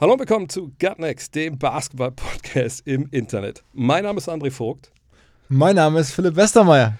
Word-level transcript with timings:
Hallo 0.00 0.12
und 0.12 0.20
willkommen 0.20 0.48
zu 0.48 0.70
Gut 0.80 1.00
Next, 1.00 1.34
dem 1.34 1.58
Basketball-Podcast 1.58 2.86
im 2.86 3.08
Internet. 3.10 3.64
Mein 3.72 4.04
Name 4.04 4.18
ist 4.18 4.28
André 4.28 4.52
Vogt 4.52 4.92
Mein 5.48 5.74
Name 5.74 5.98
ist 5.98 6.12
Philipp 6.12 6.36
Westermeier. 6.36 6.96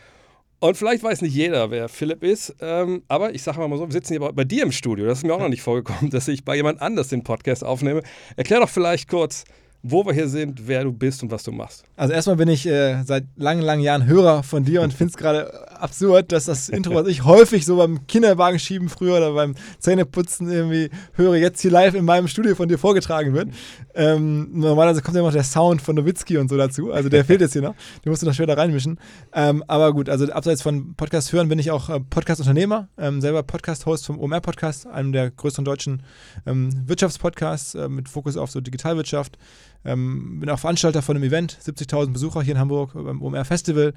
und 0.59 0.77
vielleicht 0.77 1.05
weiß 1.05 1.22
nicht 1.22 1.32
jeder, 1.32 1.70
wer 1.70 1.88
Philipp 1.88 2.24
ist, 2.24 2.56
ähm, 2.60 3.05
aber 3.06 3.32
ich 3.32 3.45
sage 3.45 3.60
mal 3.60 3.78
so, 3.78 3.86
wir 3.86 3.92
sitzen 3.92 4.14
hier 4.14 4.20
bei, 4.20 4.32
bei 4.32 4.42
dir 4.42 4.64
im 4.64 4.72
Studio. 4.72 5.06
Das 5.06 5.19
ist 5.19 5.24
mir 5.24 5.32
auch 5.32 5.38
noch 5.38 5.48
nicht 5.48 5.62
vorgekommen, 5.62 6.10
dass 6.10 6.27
ich 6.27 6.45
bei 6.45 6.56
jemand 6.56 6.82
anders 6.82 7.06
den 7.06 7.22
Podcast 7.22 7.62
aufnehme. 7.62 8.02
Erklär 8.34 8.58
doch 8.58 8.69
vielleicht 8.69 9.08
kurz, 9.08 9.44
wo 9.84 10.05
wir 10.05 10.12
hier 10.12 10.27
sind, 10.27 10.66
wer 10.66 10.83
du 10.83 10.92
bist 10.92 11.22
und 11.22 11.30
was 11.30 11.44
du 11.44 11.52
machst. 11.52 11.84
Also 11.94 12.12
erstmal 12.12 12.34
bin 12.34 12.48
ich 12.48 12.66
äh, 12.66 13.05
seit 13.05 13.27
langen, 13.36 13.62
langen 13.62 13.83
Jahren 13.83 14.06
Hörer 14.06 14.42
von 14.42 14.64
dir 14.64 14.83
und 14.83 14.92
finde 14.92 15.12
es 15.12 15.16
gerade 15.16 15.67
absurd, 15.80 16.32
dass 16.32 16.46
das 16.46 16.68
Intro, 16.68 16.95
was 16.95 17.06
ich 17.06 17.24
häufig 17.24 17.64
so 17.64 17.77
beim 17.77 18.06
Kinderwagen 18.06 18.59
schieben 18.59 18.88
früher 18.88 19.16
oder 19.16 19.32
beim 19.32 19.55
Zähneputzen 19.78 20.50
irgendwie 20.50 20.91
höre, 21.14 21.36
jetzt 21.36 21.60
hier 21.60 21.70
live 21.70 21.95
in 21.95 22.05
meinem 22.05 22.28
Studio 22.28 22.55
von 22.55 22.69
dir 22.69 22.78
vorgetragen 22.78 23.34
wird. 23.34 23.48
Ähm, 23.95 24.48
normalerweise 24.52 25.02
kommt 25.02 25.16
ja 25.16 25.22
noch 25.22 25.33
der 25.33 25.45
Sound 25.45 25.83
von 25.83 25.96
Nowitzki 25.96 26.38
und 26.38 26.48
so 26.48 26.56
dazu. 26.56 26.92
Also 26.92 27.09
der 27.09 27.24
fehlt 27.24 27.41
jetzt 27.41 27.52
hier 27.52 27.62
noch. 27.62 27.75
Den 28.05 28.11
musst 28.11 28.22
du 28.22 28.27
noch 28.27 28.34
später 28.34 28.56
reinmischen. 28.56 28.98
Ähm, 29.33 29.64
aber 29.67 29.92
gut, 29.92 30.08
also 30.08 30.30
abseits 30.33 30.62
von 30.62 30.94
Podcast 30.94 31.33
hören 31.33 31.48
bin 31.48 31.58
ich 31.58 31.70
auch 31.70 31.89
äh, 31.89 32.00
Podcast-Unternehmer, 32.00 32.89
ähm, 32.98 33.20
selber 33.20 33.42
Podcast-Host 33.42 34.06
vom 34.06 34.19
OMR-Podcast, 34.19 34.86
einem 34.86 35.12
der 35.12 35.30
größeren 35.30 35.64
deutschen 35.64 36.02
ähm, 36.47 36.89
Wirtschaftspodcasts 36.89 37.74
äh, 37.74 37.89
mit 37.89 38.08
Fokus 38.08 38.36
auf 38.36 38.50
so 38.50 38.61
Digitalwirtschaft. 38.61 39.39
Ähm, 39.84 40.40
bin 40.40 40.50
auch 40.50 40.58
Veranstalter 40.58 41.02
von 41.02 41.16
einem 41.16 41.24
Event, 41.24 41.56
70.000 41.62 42.12
Besucher 42.12 42.42
hier 42.42 42.54
in 42.54 42.60
Hamburg 42.60 42.92
beim 42.94 43.22
OMR 43.22 43.44
Festival. 43.44 43.94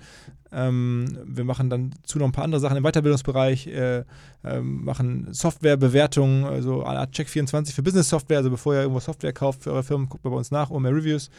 Ähm, 0.51 1.17
wir 1.25 1.43
machen 1.43 1.69
dann 1.69 1.93
zu 2.03 2.19
noch 2.19 2.25
ein 2.25 2.31
paar 2.31 2.43
andere 2.43 2.61
Sachen 2.61 2.77
im 2.77 2.83
Weiterbildungsbereich, 2.83 3.67
äh, 3.67 4.03
ähm, 4.43 4.85
machen 4.85 5.27
Softwarebewertungen, 5.31 6.45
also 6.45 6.83
eine 6.83 6.99
Art 6.99 7.15
Check24 7.15 7.73
für 7.73 7.83
Business-Software. 7.83 8.37
Also 8.37 8.49
bevor 8.49 8.73
ihr 8.73 8.81
irgendwo 8.81 8.99
Software 8.99 9.33
kauft 9.33 9.63
für 9.63 9.71
eure 9.71 9.83
Firmen, 9.83 10.07
guckt 10.07 10.23
bei 10.23 10.29
uns 10.29 10.51
nach, 10.51 10.69
OMR 10.69 10.91
Reviews. 10.91 11.29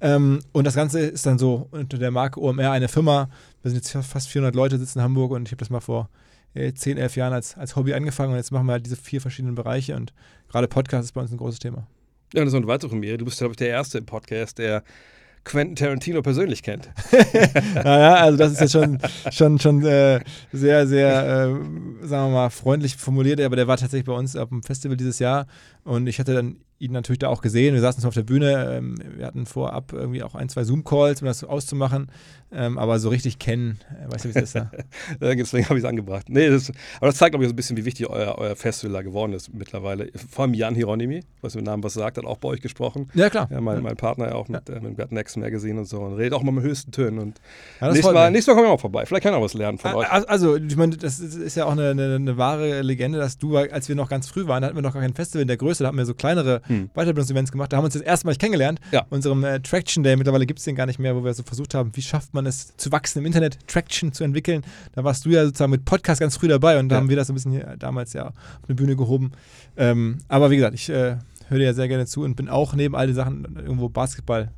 Ähm, 0.00 0.40
und 0.52 0.64
das 0.64 0.74
Ganze 0.74 1.00
ist 1.00 1.26
dann 1.26 1.38
so 1.38 1.68
unter 1.70 1.98
der 1.98 2.10
Marke 2.10 2.40
OMR 2.40 2.70
eine 2.70 2.88
Firma. 2.88 3.28
Wir 3.62 3.70
sind 3.72 3.84
jetzt 3.84 4.06
fast 4.06 4.28
400 4.28 4.54
Leute, 4.54 4.78
sitzen 4.78 5.00
in 5.00 5.04
Hamburg 5.04 5.32
und 5.32 5.48
ich 5.48 5.52
habe 5.52 5.60
das 5.60 5.70
mal 5.70 5.80
vor 5.80 6.08
äh, 6.54 6.72
10, 6.72 6.98
11 6.98 7.16
Jahren 7.16 7.32
als, 7.32 7.56
als 7.56 7.74
Hobby 7.74 7.94
angefangen 7.94 8.32
und 8.32 8.36
jetzt 8.36 8.52
machen 8.52 8.66
wir 8.66 8.72
halt 8.72 8.86
diese 8.86 8.96
vier 8.96 9.20
verschiedenen 9.20 9.54
Bereiche 9.54 9.96
und 9.96 10.12
gerade 10.48 10.68
Podcast 10.68 11.04
ist 11.04 11.12
bei 11.12 11.20
uns 11.20 11.32
ein 11.32 11.36
großes 11.36 11.58
Thema. 11.58 11.86
Ja, 12.34 12.44
das 12.44 12.48
ist 12.48 12.54
eine 12.54 12.66
weitere 12.66 12.90
Premiere. 12.90 13.18
Du 13.18 13.24
bist, 13.24 13.38
glaube 13.38 13.52
ich, 13.52 13.56
der 13.56 13.68
Erste 13.68 13.98
im 13.98 14.06
Podcast, 14.06 14.58
der 14.58 14.82
Quentin 15.44 15.76
Tarantino 15.76 16.20
persönlich 16.20 16.62
kennt. 16.62 16.90
naja, 17.74 18.16
also 18.16 18.36
das 18.36 18.52
ist 18.52 18.60
jetzt 18.60 18.72
schon, 18.72 18.98
schon, 19.30 19.58
schon 19.58 19.84
äh, 19.84 20.20
sehr, 20.52 20.86
sehr, 20.86 21.08
äh, 21.08 22.06
sagen 22.06 22.28
wir 22.28 22.34
mal, 22.34 22.50
freundlich 22.50 22.96
formuliert, 22.96 23.40
aber 23.40 23.56
der 23.56 23.66
war 23.66 23.78
tatsächlich 23.78 24.06
bei 24.06 24.12
uns 24.12 24.36
auf 24.36 24.50
dem 24.50 24.62
Festival 24.62 24.96
dieses 24.96 25.18
Jahr 25.18 25.46
und 25.84 26.06
ich 26.06 26.18
hatte 26.18 26.34
dann 26.34 26.56
ihn 26.78 26.92
natürlich 26.92 27.18
da 27.18 27.28
auch 27.28 27.42
gesehen. 27.42 27.74
Wir 27.74 27.80
saßen 27.80 28.00
so 28.02 28.08
auf 28.08 28.14
der 28.14 28.22
Bühne, 28.22 28.76
ähm, 28.78 28.94
wir 29.16 29.26
hatten 29.26 29.46
vorab 29.46 29.92
irgendwie 29.92 30.22
auch 30.22 30.34
ein, 30.34 30.48
zwei 30.48 30.62
Zoom-Calls, 30.64 31.22
um 31.22 31.26
das 31.26 31.42
auszumachen, 31.44 32.08
ähm, 32.52 32.78
aber 32.78 32.98
so 32.98 33.08
richtig 33.08 33.38
kennen, 33.38 33.78
äh, 33.90 34.12
weißt 34.12 34.24
du, 34.24 34.28
wie 34.28 34.38
es 34.38 34.44
ist 34.44 34.54
da? 34.56 34.70
Deswegen 35.20 35.64
habe 35.68 35.78
ich 35.78 35.84
es 35.84 35.88
angebracht. 35.88 36.26
Nee, 36.28 36.48
das, 36.48 36.70
aber 36.98 37.06
das 37.08 37.16
zeigt, 37.16 37.32
glaube 37.32 37.44
ich, 37.44 37.48
so 37.48 37.52
ein 37.52 37.56
bisschen, 37.56 37.76
wie 37.76 37.84
wichtig 37.84 38.08
euer, 38.08 38.36
euer 38.38 38.54
Festival 38.56 38.92
da 38.94 39.02
geworden 39.02 39.32
ist 39.32 39.52
mittlerweile. 39.52 40.10
Vor 40.30 40.44
allem 40.44 40.54
Jan 40.54 40.74
Hieronymi, 40.74 41.20
was 41.42 41.54
mit 41.54 41.62
dem 41.64 41.66
Namen 41.66 41.82
was 41.82 41.94
sagt, 41.94 42.16
hat 42.16 42.24
auch 42.24 42.38
bei 42.38 42.48
euch 42.48 42.60
gesprochen. 42.60 43.08
Ja, 43.14 43.28
klar. 43.28 43.48
Ja, 43.50 43.60
mein, 43.60 43.82
mein 43.82 43.96
Partner 43.96 44.28
ja 44.28 44.34
auch 44.34 44.48
mit, 44.48 44.68
äh, 44.68 44.74
mit 44.74 44.84
dem 44.84 44.96
Gut 44.96 45.12
Next 45.12 45.36
Magazine 45.36 45.80
und 45.80 45.86
so 45.86 46.00
und 46.00 46.14
redet 46.14 46.32
auch 46.34 46.42
mal 46.42 46.52
mit 46.52 46.64
höchsten 46.64 46.92
Tönen. 46.92 47.18
Und 47.18 47.40
Ja, 47.80 47.88
nächstes, 47.92 48.12
Mal, 48.14 48.30
nächstes 48.30 48.46
Mal 48.46 48.54
kommen 48.54 48.68
wir 48.68 48.72
auch 48.74 48.80
vorbei. 48.80 49.04
Vielleicht 49.04 49.24
kann 49.24 49.32
er 49.34 49.38
auch 49.40 49.44
was 49.44 49.54
lernen 49.54 49.78
von 49.78 49.94
euch. 49.94 50.10
Al- 50.10 50.24
Also, 50.26 50.56
ich 50.56 50.76
meine, 50.76 50.96
das 50.96 51.18
ist, 51.18 51.34
ist 51.34 51.56
ja 51.56 51.64
auch 51.66 51.72
eine, 51.72 51.90
eine, 51.90 52.14
eine 52.14 52.36
wahre 52.38 52.82
Legende, 52.82 53.18
dass 53.18 53.36
du, 53.38 53.56
als 53.56 53.88
wir 53.88 53.96
noch 53.96 54.08
ganz 54.08 54.28
früh 54.28 54.46
waren, 54.46 54.62
da 54.62 54.68
hatten 54.68 54.76
wir 54.76 54.82
noch 54.82 54.92
gar 54.94 55.02
kein 55.02 55.14
Festival 55.14 55.42
in 55.42 55.48
der 55.48 55.56
Größe, 55.56 55.82
da 55.82 55.88
hatten 55.88 55.98
wir 55.98 56.06
so 56.06 56.14
kleinere 56.14 56.62
Hm. 56.68 56.90
Weiterbildungsevents 56.94 57.50
gemacht. 57.52 57.72
Da 57.72 57.76
haben 57.76 57.82
wir 57.82 57.86
uns 57.86 57.94
das 57.94 58.02
erste 58.02 58.26
Mal 58.26 58.36
kennengelernt. 58.36 58.80
Ja. 58.92 59.04
Unserem 59.10 59.42
äh, 59.44 59.60
Traction 59.60 60.02
Day, 60.04 60.16
mittlerweile 60.16 60.46
gibt 60.46 60.58
es 60.60 60.64
den 60.64 60.76
gar 60.76 60.86
nicht 60.86 60.98
mehr, 60.98 61.16
wo 61.16 61.24
wir 61.24 61.34
so 61.34 61.42
versucht 61.42 61.74
haben, 61.74 61.90
wie 61.94 62.02
schafft 62.02 62.34
man 62.34 62.46
es 62.46 62.76
zu 62.76 62.92
wachsen 62.92 63.18
im 63.18 63.26
Internet, 63.26 63.58
Traction 63.66 64.12
zu 64.12 64.22
entwickeln. 64.24 64.62
Da 64.92 65.02
warst 65.04 65.24
du 65.24 65.30
ja 65.30 65.44
sozusagen 65.44 65.70
mit 65.72 65.84
Podcast 65.84 66.20
ganz 66.20 66.36
früh 66.36 66.48
dabei 66.48 66.78
und 66.78 66.88
da 66.88 66.96
Ja. 66.96 67.00
haben 67.00 67.08
wir 67.08 67.16
das 67.16 67.26
so 67.26 67.32
ein 67.32 67.34
bisschen 67.36 67.52
hier 67.52 67.76
damals 67.78 68.12
ja 68.12 68.28
auf 68.28 68.34
eine 68.68 68.74
Bühne 68.74 68.94
gehoben. 68.96 69.32
Ähm, 69.76 70.18
aber 70.28 70.50
wie 70.50 70.56
gesagt, 70.56 70.74
ich 70.74 70.88
äh, 70.88 71.16
höre 71.48 71.58
dir 71.58 71.64
ja 71.64 71.74
sehr 71.74 71.88
gerne 71.88 72.06
zu 72.06 72.22
und 72.22 72.36
bin 72.36 72.48
auch 72.48 72.74
neben 72.74 72.94
all 72.94 73.06
den 73.06 73.16
Sachen 73.16 73.56
irgendwo 73.56 73.88
Basketball 73.88 74.50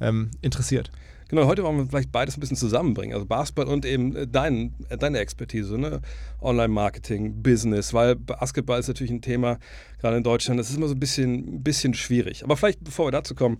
ähm, 0.00 0.30
interessiert. 0.40 0.90
Genau, 1.28 1.46
heute 1.46 1.62
wollen 1.62 1.76
wir 1.76 1.86
vielleicht 1.86 2.10
beides 2.10 2.36
ein 2.36 2.40
bisschen 2.40 2.56
zusammenbringen. 2.56 3.14
Also 3.14 3.26
Basketball 3.26 3.68
und 3.68 3.84
eben 3.84 4.16
äh, 4.16 4.26
dein, 4.26 4.74
äh, 4.88 4.96
deine 4.96 5.18
Expertise, 5.18 5.78
ne? 5.78 6.00
Online-Marketing, 6.40 7.42
Business, 7.42 7.92
weil 7.92 8.16
Basketball 8.16 8.80
ist 8.80 8.88
natürlich 8.88 9.12
ein 9.12 9.20
Thema, 9.20 9.58
gerade 9.98 10.16
in 10.16 10.22
Deutschland, 10.22 10.58
das 10.58 10.70
ist 10.70 10.76
immer 10.76 10.88
so 10.88 10.94
ein 10.94 11.00
bisschen, 11.00 11.62
bisschen 11.62 11.92
schwierig. 11.92 12.44
Aber 12.44 12.56
vielleicht, 12.56 12.82
bevor 12.82 13.08
wir 13.08 13.10
dazu 13.10 13.34
kommen, 13.34 13.58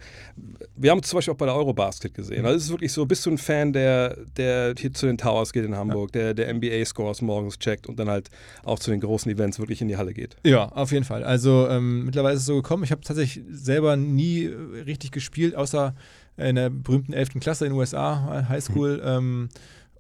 wir 0.77 0.91
haben 0.91 0.99
uns 0.99 1.09
zum 1.09 1.19
Beispiel 1.19 1.35
auch 1.35 1.39
bei 1.39 1.47
der 1.47 1.55
Eurobasket 1.57 2.15
gesehen. 2.15 2.47
Also 2.47 2.57
es 2.57 2.65
ist 2.65 2.71
wirklich 2.71 2.93
so, 2.93 3.05
bist 3.05 3.27
du 3.27 3.31
ein 3.31 3.39
Fan, 3.39 3.73
der, 3.73 4.17
der 4.37 4.75
hier 4.79 4.93
zu 4.95 5.07
den 5.07 5.19
Towers 5.19 5.53
geht 5.53 5.65
in 5.65 5.77
Hamburg, 5.77 6.13
der, 6.13 6.35
der 6.35 6.53
NBA-Scores 6.55 7.21
morgens 7.21 7.59
checkt 7.59 7.87
und 7.87 7.99
dann 7.99 8.09
halt 8.09 8.29
auch 8.63 8.79
zu 8.79 8.91
den 8.91 9.01
großen 9.01 9.31
Events 9.31 9.59
wirklich 9.59 9.83
in 9.83 9.89
die 9.89 9.97
Halle 9.97 10.15
geht? 10.15 10.37
Ja, 10.45 10.69
auf 10.69 10.93
jeden 10.93 11.05
Fall. 11.05 11.25
Also 11.25 11.69
ähm, 11.69 12.05
mittlerweile 12.07 12.35
ist 12.35 12.43
es 12.43 12.47
so 12.47 12.57
gekommen. 12.57 12.85
Ich 12.85 12.93
habe 12.93 13.03
tatsächlich 13.03 13.45
selber 13.51 13.97
nie 13.97 14.45
äh, 14.45 14.55
richtig 14.87 15.11
gespielt, 15.11 15.55
außer 15.55 15.95
in 16.39 16.57
der 16.57 16.71
berühmten 16.71 17.13
11. 17.13 17.41
Klasse 17.41 17.67
in 17.67 17.73
den 17.73 17.79
USA, 17.79 18.47
Highschool. 18.49 19.03
Ähm, 19.05 19.49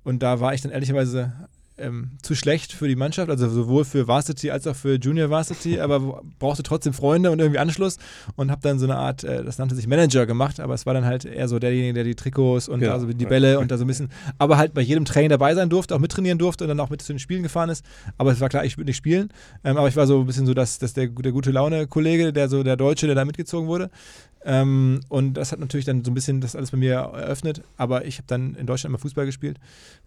und 0.04 0.22
da 0.22 0.40
war 0.40 0.54
ich 0.54 0.62
dann 0.62 0.72
ehrlicherweise 0.72 1.32
ähm, 1.78 2.10
zu 2.22 2.34
schlecht 2.34 2.72
für 2.72 2.88
die 2.88 2.96
Mannschaft, 2.96 3.30
also 3.30 3.48
sowohl 3.48 3.84
für 3.84 4.08
Varsity 4.08 4.50
als 4.50 4.66
auch 4.66 4.76
für 4.76 4.96
Junior 4.96 5.30
Varsity, 5.30 5.80
aber 5.80 6.22
brauchte 6.38 6.62
trotzdem 6.62 6.92
Freunde 6.92 7.30
und 7.30 7.38
irgendwie 7.38 7.58
Anschluss 7.58 7.98
und 8.36 8.50
habe 8.50 8.60
dann 8.62 8.78
so 8.78 8.86
eine 8.86 8.96
Art, 8.96 9.24
äh, 9.24 9.44
das 9.44 9.58
nannte 9.58 9.74
sich 9.74 9.86
Manager 9.86 10.26
gemacht, 10.26 10.60
aber 10.60 10.74
es 10.74 10.86
war 10.86 10.94
dann 10.94 11.04
halt 11.04 11.24
eher 11.24 11.48
so 11.48 11.58
derjenige, 11.58 11.94
der 11.94 12.04
die 12.04 12.14
Trikots 12.14 12.68
und 12.68 12.82
Ja, 12.82 12.92
also 12.92 13.06
die. 13.06 13.28
Bälle 13.28 13.58
und 13.58 13.70
da 13.70 13.76
so 13.76 13.84
ein 13.84 13.86
bisschen, 13.86 14.08
aber 14.38 14.56
halt 14.56 14.74
bei 14.74 14.80
jedem 14.80 15.04
Training 15.04 15.28
dabei 15.28 15.54
sein 15.54 15.68
durfte, 15.68 15.94
auch 15.94 15.98
mittrainieren 15.98 16.38
durfte 16.38 16.64
und 16.64 16.68
dann 16.68 16.80
auch 16.80 16.90
mit 16.90 17.02
zu 17.02 17.12
den 17.12 17.18
Spielen 17.18 17.42
gefahren 17.42 17.68
ist. 17.68 17.84
Aber 18.16 18.32
es 18.32 18.40
war 18.40 18.48
klar, 18.48 18.64
ich 18.64 18.76
würde 18.78 18.88
nicht 18.88 18.96
spielen, 18.96 19.30
ähm, 19.64 19.76
aber 19.76 19.88
ich 19.88 19.96
war 19.96 20.06
so 20.06 20.20
ein 20.20 20.26
bisschen 20.26 20.46
so, 20.46 20.54
dass, 20.54 20.78
dass 20.78 20.94
der, 20.94 21.08
der 21.08 21.32
gute 21.32 21.50
Laune-Kollege, 21.50 22.32
der 22.32 22.48
so 22.48 22.62
der 22.62 22.76
Deutsche, 22.76 23.06
der 23.06 23.14
da 23.14 23.24
mitgezogen 23.24 23.68
wurde. 23.68 23.90
Ähm, 24.44 25.00
und 25.08 25.34
das 25.34 25.52
hat 25.52 25.58
natürlich 25.58 25.84
dann 25.84 26.04
so 26.04 26.10
ein 26.10 26.14
bisschen 26.14 26.40
das 26.40 26.54
alles 26.54 26.70
bei 26.70 26.76
mir 26.76 26.92
eröffnet. 26.94 27.62
Aber 27.76 28.04
ich 28.04 28.18
habe 28.18 28.26
dann 28.26 28.54
in 28.54 28.66
Deutschland 28.66 28.92
immer 28.92 28.98
Fußball 28.98 29.26
gespielt. 29.26 29.58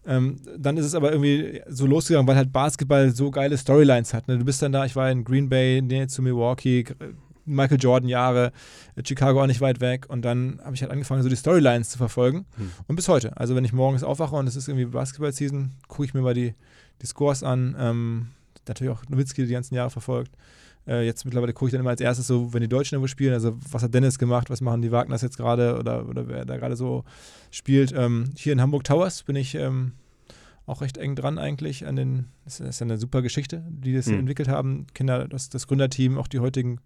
Ähm, 0.05 0.37
dann 0.57 0.77
ist 0.77 0.85
es 0.85 0.95
aber 0.95 1.11
irgendwie 1.11 1.60
so 1.67 1.85
losgegangen, 1.85 2.27
weil 2.27 2.35
halt 2.35 2.51
Basketball 2.51 3.11
so 3.11 3.31
geile 3.31 3.57
Storylines 3.57 4.13
hat. 4.13 4.27
Ne? 4.27 4.37
Du 4.37 4.45
bist 4.45 4.61
dann 4.61 4.71
da, 4.71 4.85
ich 4.85 4.95
war 4.95 5.09
in 5.09 5.23
Green 5.23 5.49
Bay, 5.49 5.81
nähe 5.81 6.07
zu 6.07 6.21
Milwaukee, 6.21 6.85
Michael 7.45 7.79
Jordan 7.79 8.09
Jahre, 8.09 8.51
äh, 8.95 9.03
Chicago 9.05 9.41
auch 9.41 9.47
nicht 9.47 9.61
weit 9.61 9.81
weg. 9.81 10.05
Und 10.09 10.23
dann 10.23 10.59
habe 10.63 10.75
ich 10.75 10.81
halt 10.81 10.91
angefangen, 10.91 11.23
so 11.23 11.29
die 11.29 11.35
Storylines 11.35 11.89
zu 11.89 11.97
verfolgen. 11.97 12.45
Hm. 12.55 12.71
Und 12.87 12.95
bis 12.95 13.07
heute. 13.07 13.35
Also 13.37 13.55
wenn 13.55 13.65
ich 13.65 13.73
morgens 13.73 14.03
aufwache 14.03 14.35
und 14.35 14.47
es 14.47 14.55
ist 14.55 14.67
irgendwie 14.67 14.85
Basketball-Season, 14.85 15.71
gucke 15.87 16.05
ich 16.05 16.13
mir 16.13 16.21
mal 16.21 16.33
die, 16.33 16.53
die 17.01 17.05
Scores 17.05 17.43
an. 17.43 17.75
Ähm, 17.79 18.27
natürlich 18.67 18.93
auch 18.93 19.03
Nowitzki 19.09 19.45
die 19.45 19.53
ganzen 19.53 19.75
Jahre 19.75 19.89
verfolgt. 19.89 20.31
Äh, 20.87 21.05
jetzt 21.05 21.25
mittlerweile 21.25 21.53
gucke 21.53 21.67
ich 21.67 21.71
dann 21.71 21.81
immer 21.81 21.91
als 21.91 22.01
erstes 22.01 22.27
so, 22.27 22.53
wenn 22.53 22.61
die 22.61 22.67
Deutschen 22.67 22.95
irgendwo 22.95 23.07
spielen, 23.07 23.33
also 23.33 23.57
was 23.69 23.83
hat 23.83 23.93
Dennis 23.93 24.17
gemacht, 24.17 24.49
was 24.49 24.61
machen 24.61 24.81
die 24.81 24.91
Wagners 24.91 25.21
jetzt 25.21 25.37
gerade 25.37 25.77
oder, 25.77 26.07
oder 26.07 26.27
wer 26.27 26.45
da 26.45 26.57
gerade 26.57 26.75
so 26.75 27.03
spielt. 27.51 27.93
Ähm, 27.95 28.31
hier 28.35 28.53
in 28.53 28.61
Hamburg 28.61 28.83
Towers 28.83 29.23
bin 29.23 29.35
ich 29.35 29.53
ähm, 29.55 29.93
auch 30.65 30.81
recht 30.81 30.97
eng 30.97 31.15
dran 31.15 31.37
eigentlich 31.37 31.85
an 31.87 31.95
den, 31.95 32.25
das 32.45 32.59
ist 32.59 32.79
ja 32.79 32.85
eine 32.85 32.97
super 32.97 33.21
Geschichte, 33.21 33.63
die 33.69 33.93
das 33.93 34.07
Mhm. 34.07 34.19
entwickelt 34.19 34.47
haben. 34.47 34.87
Kinder, 34.93 35.27
das, 35.27 35.49
das 35.49 35.67
Gründerteam, 35.67 36.17
auch 36.17 36.27
die 36.27 36.39
heutigen 36.39 36.79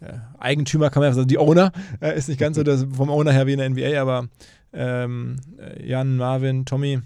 äh, 0.00 0.12
Eigentümer, 0.38 0.90
kann 0.90 1.02
man 1.02 1.14
sagen, 1.14 1.26
die 1.28 1.38
Owner, 1.38 1.72
äh, 2.00 2.16
ist 2.16 2.28
nicht 2.28 2.38
ganz 2.38 2.56
so 2.56 2.62
das, 2.62 2.86
vom 2.92 3.08
Owner 3.10 3.32
her 3.32 3.46
wie 3.46 3.54
in 3.54 3.58
der 3.58 3.70
NBA, 3.70 4.00
aber 4.00 4.28
ähm, 4.72 5.36
äh, 5.58 5.88
Jan, 5.88 6.16
Marvin, 6.18 6.66
Tommy 6.66 7.00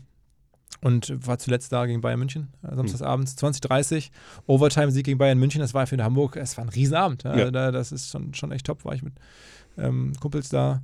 und 0.82 1.14
war 1.26 1.38
zuletzt 1.38 1.72
da 1.72 1.86
gegen 1.86 2.00
Bayern 2.00 2.18
München, 2.18 2.48
äh, 2.62 2.74
samstagsabends 2.74 3.36
2030, 3.36 4.10
Overtime-Sieg 4.46 5.04
gegen 5.04 5.18
Bayern 5.18 5.38
München, 5.38 5.60
das 5.60 5.74
war 5.74 5.86
für 5.86 6.02
Hamburg, 6.02 6.36
es 6.36 6.56
war 6.56 6.64
ein 6.64 6.70
Riesenabend. 6.70 7.22
Ja. 7.22 7.30
Also 7.30 7.50
da, 7.52 7.70
das 7.70 7.92
ist 7.92 8.10
schon, 8.10 8.34
schon 8.34 8.50
echt 8.50 8.66
top, 8.66 8.84
war 8.84 8.94
ich 8.94 9.02
mit 9.02 9.12
ähm, 9.78 10.12
Kumpels 10.20 10.48
da 10.48 10.82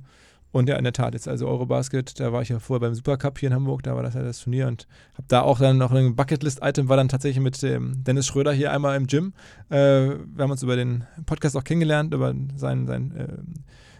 und 0.57 0.67
ja, 0.67 0.75
in 0.75 0.83
der 0.83 0.93
Tat, 0.93 1.13
jetzt 1.13 1.27
also 1.27 1.47
Eurobasket, 1.47 2.19
da 2.19 2.33
war 2.33 2.41
ich 2.41 2.49
ja 2.49 2.59
vorher 2.59 2.81
beim 2.81 2.95
Supercup 2.95 3.37
hier 3.39 3.47
in 3.47 3.55
Hamburg, 3.55 3.83
da 3.83 3.95
war 3.95 4.03
das 4.03 4.15
ja 4.15 4.23
das 4.23 4.39
Turnier 4.39 4.67
und 4.67 4.87
habe 5.13 5.27
da 5.27 5.41
auch 5.41 5.59
dann 5.59 5.77
noch 5.77 5.91
ein 5.91 6.15
Bucketlist-Item, 6.15 6.89
war 6.89 6.97
dann 6.97 7.09
tatsächlich 7.09 7.43
mit 7.43 7.61
ähm, 7.63 8.03
Dennis 8.03 8.27
Schröder 8.27 8.51
hier 8.51 8.71
einmal 8.71 8.97
im 8.97 9.07
Gym. 9.07 9.33
Äh, 9.69 9.75
wir 9.75 10.43
haben 10.43 10.51
uns 10.51 10.63
über 10.63 10.75
den 10.75 11.05
Podcast 11.25 11.55
auch 11.55 11.63
kennengelernt, 11.63 12.13
über 12.13 12.33
sein, 12.55 12.87
sein 12.87 13.13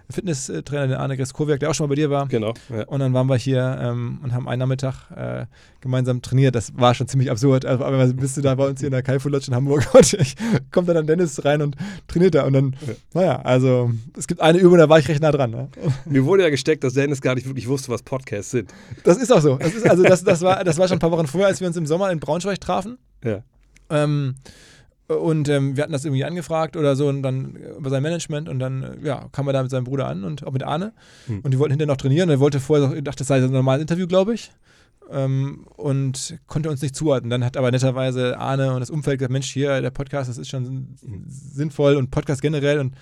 Fitnesstrainer, 0.09 0.87
den 0.87 0.97
Arne 0.97 1.17
Greskowiak, 1.17 1.59
der 1.59 1.69
auch 1.69 1.73
schon 1.73 1.85
mal 1.85 1.89
bei 1.89 1.95
dir 1.95 2.09
war. 2.09 2.27
Genau. 2.27 2.53
Ja. 2.69 2.85
Und 2.85 2.99
dann 2.99 3.13
waren 3.13 3.27
wir 3.27 3.35
hier 3.35 3.77
ähm, 3.81 4.19
und 4.23 4.33
haben 4.33 4.47
einen 4.47 4.59
Nachmittag 4.59 5.11
äh, 5.15 5.45
gemeinsam 5.81 6.21
trainiert. 6.21 6.55
Das 6.55 6.77
war 6.77 6.93
schon 6.93 7.07
ziemlich 7.07 7.29
absurd. 7.29 7.65
Also, 7.65 7.83
aber 7.83 8.07
bist 8.13 8.37
du 8.37 8.41
da 8.41 8.55
bei 8.55 8.67
uns 8.67 8.79
hier 8.79 8.87
in 8.87 8.93
der 8.93 9.03
Kaifu 9.03 9.29
Lodge 9.29 9.47
in 9.49 9.55
Hamburg 9.55 9.87
und 9.93 10.13
ich, 10.13 10.35
kommt 10.71 10.87
dann 10.89 11.07
Dennis 11.07 11.43
rein 11.43 11.61
und 11.61 11.75
trainiert 12.07 12.35
da. 12.35 12.45
Und 12.45 12.53
dann, 12.53 12.75
Ja. 12.87 12.93
naja, 13.13 13.41
also 13.41 13.91
es 14.17 14.27
gibt 14.27 14.41
eine 14.41 14.57
Übung, 14.57 14.77
da 14.77 14.87
war 14.89 14.99
ich 14.99 15.07
recht 15.07 15.21
nah 15.21 15.31
dran. 15.31 15.51
Ne? 15.51 15.69
Mir 16.05 16.25
wurde 16.25 16.43
ja 16.43 16.49
gesteckt, 16.49 16.83
dass 16.83 16.93
Dennis 16.93 17.21
gar 17.21 17.35
nicht 17.35 17.45
wirklich 17.47 17.67
wusste, 17.67 17.89
was 17.91 18.01
Podcasts 18.03 18.51
sind. 18.51 18.73
Das 19.03 19.17
ist 19.17 19.31
auch 19.31 19.41
so. 19.41 19.57
Das 19.57 19.73
ist, 19.73 19.89
also 19.89 20.03
das, 20.03 20.23
das, 20.23 20.41
war, 20.41 20.63
das 20.63 20.77
war 20.77 20.87
schon 20.87 20.97
ein 20.97 21.01
paar 21.01 21.11
Wochen 21.11 21.27
vorher, 21.27 21.47
als 21.47 21.59
wir 21.59 21.67
uns 21.67 21.75
im 21.77 21.85
Sommer 21.85 22.11
in 22.11 22.19
Braunschweig 22.19 22.59
trafen. 22.61 22.97
Ja. 23.23 23.41
Ähm, 23.89 24.35
und 25.07 25.47
ähm, 25.47 25.77
wir 25.77 25.83
hatten 25.83 25.93
das 25.93 26.03
irgendwie 26.03 26.25
angefragt 26.25 26.75
oder 26.75 26.95
so 26.95 27.07
und 27.07 27.23
dann 27.23 27.55
äh, 27.55 27.77
über 27.77 27.89
sein 27.89 28.03
Management 28.03 28.49
und 28.49 28.59
dann 28.59 28.83
äh, 28.83 29.07
ja, 29.07 29.29
kam 29.31 29.47
er 29.47 29.53
da 29.53 29.61
mit 29.61 29.71
seinem 29.71 29.85
Bruder 29.85 30.07
an 30.07 30.23
und 30.23 30.45
auch 30.45 30.51
mit 30.51 30.63
Arne. 30.63 30.93
Hm. 31.27 31.41
Und 31.41 31.51
die 31.53 31.59
wollten 31.59 31.71
hinterher 31.71 31.93
noch 31.93 31.97
trainieren. 31.97 32.29
Und 32.29 32.35
er 32.35 32.39
wollte 32.39 32.59
vorher, 32.59 32.93
ich 32.93 33.03
dachte, 33.03 33.19
das 33.19 33.27
sei 33.27 33.37
ein 33.37 33.51
normales 33.51 33.81
Interview, 33.81 34.05
glaube 34.05 34.33
ich. 34.33 34.51
Ähm, 35.09 35.65
und 35.77 36.37
konnte 36.47 36.69
uns 36.69 36.81
nicht 36.81 36.93
zuordnen. 36.93 37.29
Dann 37.29 37.45
hat 37.45 37.55
aber 37.55 37.71
netterweise 37.71 38.37
Arne 38.37 38.73
und 38.73 38.81
das 38.81 38.89
Umfeld 38.89 39.19
gesagt: 39.19 39.31
Mensch, 39.31 39.49
hier, 39.49 39.81
der 39.81 39.91
Podcast, 39.91 40.29
das 40.29 40.37
ist 40.37 40.49
schon 40.49 40.97
sinnvoll 41.27 41.95
und 41.95 42.11
Podcast 42.11 42.41
generell. 42.41 42.79
Und 42.79 42.93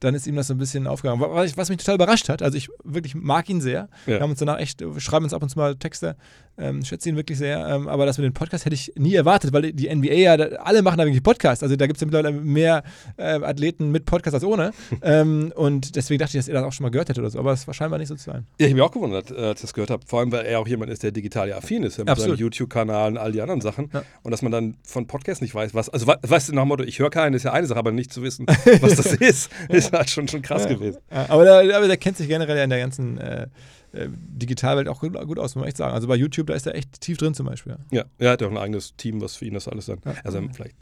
dann 0.00 0.14
ist 0.14 0.26
ihm 0.26 0.36
das 0.36 0.46
so 0.46 0.54
ein 0.54 0.58
bisschen 0.58 0.86
aufgegangen. 0.86 1.20
Was, 1.20 1.56
was 1.58 1.68
mich 1.68 1.78
total 1.78 1.96
überrascht 1.96 2.30
hat, 2.30 2.42
also 2.42 2.56
ich 2.56 2.70
wirklich 2.84 3.14
mag 3.14 3.48
ihn 3.50 3.60
sehr. 3.60 3.88
Ja. 4.06 4.14
Wir 4.14 4.20
haben 4.20 4.30
uns 4.30 4.38
danach 4.38 4.58
echt, 4.58 4.80
wir 4.80 5.00
schreiben 5.00 5.24
uns 5.24 5.34
ab 5.34 5.42
und 5.42 5.50
zu 5.50 5.58
mal 5.58 5.76
Texte, 5.76 6.16
ähm, 6.58 6.84
schätze 6.84 7.08
ihn 7.08 7.16
wirklich 7.16 7.38
sehr. 7.38 7.66
Ähm, 7.66 7.88
aber 7.88 8.06
das 8.06 8.18
mit 8.18 8.24
dem 8.24 8.32
Podcast 8.34 8.64
hätte 8.64 8.74
ich 8.74 8.92
nie 8.96 9.14
erwartet, 9.14 9.52
weil 9.52 9.72
die 9.72 9.94
NBA 9.94 10.12
ja, 10.14 10.36
da, 10.36 10.44
alle 10.56 10.82
machen 10.82 10.98
da 10.98 11.04
wirklich 11.04 11.22
Podcasts. 11.22 11.62
Also 11.62 11.76
da 11.76 11.86
gibt 11.86 11.96
es 11.96 12.00
ja 12.00 12.06
mittlerweile 12.06 12.32
mehr 12.36 12.82
äh, 13.16 13.40
Athleten 13.42 13.90
mit 13.90 14.04
Podcast 14.04 14.34
als 14.34 14.44
ohne. 14.44 14.72
ähm, 15.02 15.52
und 15.56 15.96
deswegen 15.96 16.18
dachte 16.18 16.36
ich, 16.36 16.44
dass 16.44 16.48
er 16.48 16.54
das 16.54 16.64
auch 16.64 16.72
schon 16.72 16.84
mal 16.84 16.90
gehört 16.90 17.08
hätte 17.08 17.20
oder 17.20 17.30
so. 17.30 17.38
Aber 17.38 17.52
es 17.52 17.66
war 17.66 17.74
scheinbar 17.74 17.98
nicht 17.98 18.08
so 18.08 18.14
zu 18.14 18.24
sein. 18.24 18.46
Ja, 18.58 18.66
ich 18.66 18.72
habe 18.72 18.74
mich 18.74 18.82
auch 18.82 18.92
gewundert, 18.92 19.30
äh, 19.30 19.34
als 19.34 19.60
ich 19.60 19.62
das 19.62 19.74
gehört 19.74 19.90
habe. 19.90 20.04
Vor 20.06 20.20
allem, 20.20 20.30
weil 20.32 20.46
er 20.46 20.60
auch 20.60 20.68
jemand 20.68 20.90
ist, 20.90 21.02
der 21.02 21.10
digital 21.12 21.48
ja 21.48 21.56
affin 21.56 21.82
ist, 21.82 21.96
ja, 21.98 22.04
mit 22.04 22.10
Absolut. 22.10 22.36
seinem 22.38 22.44
YouTube-Kanal 22.44 23.12
und 23.12 23.18
all 23.18 23.32
die 23.32 23.40
anderen 23.40 23.60
Sachen. 23.60 23.90
Ja. 23.92 24.02
Und 24.22 24.30
dass 24.30 24.42
man 24.42 24.52
dann 24.52 24.76
von 24.84 25.06
Podcasts 25.06 25.42
nicht 25.42 25.54
weiß, 25.54 25.74
was. 25.74 25.88
Also, 25.88 26.06
we- 26.06 26.18
weißt 26.22 26.48
du, 26.50 26.54
nach 26.54 26.62
dem 26.62 26.68
Motto, 26.68 26.84
ich 26.84 26.98
höre 26.98 27.10
keinen, 27.10 27.34
ist 27.34 27.44
ja 27.44 27.52
eine 27.52 27.66
Sache, 27.66 27.78
aber 27.78 27.92
nicht 27.92 28.12
zu 28.12 28.22
wissen, 28.22 28.46
was 28.80 28.96
das 28.96 29.06
ist, 29.14 29.50
ist 29.68 29.92
halt 29.92 30.08
schon, 30.10 30.28
schon 30.28 30.42
krass 30.42 30.68
gewesen. 30.68 30.98
Aber, 31.10 31.44
der, 31.44 31.76
aber 31.76 31.88
der 31.88 31.96
kennt 31.96 32.16
sich 32.16 32.28
generell 32.28 32.56
ja 32.56 32.64
in 32.64 32.70
der 32.70 32.78
ganzen 32.80 33.18
äh, 33.18 33.46
äh, 33.94 34.08
Digitalwelt 34.10 34.88
auch 34.88 35.00
gut, 35.00 35.14
gut 35.26 35.38
aus, 35.38 35.54
muss 35.54 35.62
man 35.62 35.68
echt 35.68 35.76
sagen. 35.76 35.94
Also 35.94 36.08
bei 36.08 36.16
YouTube, 36.16 36.46
da 36.48 36.54
ist 36.54 36.66
er 36.66 36.74
echt 36.74 37.00
tief 37.00 37.16
drin 37.18 37.34
zum 37.34 37.46
Beispiel. 37.46 37.76
Ja, 37.90 38.04
er 38.18 38.32
hat 38.32 38.40
ja 38.40 38.46
auch 38.46 38.50
ein 38.52 38.58
eigenes 38.58 38.96
Team, 38.96 39.20
was 39.20 39.36
für 39.36 39.44
ihn 39.46 39.54
das 39.54 39.68
alles 39.68 39.86
dann. 39.86 40.00
Ja. 40.04 40.14
Also, 40.24 40.42
vielleicht. 40.52 40.76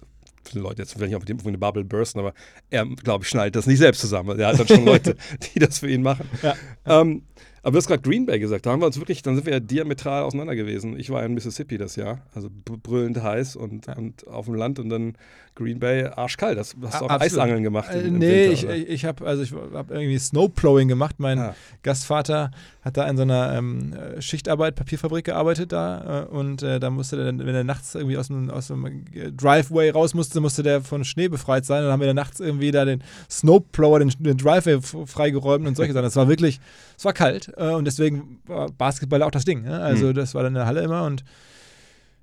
Viele 0.45 0.63
Leute 0.65 0.83
jetzt 0.83 0.95
vielleicht 0.95 1.15
auf 1.15 1.25
die- 1.25 1.35
auf 1.35 1.47
eine 1.47 1.57
Bubble 1.57 1.85
bursten, 1.85 2.19
aber 2.19 2.35
er, 2.69 2.85
glaube 2.85 3.23
ich, 3.23 3.29
schneidet 3.31 3.55
das 3.55 3.69
nicht 3.69 3.79
selbst 3.79 4.01
zusammen. 4.01 4.37
Er 4.41 4.49
hat 4.49 4.59
dann 4.59 4.67
schon 4.67 4.85
Leute, 4.85 5.17
die 5.55 5.61
das 5.61 5.79
für 5.79 5.89
ihn 5.89 6.03
machen. 6.03 6.29
Ja. 6.43 6.57
Ähm, 6.85 7.23
aber 7.63 7.73
du 7.73 7.79
hast 7.79 7.87
gerade 7.87 8.03
Green 8.03 8.27
Bay 8.27 8.39
gesagt, 8.39 8.67
da 8.67 8.71
haben 8.73 8.81
wir 8.81 8.87
uns 8.87 8.99
wirklich, 8.99 9.23
dann 9.23 9.35
sind 9.37 9.47
wir 9.47 9.53
ja 9.53 9.61
diametral 9.61 10.23
auseinander 10.25 10.55
gewesen. 10.57 10.99
Ich 10.99 11.11
war 11.11 11.25
in 11.25 11.35
Mississippi 11.35 11.79
das 11.79 11.97
Jahr, 11.97 12.21
also 12.35 12.49
br- 12.51 12.77
brüllend 12.83 13.23
heiß 13.23 13.57
und, 13.57 13.87
und 13.97 14.27
auf 14.27 14.47
dem 14.47 14.55
Land 14.55 14.79
und 14.79 14.89
dann 14.89 15.15
Green 15.55 15.79
Bay 15.81 16.05
arschkalt. 16.07 16.57
Das 16.59 16.75
hast 16.83 17.01
du 17.01 17.05
auch 17.05 17.11
Absolut. 17.11 17.21
Eisangeln 17.23 17.63
gemacht. 17.63 17.91
Äh, 17.93 18.01
im- 18.01 18.07
im 18.07 18.19
nee, 18.19 18.49
Winter, 18.49 18.53
ich, 18.53 18.65
oder? 18.65 18.75
ich, 18.77 19.05
habe 19.05 19.27
also 19.27 19.43
ich 19.43 19.53
hab 19.53 19.91
irgendwie 19.91 20.19
Snowplowing 20.19 20.89
gemacht. 20.89 21.17
Mein 21.19 21.39
Ah. 21.39 21.55
Gastvater 21.83 22.51
hat 22.83 22.97
da 22.97 23.07
in 23.09 23.17
so 23.17 23.23
einer 23.23 23.55
ähm, 23.57 23.93
äh, 23.93 24.21
Schichtarbeit, 24.23 24.75
Papierfabrik 24.75 25.27
gearbeitet 25.27 25.73
da 25.73 26.23
äh, 26.23 26.27
und 26.35 26.63
äh, 26.63 26.81
da 26.81 26.89
musste 26.91 27.17
der, 27.17 27.27
dann, 27.27 27.39
wenn 27.41 27.55
er 27.55 27.65
nachts 27.65 27.95
irgendwie 27.95 28.17
aus 28.17 28.29
dem, 28.29 28.49
aus 28.51 28.69
dem 28.69 28.85
äh, 29.13 29.31
Driveway 29.31 29.91
raus 29.91 30.15
musste, 30.15 30.41
musste 30.41 30.63
der 30.63 30.81
von 30.81 31.05
Schnee 31.05 31.29
befreit 31.29 31.65
sein. 31.67 31.79
Und 31.81 31.85
dann 31.85 31.93
haben 31.93 32.01
wir 32.01 32.07
dann 32.09 32.17
nachts 32.17 32.41
irgendwie 32.41 32.71
da 32.71 32.85
den 32.87 33.03
Snowplower, 33.31 33.99
den, 33.99 34.11
den 34.19 34.37
Driveway 34.39 34.81
freigeräumt 35.07 35.67
und 35.67 35.77
solche 35.77 35.93
Sachen. 35.93 36.05
Das 36.05 36.17
war 36.17 36.29
wirklich, 36.29 36.61
es 37.03 37.05
war 37.05 37.13
kalt 37.13 37.53
äh, 37.57 37.71
und 37.73 37.85
deswegen 37.85 38.41
war 38.47 38.71
Basketball 38.71 39.23
auch 39.25 39.33
das 39.33 39.45
Ding. 39.45 39.63
Ne? 39.63 39.81
Also 39.81 40.07
Mhm. 40.07 40.15
das 40.15 40.37
war 40.37 40.45
dann 40.45 40.53
in 40.53 40.55
der 40.55 40.67
Halle 40.67 40.83
immer 40.83 41.03
und 41.05 41.25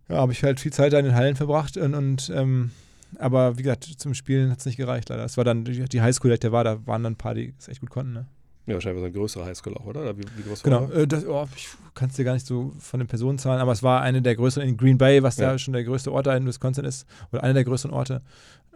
ja, 0.08 0.16
habe 0.18 0.32
ich 0.32 0.42
halt 0.42 0.60
viel 0.62 0.72
Zeit 0.72 0.94
da 0.94 1.00
in 1.00 1.06
den 1.06 1.16
Hallen 1.16 1.36
verbracht 1.36 1.76
und, 1.76 1.94
und 1.94 2.32
ähm, 2.34 2.72
aber 3.18 3.58
wie 3.58 3.64
gesagt, 3.64 3.84
zum 3.84 4.14
Spielen 4.14 4.50
hat 4.52 4.60
es 4.60 4.66
nicht 4.66 4.78
gereicht 4.78 5.10
leider. 5.10 5.26
Es 5.26 5.36
war 5.36 5.44
dann 5.44 5.66
die, 5.66 5.84
die 5.84 6.02
Highschool, 6.02 6.38
da 6.38 6.52
war, 6.54 6.64
da 6.64 6.86
waren 6.88 7.04
dann 7.04 7.14
ein 7.14 7.18
paar, 7.18 7.34
die 7.34 7.54
es 7.60 7.68
echt 7.68 7.82
gut 7.82 7.90
konnten. 7.90 8.14
Ne? 8.14 8.26
Ja, 8.68 8.76
wahrscheinlich 8.76 9.02
war 9.02 9.08
es 9.10 9.14
eine 9.14 9.20
größere 9.22 9.46
Highschool 9.46 9.74
auch, 9.76 9.86
oder? 9.86 10.18
wie, 10.18 10.24
wie 10.38 10.44
groß 10.44 10.64
Genau, 10.64 10.88
war 10.90 10.96
äh, 10.96 11.08
das, 11.08 11.26
oh, 11.26 11.46
ich 11.56 11.68
kann 11.96 12.10
es 12.10 12.16
dir 12.16 12.24
gar 12.24 12.34
nicht 12.36 12.46
so 12.48 12.72
von 12.80 13.00
den 13.02 13.08
Personenzahlen, 13.08 13.60
aber 13.60 13.74
es 13.74 13.84
war 13.84 14.02
eine 14.02 14.22
der 14.22 14.36
größeren 14.38 14.66
in 14.70 14.78
Green 14.78 14.98
Bay, 14.98 15.22
was 15.24 15.36
Ja. 15.38 15.52
da 15.52 15.58
schon 15.58 15.74
der 15.74 15.84
größte 15.84 16.12
Ort 16.14 16.28
da 16.28 16.38
in 16.38 16.46
Wisconsin 16.46 16.86
ist, 16.86 17.06
oder 17.34 17.44
einer 17.44 17.54
der 17.56 17.66
größeren 17.66 17.92
Orte. 17.92 18.22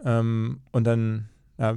Ähm, 0.04 0.60
und 0.72 0.84
dann 0.84 1.28
ja, 1.58 1.74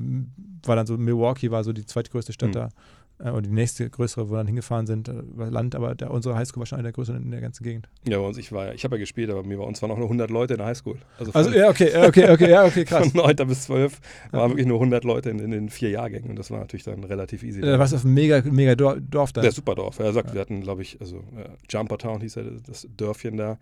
war 0.65 0.75
dann 0.75 0.87
so, 0.87 0.97
Milwaukee 0.97 1.51
war 1.51 1.63
so 1.63 1.71
die 1.71 1.85
zweitgrößte 1.85 2.33
Stadt 2.33 2.49
Mhm. 2.49 2.53
da. 2.53 2.69
Äh, 3.19 3.31
und 3.31 3.45
die 3.45 3.51
nächste 3.51 3.89
größere, 3.89 4.29
wo 4.29 4.33
wir 4.33 4.37
dann 4.37 4.47
hingefahren 4.47 4.85
sind, 4.85 5.09
äh, 5.09 5.13
war 5.35 5.49
Land, 5.49 5.73
aber 5.75 5.95
der, 5.95 6.11
unsere 6.11 6.35
Highschool 6.35 6.59
war 6.61 6.65
schon 6.67 6.77
eine 6.77 6.87
der 6.87 6.93
größeren 6.93 7.23
in 7.23 7.31
der 7.31 7.41
ganzen 7.41 7.63
Gegend. 7.63 7.89
Ja, 8.07 8.19
bei 8.19 8.25
uns, 8.25 8.37
ich 8.37 8.51
war 8.51 8.67
ja, 8.67 8.73
ich 8.73 8.83
habe 8.83 8.95
ja 8.95 8.99
gespielt, 8.99 9.29
aber 9.29 9.43
mir 9.43 9.57
bei 9.57 9.63
uns 9.63 9.81
waren 9.81 9.89
auch 9.91 9.97
nur 9.97 10.05
100 10.05 10.29
Leute 10.29 10.53
in 10.53 10.57
der 10.59 10.67
Highschool. 10.67 10.97
Also 11.17 11.31
von, 11.31 11.39
Also, 11.39 11.51
ja, 11.51 11.69
okay, 11.69 11.91
ja, 11.91 12.07
okay, 12.07 12.29
okay, 12.29 12.49
ja, 12.49 12.65
okay, 12.65 12.85
krass. 12.85 13.07
von 13.11 13.21
9. 13.21 13.35
bis 13.47 13.63
12 13.63 13.99
waren 14.31 14.51
wirklich 14.51 14.67
nur 14.67 14.77
100 14.77 15.03
Leute 15.03 15.29
in, 15.31 15.39
in 15.39 15.51
den 15.51 15.69
vier 15.69 15.89
Jahrgängen 15.89 16.29
und 16.29 16.37
das 16.37 16.51
war 16.51 16.59
natürlich 16.59 16.83
dann 16.83 17.03
relativ 17.03 17.43
easy. 17.43 17.61
Da 17.61 17.79
warst 17.79 17.93
du 17.93 17.97
auf 17.97 18.05
einem 18.05 18.13
mega, 18.13 18.41
mega 18.43 18.75
Dor- 18.75 18.99
Dorf 18.99 19.33
da. 19.33 19.41
Der 19.41 19.51
Superdorf. 19.51 19.99
Er 19.99 20.13
sagt, 20.13 20.33
wir 20.33 20.41
hatten, 20.41 20.61
glaube 20.61 20.81
ich, 20.83 20.99
also 21.01 21.17
äh, 21.37 21.49
Jumpertown 21.69 22.21
hieß 22.21 22.35
ja 22.35 22.43
das 22.65 22.87
Dörfchen 22.95 23.37
da. 23.37 23.53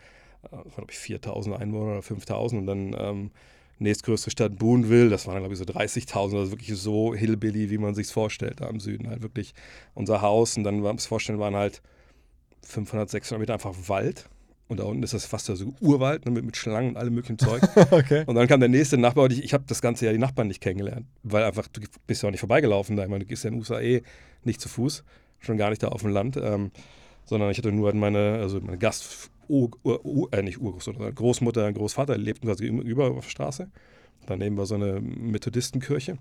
Äh, 0.44 0.52
waren, 0.52 0.63
glaube 0.75 0.92
ich, 0.92 0.98
4000 1.00 1.57
Einwohner 1.60 1.94
oder 1.94 2.02
5000. 2.02 2.62
Und 2.62 2.68
dann 2.68 2.96
ähm, 3.00 3.31
nächstgrößte 3.80 4.31
Stadt 4.31 4.57
Boonville, 4.57 5.10
das 5.10 5.27
waren, 5.27 5.39
glaube 5.39 5.54
ich, 5.54 5.60
so 5.60 5.66
30.000. 5.66 6.38
Also 6.38 6.51
wirklich 6.51 6.77
so 6.77 7.13
Hillbilly, 7.13 7.69
wie 7.69 7.77
man 7.77 7.95
sich 7.95 8.07
vorstellt, 8.07 8.62
da 8.62 8.68
im 8.69 8.80
Süden. 8.80 9.10
Halt 9.10 9.22
wirklich 9.22 9.54
unser 9.94 10.22
Haus. 10.22 10.57
Und 10.57 10.63
dann, 10.63 10.83
es 10.95 11.06
vorstellen, 11.06 11.39
waren 11.39 11.56
halt 11.56 11.81
500, 12.63 13.10
600 13.10 13.39
Meter 13.39 13.54
einfach 13.54 13.75
Wald. 13.88 14.30
Und 14.68 14.80
da 14.80 14.83
unten 14.86 15.04
ist 15.04 15.13
das 15.13 15.25
fast 15.25 15.45
so 15.45 15.74
Urwald 15.80 16.25
ne, 16.25 16.31
mit, 16.31 16.44
mit 16.44 16.57
Schlangen 16.57 16.89
und 16.89 16.98
allem 16.98 17.13
möglichen 17.13 17.38
Zeug. 17.38 17.62
okay. 17.92 18.24
Und 18.25 18.33
dann 18.36 18.48
kam 18.48 18.60
der 18.60 18.69
nächste 18.69 18.98
Nachbar 18.98 19.25
und 19.25 19.33
ich, 19.33 19.44
ich 19.44 19.54
habe 19.54 19.63
das 19.68 19.81
ganze 19.81 20.06
Jahr 20.06 20.13
die 20.13 20.19
Nachbarn 20.19 20.48
nicht 20.48 20.62
kennengelernt, 20.62 21.06
weil 21.21 21.44
einfach, 21.44 21.68
du 21.68 21.81
bist 22.07 22.24
ja 22.24 22.28
auch 22.28 22.31
nicht 22.31 22.39
vorbeigelaufen 22.39 22.95
da. 22.95 23.04
Ich 23.04 23.10
meine, 23.10 23.24
du 23.24 23.28
gehst 23.28 23.44
ja 23.44 23.50
in 23.50 23.56
den 23.56 23.60
USA 23.60 23.80
eh 23.80 24.01
nicht 24.44 24.60
zu 24.60 24.68
Fuß, 24.68 25.04
schon 25.39 25.57
gar 25.57 25.69
nicht 25.69 25.83
da 25.83 25.89
auf 25.89 26.01
dem 26.01 26.10
Land, 26.10 26.38
ähm, 26.38 26.71
sondern 27.25 27.51
ich 27.51 27.60
hatte 27.60 27.71
nur 27.71 27.88
halt 27.88 27.95
meine, 27.95 28.39
also 28.39 28.60
meine 28.60 28.80
Gast, 28.80 29.30
Ur, 29.47 29.71
Ur, 29.83 30.06
Ur, 30.06 30.33
äh, 30.33 30.42
nicht 30.42 30.59
Urgroßmutter, 30.59 30.97
sondern 31.00 31.15
Großmutter 31.15 31.68
und 31.68 31.74
Großvater 31.75 32.18
lebten 32.18 32.47
quasi 32.47 32.65
gegenüber 32.65 33.12
auf 33.12 33.25
der 33.25 33.30
Straße. 33.30 33.69
Daneben 34.25 34.57
war 34.57 34.65
so 34.65 34.75
eine 34.75 35.00
Methodistenkirche. 35.01 36.18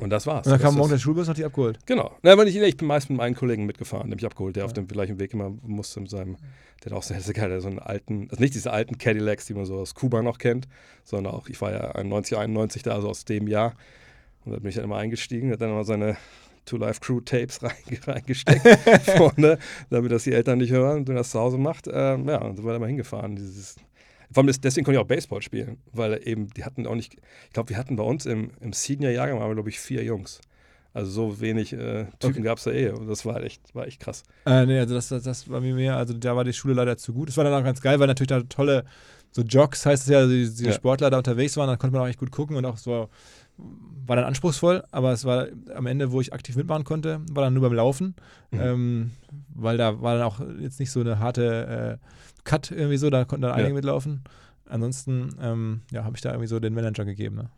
Und 0.00 0.10
das 0.10 0.26
war's. 0.26 0.46
Und 0.46 0.52
dann 0.52 0.60
kam 0.60 0.74
morgen 0.76 0.90
der 0.90 0.98
Schulbus 0.98 1.28
noch 1.28 1.34
die 1.34 1.44
abgeholt. 1.44 1.78
Genau. 1.86 2.16
Na, 2.22 2.32
aber 2.32 2.44
nicht, 2.44 2.56
ich 2.56 2.76
bin 2.76 2.86
meist 2.86 3.08
mit 3.08 3.18
meinen 3.18 3.34
Kollegen 3.34 3.64
mitgefahren, 3.64 4.08
der 4.08 4.16
mich 4.16 4.26
abgeholt, 4.26 4.56
der 4.56 4.64
auf 4.64 4.72
dem 4.72 4.86
gleichen 4.86 5.18
Weg 5.18 5.32
immer 5.32 5.50
musste 5.62 6.00
mit 6.00 6.10
seinem, 6.10 6.36
der 6.84 6.92
hat 6.92 6.98
auch 6.98 7.02
sehr, 7.02 7.20
sehr 7.20 7.34
geil, 7.34 7.48
der 7.48 7.56
hat 7.56 7.62
so 7.62 7.68
einen 7.68 7.78
alten, 7.78 8.28
also 8.30 8.42
nicht 8.42 8.54
diese 8.54 8.70
alten 8.70 8.98
Cadillacs, 8.98 9.46
die 9.46 9.54
man 9.54 9.64
so 9.64 9.76
aus 9.78 9.94
Kuba 9.94 10.22
noch 10.22 10.38
kennt, 10.38 10.68
sondern 11.04 11.32
auch, 11.32 11.48
ich 11.48 11.60
war 11.60 11.72
ja 11.72 11.92
91, 11.92 12.36
91 12.36 12.82
da, 12.82 12.94
also 12.94 13.08
aus 13.08 13.24
dem 13.24 13.48
Jahr. 13.48 13.74
Und 14.44 14.52
da 14.52 14.58
bin 14.58 14.68
ich 14.68 14.74
dann 14.74 14.84
immer 14.84 14.96
eingestiegen, 14.96 15.50
hat 15.52 15.60
dann 15.60 15.70
immer 15.70 15.84
seine 15.84 16.16
Two 16.68 16.76
Life 16.76 17.00
Crew 17.00 17.20
Tapes 17.20 17.60
reinge- 17.62 18.06
reingesteckt 18.06 18.62
vorne, 19.16 19.58
damit 19.90 20.12
das 20.12 20.24
die 20.24 20.32
Eltern 20.32 20.58
nicht 20.58 20.70
hören, 20.70 21.06
wenn 21.08 21.16
das 21.16 21.30
zu 21.30 21.40
Hause 21.40 21.58
macht. 21.58 21.88
Ähm, 21.90 22.28
ja, 22.28 22.38
und 22.42 22.56
so 22.56 22.64
war 22.64 22.74
er 22.74 22.78
mal 22.78 22.86
hingefahren. 22.86 23.36
Dieses, 23.36 23.76
vor 24.30 24.42
allem 24.44 24.52
deswegen 24.62 24.84
konnte 24.84 24.98
ich 24.98 25.02
auch 25.02 25.08
Baseball 25.08 25.40
spielen, 25.42 25.78
weil 25.92 26.20
eben, 26.28 26.48
die 26.50 26.64
hatten 26.64 26.86
auch 26.86 26.94
nicht, 26.94 27.14
ich 27.46 27.52
glaube, 27.52 27.70
wir 27.70 27.78
hatten 27.78 27.96
bei 27.96 28.02
uns 28.04 28.26
im, 28.26 28.50
im 28.60 28.72
Senior-Jahrgang, 28.72 29.38
waren 29.40 29.48
wir, 29.50 29.54
glaube 29.54 29.70
ich, 29.70 29.80
vier 29.80 30.04
Jungs. 30.04 30.40
Also 30.94 31.10
so 31.10 31.40
wenig 31.40 31.72
äh, 31.74 32.06
Typen 32.18 32.36
Okay. 32.38 32.42
gab 32.42 32.58
es 32.58 32.64
da 32.64 32.72
eh. 32.72 32.90
Und 32.90 33.06
das 33.08 33.24
war 33.24 33.42
echt, 33.42 33.74
war 33.74 33.86
echt 33.86 34.00
krass. 34.00 34.22
Äh, 34.46 34.66
nee, 34.66 34.78
also 34.78 34.94
das, 34.94 35.08
das, 35.08 35.22
das 35.22 35.48
war 35.50 35.60
mir 35.60 35.74
mehr, 35.74 35.96
also 35.96 36.12
da 36.14 36.34
war 36.34 36.44
die 36.44 36.52
Schule 36.52 36.74
leider 36.74 36.96
zu 36.96 37.12
gut. 37.12 37.28
Es 37.28 37.36
war 37.36 37.44
dann 37.44 37.52
auch 37.54 37.62
ganz 37.64 37.80
geil, 37.80 38.00
weil 38.00 38.06
natürlich 38.06 38.28
da 38.28 38.40
tolle, 38.42 38.84
so 39.30 39.42
Jocks 39.42 39.84
heißt 39.86 40.04
es 40.04 40.08
ja, 40.08 40.18
also 40.18 40.30
die, 40.32 40.48
die 40.50 40.64
Ja. 40.64 40.72
Sportler 40.72 41.10
da 41.10 41.18
unterwegs 41.18 41.56
waren, 41.56 41.68
da 41.68 41.76
konnte 41.76 41.94
man 41.94 42.04
auch 42.04 42.08
echt 42.08 42.18
gut 42.18 42.32
gucken 42.32 42.56
und 42.56 42.64
auch 42.64 42.78
so, 42.78 43.08
war 44.06 44.16
dann 44.16 44.24
anspruchsvoll, 44.24 44.84
aber 44.90 45.12
es 45.12 45.24
war 45.24 45.48
am 45.74 45.86
Ende, 45.86 46.12
wo 46.12 46.20
ich 46.20 46.32
aktiv 46.32 46.56
mitmachen 46.56 46.84
konnte, 46.84 47.20
war 47.30 47.44
dann 47.44 47.52
nur 47.54 47.62
beim 47.62 47.74
Laufen, 47.74 48.14
Mhm. 48.52 48.60
ähm, 48.60 49.10
weil 49.54 49.76
da 49.76 50.00
war 50.00 50.14
dann 50.14 50.22
auch 50.22 50.40
jetzt 50.60 50.80
nicht 50.80 50.90
so 50.90 51.00
eine 51.00 51.18
harte 51.18 51.98
äh, 52.00 52.06
Cut 52.44 52.70
irgendwie 52.70 52.96
so, 52.96 53.10
da 53.10 53.24
konnten 53.26 53.42
dann 53.42 53.52
einige 53.52 53.68
Ja. 53.70 53.74
mitlaufen. 53.74 54.22
Ansonsten, 54.66 55.34
ähm, 55.40 55.80
ja, 55.92 56.04
habe 56.04 56.16
ich 56.16 56.22
da 56.22 56.30
irgendwie 56.30 56.46
so 56.48 56.58
den 56.60 56.72
Manager 56.74 57.04
gegeben. 57.04 57.36
Ne? 57.36 57.50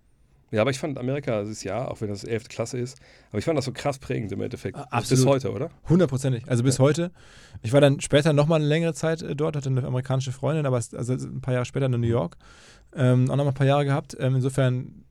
Ja, 0.52 0.62
aber 0.62 0.70
ich 0.72 0.78
fand 0.80 0.98
Amerika 0.98 1.42
dieses 1.42 1.62
Jahr, 1.62 1.88
auch 1.90 2.00
wenn 2.00 2.08
das 2.08 2.24
11. 2.24 2.48
Klasse 2.48 2.78
ist, 2.78 2.98
aber 3.30 3.38
ich 3.38 3.44
fand 3.44 3.56
das 3.56 3.64
so 3.66 3.72
krass 3.72 3.98
prägend 4.00 4.32
im 4.32 4.40
Endeffekt. 4.40 4.76
Ah, 4.76 4.82
Bis 4.98 5.12
absolut. 5.12 5.26
heute, 5.28 5.52
oder? 5.52 5.70
Hundertprozentig. 5.88 6.48
Also 6.48 6.64
bis 6.64 6.80
heute. 6.80 7.12
Ich 7.62 7.72
war 7.72 7.80
dann 7.80 8.00
später 8.00 8.32
nochmal 8.32 8.58
eine 8.58 8.66
längere 8.68 8.94
Zeit 8.94 9.22
äh, 9.22 9.36
dort, 9.36 9.54
hatte 9.56 9.68
eine 9.68 9.84
amerikanische 9.84 10.32
Freundin, 10.32 10.66
aber 10.66 10.76
also 10.78 11.12
ein 11.12 11.40
paar 11.40 11.54
Jahre 11.54 11.66
später 11.66 11.86
in 11.86 11.92
New 11.92 12.06
York. 12.06 12.36
Ähm, 12.96 13.30
auch 13.30 13.36
nochmal 13.36 13.52
ein 13.52 13.54
paar 13.54 13.66
Jahre 13.68 13.84
gehabt. 13.84 14.16
Ähm, 14.18 14.34
insofern 14.34 15.04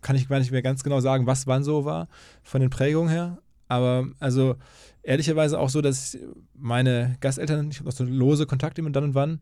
kann 0.00 0.16
ich 0.16 0.28
gar 0.28 0.38
nicht 0.38 0.50
mehr 0.50 0.62
ganz 0.62 0.82
genau 0.82 1.00
sagen, 1.00 1.26
was 1.26 1.46
wann 1.46 1.64
so 1.64 1.84
war, 1.84 2.08
von 2.42 2.60
den 2.60 2.70
Prägungen 2.70 3.10
her. 3.10 3.38
Aber 3.68 4.06
also 4.20 4.56
ehrlicherweise 5.02 5.58
auch 5.58 5.70
so, 5.70 5.80
dass 5.80 6.16
meine 6.54 7.16
Gasteltern, 7.20 7.70
ich 7.70 7.78
habe 7.78 7.88
noch 7.88 7.96
so 7.96 8.04
lose 8.04 8.46
Kontakte 8.46 8.82
mit 8.82 8.94
dann 8.96 9.04
und 9.04 9.14
wann, 9.14 9.40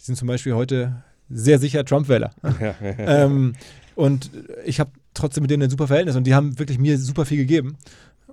die 0.00 0.04
sind 0.04 0.16
zum 0.16 0.28
Beispiel 0.28 0.54
heute 0.54 1.02
sehr 1.28 1.58
sicher 1.58 1.84
Trump-Wähler. 1.84 2.30
ja, 2.60 2.74
ähm, 2.80 3.54
und 3.94 4.30
ich 4.64 4.80
habe 4.80 4.90
trotzdem 5.14 5.42
mit 5.42 5.50
denen 5.50 5.64
ein 5.64 5.70
super 5.70 5.86
Verhältnis 5.86 6.16
und 6.16 6.24
die 6.24 6.34
haben 6.34 6.58
wirklich 6.58 6.78
mir 6.78 6.98
super 6.98 7.24
viel 7.24 7.38
gegeben. 7.38 7.76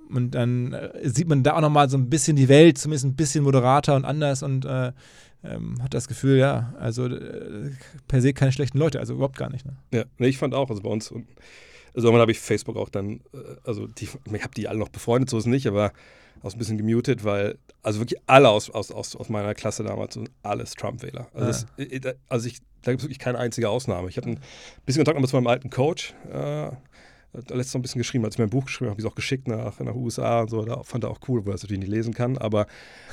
und 0.09 0.31
dann 0.31 0.73
äh, 0.73 1.09
sieht 1.09 1.27
man 1.27 1.43
da 1.43 1.55
auch 1.55 1.61
nochmal 1.61 1.89
so 1.89 1.97
ein 1.97 2.09
bisschen 2.09 2.35
die 2.35 2.49
Welt, 2.49 2.77
zumindest 2.77 3.05
ein 3.05 3.15
bisschen 3.15 3.43
moderater 3.43 3.95
und 3.95 4.05
anders 4.05 4.43
und 4.43 4.65
äh, 4.65 4.91
ähm, 5.43 5.81
hat 5.81 5.93
das 5.93 6.07
Gefühl, 6.07 6.37
ja, 6.37 6.73
also 6.79 7.07
äh, 7.07 7.71
per 8.07 8.21
se 8.21 8.33
keine 8.33 8.51
schlechten 8.51 8.77
Leute, 8.77 8.99
also 8.99 9.13
überhaupt 9.13 9.37
gar 9.37 9.49
nicht. 9.49 9.65
Ne? 9.65 9.75
Ja, 9.91 10.05
nee, 10.17 10.27
ich 10.27 10.37
fand 10.37 10.53
auch, 10.53 10.69
also 10.69 10.81
bei 10.81 10.89
uns, 10.89 11.11
und, 11.11 11.27
also 11.93 12.07
irgendwann 12.07 12.21
habe 12.21 12.31
ich 12.31 12.39
Facebook 12.39 12.77
auch 12.77 12.89
dann, 12.89 13.21
äh, 13.33 13.37
also 13.63 13.87
die, 13.87 14.05
ich 14.05 14.43
habe 14.43 14.53
die 14.55 14.67
alle 14.67 14.79
noch 14.79 14.89
befreundet, 14.89 15.29
so 15.29 15.37
ist 15.37 15.43
es 15.43 15.49
nicht, 15.49 15.67
aber 15.67 15.91
auch 16.41 16.49
so 16.49 16.55
ein 16.55 16.59
bisschen 16.59 16.77
gemutet, 16.77 17.23
weil, 17.23 17.57
also 17.81 17.99
wirklich 17.99 18.19
alle 18.27 18.49
aus, 18.49 18.69
aus, 18.69 18.91
aus, 18.91 19.15
aus 19.15 19.29
meiner 19.29 19.53
Klasse 19.53 19.83
damals 19.83 20.19
alles 20.43 20.73
Trump-Wähler. 20.75 21.27
Also, 21.33 21.45
das, 21.45 21.65
äh, 21.77 22.13
also 22.27 22.47
ich, 22.47 22.59
da 22.81 22.91
gibt 22.91 23.01
es 23.01 23.05
wirklich 23.05 23.19
keine 23.19 23.39
einzige 23.39 23.69
Ausnahme. 23.69 24.09
Ich 24.09 24.17
hatte 24.17 24.29
ein 24.29 24.39
bisschen 24.85 25.01
Kontakt 25.01 25.15
noch 25.15 25.21
mit 25.21 25.33
meinem 25.33 25.47
alten 25.47 25.69
Coach, 25.69 26.13
äh, 26.31 26.71
letztes 27.33 27.73
Mal 27.73 27.79
ein 27.79 27.81
bisschen 27.81 27.99
geschrieben, 27.99 28.25
als 28.25 28.35
ich 28.35 28.39
mein 28.39 28.49
Buch 28.49 28.65
geschrieben 28.65 28.87
habe, 28.87 28.91
habe 28.91 29.01
ich 29.01 29.05
es 29.05 29.11
auch 29.11 29.15
geschickt 29.15 29.47
nach, 29.47 29.79
nach 29.79 29.95
USA 29.95 30.41
und 30.41 30.49
so. 30.49 30.63
Da 30.63 30.83
fand 30.83 31.03
er 31.03 31.09
auch 31.09 31.19
cool, 31.27 31.45
wo 31.45 31.49
er 31.51 31.55
es 31.55 31.63
natürlich 31.63 31.81
nicht 31.81 31.91
lesen 31.91 32.13
kann. 32.13 32.37
Aber, 32.37 32.67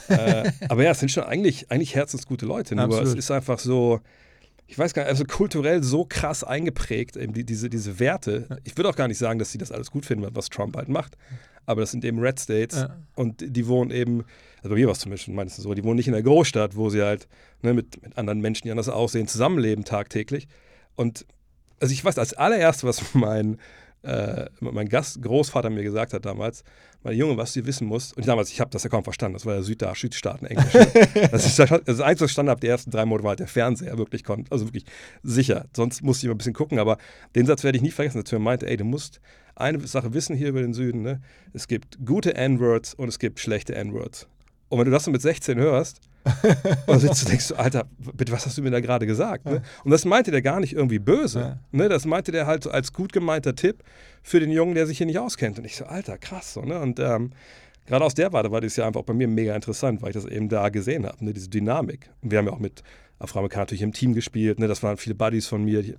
äh, 0.08 0.50
aber 0.68 0.84
ja, 0.84 0.90
es 0.90 1.00
sind 1.00 1.10
schon 1.10 1.24
eigentlich, 1.24 1.70
eigentlich 1.70 1.94
herzensgute 1.94 2.46
Leute. 2.46 2.74
Nur 2.74 2.84
Absolut. 2.84 3.08
es 3.08 3.14
ist 3.14 3.30
einfach 3.30 3.58
so, 3.58 4.00
ich 4.66 4.78
weiß 4.78 4.94
gar 4.94 5.02
nicht, 5.02 5.10
also 5.10 5.24
kulturell 5.24 5.82
so 5.82 6.04
krass 6.04 6.44
eingeprägt, 6.44 7.16
eben 7.16 7.32
die, 7.32 7.44
diese, 7.44 7.68
diese 7.68 7.98
Werte. 7.98 8.60
Ich 8.64 8.76
würde 8.76 8.88
auch 8.88 8.96
gar 8.96 9.08
nicht 9.08 9.18
sagen, 9.18 9.38
dass 9.38 9.50
sie 9.50 9.58
das 9.58 9.72
alles 9.72 9.90
gut 9.90 10.06
finden, 10.06 10.28
was 10.32 10.48
Trump 10.48 10.76
halt 10.76 10.88
macht. 10.88 11.16
Aber 11.66 11.80
das 11.80 11.90
sind 11.90 12.04
eben 12.04 12.18
Red 12.18 12.40
States 12.40 12.76
Ja. 12.76 12.96
und 13.16 13.44
die 13.44 13.66
wohnen 13.66 13.90
eben, 13.90 14.24
also 14.58 14.70
bei 14.70 14.76
mir 14.76 14.86
war 14.86 14.92
es 14.92 15.00
zumindest 15.00 15.28
meistens 15.28 15.64
so, 15.64 15.74
die 15.74 15.84
wohnen 15.84 15.96
nicht 15.96 16.08
in 16.08 16.12
der 16.12 16.22
Großstadt, 16.22 16.76
wo 16.76 16.90
sie 16.90 17.02
halt 17.02 17.28
ne, 17.62 17.74
mit, 17.74 18.02
mit 18.02 18.16
anderen 18.18 18.40
Menschen, 18.40 18.66
die 18.66 18.70
anders 18.70 18.88
aussehen, 18.88 19.28
zusammenleben 19.28 19.84
tagtäglich. 19.84 20.48
Und 20.96 21.26
also 21.80 21.92
ich 21.92 22.04
weiß, 22.04 22.18
als 22.18 22.34
allererste, 22.34 22.86
was 22.86 23.14
mein, 23.14 23.58
äh, 24.02 24.46
mein 24.60 24.88
Gast, 24.88 25.20
Großvater 25.22 25.70
mir 25.70 25.82
gesagt 25.82 26.12
hat 26.12 26.24
damals, 26.24 26.64
mein 27.02 27.16
Junge, 27.16 27.36
was 27.36 27.52
du 27.52 27.64
wissen 27.66 27.86
musst, 27.86 28.16
und 28.16 28.26
damals, 28.26 28.50
ich 28.50 28.60
habe 28.60 28.70
das 28.70 28.82
ja 28.82 28.90
kaum 28.90 29.04
verstanden, 29.04 29.34
das 29.34 29.46
war 29.46 29.54
ja 29.54 29.62
Südda 29.62 29.94
Südstaaten-Englisch. 29.94 30.74
Ne? 30.74 31.28
das, 31.30 31.46
ist, 31.46 31.58
das 31.58 31.70
Einzige, 31.70 31.90
was 31.90 32.10
ich 32.12 32.18
verstanden 32.18 32.50
habe, 32.50 32.60
die 32.60 32.68
ersten 32.68 32.90
drei 32.90 33.04
Monate 33.04 33.24
war 33.24 33.30
halt 33.30 33.40
der 33.40 33.48
Fernseher, 33.48 33.98
wirklich 33.98 34.24
konnte, 34.24 34.50
also 34.52 34.66
wirklich 34.66 34.84
sicher. 35.22 35.66
Sonst 35.74 36.02
musste 36.02 36.20
ich 36.20 36.24
immer 36.24 36.34
ein 36.34 36.38
bisschen 36.38 36.54
gucken, 36.54 36.78
aber 36.78 36.98
den 37.34 37.46
Satz 37.46 37.64
werde 37.64 37.76
ich 37.76 37.82
nie 37.82 37.90
vergessen, 37.90 38.18
als 38.18 38.32
er 38.32 38.38
mir 38.38 38.44
meinte, 38.44 38.66
ey, 38.66 38.76
du 38.76 38.84
musst 38.84 39.20
eine 39.54 39.86
Sache 39.86 40.14
wissen 40.14 40.36
hier 40.36 40.48
über 40.48 40.62
den 40.62 40.74
Süden, 40.74 41.02
ne? 41.02 41.20
es 41.52 41.68
gibt 41.68 41.98
gute 42.04 42.34
N-Words 42.34 42.94
und 42.94 43.08
es 43.08 43.18
gibt 43.18 43.40
schlechte 43.40 43.74
N-Words. 43.74 44.26
Und 44.70 44.78
wenn 44.78 44.86
du 44.86 44.92
das 44.92 45.04
so 45.04 45.10
mit 45.10 45.20
16 45.20 45.58
hörst, 45.58 46.00
und 46.24 46.86
dann 46.86 47.00
sitzt 47.00 47.24
du 47.24 47.28
denkst 47.28 47.48
du, 47.48 47.56
Alter, 47.56 47.86
bitte, 48.14 48.32
was 48.32 48.46
hast 48.46 48.56
du 48.56 48.62
mir 48.62 48.70
da 48.70 48.80
gerade 48.80 49.06
gesagt? 49.06 49.46
Ne? 49.46 49.62
Und 49.84 49.90
das 49.90 50.04
meinte 50.04 50.30
der 50.30 50.42
gar 50.42 50.60
nicht 50.60 50.74
irgendwie 50.74 50.98
böse. 50.98 51.40
Ja. 51.40 51.58
Ne? 51.72 51.88
Das 51.88 52.06
meinte 52.06 52.30
der 52.30 52.46
halt 52.46 52.62
so 52.62 52.70
als 52.70 52.92
gut 52.92 53.12
gemeinter 53.12 53.54
Tipp 53.54 53.82
für 54.22 54.38
den 54.38 54.50
Jungen, 54.50 54.74
der 54.74 54.86
sich 54.86 54.98
hier 54.98 55.06
nicht 55.06 55.18
auskennt. 55.18 55.58
Und 55.58 55.64
ich 55.64 55.76
so, 55.76 55.86
Alter, 55.86 56.18
krass. 56.18 56.52
So, 56.52 56.62
ne? 56.62 56.78
Und 56.78 57.00
ähm, 57.00 57.32
gerade 57.86 58.04
aus 58.04 58.14
der 58.14 58.32
Warte 58.32 58.52
war 58.52 58.60
das 58.60 58.76
ja 58.76 58.86
einfach 58.86 59.00
auch 59.00 59.06
bei 59.06 59.14
mir 59.14 59.28
mega 59.28 59.54
interessant, 59.54 60.02
weil 60.02 60.10
ich 60.10 60.14
das 60.14 60.26
eben 60.26 60.48
da 60.48 60.68
gesehen 60.68 61.06
habe, 61.06 61.24
ne? 61.24 61.32
diese 61.32 61.48
Dynamik. 61.48 62.10
Und 62.22 62.30
wir 62.30 62.38
haben 62.38 62.46
ja 62.46 62.52
auch 62.52 62.60
mit 62.60 62.82
Afroamerikanern 63.18 63.64
natürlich 63.64 63.82
im 63.82 63.92
Team 63.92 64.14
gespielt. 64.14 64.60
Ne? 64.60 64.68
Das 64.68 64.82
waren 64.82 64.98
viele 64.98 65.16
Buddies 65.16 65.46
von 65.46 65.64
mir. 65.64 65.82
Die, 65.82 65.96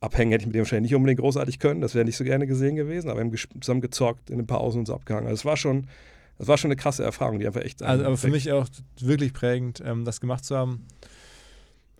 abhängen 0.00 0.32
hätte 0.32 0.42
ich 0.42 0.46
mit 0.46 0.54
dem 0.54 0.60
wahrscheinlich 0.60 0.90
nicht 0.90 0.96
unbedingt 0.96 1.20
großartig 1.20 1.58
können. 1.58 1.80
Das 1.80 1.94
wäre 1.94 2.04
nicht 2.04 2.16
so 2.16 2.24
gerne 2.24 2.46
gesehen 2.46 2.76
gewesen. 2.76 3.08
Aber 3.10 3.20
wir 3.20 3.26
haben 3.26 3.60
zusammen 3.60 3.80
gezockt, 3.82 4.30
in 4.30 4.38
den 4.38 4.46
Pausen 4.46 4.80
und 4.80 4.86
so 4.86 4.94
abgehangen. 4.94 5.26
Also 5.26 5.40
es 5.40 5.44
war 5.44 5.56
schon, 5.56 5.86
das 6.38 6.48
war 6.48 6.58
schon 6.58 6.68
eine 6.68 6.76
krasse 6.76 7.04
Erfahrung, 7.04 7.38
die 7.38 7.46
einfach 7.46 7.62
echt. 7.62 7.82
Also, 7.82 8.04
aber 8.04 8.16
für 8.16 8.28
mich 8.28 8.50
auch 8.52 8.66
wirklich 9.00 9.32
prägend, 9.32 9.82
ähm, 9.84 10.04
das 10.04 10.20
gemacht 10.20 10.44
zu 10.44 10.56
haben. 10.56 10.86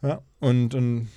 Ja, 0.02 0.20
und, 0.40 0.74
und 0.74 1.08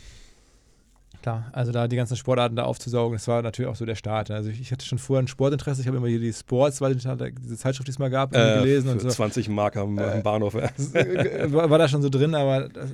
klar, 1.21 1.49
also 1.51 1.71
da 1.71 1.87
die 1.87 1.95
ganzen 1.95 2.15
Sportarten 2.15 2.55
da 2.55 2.63
aufzusaugen, 2.63 3.17
das 3.17 3.27
war 3.27 3.41
natürlich 3.41 3.69
auch 3.69 3.75
so 3.75 3.85
der 3.85 3.95
Start. 3.95 4.31
Also 4.31 4.49
ich, 4.49 4.61
ich 4.61 4.71
hatte 4.71 4.85
schon 4.85 4.97
vorher 4.97 5.23
ein 5.23 5.27
Sportinteresse, 5.27 5.81
ich 5.81 5.87
habe 5.87 5.97
immer 5.97 6.07
hier 6.07 6.19
die 6.19 6.31
Sports, 6.31 6.79
weil 6.79 6.95
diese 6.95 7.57
Zeitschrift, 7.57 7.87
die 7.87 7.91
es 7.91 7.99
mal 7.99 8.09
gab, 8.09 8.35
äh, 8.35 8.59
gelesen 8.59 8.91
und 8.91 9.01
so. 9.01 9.09
20 9.09 9.49
Mark 9.49 9.75
am, 9.75 9.97
am 9.99 10.23
Bahnhof. 10.23 10.53
Ja. 10.53 10.69
Äh, 10.93 11.51
war, 11.51 11.69
war 11.69 11.77
da 11.77 11.87
schon 11.87 12.01
so 12.01 12.09
drin, 12.09 12.33
aber 12.33 12.69
das, 12.69 12.91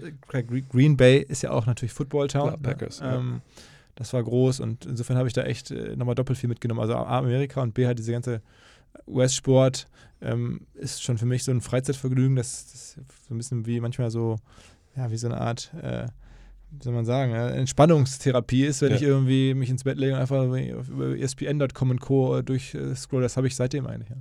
Green 0.70 0.98
Bay 0.98 1.20
ist 1.20 1.44
ja 1.44 1.52
auch 1.52 1.66
natürlich 1.66 1.94
Football 1.94 2.28
Town. 2.28 2.48
Klar, 2.48 2.58
Packers, 2.58 3.02
ne? 3.02 3.08
ja. 3.08 3.16
ähm, 3.18 3.42
das 3.96 4.12
war 4.14 4.24
groß 4.24 4.60
und 4.62 4.86
insofern 4.86 5.18
habe 5.18 5.28
ich 5.28 5.34
da 5.34 5.44
echt 5.44 5.70
äh, 5.70 5.96
nochmal 5.96 6.16
doppelt 6.16 6.40
viel 6.40 6.50
mitgenommen. 6.50 6.82
Also 6.82 6.96
A, 6.96 7.20
Amerika 7.20 7.62
und 7.62 7.76
B 7.76 7.86
halt 7.86 8.00
diese 8.00 8.12
ganze 8.12 8.42
US-Sport 9.08 9.88
ähm, 10.22 10.62
ist 10.74 11.04
schon 11.04 11.18
für 11.18 11.26
mich 11.26 11.44
so 11.44 11.52
ein 11.52 11.62
Freizeitvergnügen, 11.62 12.36
das, 12.36 12.72
das 12.72 12.94
so 13.28 13.34
ein 13.34 13.38
bisschen 13.38 13.66
wie 13.66 13.80
manchmal 13.80 14.10
so, 14.12 14.38
ja, 14.96 15.12
wie 15.12 15.18
so 15.18 15.28
eine 15.28 15.40
Art, 15.40 15.72
äh, 15.82 16.08
wie 16.72 16.84
soll 16.84 16.94
man 16.94 17.06
sagen, 17.06 17.34
äh, 17.34 17.52
Entspannungstherapie 17.58 18.66
ist, 18.66 18.82
wenn 18.82 18.92
Ja. 18.92 18.96
ich 18.96 19.04
irgendwie 19.04 19.54
mich 19.54 19.70
ins 19.70 19.84
Bett 19.84 19.98
lege 19.98 20.14
und 20.14 20.20
einfach 20.22 20.44
über 20.44 21.18
ESPN.com 21.18 21.90
und 21.92 22.00
Co. 22.02 22.42
durchscroll. 22.42 23.22
Das 23.22 23.38
habe 23.38 23.48
ich 23.48 23.56
seitdem 23.56 23.86
eigentlich. 23.86 24.10
Ja. 24.10 24.16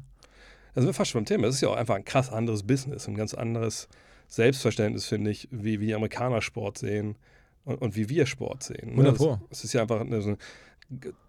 Da 0.74 0.80
sind 0.80 0.88
wir 0.88 0.94
fast 0.94 1.10
schon 1.10 1.20
beim 1.20 1.26
Thema. 1.26 1.46
Das 1.46 1.54
ist 1.56 1.60
ja 1.60 1.68
auch 1.68 1.76
einfach 1.76 1.94
ein 1.94 2.04
krass 2.04 2.30
anderes 2.30 2.62
Business, 2.62 3.06
ein 3.06 3.14
ganz 3.14 3.34
anderes 3.34 3.88
Selbstverständnis, 4.28 5.06
finde 5.06 5.30
ich, 5.30 5.48
wie, 5.50 5.80
wie 5.80 5.86
die 5.86 5.94
Amerikaner 5.94 6.40
Sport 6.42 6.78
sehen 6.78 7.16
und, 7.64 7.80
und 7.80 7.94
wie 7.96 8.08
wir 8.08 8.26
Sport 8.26 8.62
sehen. 8.64 8.90
ne? 8.92 8.96
Wunderbar. 8.96 9.40
Es 9.50 9.62
ist 9.64 9.72
ja 9.74 9.82
einfach 9.82 10.00
eine, 10.00 10.20
so 10.22 10.30
ein 10.30 10.36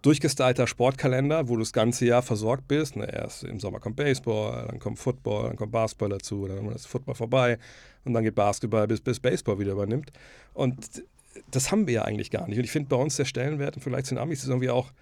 durchgestylter 0.02 0.66
Sportkalender, 0.66 1.48
wo 1.48 1.54
du 1.54 1.60
das 1.60 1.72
ganze 1.72 2.06
Jahr 2.06 2.22
versorgt 2.22 2.68
bist. 2.68 2.96
Ne, 2.96 3.10
erst 3.12 3.44
im 3.44 3.60
Sommer 3.60 3.80
kommt 3.80 3.96
Baseball, 3.96 4.66
dann 4.68 4.78
kommt 4.78 4.98
Football, 4.98 5.48
dann 5.48 5.56
kommt 5.56 5.72
Basketball 5.72 6.10
dazu, 6.10 6.46
dann 6.46 6.70
ist 6.72 6.86
Football 6.86 7.14
vorbei 7.14 7.58
und 8.04 8.14
dann 8.14 8.24
geht 8.24 8.34
Basketball, 8.34 8.86
bis, 8.86 9.00
bis 9.00 9.20
Baseball 9.20 9.58
wieder 9.58 9.72
übernimmt. 9.72 10.12
Und 10.52 11.04
das 11.50 11.70
haben 11.70 11.86
wir 11.86 11.94
ja 11.94 12.02
eigentlich 12.02 12.30
gar 12.30 12.46
nicht. 12.48 12.58
Und 12.58 12.64
ich 12.64 12.70
finde 12.70 12.88
bei 12.88 12.96
uns 12.96 13.16
der 13.16 13.24
Stellenwert 13.24 13.76
im 13.76 13.82
Vergleich 13.82 14.04
zu 14.04 14.14
den 14.14 14.22
Amis 14.22 14.46
irgendwie 14.46 14.70
auch, 14.70 14.92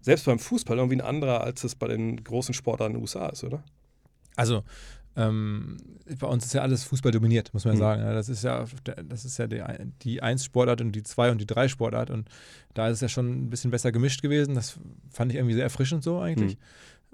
selbst 0.00 0.26
beim 0.26 0.38
Fußball, 0.38 0.76
irgendwie 0.76 0.96
ein 0.96 1.00
anderer, 1.00 1.42
als 1.42 1.64
es 1.64 1.74
bei 1.74 1.88
den 1.88 2.22
großen 2.22 2.54
Sportarten 2.54 2.94
in 2.94 2.98
den 2.98 3.02
USA 3.02 3.28
ist, 3.28 3.42
oder? 3.44 3.64
Also, 4.36 4.62
ähm, 5.18 5.76
bei 6.20 6.26
uns 6.26 6.44
ist 6.46 6.54
ja 6.54 6.62
alles 6.62 6.84
Fußball 6.84 7.12
dominiert, 7.12 7.52
muss 7.52 7.64
man 7.64 7.74
Mhm. 7.74 7.78
sagen. 7.80 8.02
Ja, 8.02 8.12
das 8.14 8.28
ist 8.28 8.44
ja, 8.44 8.64
das 9.04 9.24
ist 9.24 9.36
ja 9.38 9.46
die, 9.46 9.62
die 10.02 10.22
1-Sportart 10.22 10.80
und 10.80 10.92
die 10.92 11.02
2 11.02 11.30
und 11.32 11.40
die 11.40 11.46
3-Sportart. 11.46 12.10
Und 12.10 12.28
da 12.74 12.88
ist 12.88 12.94
es 12.96 13.00
ja 13.00 13.08
schon 13.08 13.28
ein 13.46 13.50
bisschen 13.50 13.70
besser 13.70 13.90
gemischt 13.92 14.22
gewesen. 14.22 14.54
Das 14.54 14.78
fand 15.10 15.32
ich 15.32 15.36
irgendwie 15.38 15.54
sehr 15.54 15.64
erfrischend 15.64 16.02
so 16.04 16.20
eigentlich. 16.20 16.56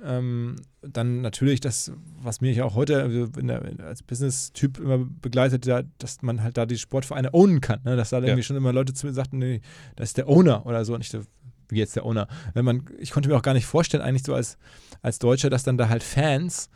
Ähm, 0.03 0.57
dann 0.83 1.21
natürlich 1.23 1.61
das, 1.61 1.93
was 2.21 2.41
mich 2.41 2.57
ja 2.57 2.65
auch 2.65 2.75
heute 2.75 3.01
also 3.03 3.27
der, 3.29 3.63
als 3.85 4.03
Business-Typ 4.03 4.79
immer 4.81 4.99
begleitet, 4.99 5.67
ja, 5.67 5.83
dass 5.99 6.21
man 6.21 6.43
halt 6.43 6.57
da 6.57 6.67
die 6.67 6.79
Sportvereine 6.79 7.33
ownen 7.33 7.61
kann. 7.61 7.81
Ne? 7.85 7.97
Dass 7.97 8.11
da 8.11 8.21
irgendwie 8.21 8.43
schon 8.43 8.57
immer 8.57 8.73
Leute 8.73 8.93
zu 8.93 9.07
mir 9.07 9.13
sagten, 9.13 9.39
nee, 9.39 9.61
das 9.97 10.11
ist 10.11 10.19
der 10.19 10.29
Owner 10.29 10.67
oder 10.67 10.85
so. 10.85 10.95
Und 10.95 11.01
ich 11.01 11.11
so, 11.11 11.21
wie 11.69 11.79
jetzt 11.79 11.97
der 11.97 12.05
Owner? 12.05 12.27
Wenn 12.55 12.65
man, 12.65 12.83
ich 12.99 13.13
konnte 13.13 13.29
mir 13.29 13.37
auch 13.37 13.43
gar 13.43 13.55
nicht 13.55 13.67
vorstellen, 13.67 14.03
eigentlich 14.03 14.25
so 14.25 14.35
als, 14.35 14.59
als 15.01 15.19
Deutscher, 15.21 15.49
dass 15.49 15.63
dann 15.63 15.79
da 15.79 15.89
halt 15.89 16.03
Fans 16.03 16.69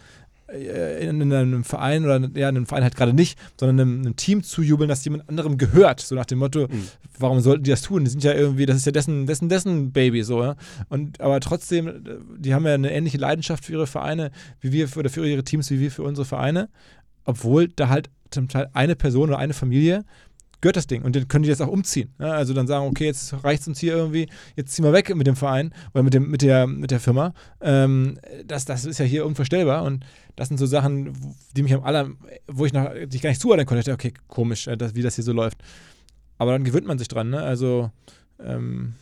in, 0.52 1.20
in 1.20 1.32
einem 1.32 1.64
Verein 1.64 2.04
oder 2.04 2.18
ja, 2.34 2.48
in 2.48 2.56
einem 2.56 2.66
Verein 2.66 2.82
halt 2.82 2.96
gerade 2.96 3.12
nicht, 3.12 3.38
sondern 3.58 3.80
einem, 3.80 4.00
einem 4.00 4.16
Team 4.16 4.42
zujubeln, 4.42 4.88
das 4.88 5.04
jemand 5.04 5.28
anderem 5.28 5.58
gehört. 5.58 6.00
So 6.00 6.14
nach 6.14 6.26
dem 6.26 6.38
Motto, 6.38 6.68
Mhm. 6.68 6.88
warum 7.18 7.40
sollten 7.40 7.64
die 7.64 7.70
das 7.70 7.82
tun? 7.82 8.04
Die 8.04 8.10
sind 8.10 8.24
ja 8.24 8.32
irgendwie, 8.32 8.66
das 8.66 8.76
ist 8.76 8.86
ja 8.86 8.92
dessen, 8.92 9.26
dessen, 9.26 9.48
dessen 9.48 9.92
Baby 9.92 10.22
so, 10.22 10.42
ja. 10.42 10.56
Und 10.88 11.20
aber 11.20 11.40
trotzdem, 11.40 11.88
äh, 11.88 11.92
die 12.38 12.54
haben 12.54 12.66
ja 12.66 12.74
eine 12.74 12.92
ähnliche 12.92 13.18
Leidenschaft 13.18 13.64
für 13.64 13.72
ihre 13.72 13.86
Vereine, 13.86 14.30
wie 14.60 14.72
wir 14.72 14.88
für, 14.88 15.00
oder 15.00 15.10
für 15.10 15.26
ihre 15.28 15.44
Teams, 15.44 15.70
wie 15.70 15.80
wir 15.80 15.90
für 15.90 16.02
unsere 16.02 16.24
Vereine, 16.24 16.68
obwohl 17.24 17.68
da 17.68 17.88
halt 17.88 18.10
zum 18.30 18.48
Teil 18.48 18.68
eine 18.72 18.96
Person 18.96 19.28
oder 19.28 19.38
eine 19.38 19.54
Familie 19.54 20.04
gehört 20.60 20.76
das 20.76 20.88
Ding 20.88 21.02
und 21.02 21.14
dann 21.14 21.28
können 21.28 21.44
die 21.44 21.50
das 21.50 21.60
auch 21.60 21.68
umziehen. 21.68 22.12
Ja, 22.18 22.32
also 22.32 22.52
dann 22.52 22.66
sagen, 22.66 22.86
okay, 22.86 23.04
jetzt 23.04 23.32
reicht 23.44 23.62
es 23.62 23.68
uns 23.68 23.78
hier 23.78 23.94
irgendwie, 23.94 24.28
jetzt 24.56 24.72
ziehen 24.72 24.84
wir 24.84 24.92
weg 24.92 25.14
mit 25.14 25.26
dem 25.26 25.36
Verein 25.36 25.72
oder 25.94 26.02
mit, 26.02 26.14
dem, 26.14 26.28
mit, 26.30 26.42
der, 26.42 26.66
mit 26.66 26.90
der 26.90 26.98
Firma. 26.98 27.32
Ähm, 27.60 28.18
das, 28.44 28.64
das 28.64 28.84
ist 28.84 28.98
ja 28.98 29.04
hier 29.04 29.24
unvorstellbar 29.24 29.84
und 29.84 30.04
das 30.38 30.48
sind 30.48 30.58
so 30.58 30.66
Sachen, 30.66 31.20
wo- 31.22 31.34
die 31.56 31.62
mich 31.62 31.74
am 31.74 31.82
aller, 31.82 32.10
wo 32.46 32.64
ich 32.64 32.72
noch, 32.72 32.90
die 32.92 33.16
ich 33.16 33.22
gar 33.22 33.30
nicht 33.30 33.40
zuordnen 33.40 33.66
konnte. 33.66 33.80
Ich 33.80 33.86
dachte, 33.86 34.08
okay, 34.08 34.14
komisch, 34.28 34.66
äh, 34.68 34.76
das, 34.76 34.94
wie 34.94 35.02
das 35.02 35.16
hier 35.16 35.24
so 35.24 35.32
läuft. 35.32 35.58
Aber 36.38 36.52
dann 36.52 36.62
gewöhnt 36.62 36.86
man 36.86 36.98
sich 36.98 37.08
dran, 37.08 37.30
ne? 37.30 37.40
Also 37.42 37.90
ähm, 38.42 38.94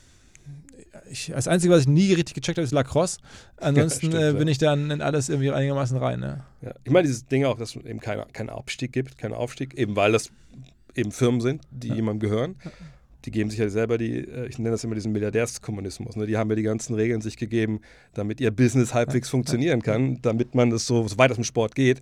ich, 1.10 1.26
das 1.34 1.46
Einzige, 1.46 1.72
was 1.74 1.82
ich 1.82 1.88
nie 1.88 2.12
richtig 2.14 2.34
gecheckt 2.34 2.56
habe, 2.58 2.64
ist 2.64 2.72
Lacrosse. 2.72 3.18
Ansonsten 3.58 4.06
stimmt, 4.08 4.14
äh, 4.14 4.26
ja. 4.28 4.32
bin 4.32 4.48
ich 4.48 4.58
dann 4.58 4.90
in 4.90 5.02
alles 5.02 5.28
irgendwie 5.28 5.50
einigermaßen 5.52 5.96
rein. 5.98 6.20
Ne? 6.20 6.44
Ja. 6.62 6.72
Ich 6.84 6.90
meine, 6.90 7.06
dieses 7.06 7.26
Ding 7.26 7.44
auch, 7.44 7.58
dass 7.58 7.76
es 7.76 7.84
eben 7.84 8.00
keinen 8.00 8.32
keinen 8.32 8.48
Abstieg 8.50 8.92
gibt, 8.92 9.18
keinen 9.18 9.34
Aufstieg, 9.34 9.74
eben 9.74 9.94
weil 9.94 10.12
das 10.12 10.30
eben 10.94 11.12
Firmen 11.12 11.42
sind, 11.42 11.62
die 11.70 11.88
jemandem 11.92 12.28
gehören. 12.30 12.56
Die 13.26 13.30
geben 13.32 13.50
sich 13.50 13.58
ja 13.58 13.68
selber 13.68 13.98
die, 13.98 14.18
äh, 14.18 14.46
ich 14.46 14.58
nenne 14.58 14.70
das 14.70 14.84
immer 14.84 14.94
diesen 14.94 15.12
Milliardärskommunismus. 15.12 16.16
Ne? 16.16 16.26
Die 16.26 16.36
haben 16.36 16.48
ja 16.50 16.56
die 16.56 16.62
ganzen 16.62 16.94
Regeln 16.94 17.20
sich 17.20 17.36
gegeben, 17.36 17.80
damit 18.14 18.40
ihr 18.40 18.50
Business 18.50 18.94
halbwegs 18.94 19.28
funktionieren 19.28 19.82
kann, 19.82 20.20
damit 20.22 20.54
man 20.54 20.70
das 20.70 20.86
so, 20.86 21.06
so 21.06 21.18
weit 21.18 21.32
es 21.32 21.38
im 21.38 21.44
Sport 21.44 21.74
geht, 21.74 22.00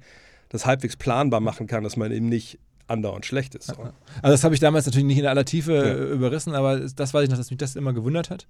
das 0.51 0.67
halbwegs 0.67 0.97
planbar 0.97 1.41
machen 1.41 1.67
kann, 1.67 1.83
dass 1.83 1.97
man 1.97 2.13
eben 2.13 2.29
nicht 2.29 2.59
andauernd 2.87 3.25
schlecht 3.25 3.55
ist. 3.55 3.69
So. 3.69 3.75
Also 3.83 3.93
das 4.23 4.45
habe 4.45 4.55
ich 4.55 4.61
damals 4.61 4.85
natürlich 4.87 5.07
nicht 5.07 5.19
in 5.19 5.27
aller 5.27 5.45
Tiefe 5.45 5.73
Ja. 5.73 5.83
äh, 5.85 6.13
überrissen, 6.13 6.55
aber 6.55 6.81
das 6.81 7.15
weiß 7.15 7.25
ich 7.25 7.31
noch, 7.31 7.39
dass 7.39 7.51
mich 7.51 7.59
das 7.59 7.77
immer 7.77 7.93
gewundert 7.95 8.29
hat, 8.31 8.47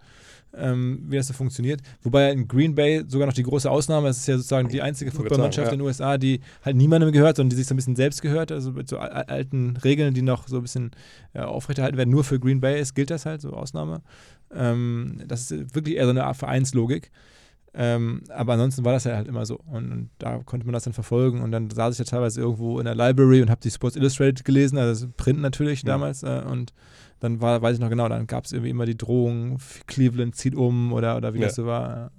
ähm, 0.56 1.04
wie 1.08 1.16
das 1.16 1.28
so 1.28 1.34
funktioniert. 1.34 1.80
Wobei 2.02 2.32
in 2.32 2.48
Green 2.48 2.74
Bay 2.74 3.04
sogar 3.06 3.26
noch 3.26 3.34
die 3.34 3.44
große 3.44 3.70
Ausnahme, 3.70 4.08
es 4.08 4.18
ist 4.18 4.26
ja 4.26 4.36
sozusagen 4.36 4.68
die 4.68 4.82
einzige 4.82 5.12
Footballmannschaft 5.12 5.66
sagen, 5.66 5.74
in 5.74 5.78
den 5.80 5.86
USA, 5.86 6.18
die 6.18 6.40
halt 6.64 6.76
niemandem 6.76 7.12
gehört, 7.12 7.36
sondern 7.36 7.50
die 7.50 7.56
sich 7.56 7.66
so 7.66 7.74
ein 7.74 7.76
bisschen 7.76 7.96
selbst 7.96 8.22
gehört, 8.22 8.50
also 8.50 8.72
mit 8.72 8.88
so 8.88 8.98
al- 8.98 9.10
alten 9.24 9.76
Regeln, 9.78 10.14
die 10.14 10.22
noch 10.22 10.48
so 10.48 10.56
ein 10.56 10.62
bisschen 10.62 10.90
äh, 11.32 11.40
aufrechterhalten 11.40 11.96
werden. 11.96 12.10
Nur 12.10 12.24
für 12.24 12.40
Green 12.40 12.60
Bay 12.60 12.80
ist, 12.80 12.94
gilt 12.94 13.10
das 13.10 13.26
halt, 13.26 13.40
so 13.40 13.52
Ausnahme. 13.52 14.02
Ähm, 14.54 15.20
das 15.26 15.50
ist 15.50 15.74
wirklich 15.74 15.96
eher 15.96 16.04
so 16.04 16.10
eine 16.10 16.24
Art 16.24 16.36
Vereinslogik. 16.36 17.10
Ähm, 17.76 18.22
aber 18.28 18.52
ansonsten 18.52 18.84
war 18.84 18.92
das 18.92 19.04
ja 19.04 19.16
halt 19.16 19.26
immer 19.26 19.44
so. 19.46 19.58
Und, 19.66 19.90
und, 19.90 20.10
da 20.18 20.38
konnte 20.38 20.64
man 20.64 20.72
das 20.72 20.84
dann 20.84 20.92
verfolgen. 20.92 21.40
Und 21.40 21.50
dann 21.50 21.70
saß 21.70 21.94
ich 21.94 21.98
ja 21.98 22.04
teilweise 22.04 22.40
irgendwo 22.40 22.78
in 22.78 22.84
der 22.84 22.94
Library 22.94 23.42
und 23.42 23.50
habe 23.50 23.60
die 23.60 23.70
Sports 23.70 23.96
Illustrated 23.96 24.44
gelesen, 24.44 24.78
also 24.78 25.08
Print 25.16 25.40
natürlich 25.40 25.82
ja. 25.82 25.88
damals. 25.88 26.22
Äh, 26.22 26.42
und 26.48 26.72
dann 27.20 27.40
war, 27.40 27.60
weiß 27.62 27.74
ich 27.74 27.80
noch 27.80 27.90
genau, 27.90 28.08
dann 28.08 28.26
gab 28.26 28.44
es 28.44 28.52
irgendwie 28.52 28.70
immer 28.70 28.86
die 28.86 28.96
Drohung, 28.96 29.58
Cleveland 29.86 30.36
zieht 30.36 30.54
um 30.54 30.92
oder, 30.92 31.16
oder 31.16 31.34
wie 31.34 31.40
ja. 31.40 31.46
das 31.46 31.56
so 31.56 31.66
war. 31.66 32.12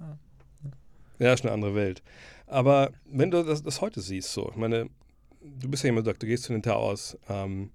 Ja, 1.18 1.32
ist 1.32 1.44
eine 1.44 1.52
andere 1.54 1.74
Welt. 1.74 2.02
Aber 2.46 2.90
wenn 3.10 3.30
du 3.30 3.42
das, 3.42 3.62
das 3.62 3.80
heute 3.80 4.00
siehst, 4.00 4.32
so, 4.32 4.50
ich 4.50 4.56
meine, 4.56 4.90
du 5.40 5.68
bist 5.68 5.82
ja 5.82 5.88
jemand, 5.88 6.06
der 6.06 6.12
sagt, 6.12 6.22
du 6.22 6.26
gehst 6.26 6.44
zu 6.44 6.52
den 6.52 6.64
aus, 6.70 7.18
ähm, 7.28 7.70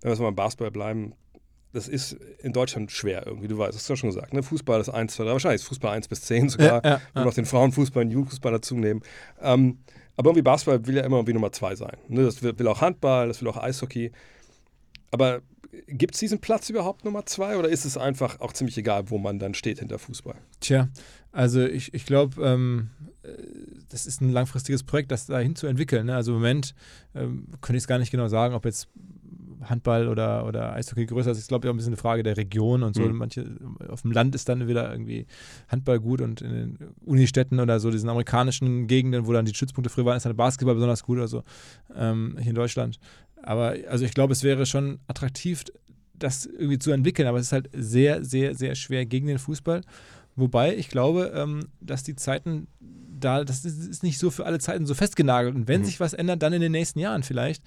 wenn 0.00 0.12
wir 0.12 0.18
mal 0.18 0.24
beim 0.26 0.36
Basketball 0.36 0.70
bleiben, 0.70 1.14
das 1.74 1.88
ist 1.88 2.16
in 2.38 2.52
Deutschland 2.52 2.92
schwer 2.92 3.26
irgendwie, 3.26 3.48
du 3.48 3.58
weißt, 3.58 3.70
das 3.70 3.78
hast 3.78 3.88
du 3.88 3.92
ja 3.94 3.96
schon 3.96 4.10
gesagt. 4.10 4.32
Ne? 4.32 4.42
Fußball 4.42 4.80
ist 4.80 4.88
1, 4.88 5.14
2, 5.14 5.24
3, 5.24 5.32
wahrscheinlich 5.32 5.60
ist 5.60 5.68
Fußball 5.68 5.94
1 5.94 6.08
bis 6.08 6.22
10 6.22 6.48
sogar, 6.50 6.84
ja, 6.84 6.90
ja, 6.90 7.00
wenn 7.12 7.22
wir 7.22 7.26
noch 7.26 7.34
den 7.34 7.46
Frauenfußball 7.46 8.04
und 8.04 8.10
Jugendfußball 8.10 8.52
dazu 8.52 8.76
nehmen. 8.76 9.02
Ähm, 9.42 9.78
aber 10.16 10.30
irgendwie 10.30 10.42
Basketball 10.42 10.86
will 10.86 10.96
ja 10.96 11.02
immer 11.02 11.16
irgendwie 11.16 11.32
Nummer 11.32 11.50
2 11.50 11.74
sein. 11.74 11.96
Ne? 12.08 12.22
Das 12.22 12.42
will, 12.42 12.56
will, 12.56 12.68
auch 12.68 12.80
Handball, 12.80 13.26
das 13.26 13.42
will 13.42 13.48
auch 13.48 13.56
Eishockey. 13.56 14.12
Aber 15.10 15.42
gibt 15.88 16.14
es 16.14 16.20
diesen 16.20 16.40
Platz 16.40 16.70
überhaupt 16.70 17.04
Nummer 17.04 17.26
2 17.26 17.56
oder 17.56 17.68
ist 17.68 17.84
es 17.84 17.96
einfach 17.96 18.40
auch 18.40 18.52
ziemlich 18.52 18.78
egal, 18.78 19.10
wo 19.10 19.18
man 19.18 19.40
dann 19.40 19.54
steht 19.54 19.80
hinter 19.80 19.98
Fußball? 19.98 20.36
Tja, 20.60 20.88
also 21.32 21.64
ich, 21.64 21.92
ich 21.92 22.06
glaube, 22.06 22.40
ähm, 22.44 22.90
äh, 23.24 23.30
das 23.88 24.06
ist 24.06 24.20
ein 24.20 24.30
langfristiges 24.30 24.84
Projekt, 24.84 25.10
das 25.10 25.26
dahin 25.26 25.56
zu 25.56 25.66
entwickeln. 25.66 26.06
Ne? 26.06 26.14
Also 26.14 26.32
im 26.32 26.38
Moment 26.38 26.76
ähm, 27.16 27.48
könnte 27.60 27.78
ich 27.78 27.82
es 27.82 27.88
gar 27.88 27.98
nicht 27.98 28.12
genau 28.12 28.28
sagen, 28.28 28.54
ob 28.54 28.64
jetzt 28.64 28.88
Handball 29.68 30.08
oder, 30.08 30.46
oder 30.46 30.74
Eishockey 30.74 31.06
größer 31.06 31.30
ist. 31.30 31.38
Ich 31.38 31.48
glaube, 31.48 31.68
auch 31.68 31.72
ein 31.72 31.76
bisschen 31.76 31.92
eine 31.92 31.96
Frage 31.96 32.22
der 32.22 32.36
Region 32.36 32.82
und 32.82 32.94
so. 32.94 33.02
Mhm. 33.02 33.16
Manche 33.16 33.46
auf 33.88 34.02
dem 34.02 34.12
Land 34.12 34.34
ist 34.34 34.48
dann 34.48 34.68
wieder 34.68 34.90
irgendwie 34.90 35.26
Handball 35.68 36.00
gut 36.00 36.20
und 36.20 36.40
in 36.40 36.52
den 36.52 36.78
Unistädten 37.04 37.60
oder 37.60 37.80
so, 37.80 37.90
diesen 37.90 38.08
amerikanischen 38.08 38.86
Gegenden, 38.86 39.26
wo 39.26 39.32
dann 39.32 39.44
die 39.44 39.54
Stützpunkte 39.54 39.90
früher 39.90 40.04
waren, 40.04 40.16
ist 40.16 40.26
dann 40.26 40.36
Basketball 40.36 40.74
besonders 40.74 41.02
gut 41.02 41.18
oder 41.18 41.28
so. 41.28 41.42
Ähm, 41.94 42.36
hier 42.38 42.50
in 42.50 42.56
Deutschland. 42.56 42.98
Aber 43.42 43.74
also 43.88 44.04
ich 44.04 44.14
glaube, 44.14 44.32
es 44.32 44.42
wäre 44.42 44.66
schon 44.66 44.98
attraktiv, 45.06 45.64
das 46.18 46.46
irgendwie 46.46 46.78
zu 46.78 46.92
entwickeln, 46.92 47.28
aber 47.28 47.38
es 47.38 47.46
ist 47.46 47.52
halt 47.52 47.68
sehr, 47.72 48.24
sehr, 48.24 48.54
sehr 48.54 48.74
schwer 48.74 49.04
gegen 49.04 49.26
den 49.26 49.38
Fußball. 49.38 49.82
Wobei 50.36 50.76
ich 50.76 50.88
glaube, 50.88 51.32
ähm, 51.34 51.66
dass 51.80 52.02
die 52.02 52.16
Zeiten 52.16 52.66
da, 53.24 53.44
das 53.44 53.64
ist 53.64 54.02
nicht 54.02 54.18
so 54.18 54.30
für 54.30 54.46
alle 54.46 54.58
Zeiten 54.58 54.86
so 54.86 54.94
festgenagelt. 54.94 55.54
Und 55.54 55.68
wenn 55.68 55.80
mhm. 55.80 55.84
sich 55.86 56.00
was 56.00 56.12
ändert, 56.12 56.42
dann 56.42 56.52
in 56.52 56.60
den 56.60 56.72
nächsten 56.72 56.98
Jahren 56.98 57.22
vielleicht. 57.22 57.62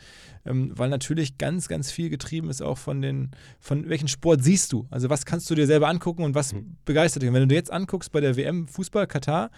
Ähm, 0.45 0.71
weil 0.75 0.89
natürlich 0.89 1.37
ganz, 1.37 1.67
ganz 1.67 1.91
viel 1.91 2.09
getrieben 2.09 2.49
ist 2.49 2.61
auch 2.61 2.77
von 2.77 3.01
den, 3.01 3.31
von 3.59 3.89
welchen 3.89 4.07
Sport 4.07 4.43
siehst 4.43 4.71
du? 4.71 4.87
Also 4.89 5.09
was 5.09 5.25
kannst 5.25 5.49
du 5.49 5.55
dir 5.55 5.67
selber 5.67 5.87
angucken 5.89 6.23
und 6.23 6.35
was 6.35 6.53
mhm. 6.53 6.77
begeistert 6.85 7.23
dich? 7.23 7.29
Und 7.29 7.35
wenn 7.35 7.43
du 7.43 7.47
dir 7.47 7.55
jetzt 7.55 7.71
anguckst 7.71 8.11
bei 8.11 8.21
der 8.21 8.37
WM 8.37 8.67
Fußball 8.67 9.07
Katar, 9.07 9.49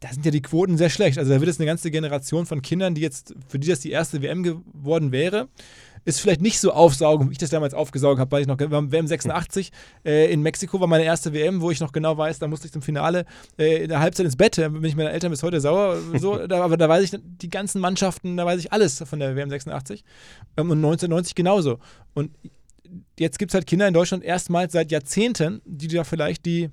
da 0.00 0.12
sind 0.12 0.24
ja 0.24 0.30
die 0.30 0.42
Quoten 0.42 0.76
sehr 0.76 0.90
schlecht. 0.90 1.18
Also 1.18 1.32
da 1.32 1.40
wird 1.40 1.50
es 1.50 1.58
eine 1.58 1.66
ganze 1.66 1.90
Generation 1.90 2.46
von 2.46 2.62
Kindern, 2.62 2.94
die 2.94 3.00
jetzt, 3.00 3.34
für 3.48 3.58
die 3.58 3.68
das 3.68 3.80
die 3.80 3.90
erste 3.90 4.22
WM 4.22 4.42
geworden 4.42 5.12
wäre, 5.12 5.48
ist 6.08 6.20
vielleicht 6.20 6.40
nicht 6.40 6.58
so 6.58 6.72
aufsaugen, 6.72 7.28
wie 7.28 7.32
ich 7.32 7.38
das 7.38 7.50
damals 7.50 7.74
aufgesaugt 7.74 8.18
habe, 8.18 8.30
weil 8.32 8.40
ich 8.40 8.46
noch, 8.46 8.58
WM 8.58 9.06
86 9.06 9.70
äh, 10.06 10.32
in 10.32 10.40
Mexiko 10.40 10.80
war 10.80 10.86
meine 10.86 11.04
erste 11.04 11.34
WM, 11.34 11.60
wo 11.60 11.70
ich 11.70 11.80
noch 11.80 11.92
genau 11.92 12.16
weiß, 12.16 12.38
da 12.38 12.48
musste 12.48 12.66
ich 12.66 12.72
zum 12.72 12.80
Finale 12.80 13.26
äh, 13.58 13.82
in 13.82 13.90
der 13.90 14.00
Halbzeit 14.00 14.24
ins 14.24 14.36
Bett, 14.36 14.56
da 14.56 14.70
bin 14.70 14.82
ich 14.84 14.96
meinen 14.96 15.08
Eltern 15.08 15.30
bis 15.30 15.42
heute 15.42 15.60
sauer, 15.60 15.98
so, 16.14 16.46
da, 16.46 16.64
aber 16.64 16.78
da 16.78 16.88
weiß 16.88 17.04
ich 17.04 17.20
die 17.22 17.50
ganzen 17.50 17.82
Mannschaften, 17.82 18.38
da 18.38 18.46
weiß 18.46 18.58
ich 18.58 18.72
alles 18.72 19.04
von 19.04 19.18
der 19.18 19.36
WM 19.36 19.50
86 19.50 20.02
ähm, 20.56 20.70
und 20.70 20.78
1990 20.78 21.34
genauso. 21.34 21.78
Und 22.14 22.30
jetzt 23.18 23.38
gibt 23.38 23.50
es 23.50 23.54
halt 23.54 23.66
Kinder 23.66 23.86
in 23.86 23.92
Deutschland 23.92 24.24
erstmals 24.24 24.72
seit 24.72 24.90
Jahrzehnten, 24.90 25.60
die 25.66 25.88
da 25.88 26.04
vielleicht 26.04 26.46
die 26.46 26.70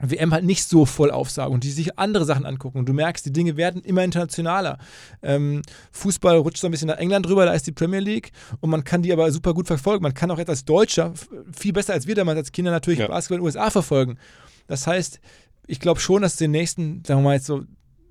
WM 0.00 0.32
halt 0.32 0.44
nicht 0.44 0.64
so 0.64 0.86
voll 0.86 1.10
aufsagen 1.10 1.52
und 1.52 1.64
die 1.64 1.70
sich 1.70 1.98
andere 1.98 2.24
Sachen 2.24 2.46
angucken. 2.46 2.78
Und 2.78 2.88
du 2.88 2.92
merkst, 2.92 3.24
die 3.24 3.32
Dinge 3.32 3.56
werden 3.56 3.82
immer 3.82 4.02
internationaler. 4.02 4.78
Ähm, 5.22 5.62
Fußball 5.92 6.38
rutscht 6.38 6.60
so 6.60 6.66
ein 6.66 6.70
bisschen 6.70 6.88
nach 6.88 6.96
England 6.96 7.28
rüber, 7.28 7.44
da 7.44 7.52
ist 7.52 7.66
die 7.66 7.72
Premier 7.72 8.00
League 8.00 8.32
und 8.60 8.70
man 8.70 8.84
kann 8.84 9.02
die 9.02 9.12
aber 9.12 9.30
super 9.30 9.54
gut 9.54 9.66
verfolgen. 9.66 10.02
Man 10.02 10.14
kann 10.14 10.30
auch 10.30 10.38
als 10.38 10.64
Deutscher 10.64 11.12
viel 11.52 11.72
besser 11.72 11.92
als 11.92 12.06
wir 12.06 12.14
damals 12.14 12.38
als 12.38 12.52
Kinder 12.52 12.70
natürlich 12.70 13.00
ja. 13.00 13.08
Basketball 13.08 13.38
in 13.38 13.42
den 13.42 13.46
USA 13.46 13.70
verfolgen. 13.70 14.18
Das 14.66 14.86
heißt, 14.86 15.20
ich 15.66 15.78
glaube 15.78 16.00
schon, 16.00 16.22
dass 16.22 16.34
es 16.34 16.40
in 16.40 16.52
den 16.52 16.60
nächsten, 16.60 17.04
sagen 17.04 17.20
wir 17.20 17.24
mal 17.24 17.34
jetzt 17.34 17.46
so 17.46 17.62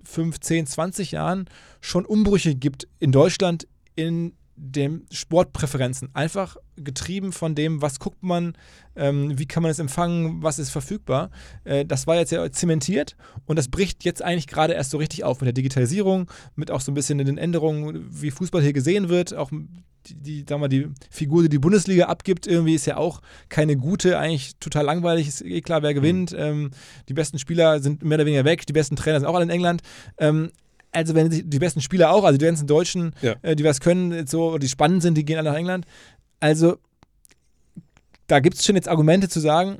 15, 0.03 0.67
20 0.67 1.11
Jahren 1.11 1.49
schon 1.79 2.05
Umbrüche 2.05 2.55
gibt 2.55 2.87
in 2.99 3.11
Deutschland 3.11 3.67
in 3.95 4.33
den 4.63 5.07
Sportpräferenzen. 5.11 6.09
Einfach 6.13 6.55
getrieben 6.75 7.31
von 7.31 7.55
dem, 7.55 7.81
was 7.81 7.99
guckt 7.99 8.21
man, 8.21 8.53
ähm, 8.95 9.37
wie 9.39 9.47
kann 9.47 9.63
man 9.63 9.71
es 9.71 9.79
empfangen, 9.79 10.43
was 10.43 10.59
ist 10.59 10.69
verfügbar. 10.69 11.31
Äh, 11.63 11.83
das 11.83 12.05
war 12.05 12.15
jetzt 12.15 12.31
ja 12.31 12.49
zementiert 12.51 13.17
und 13.45 13.57
das 13.57 13.69
bricht 13.69 14.03
jetzt 14.03 14.21
eigentlich 14.21 14.45
gerade 14.45 14.73
erst 14.73 14.91
so 14.91 14.99
richtig 14.99 15.23
auf 15.23 15.41
mit 15.41 15.47
der 15.47 15.53
Digitalisierung, 15.53 16.29
mit 16.55 16.69
auch 16.69 16.79
so 16.79 16.91
ein 16.91 16.95
bisschen 16.95 17.17
den 17.17 17.39
Änderungen, 17.39 18.07
wie 18.11 18.29
Fußball 18.29 18.61
hier 18.61 18.73
gesehen 18.73 19.09
wird. 19.09 19.33
Auch 19.33 19.49
die, 20.05 20.15
die, 20.15 20.45
sagen 20.47 20.61
wir, 20.61 20.69
die 20.69 20.89
Figur, 21.09 21.41
die 21.41 21.49
die 21.49 21.59
Bundesliga 21.59 22.05
abgibt, 22.05 22.45
irgendwie 22.45 22.75
ist 22.75 22.85
ja 22.85 22.97
auch 22.97 23.21
keine 23.49 23.77
gute, 23.77 24.19
eigentlich 24.19 24.57
total 24.59 24.85
langweilig, 24.85 25.27
ist 25.27 25.41
eh 25.41 25.61
klar, 25.61 25.81
wer 25.81 25.95
gewinnt. 25.95 26.33
Mhm. 26.33 26.39
Ähm, 26.39 26.71
die 27.09 27.15
besten 27.15 27.39
Spieler 27.39 27.79
sind 27.79 28.03
mehr 28.03 28.17
oder 28.17 28.27
weniger 28.27 28.45
weg, 28.45 28.67
die 28.67 28.73
besten 28.73 28.95
Trainer 28.95 29.19
sind 29.19 29.27
auch 29.27 29.35
alle 29.35 29.45
in 29.45 29.49
England. 29.49 29.81
Ähm, 30.19 30.51
also 30.91 31.15
wenn 31.15 31.29
die 31.29 31.59
besten 31.59 31.81
Spieler 31.81 32.11
auch, 32.11 32.23
also 32.23 32.37
die 32.37 32.45
ganzen 32.45 32.67
Deutschen, 32.67 33.13
ja. 33.21 33.35
äh, 33.41 33.55
die 33.55 33.63
was 33.63 33.79
können, 33.79 34.27
so, 34.27 34.57
die 34.57 34.69
spannend 34.69 35.01
sind, 35.01 35.15
die 35.15 35.25
gehen 35.25 35.37
alle 35.37 35.51
nach 35.51 35.57
England. 35.57 35.85
Also 36.39 36.77
da 38.27 38.39
gibt 38.39 38.57
es 38.57 38.65
schon 38.65 38.75
jetzt 38.75 38.87
Argumente 38.87 39.29
zu 39.29 39.39
sagen, 39.39 39.79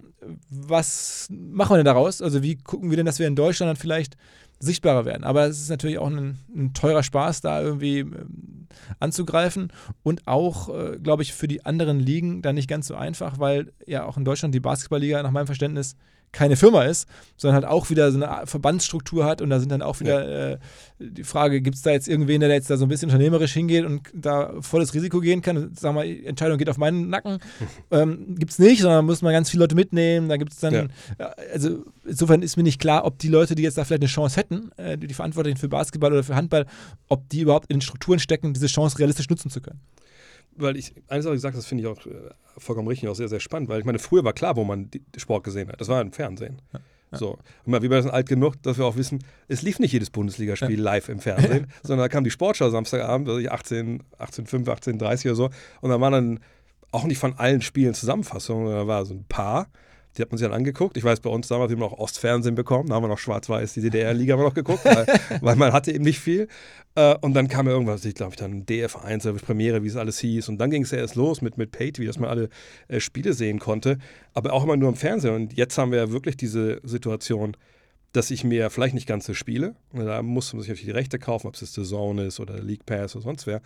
was 0.50 1.28
machen 1.30 1.71
wir 1.71 1.78
denn 1.78 1.86
daraus? 1.86 2.21
Also 2.21 2.43
wie 2.43 2.58
gucken 2.58 2.89
wir 2.89 2.97
denn, 2.97 3.06
dass 3.06 3.19
wir 3.19 3.28
in 3.28 3.36
Deutschland 3.36 3.69
dann 3.69 3.78
vielleicht 3.78 4.17
sichtbarer 4.60 5.06
werden? 5.06 5.24
Aber 5.24 5.47
es 5.47 5.60
ist 5.60 5.69
natürlich 5.69 5.97
auch 5.97 6.08
ein, 6.08 6.38
ein 6.56 6.74
teurer 6.74 7.04
Spaß, 7.04 7.41
da 7.41 7.62
irgendwie 7.62 8.00
ähm, 8.00 8.67
anzugreifen 9.00 9.71
und 10.04 10.28
auch, 10.28 10.69
äh, 10.69 11.00
glaube 11.00 11.24
ich, 11.24 11.34
für 11.34 11.47
die 11.47 11.65
anderen 11.65 12.00
Ligen 12.00 12.41
dann 12.41 12.56
nicht 12.56 12.67
ganz 12.67 12.88
so 12.88 12.95
einfach, 12.95 13.39
weil 13.39 13.71
ja 13.86 14.06
auch 14.06 14.17
in 14.17 14.26
Deutschland 14.26 14.54
die 14.54 14.60
Basketballliga 14.60 15.24
nach 15.24 15.32
meinem 15.32 15.47
Verständnis 15.47 15.95
keine 16.32 16.56
Firma 16.56 16.84
ist, 16.84 17.08
sondern 17.36 17.56
halt 17.56 17.65
auch 17.65 17.89
wieder 17.89 18.12
so 18.12 18.24
eine 18.24 18.48
Verbandsstruktur 18.48 19.26
hat 19.26 19.41
und 19.41 19.50
da 19.50 19.60
sind 19.60 19.72
dann 19.72 19.82
auch 19.82 20.00
wieder 20.00 20.30
ja. 20.30 20.50
äh, 20.54 20.58
die 21.00 21.24
Frage, 21.24 21.62
gibt 21.62 21.76
es 21.76 21.82
da 21.82 21.91
jetzt 21.91 22.08
irgendwen, 22.08 22.39
der 22.39 22.50
jetzt 22.50 22.70
da 22.70 22.78
so 22.78 22.86
ein 22.86 22.89
bisschen 22.89 23.10
unternehmerisch 23.10 23.54
hingeht 23.54 23.86
und 23.86 24.02
da 24.13 24.54
volles 24.62 24.94
Risiko 24.94 25.20
gehen 25.20 25.41
kann 25.41 25.58
und 25.58 25.80
sagen 25.80 25.96
wir, 25.96 26.26
Entscheidung 26.26 26.58
geht 26.58 26.70
auf 26.70 26.78
meinen 26.78 27.10
Nacken. 27.10 27.39
ähm, 27.91 28.36
gibt 28.38 28.52
es 28.52 28.60
nicht, 28.60 28.82
sondern 28.82 29.06
muss 29.06 29.22
man 29.22 29.34
ganz 29.34 29.50
viele 29.50 29.63
Leute 29.63 29.76
mitnehmen, 29.76 30.30
da 30.30 30.38
gibt 30.38 30.54
es 30.54 30.60
dann, 30.60 30.74
ja. 31.20 31.26
also 31.54 31.84
insofern 32.06 32.41
ist 32.41 32.56
mir 32.56 32.63
nicht 32.63 32.80
klar, 32.80 33.06
ob 33.06 33.20
die 33.20 33.30
Leute, 33.30 33.56
die 33.56 33.63
jetzt 33.63 33.78
da 33.78 33.84
vielleicht 33.84 34.04
eine 34.04 34.10
Chance 34.10 34.38
hätten, 34.38 34.72
äh, 34.78 34.98
die 34.98 35.13
Verantwortlichen 35.13 35.58
für 35.58 35.70
Basketball 35.70 36.13
oder 36.13 36.24
für 36.24 36.36
Handball, 36.36 36.65
ob 37.10 37.28
die 37.30 37.41
überhaupt 37.41 37.70
in 37.70 37.78
den 37.78 37.82
Strukturen 37.82 38.20
stecken, 38.20 38.54
diese 38.54 38.67
Chance 38.67 39.00
realistisch 39.00 39.30
nutzen 39.30 39.50
zu 39.50 39.62
können 39.62 39.82
weil 40.56 40.78
ich, 40.78 40.94
eines 41.08 41.26
habe 41.26 41.36
ich 41.36 41.40
gesagt, 41.40 41.58
das 41.58 41.66
finde 41.66 41.84
ich 41.84 41.88
auch 41.88 42.06
äh, 42.06 42.32
vollkommen 42.58 42.88
richtig, 42.88 43.10
auch 43.10 43.16
sehr, 43.16 43.30
sehr 43.30 43.40
spannend, 43.40 43.70
weil 43.70 43.80
ich 43.80 43.86
meine, 43.86 44.00
früher 44.00 44.24
war 44.24 44.34
klar, 44.34 44.56
wo 44.56 44.64
man 44.64 44.90
Sport 45.18 45.44
gesehen 45.44 45.70
hat. 45.70 45.80
Das 45.80 45.88
war 45.88 46.02
im 46.02 46.12
Fernsehen. 46.12 46.62
Ja. 46.74 46.80
Ja. 47.12 47.18
So. 47.18 47.38
Und 47.66 47.82
wir 47.82 48.02
sind 48.02 48.12
alt 48.12 48.28
genug, 48.28 48.62
dass 48.64 48.78
wir 48.78 48.86
auch 48.86 48.96
wissen, 48.96 49.24
es 49.48 49.62
lief 49.62 49.80
nicht 49.80 49.92
jedes 49.92 50.10
Bundesligaspiel 50.10 50.78
ja. 50.78 50.84
live 50.84 51.10
im 51.10 51.20
Fernsehen, 51.20 51.68
sondern 51.84 52.06
da 52.06 52.10
kam 52.10 52.24
die 52.24 52.32
Sportschau 52.32 52.70
Samstagabend, 52.70 53.28
also 53.28 53.48
18, 53.48 54.04
18, 54.18 54.68
18, 54.70 54.98
30 54.98 55.28
oder 55.28 55.36
so. 55.36 55.50
Und 55.82 55.90
da 55.90 56.00
waren 56.00 56.14
dann 56.14 56.40
auch 56.92 57.04
nicht 57.04 57.18
von 57.18 57.34
allen 57.34 57.62
Spielen 57.62 57.94
Zusammenfassungen, 57.94 58.72
da 58.72 58.88
war 58.88 59.06
so 59.06 59.14
ein 59.14 59.26
paar. 59.26 59.68
Die 60.17 60.21
hat 60.21 60.32
man 60.32 60.38
sich 60.38 60.45
dann 60.45 60.56
angeguckt. 60.56 60.97
Ich 60.97 61.04
weiß, 61.04 61.21
bei 61.21 61.30
uns 61.30 61.47
damals 61.47 61.71
haben 61.71 61.80
wir 61.80 61.86
noch 61.86 61.97
Ostfernsehen 61.97 62.56
bekommen. 62.56 62.89
Da 62.89 62.95
haben 62.95 63.04
wir 63.04 63.08
noch 63.08 63.17
Schwarz-Weiß, 63.17 63.74
die 63.74 63.82
DDR-Liga 63.82 64.34
haben 64.34 64.41
wir 64.41 64.45
noch 64.45 64.54
geguckt, 64.54 64.84
weil, 64.84 65.06
weil, 65.41 65.56
man 65.56 65.71
hatte 65.71 65.91
eben 65.91 66.04
nicht 66.04 66.19
viel. 66.19 66.47
Äh, 66.95 67.15
und 67.21 67.34
dann 67.34 67.47
kam 67.47 67.67
ja 67.67 67.74
irgendwas, 67.74 68.04
ich 68.04 68.15
glaube, 68.15 68.36
dann 68.36 68.65
DF1, 68.65 69.41
Premiere, 69.41 69.84
wie 69.84 69.88
es 69.88 69.95
alles 69.95 70.19
hieß. 70.19 70.50
Und 70.50 70.58
dann 70.58 70.69
ging 70.69 70.84
es 70.84 70.91
ja 70.91 70.97
erst 70.97 71.15
los 71.15 71.41
mit, 71.41 71.58
mit 71.58 71.71
Pay-TV, 71.71 72.08
dass 72.08 72.19
man 72.19 72.30
alle 72.30 72.50
äh, 72.89 73.00
Spiele 73.00 73.34
sehen 73.34 73.60
konnte. 73.60 73.97
Aber 74.34 74.52
auch 74.54 74.63
immer 74.63 74.76
nur 74.76 74.89
im 74.89 74.95
Fernsehen. 74.95 75.34
Und 75.34 75.54
jetzt 75.54 75.78
haben 75.78 75.91
wir 75.91 76.00
ja 76.00 76.12
wirklich 76.12 76.36
diese 76.36 76.82
Situation, 76.84 77.56
dass 78.12 78.32
ich 78.32 78.43
mir 78.43 78.69
vielleicht 78.69 78.93
nicht 78.93 79.08
ganze 79.08 79.34
Spiele, 79.36 79.76
da 79.93 80.21
muss 80.21 80.52
man 80.54 80.62
sich 80.62 80.69
natürlich 80.69 80.91
die 80.91 80.97
Rechte 80.97 81.17
kaufen, 81.17 81.47
ob 81.47 81.54
es 81.54 81.62
das 81.62 81.74
The 81.74 81.84
Zone 81.84 82.26
ist 82.26 82.41
oder 82.41 82.60
League 82.60 82.86
Pass 82.86 83.15
oder 83.15 83.24
sonst 83.24 83.47
wer. 83.47 83.62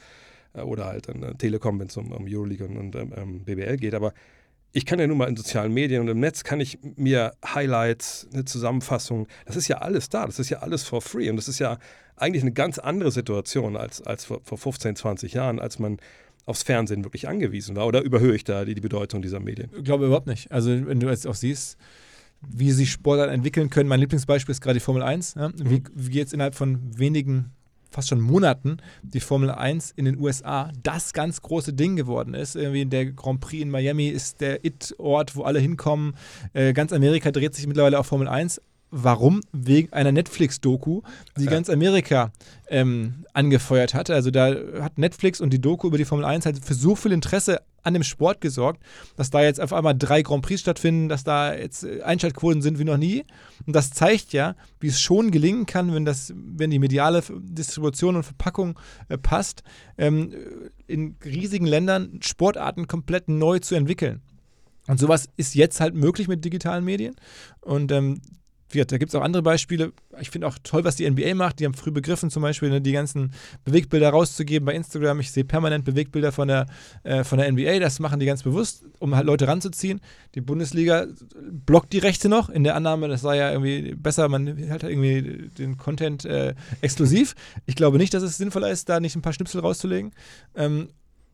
Äh, 0.54 0.62
oder 0.62 0.86
halt 0.86 1.10
dann 1.10 1.38
Telekom, 1.38 1.80
wenn 1.80 1.88
es 1.88 1.98
um, 1.98 2.12
um 2.12 2.26
Euroleague 2.28 2.66
und, 2.68 2.78
und 2.78 2.96
ähm, 2.96 3.44
BBL 3.44 3.78
geht. 3.78 3.94
Aber 3.94 4.14
ich 4.76 4.86
kann 4.86 5.00
ja 5.00 5.08
nun 5.08 5.18
mal 5.18 5.30
in 5.30 5.38
sozialen 5.38 5.74
Medien 5.74 6.02
und 6.02 6.10
im 6.10 6.20
Netz 6.20 6.44
kann 6.44 6.60
ich 6.60 6.78
mir 6.98 7.34
Highlights, 7.46 8.28
eine 8.34 8.44
Zusammenfassung, 8.44 9.28
das 9.46 9.56
ist 9.56 9.70
ja 9.70 9.78
alles 9.78 10.10
da, 10.10 10.26
das 10.26 10.38
ist 10.38 10.50
ja 10.50 10.60
alles 10.60 10.84
for 10.84 11.02
free 11.02 11.30
und 11.30 11.38
das 11.38 11.48
ist 11.48 11.60
ja 11.60 11.78
eigentlich 12.18 12.44
eine 12.44 12.52
ganz 12.52 12.78
andere 12.78 13.12
Situation 13.12 13.78
als, 13.78 14.02
als 14.02 14.26
vor, 14.26 14.42
vor 14.44 14.58
15, 14.58 14.98
20 14.98 15.34
Jahren, 15.34 15.60
als 15.60 15.80
man 15.80 15.98
aufs 16.46 16.64
Fernsehen 16.64 17.06
wirklich 17.06 17.30
angewiesen 17.30 17.78
war. 17.78 17.88
Oder 17.88 18.02
überhöhe 18.02 18.36
ich 18.36 18.44
da 18.44 18.66
die, 18.66 18.76
die 18.76 18.82
Bedeutung 18.82 19.22
dieser 19.22 19.40
Medien? 19.40 19.72
Ich 19.78 19.86
glaube 19.86 20.08
überhaupt 20.08 20.28
nicht. 20.28 20.52
Also 20.52 20.70
wenn 20.86 21.00
du 21.00 21.08
jetzt 21.08 21.26
auch 21.26 21.36
siehst, 21.36 21.78
wie 22.42 22.72
sich 22.72 22.92
Sportler 22.92 23.32
entwickeln 23.32 23.70
können. 23.70 23.90
Mein 23.90 24.02
Lieblingsbeispiel 24.02 24.52
ist 24.52 24.62
gerade 24.62 24.76
die 24.76 24.84
Formel 24.84 25.02
1. 25.02 25.36
Ja? 25.36 25.52
Wie, 25.56 25.80
mhm. 25.80 25.84
wie 25.94 26.18
jetzt 26.18 26.34
innerhalb 26.34 26.54
von 26.54 26.80
wenigen 26.98 27.55
fast 27.96 28.10
schon 28.10 28.20
Monaten 28.20 28.78
die 29.04 29.22
Formel 29.22 29.50
1 29.50 29.92
in 29.96 30.06
den 30.06 30.20
USA 30.20 30.70
das 30.84 31.14
ganz 31.14 31.42
große 31.42 31.74
Ding 31.74 31.96
geworden 31.96 32.34
ist. 32.34 32.56
Irgendwie 32.56 32.86
der 32.86 33.06
Grand 33.06 33.40
Prix 33.40 33.64
in 33.64 33.72
Miami 33.72 34.10
ist 34.10 34.42
der 34.42 34.66
It-Ort, 34.66 35.36
wo 35.36 35.44
alle 35.44 35.60
hinkommen. 35.60 36.16
Äh, 36.54 36.74
ganz 36.74 36.92
Amerika 36.92 37.32
dreht 37.32 37.56
sich 37.56 37.66
mittlerweile 37.68 37.98
auf 37.98 38.08
Formel 38.08 38.28
1 38.28 38.62
Warum? 38.92 39.42
Wegen 39.52 39.92
einer 39.92 40.12
Netflix-Doku, 40.14 41.02
die 41.38 41.46
Ja. 41.46 41.52
ganz 41.52 41.70
Amerika 41.70 42.32
ähm, 42.70 43.26
angefeuert 43.34 43.94
hat. 43.94 44.10
Also 44.10 44.32
da 44.32 44.56
hat 44.80 44.98
Netflix 44.98 45.42
und 45.42 45.52
die 45.52 45.60
Doku 45.60 45.88
über 45.88 45.98
die 45.98 46.06
Formel 46.06 46.24
1 46.24 46.46
halt 46.46 46.64
für 46.64 46.76
so 46.76 46.96
viel 46.96 47.12
Interesse 47.12 47.62
an 47.86 47.94
dem 47.94 48.04
Sport 48.04 48.42
gesorgt, 48.42 48.84
dass 49.16 49.30
da 49.30 49.42
jetzt 49.42 49.62
auf 49.62 49.72
einmal 49.72 49.96
drei 49.96 50.22
Grand 50.22 50.44
Prix 50.44 50.62
stattfinden, 50.62 51.08
dass 51.08 51.24
da 51.24 51.54
jetzt 51.54 51.84
äh, 51.84 52.02
Einschaltquoten 52.02 52.62
sind 52.62 52.80
wie 52.80 52.84
noch 52.84 52.98
nie. 52.98 53.24
Und 53.66 53.76
das 53.76 53.92
zeigt 53.92 54.34
ja, 54.34 54.56
wie 54.80 54.88
es 54.88 55.00
schon 55.00 55.32
gelingen 55.32 55.66
kann, 55.66 55.94
wenn, 55.94 56.06
das, 56.06 56.34
wenn 56.36 56.72
die 56.72 56.80
mediale 56.80 57.24
Distribution 57.30 58.16
und 58.16 58.24
Verpackung 58.24 58.80
äh, 59.08 59.18
passt, 59.18 59.64
ähm, 59.98 60.34
in 60.88 61.16
riesigen 61.24 61.66
Ländern 61.66 62.20
Sportarten 62.22 62.88
komplett 62.88 63.30
neu 63.30 63.60
zu 63.60 63.76
entwickeln. 63.76 64.22
Und 64.88 65.00
sowas 65.00 65.30
ist 65.38 65.56
jetzt 65.56 65.80
halt 65.80 65.96
möglich 65.96 66.28
mit 66.28 66.46
digitalen 66.46 66.84
Medien. 66.84 67.16
Und 67.62 67.92
ähm, 67.92 68.22
gesagt, 68.74 68.92
da 68.92 68.98
gibt 68.98 69.10
es 69.10 69.16
auch 69.16 69.22
andere 69.22 69.44
Beispiele. 69.44 69.94
Ich 70.20 70.30
finde 70.30 70.48
auch 70.48 70.58
toll, 70.64 70.84
was 70.84 70.96
die 70.96 71.10
NBA 71.10 71.36
macht. 71.36 71.60
Die 71.60 71.66
haben 71.66 71.74
früh 71.74 71.92
begriffen, 71.92 72.30
zum 72.30 72.42
Beispiel 72.42 72.70
ne, 72.70 72.82
die 72.82 72.92
ganzen 72.92 73.34
Bewegbilder 73.64 74.10
rauszugeben 74.10 74.66
bei 74.66 74.74
Instagram. 74.74 75.20
Ich 75.20 75.32
sehe 75.32 75.44
permanent 75.44 75.86
Bewegbilder 75.86 76.32
von 76.32 76.48
der, 76.48 76.66
äh, 77.04 77.24
von 77.24 77.38
der 77.38 77.52
NBA. 77.52 77.80
Das 77.80 78.00
machen 78.00 78.20
die 78.20 78.26
ganz 78.26 78.44
bewusst, 78.44 78.84
um 79.00 79.16
halt 79.16 79.26
Leute 79.26 79.48
ranzuziehen. 79.48 80.02
Die 80.34 80.42
Bundesliga 80.42 81.08
blockt 81.66 81.94
die 81.94 82.00
Rechte 82.00 82.30
noch, 82.30 82.50
in 82.50 82.64
der 82.64 82.76
Annahme, 82.76 83.08
das 83.08 83.22
sei 83.22 83.38
ja 83.38 83.52
irgendwie 83.52 83.96
besser, 83.96 84.28
man 84.30 84.48
hat 84.70 84.84
halt 84.84 84.92
irgendwie 84.92 85.50
den 85.58 85.78
Content 85.78 86.26
äh, 86.26 86.56
exklusiv. 86.82 87.36
Ich 87.66 87.76
glaube 87.76 87.98
nicht, 87.98 88.14
dass 88.14 88.24
es 88.24 88.38
sinnvoller 88.38 88.70
ist, 88.70 88.90
da 88.90 89.00
nicht 89.00 89.16
ein 89.16 89.22
paar 89.22 89.34
Schnipsel 89.34 89.62
rauszulegen. 89.62 90.12
Ähm, 90.56 90.90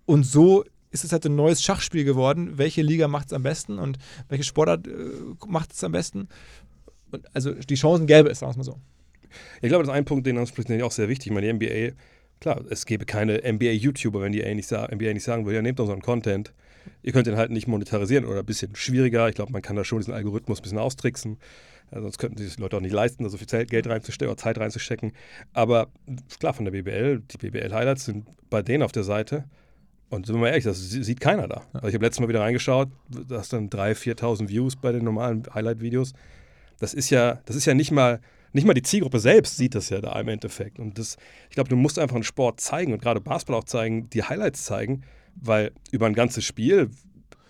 und 0.06 0.26
so 0.26 0.66
ist 0.92 1.06
es 1.06 1.12
halt 1.12 1.26
ein 1.26 1.36
neues 1.36 1.64
Schachspiel 1.64 2.04
geworden. 2.04 2.58
Welche 2.58 2.82
Liga 2.82 3.08
macht 3.08 3.28
es 3.28 3.34
am 3.34 3.44
besten 3.44 3.80
und 3.80 3.98
welche 4.28 4.44
Sportart 4.44 4.88
äh, 4.88 4.92
macht 5.48 5.74
es 5.74 5.84
am 5.84 5.94
besten? 5.94 6.28
Und 7.12 7.26
also 7.36 7.54
die 7.54 7.76
Chancen 7.76 8.08
gäbe 8.08 8.30
es, 8.30 8.40
sagen 8.40 8.54
wir 8.54 8.58
mal 8.58 8.64
so. 8.64 8.78
Ich 9.62 9.70
glaube, 9.70 9.84
das 9.84 9.92
ist 9.94 9.98
ein 9.98 10.06
Punkt, 10.06 10.26
den 10.28 10.38
anspricht, 10.38 10.70
den 10.70 10.78
ich 10.78 10.84
auch 10.84 10.92
sehr 10.92 11.08
wichtig. 11.10 11.28
Ich 11.28 11.34
meine, 11.34 11.48
die 11.48 11.54
NBA, 11.54 11.96
klar, 12.40 12.64
es 12.70 12.86
gäbe 12.86 13.06
keine 13.06 13.40
NBA-YouTuber, 13.44 14.22
wenn 14.22 14.32
die 14.34 14.40
NBA 14.42 14.56
nicht, 14.56 14.68
sa 14.68 14.88
NBA 14.92 15.14
nicht 15.14 15.24
sagen 15.24 15.46
würde, 15.46 15.56
ja, 15.58 15.62
nehmt 15.62 15.80
unseren 15.80 16.02
Content. 16.02 16.54
Ihr 17.04 17.14
könnt 17.14 17.28
den 17.28 17.38
halt 17.38 17.52
nicht 17.52 17.68
monetarisieren 17.68 18.26
oder 18.26 18.40
ein 18.40 18.46
bisschen 18.46 18.76
schwieriger. 18.76 19.30
Ich 19.30 19.36
glaube, 19.36 19.52
man 19.52 19.62
kann 19.62 19.76
da 19.76 19.84
schon 19.84 20.00
diesen 20.00 20.14
Algorithmus 20.14 20.60
ein 20.60 20.64
bisschen 20.64 20.80
austricksen. 20.80 21.38
Ja, 21.94 22.02
sonst 22.02 22.18
könnten 22.18 22.38
sich 22.38 22.56
die 22.56 22.62
Leute 22.62 22.78
auch 22.78 22.82
nicht 22.82 22.94
leisten, 22.94 23.24
da 23.24 23.30
so 23.30 23.38
viel 23.38 23.48
Zeit- 23.48 23.70
Geld 23.70 23.88
reinzustecken 23.88 24.32
oder 24.32 24.42
Zeit 24.42 24.58
reinzustecken. 24.58 25.12
Aber 25.54 25.88
klar, 26.40 26.54
von 26.54 26.66
der 26.66 26.72
BBL, 26.72 27.22
die 27.32 27.38
BBL-Highlights 27.38 28.06
sind 28.06 28.28
bei 28.50 28.62
denen 28.62 28.84
auf 28.84 28.92
der 28.92 29.04
Seite. 29.04 29.46
Und 30.10 30.26
sind 30.26 30.36
wir 30.36 30.42
mal 30.42 30.48
ehrlich, 30.48 30.64
das 30.66 30.90
sie- 30.90 31.04
sieht 31.04 31.20
keiner 31.22 31.48
da. 31.48 31.62
Also 31.74 31.88
ich 31.88 31.94
habe 31.94 32.04
letztes 32.06 32.20
Mal 32.20 32.28
wieder 32.28 32.42
reingeschaut, 32.42 32.90
da 33.30 33.38
hast 33.38 33.54
dann 33.54 33.70
3.000, 33.70 33.96
4.000 33.96 34.50
Views 34.50 34.76
bei 34.76 34.92
den 34.92 35.04
normalen 35.06 35.44
Highlight-Videos. 35.54 36.14
Das 36.82 36.94
ist 36.94 37.10
ja, 37.12 37.40
das 37.46 37.56
ist 37.56 37.66
ja 37.66 37.74
nicht 37.74 37.92
mal, 37.92 38.20
nicht 38.54 38.66
mal 38.66 38.74
die 38.74 38.82
Zielgruppe 38.82 39.20
selbst 39.20 39.56
sieht 39.58 39.76
das 39.76 39.90
ja 39.90 40.02
da 40.02 40.20
im 40.20 40.28
Endeffekt. 40.28 40.80
Und 40.80 40.98
das, 40.98 41.16
ich 41.50 41.56
glaube, 41.56 41.70
du 41.70 41.76
musst 41.76 42.00
einfach 42.00 42.16
einen 42.16 42.24
Sport 42.24 42.60
zeigen 42.60 42.92
und 42.92 43.02
gerade 43.02 43.22
Basketball 43.22 43.58
auch 43.60 43.64
zeigen, 43.64 44.10
die 44.10 44.24
Highlights 44.24 44.66
zeigen, 44.66 45.04
weil 45.36 45.72
über 45.92 46.08
ein 46.08 46.14
ganzes 46.14 46.44
Spiel, 46.44 46.90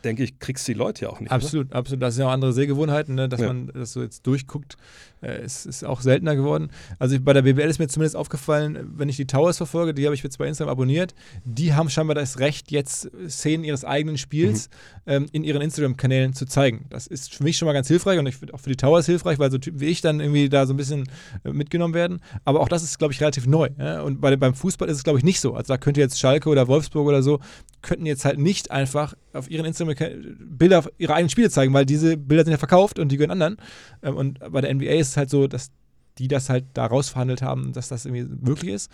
denke 0.04 0.24
ich, 0.24 0.38
kriegst 0.40 0.68
du 0.68 0.74
die 0.74 0.78
Leute 0.78 1.06
ja 1.06 1.10
auch 1.10 1.20
nicht. 1.20 1.32
Absolut, 1.32 1.72
absolut. 1.74 2.02
Das 2.02 2.16
sind 2.16 2.24
ja 2.24 2.28
auch 2.30 2.34
andere 2.34 2.54
Sehgewohnheiten, 2.54 3.16
ne? 3.16 3.30
dass 3.30 3.40
Ja. 3.40 3.48
man 3.48 3.68
das 3.74 3.94
so 3.94 4.02
jetzt 4.02 4.28
durchguckt. 4.28 4.76
Äh, 5.22 5.42
es 5.44 5.66
ist 5.66 5.84
auch 5.84 6.02
seltener 6.02 6.36
geworden. 6.36 6.70
Also 7.00 7.20
bei 7.20 7.34
der 7.34 7.44
BBL 7.44 7.70
ist 7.70 7.80
mir 7.80 7.88
zumindest 7.88 8.16
aufgefallen, 8.16 8.92
wenn 8.96 9.10
ich 9.10 9.18
die 9.18 9.28
Towers 9.28 9.58
verfolge, 9.58 9.94
die 9.94 10.06
habe 10.06 10.16
ich 10.16 10.24
jetzt 10.24 10.38
bei 10.38 10.48
Instagram 10.48 10.72
abonniert, 10.72 11.14
die 11.44 11.74
haben 11.74 11.90
scheinbar 11.90 12.16
das 12.16 12.40
Recht, 12.40 12.72
jetzt 12.72 13.10
Szenen 13.28 13.64
ihres 13.64 13.86
eigenen 13.86 14.18
Spiels 14.18 14.70
ähm, 15.06 15.28
in 15.32 15.44
ihren 15.44 15.62
Instagram-Kanälen 15.62 16.34
zu 16.34 16.46
zeigen. 16.46 16.86
Das 16.90 17.08
ist 17.08 17.34
für 17.34 17.44
mich 17.44 17.58
schon 17.58 17.66
mal 17.66 17.74
ganz 17.74 17.88
hilfreich 17.88 18.20
und 18.20 18.28
ich 18.28 18.36
finde 18.36 18.54
auch 18.54 18.60
für 18.60 18.70
die 18.70 18.76
Towers 18.76 19.06
hilfreich, 19.06 19.40
weil 19.40 19.52
so 19.52 19.58
Typen 19.58 19.80
wie 19.80 19.88
ich 19.88 20.02
dann 20.02 20.20
irgendwie 20.20 20.50
da 20.50 20.66
so 20.66 20.74
ein 20.74 20.78
bisschen 20.78 21.10
äh, 21.44 21.52
mitgenommen 21.52 21.94
werden. 21.94 22.22
Aber 22.46 22.60
auch 22.60 22.70
das 22.70 22.84
ist, 22.84 22.98
glaube 22.98 23.14
ich, 23.14 23.22
relativ 23.22 23.48
neu. 23.48 23.70
Ja? 23.78 24.02
Und 24.02 24.22
bei, 24.22 24.36
beim 24.36 24.54
Fußball 24.54 24.90
ist 24.90 24.98
es, 24.98 25.04
glaube 25.04 25.20
ich, 25.20 25.26
nicht 25.26 25.40
so. 25.40 25.54
Also 25.54 25.74
da 25.74 25.78
könnte 25.78 26.00
jetzt 26.00 26.20
Schalke 26.20 26.50
oder 26.50 26.68
Wolfsburg 26.68 27.08
oder 27.08 27.22
so, 27.22 27.40
könnten 27.82 28.06
jetzt 28.06 28.26
halt 28.26 28.40
nicht 28.40 28.72
einfach 28.72 29.16
auf 29.34 29.50
ihren 29.50 29.66
Instagram 29.66 29.96
Bilder 30.40 30.84
ihre 30.98 31.14
eigenen 31.14 31.30
Spiele 31.30 31.50
zeigen, 31.50 31.74
weil 31.74 31.86
diese 31.86 32.18
Bilder 32.18 32.44
sind 32.44 32.52
ja 32.52 32.58
verkauft 32.58 33.00
und 33.00 33.12
die 33.12 33.18
gehören 33.18 33.32
anderen. 33.32 33.58
Ähm, 34.04 34.16
und 34.16 34.40
bei 34.52 34.62
der 34.62 34.74
NBA 34.74 34.92
ist 34.92 35.11
es 35.12 35.18
halt 35.18 35.30
so, 35.30 35.48
dass 35.48 35.72
die 36.18 36.28
das 36.28 36.50
halt 36.50 36.66
da 36.74 36.86
rausverhandelt 36.86 37.42
haben, 37.42 37.74
dass 37.74 37.90
das 37.90 38.06
irgendwie 38.06 38.26
möglich 38.42 38.74
ist. 38.74 38.92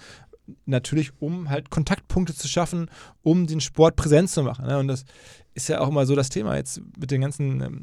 Natürlich, 0.66 1.12
um 1.20 1.50
halt 1.50 1.70
Kontaktpunkte 1.70 2.34
zu 2.34 2.48
schaffen, 2.48 2.90
um 3.22 3.48
den 3.48 3.60
Sport 3.60 3.98
präsent 3.98 4.30
zu 4.30 4.44
machen. 4.44 4.66
Ne? 4.66 4.78
Und 4.78 4.88
das 4.88 5.04
ist 5.58 5.68
ja 5.68 5.82
auch 5.82 5.90
immer 5.90 6.06
so 6.06 6.16
das 6.16 6.30
Thema 6.30 6.56
jetzt 6.56 6.82
mit 6.98 7.12
den 7.12 7.20
ganzen 7.20 7.62
ähm, 7.62 7.82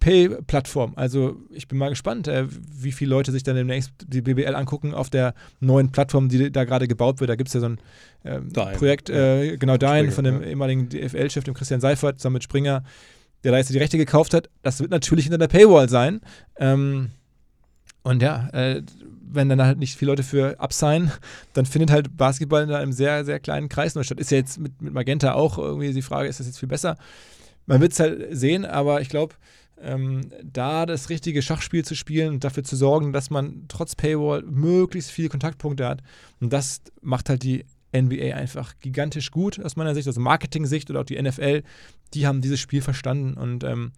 Pay-Plattformen. 0.00 0.96
Also 0.96 1.36
ich 1.50 1.68
bin 1.68 1.78
mal 1.78 1.90
gespannt, 1.90 2.26
äh, 2.26 2.46
wie 2.48 2.90
viele 2.90 3.10
Leute 3.10 3.30
sich 3.30 3.44
dann 3.44 3.54
demnächst 3.54 3.92
die 4.04 4.22
BBL 4.22 4.54
angucken 4.56 4.94
auf 4.94 5.10
der 5.10 5.34
neuen 5.60 5.92
Plattform, 5.92 6.28
die 6.28 6.50
da 6.50 6.64
gerade 6.64 6.88
gebaut 6.88 7.20
wird. 7.20 7.30
Da 7.30 7.36
gibt 7.36 7.48
es 7.48 7.54
ja 7.54 7.60
so 7.60 7.66
ein 7.66 7.80
ähm, 8.24 8.48
Projekt, 8.52 9.10
äh, 9.10 9.58
genau 9.58 9.76
Dein, 9.76 10.10
von 10.10 10.24
dem 10.24 10.42
ja. 10.42 10.48
ehemaligen 10.48 10.88
DFL-Chef, 10.88 11.44
dem 11.44 11.54
Christian 11.54 11.80
Seifert, 11.80 12.18
zusammen 12.18 12.34
mit 12.34 12.44
Springer, 12.44 12.82
der 13.44 13.52
da 13.52 13.58
jetzt 13.58 13.70
die 13.70 13.78
Rechte 13.78 13.98
gekauft 13.98 14.34
hat. 14.34 14.48
Das 14.62 14.80
wird 14.80 14.90
natürlich 14.90 15.26
hinter 15.26 15.38
der 15.38 15.48
Paywall 15.48 15.88
sein. 15.88 16.20
Ähm, 16.56 17.10
und 18.02 18.22
ja, 18.22 18.48
äh, 18.52 18.82
wenn 19.34 19.48
dann 19.48 19.62
halt 19.62 19.78
nicht 19.78 19.96
viele 19.96 20.12
Leute 20.12 20.22
für 20.22 20.58
absignen, 20.60 21.10
dann 21.52 21.66
findet 21.66 21.90
halt 21.90 22.16
Basketball 22.16 22.64
in 22.64 22.70
einem 22.70 22.92
sehr, 22.92 23.24
sehr 23.24 23.40
kleinen 23.40 23.68
Kreis 23.68 23.94
nur 23.94 24.04
statt. 24.04 24.20
Ist 24.20 24.30
ja 24.30 24.38
jetzt 24.38 24.58
mit, 24.58 24.80
mit 24.82 24.92
Magenta 24.92 25.32
auch 25.34 25.58
irgendwie 25.58 25.92
die 25.92 26.02
Frage, 26.02 26.28
ist 26.28 26.40
das 26.40 26.46
jetzt 26.46 26.58
viel 26.58 26.68
besser? 26.68 26.96
Man 27.66 27.80
wird 27.80 27.92
es 27.92 28.00
halt 28.00 28.36
sehen, 28.36 28.64
aber 28.64 29.00
ich 29.00 29.08
glaube, 29.08 29.34
ähm, 29.80 30.30
da 30.42 30.86
das 30.86 31.08
richtige 31.08 31.42
Schachspiel 31.42 31.84
zu 31.84 31.94
spielen 31.94 32.34
und 32.34 32.44
dafür 32.44 32.64
zu 32.64 32.76
sorgen, 32.76 33.12
dass 33.12 33.30
man 33.30 33.64
trotz 33.68 33.96
Paywall 33.96 34.42
möglichst 34.42 35.10
viele 35.10 35.28
Kontaktpunkte 35.28 35.86
hat. 35.86 36.02
Und 36.40 36.52
das 36.52 36.82
macht 37.00 37.28
halt 37.28 37.42
die 37.42 37.64
NBA 37.92 38.34
einfach 38.34 38.74
gigantisch 38.80 39.30
gut 39.30 39.60
aus 39.62 39.76
meiner 39.76 39.94
Sicht, 39.94 40.06
also 40.06 40.20
Marketing-Sicht 40.20 40.90
oder 40.90 41.00
auch 41.00 41.04
die 41.04 41.20
NFL, 41.20 41.62
die 42.14 42.26
haben 42.26 42.40
dieses 42.40 42.60
Spiel 42.60 42.82
verstanden 42.82 43.34
und 43.34 43.64
ähm, 43.64 43.92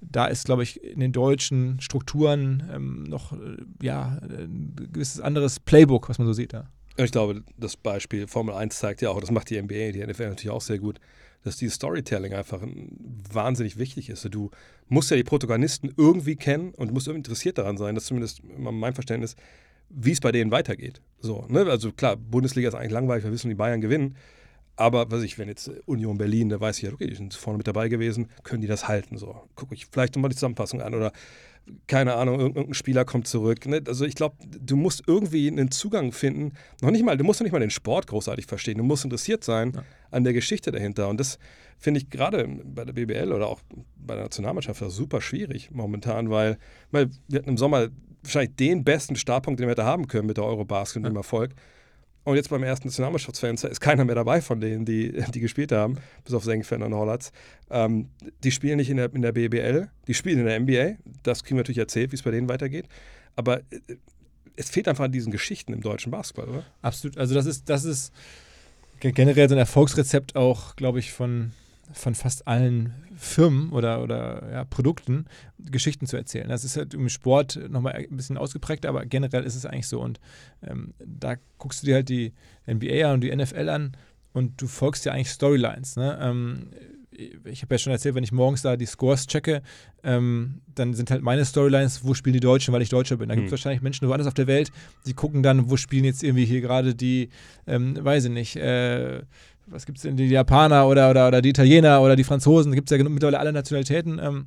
da 0.00 0.26
ist, 0.26 0.44
glaube 0.46 0.62
ich, 0.62 0.82
in 0.82 1.00
den 1.00 1.12
deutschen 1.12 1.80
Strukturen 1.80 2.68
ähm, 2.72 3.04
noch 3.04 3.32
äh, 3.32 3.36
ja, 3.80 4.18
ein 4.22 4.74
gewisses 4.92 5.20
anderes 5.20 5.60
Playbook, 5.60 6.08
was 6.08 6.18
man 6.18 6.26
so 6.26 6.32
sieht 6.32 6.52
da. 6.52 6.68
Ich 6.96 7.10
glaube, 7.12 7.42
das 7.56 7.76
Beispiel 7.76 8.26
Formel 8.26 8.54
1 8.54 8.78
zeigt 8.78 9.00
ja 9.00 9.10
auch, 9.10 9.20
das 9.20 9.30
macht 9.30 9.48
die 9.50 9.60
NBA, 9.60 9.92
die 9.92 10.04
NFL 10.06 10.28
natürlich 10.28 10.50
auch 10.50 10.60
sehr 10.60 10.78
gut, 10.78 10.98
dass 11.42 11.56
dieses 11.56 11.74
Storytelling 11.76 12.34
einfach 12.34 12.62
ein- 12.62 12.96
wahnsinnig 13.32 13.78
wichtig 13.78 14.10
ist. 14.10 14.26
Du 14.32 14.50
musst 14.88 15.10
ja 15.10 15.16
die 15.16 15.24
Protagonisten 15.24 15.90
irgendwie 15.96 16.36
kennen 16.36 16.72
und 16.74 16.92
musst 16.92 17.06
irgendwie 17.06 17.20
interessiert 17.20 17.58
daran 17.58 17.76
sein, 17.78 17.94
das 17.94 18.04
ist 18.04 18.08
zumindest 18.08 18.42
mein 18.58 18.94
Verständnis, 18.94 19.36
wie 19.94 20.12
es 20.12 20.20
bei 20.20 20.32
denen 20.32 20.50
weitergeht. 20.50 21.02
So, 21.20 21.44
ne? 21.48 21.66
Also 21.66 21.92
klar, 21.92 22.16
Bundesliga 22.16 22.68
ist 22.68 22.74
eigentlich 22.74 22.92
langweilig, 22.92 23.24
wir 23.24 23.32
wissen, 23.32 23.48
die 23.48 23.54
Bayern 23.54 23.80
gewinnen. 23.80 24.16
Aber 24.74 25.10
was 25.10 25.22
ich, 25.22 25.38
wenn 25.38 25.48
jetzt 25.48 25.70
Union 25.84 26.16
Berlin, 26.16 26.48
da 26.48 26.58
weiß 26.58 26.78
ich 26.78 26.84
ja, 26.84 26.92
okay, 26.92 27.06
die 27.06 27.14
sind 27.14 27.34
vorne 27.34 27.58
mit 27.58 27.66
dabei 27.66 27.88
gewesen, 27.88 28.28
können 28.42 28.62
die 28.62 28.66
das 28.66 28.88
halten? 28.88 29.18
So, 29.18 29.36
gucke 29.54 29.74
ich 29.74 29.86
vielleicht 29.86 30.16
nochmal 30.16 30.30
die 30.30 30.36
Zusammenfassung 30.36 30.80
an 30.80 30.94
oder 30.94 31.12
keine 31.86 32.14
Ahnung, 32.14 32.40
irg- 32.40 32.56
irgendein 32.56 32.74
Spieler 32.74 33.04
kommt 33.04 33.28
zurück. 33.28 33.66
Ne? 33.66 33.82
Also 33.86 34.04
ich 34.04 34.14
glaube, 34.14 34.36
du 34.46 34.74
musst 34.74 35.04
irgendwie 35.06 35.46
einen 35.46 35.70
Zugang 35.70 36.10
finden. 36.10 36.54
Noch 36.80 36.90
nicht 36.90 37.04
mal, 37.04 37.16
du 37.16 37.22
musst 37.22 37.38
noch 37.38 37.44
nicht 37.44 37.52
mal 37.52 37.60
den 37.60 37.70
Sport 37.70 38.08
großartig 38.08 38.46
verstehen. 38.46 38.78
Du 38.78 38.84
musst 38.84 39.04
interessiert 39.04 39.44
sein 39.44 39.72
an 40.10 40.24
der 40.24 40.32
Geschichte 40.32 40.72
dahinter. 40.72 41.08
Und 41.08 41.20
das 41.20 41.38
finde 41.78 42.00
ich 42.00 42.10
gerade 42.10 42.48
bei 42.64 42.84
der 42.84 42.94
BBL 42.94 43.30
oder 43.32 43.46
auch 43.46 43.60
bei 43.94 44.14
der 44.14 44.24
Nationalmannschaft 44.24 44.82
super 44.90 45.20
schwierig 45.20 45.70
momentan, 45.70 46.30
weil, 46.30 46.58
weil 46.90 47.10
wir 47.28 47.38
hatten 47.40 47.50
im 47.50 47.58
Sommer 47.58 47.88
wahrscheinlich 48.22 48.56
den 48.56 48.84
besten 48.84 49.16
Startpunkt, 49.16 49.60
den 49.60 49.66
wir 49.66 49.72
hätte 49.72 49.84
haben 49.84 50.06
können 50.08 50.26
mit 50.26 50.36
der 50.36 50.44
Eurobasket 50.44 50.98
und 50.98 51.04
dem 51.04 51.16
Erfolg. 51.16 51.52
Und 52.24 52.36
jetzt 52.36 52.50
beim 52.50 52.62
ersten 52.62 52.86
Nationalmannschaftsfenster 52.86 53.68
ist 53.68 53.80
keiner 53.80 54.04
mehr 54.04 54.14
dabei 54.14 54.40
von 54.40 54.60
denen, 54.60 54.84
die, 54.84 55.12
die 55.34 55.40
gespielt 55.40 55.72
haben, 55.72 55.98
bis 56.24 56.34
auf 56.34 56.44
Senkfeld 56.44 56.80
und 56.82 56.94
Hollatz. 56.94 57.32
Ähm, 57.68 58.10
die 58.44 58.52
spielen 58.52 58.76
nicht 58.76 58.90
in 58.90 58.96
der, 58.98 59.12
in 59.12 59.22
der 59.22 59.32
BBL, 59.32 59.88
die 60.06 60.14
spielen 60.14 60.38
in 60.38 60.44
der 60.46 60.60
NBA. 60.60 60.98
Das 61.24 61.42
kriegen 61.42 61.56
wir 61.56 61.62
natürlich 61.62 61.78
erzählt, 61.78 62.12
wie 62.12 62.16
es 62.16 62.22
bei 62.22 62.30
denen 62.30 62.48
weitergeht. 62.48 62.86
Aber 63.34 63.58
äh, 63.58 63.80
es 64.54 64.70
fehlt 64.70 64.86
einfach 64.86 65.04
an 65.04 65.10
diesen 65.12 65.32
Geschichten 65.32 65.72
im 65.72 65.80
deutschen 65.80 66.12
Basketball, 66.12 66.48
oder? 66.48 66.64
Absolut. 66.82 67.18
Also 67.18 67.34
das 67.34 67.46
ist, 67.46 67.68
das 67.68 67.84
ist 67.84 68.12
ge- 69.00 69.10
generell 69.10 69.48
so 69.48 69.56
ein 69.56 69.58
Erfolgsrezept 69.58 70.36
auch, 70.36 70.76
glaube 70.76 71.00
ich, 71.00 71.10
von, 71.10 71.50
von 71.92 72.14
fast 72.14 72.46
allen 72.48 72.92
Firmen 73.16 73.70
oder, 73.70 74.02
oder 74.02 74.50
ja, 74.50 74.64
Produkten, 74.64 75.26
Geschichten 75.58 76.06
zu 76.06 76.16
erzählen. 76.16 76.48
Das 76.48 76.64
ist 76.64 76.76
halt 76.76 76.94
im 76.94 77.08
Sport 77.08 77.58
nochmal 77.68 77.92
ein 77.94 78.16
bisschen 78.16 78.36
ausgeprägter, 78.38 78.88
aber 78.88 79.04
generell 79.06 79.44
ist 79.44 79.54
es 79.54 79.66
eigentlich 79.66 79.86
so. 79.88 80.00
Und 80.00 80.20
ähm, 80.66 80.94
da 81.04 81.36
guckst 81.58 81.82
du 81.82 81.86
dir 81.86 81.96
halt 81.96 82.08
die 82.08 82.32
NBA 82.66 83.06
an 83.06 83.14
und 83.14 83.20
die 83.22 83.34
NFL 83.34 83.68
an 83.68 83.92
und 84.32 84.60
du 84.60 84.66
folgst 84.66 85.04
ja 85.04 85.12
eigentlich 85.12 85.30
Storylines. 85.30 85.96
Ne? 85.96 86.18
Ähm, 86.20 86.70
ich 87.44 87.60
habe 87.60 87.74
ja 87.74 87.78
schon 87.78 87.92
erzählt, 87.92 88.14
wenn 88.14 88.24
ich 88.24 88.32
morgens 88.32 88.62
da 88.62 88.74
die 88.76 88.86
Scores 88.86 89.26
checke, 89.26 89.60
ähm, 90.02 90.62
dann 90.74 90.94
sind 90.94 91.10
halt 91.10 91.22
meine 91.22 91.44
Storylines, 91.44 92.04
wo 92.04 92.14
spielen 92.14 92.32
die 92.32 92.40
Deutschen, 92.40 92.72
weil 92.72 92.80
ich 92.80 92.88
Deutscher 92.88 93.18
bin. 93.18 93.28
Da 93.28 93.34
gibt 93.34 93.46
es 93.46 93.50
Hm. 93.50 93.52
wahrscheinlich 93.52 93.82
Menschen 93.82 94.08
woanders 94.08 94.26
auf 94.26 94.32
der 94.34 94.46
Welt, 94.46 94.72
die 95.06 95.12
gucken 95.12 95.42
dann, 95.42 95.68
wo 95.70 95.76
spielen 95.76 96.04
jetzt 96.04 96.22
irgendwie 96.22 96.46
hier 96.46 96.62
gerade 96.62 96.94
die, 96.94 97.28
ähm, 97.66 98.02
weiß 98.02 98.24
ich 98.24 98.30
nicht, 98.30 98.56
äh, 98.56 99.20
was 99.72 99.86
gibt 99.86 99.98
es 99.98 100.02
denn, 100.02 100.16
die 100.16 100.26
Japaner 100.26 100.86
oder, 100.86 101.10
oder, 101.10 101.28
oder 101.28 101.42
die 101.42 101.50
Italiener 101.50 102.00
oder 102.02 102.16
die 102.16 102.24
Franzosen, 102.24 102.72
da 102.72 102.76
gibt 102.76 102.90
es 102.90 102.96
ja 102.96 103.02
mittlerweile 103.02 103.38
alle 103.38 103.52
Nationalitäten. 103.52 104.18
Ähm, 104.22 104.46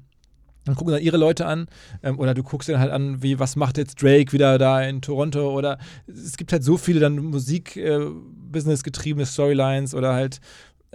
dann 0.65 0.75
gucken 0.75 0.93
dann 0.93 1.01
ihre 1.01 1.17
Leute 1.17 1.45
an 1.45 1.67
ähm, 2.01 2.19
oder 2.19 2.33
du 2.33 2.41
guckst 2.41 2.67
dann 2.69 2.79
halt 2.79 2.91
an, 2.91 3.21
wie 3.21 3.39
was 3.39 3.55
macht 3.55 3.77
jetzt 3.77 4.01
Drake 4.01 4.33
wieder 4.33 4.57
da 4.57 4.81
in 4.81 5.01
Toronto 5.01 5.55
oder 5.55 5.77
es 6.07 6.38
gibt 6.38 6.51
halt 6.51 6.63
so 6.63 6.77
viele 6.77 6.99
dann 6.99 7.17
Musik-Business 7.17 8.79
äh, 8.79 8.83
getriebene 8.83 9.25
Storylines 9.25 9.93
oder 9.93 10.13
halt 10.13 10.39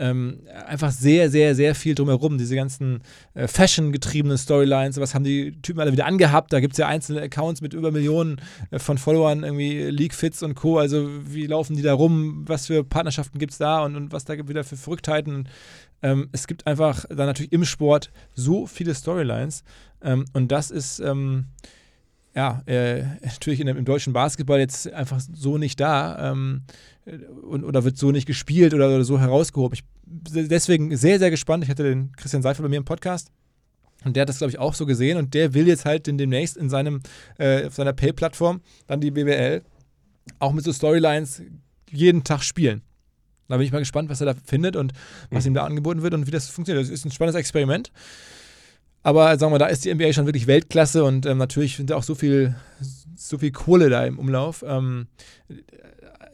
ähm, 0.00 0.40
einfach 0.66 0.90
sehr, 0.90 1.30
sehr, 1.30 1.54
sehr 1.54 1.74
viel 1.74 1.94
drumherum. 1.94 2.38
Diese 2.38 2.56
ganzen 2.56 3.02
äh, 3.34 3.46
Fashion-getriebenen 3.46 4.38
Storylines, 4.38 4.98
was 4.98 5.14
haben 5.14 5.24
die 5.24 5.52
Typen 5.60 5.78
alle 5.80 5.92
wieder 5.92 6.06
angehabt? 6.06 6.52
Da 6.52 6.60
gibt 6.60 6.72
es 6.72 6.78
ja 6.78 6.88
einzelne 6.88 7.20
Accounts 7.20 7.60
mit 7.60 7.74
über 7.74 7.92
Millionen 7.92 8.40
äh, 8.70 8.78
von 8.78 8.96
Followern, 8.96 9.44
irgendwie 9.44 9.82
League 9.90 10.14
Fits 10.14 10.42
und 10.42 10.54
Co. 10.54 10.78
Also 10.78 11.08
wie 11.26 11.46
laufen 11.46 11.76
die 11.76 11.82
da 11.82 11.92
rum? 11.92 12.44
Was 12.46 12.66
für 12.66 12.82
Partnerschaften 12.82 13.38
gibt 13.38 13.52
es 13.52 13.58
da 13.58 13.84
und, 13.84 13.94
und 13.94 14.10
was 14.10 14.24
da 14.24 14.36
wieder 14.48 14.64
für 14.64 14.76
Verrücktheiten? 14.76 15.48
Ähm, 16.02 16.30
es 16.32 16.46
gibt 16.46 16.66
einfach 16.66 17.04
dann 17.08 17.26
natürlich 17.26 17.52
im 17.52 17.66
Sport 17.66 18.10
so 18.34 18.66
viele 18.66 18.94
Storylines 18.94 19.64
ähm, 20.02 20.24
und 20.32 20.50
das 20.50 20.70
ist 20.70 21.00
ähm, 21.00 21.48
ja 22.34 22.62
äh, 22.64 23.02
natürlich 23.22 23.60
in, 23.60 23.68
im 23.68 23.84
deutschen 23.84 24.14
Basketball 24.14 24.58
jetzt 24.60 24.90
einfach 24.90 25.20
so 25.20 25.58
nicht 25.58 25.78
da 25.78 26.32
ähm, 26.32 26.62
und, 27.06 27.64
oder 27.64 27.84
wird 27.84 27.96
so 27.96 28.10
nicht 28.10 28.26
gespielt 28.26 28.74
oder, 28.74 28.88
oder 28.88 29.04
so 29.04 29.18
herausgehoben. 29.18 29.74
Ich 29.74 29.84
bin 30.32 30.48
deswegen 30.48 30.96
sehr, 30.96 31.18
sehr 31.18 31.30
gespannt. 31.30 31.64
Ich 31.64 31.70
hatte 31.70 31.82
den 31.82 32.12
Christian 32.12 32.42
Seifert 32.42 32.62
bei 32.62 32.68
mir 32.68 32.76
im 32.76 32.84
Podcast. 32.84 33.30
Und 34.04 34.16
der 34.16 34.22
hat 34.22 34.28
das, 34.28 34.38
glaube 34.38 34.50
ich, 34.50 34.58
auch 34.58 34.74
so 34.74 34.86
gesehen 34.86 35.18
und 35.18 35.34
der 35.34 35.52
will 35.52 35.68
jetzt 35.68 35.84
halt 35.84 36.06
demnächst 36.06 36.56
in 36.56 36.70
seinem, 36.70 37.00
äh, 37.38 37.66
auf 37.66 37.74
seiner 37.74 37.92
Pay-Plattform 37.92 38.62
dann 38.86 39.00
die 39.00 39.10
BBL 39.10 39.62
auch 40.38 40.52
mit 40.52 40.64
so 40.64 40.72
Storylines 40.72 41.42
jeden 41.90 42.24
Tag 42.24 42.42
spielen. 42.42 42.82
Da 43.48 43.56
bin 43.56 43.66
ich 43.66 43.72
mal 43.72 43.80
gespannt, 43.80 44.08
was 44.08 44.20
er 44.20 44.26
da 44.26 44.34
findet 44.44 44.76
und 44.76 44.92
was 45.30 45.44
mhm. 45.44 45.50
ihm 45.50 45.54
da 45.54 45.64
angeboten 45.64 46.02
wird 46.02 46.14
und 46.14 46.26
wie 46.26 46.30
das 46.30 46.48
funktioniert. 46.48 46.84
Das 46.84 46.90
ist 46.90 47.04
ein 47.04 47.10
spannendes 47.10 47.38
Experiment. 47.38 47.92
Aber 49.02 49.36
sagen 49.38 49.52
wir, 49.52 49.58
da 49.58 49.66
ist 49.66 49.84
die 49.84 49.92
NBA 49.92 50.12
schon 50.12 50.26
wirklich 50.26 50.46
Weltklasse 50.46 51.04
und 51.04 51.26
ähm, 51.26 51.38
natürlich 51.38 51.76
sind 51.76 51.90
da 51.90 51.96
auch 51.96 52.02
so 52.02 52.14
viel, 52.14 52.54
so 53.16 53.38
viel 53.38 53.50
Kohle 53.50 53.88
da 53.90 54.04
im 54.04 54.18
Umlauf. 54.18 54.64
Ähm, 54.66 55.08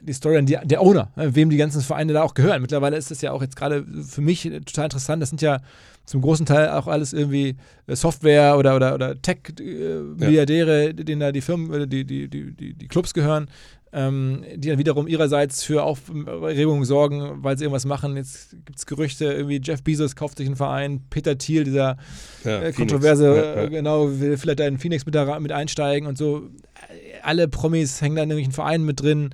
die 0.07 0.13
Story 0.13 0.39
an 0.39 0.47
die, 0.47 0.59
der 0.63 0.83
Owner, 0.83 1.11
ne, 1.17 1.35
wem 1.35 1.51
die 1.51 1.57
ganzen 1.57 1.81
Vereine 1.83 2.13
da 2.13 2.23
auch 2.23 2.35
gehören. 2.35 2.63
Mittlerweile 2.63 2.97
ist 2.97 3.11
das 3.11 3.21
ja 3.23 3.33
auch 3.33 3.43
jetzt 3.43 3.57
gerade 3.57 3.85
für 4.09 4.21
mich 4.21 4.43
total 4.43 4.85
interessant. 4.85 5.23
Das 5.23 5.31
sind 5.31 5.43
ja 5.43 5.61
zum 6.05 6.23
großen 6.23 6.47
Teil 6.47 6.69
auch 6.71 6.87
alles 6.87 7.13
irgendwie 7.13 7.57
äh, 7.87 7.97
Software 7.97 8.57
oder, 8.57 8.77
oder, 8.77 8.95
oder 8.95 9.21
Tech-Milliardäre, 9.21 10.85
äh, 10.85 10.87
ja. 10.87 10.93
denen 10.93 11.21
da 11.21 11.33
die 11.33 11.41
Firmen, 11.41 11.91
die, 11.91 12.05
die, 12.05 12.29
die, 12.29 12.53
die, 12.53 12.75
die 12.75 12.89
Clubs 12.89 13.13
gehören 13.13 13.49
ähm, 13.97 14.45
die 14.57 14.69
dann 14.69 14.79
wiederum 14.79 15.07
ihrerseits 15.07 15.63
für 15.63 15.83
Aufregung 15.83 16.85
sorgen, 16.85 17.43
weil 17.43 17.57
sie 17.57 17.65
irgendwas 17.65 17.87
machen. 17.87 18.17
Jetzt 18.17 18.51
gibt 18.67 18.79
es 18.79 18.85
Gerüchte, 18.85 19.25
irgendwie 19.25 19.61
Jeff 19.63 19.83
Bezos 19.83 20.17
kauft 20.17 20.37
sich 20.37 20.47
einen 20.47 20.57
Verein, 20.57 21.01
Peter 21.09 21.39
Thiel, 21.39 21.65
dieser 21.65 21.97
ja, 22.45 22.63
äh, 22.63 22.73
kontroverse, 22.73 23.25
ja, 23.25 23.63
ja. 23.63 23.69
genau, 23.69 24.21
will 24.21 24.37
vielleicht 24.37 24.61
da 24.61 24.67
in 24.67 24.79
Phoenix 24.79 25.07
mit, 25.07 25.15
da, 25.15 25.41
mit 25.41 25.51
einsteigen 25.51 26.07
und 26.07 26.19
so. 26.19 26.43
Alle 27.23 27.49
Promis 27.49 28.03
hängen 28.03 28.17
da 28.17 28.23
in 28.23 28.31
irgendwelchen 28.31 28.53
Vereinen 28.53 28.85
mit 28.85 29.01
drin. 29.01 29.31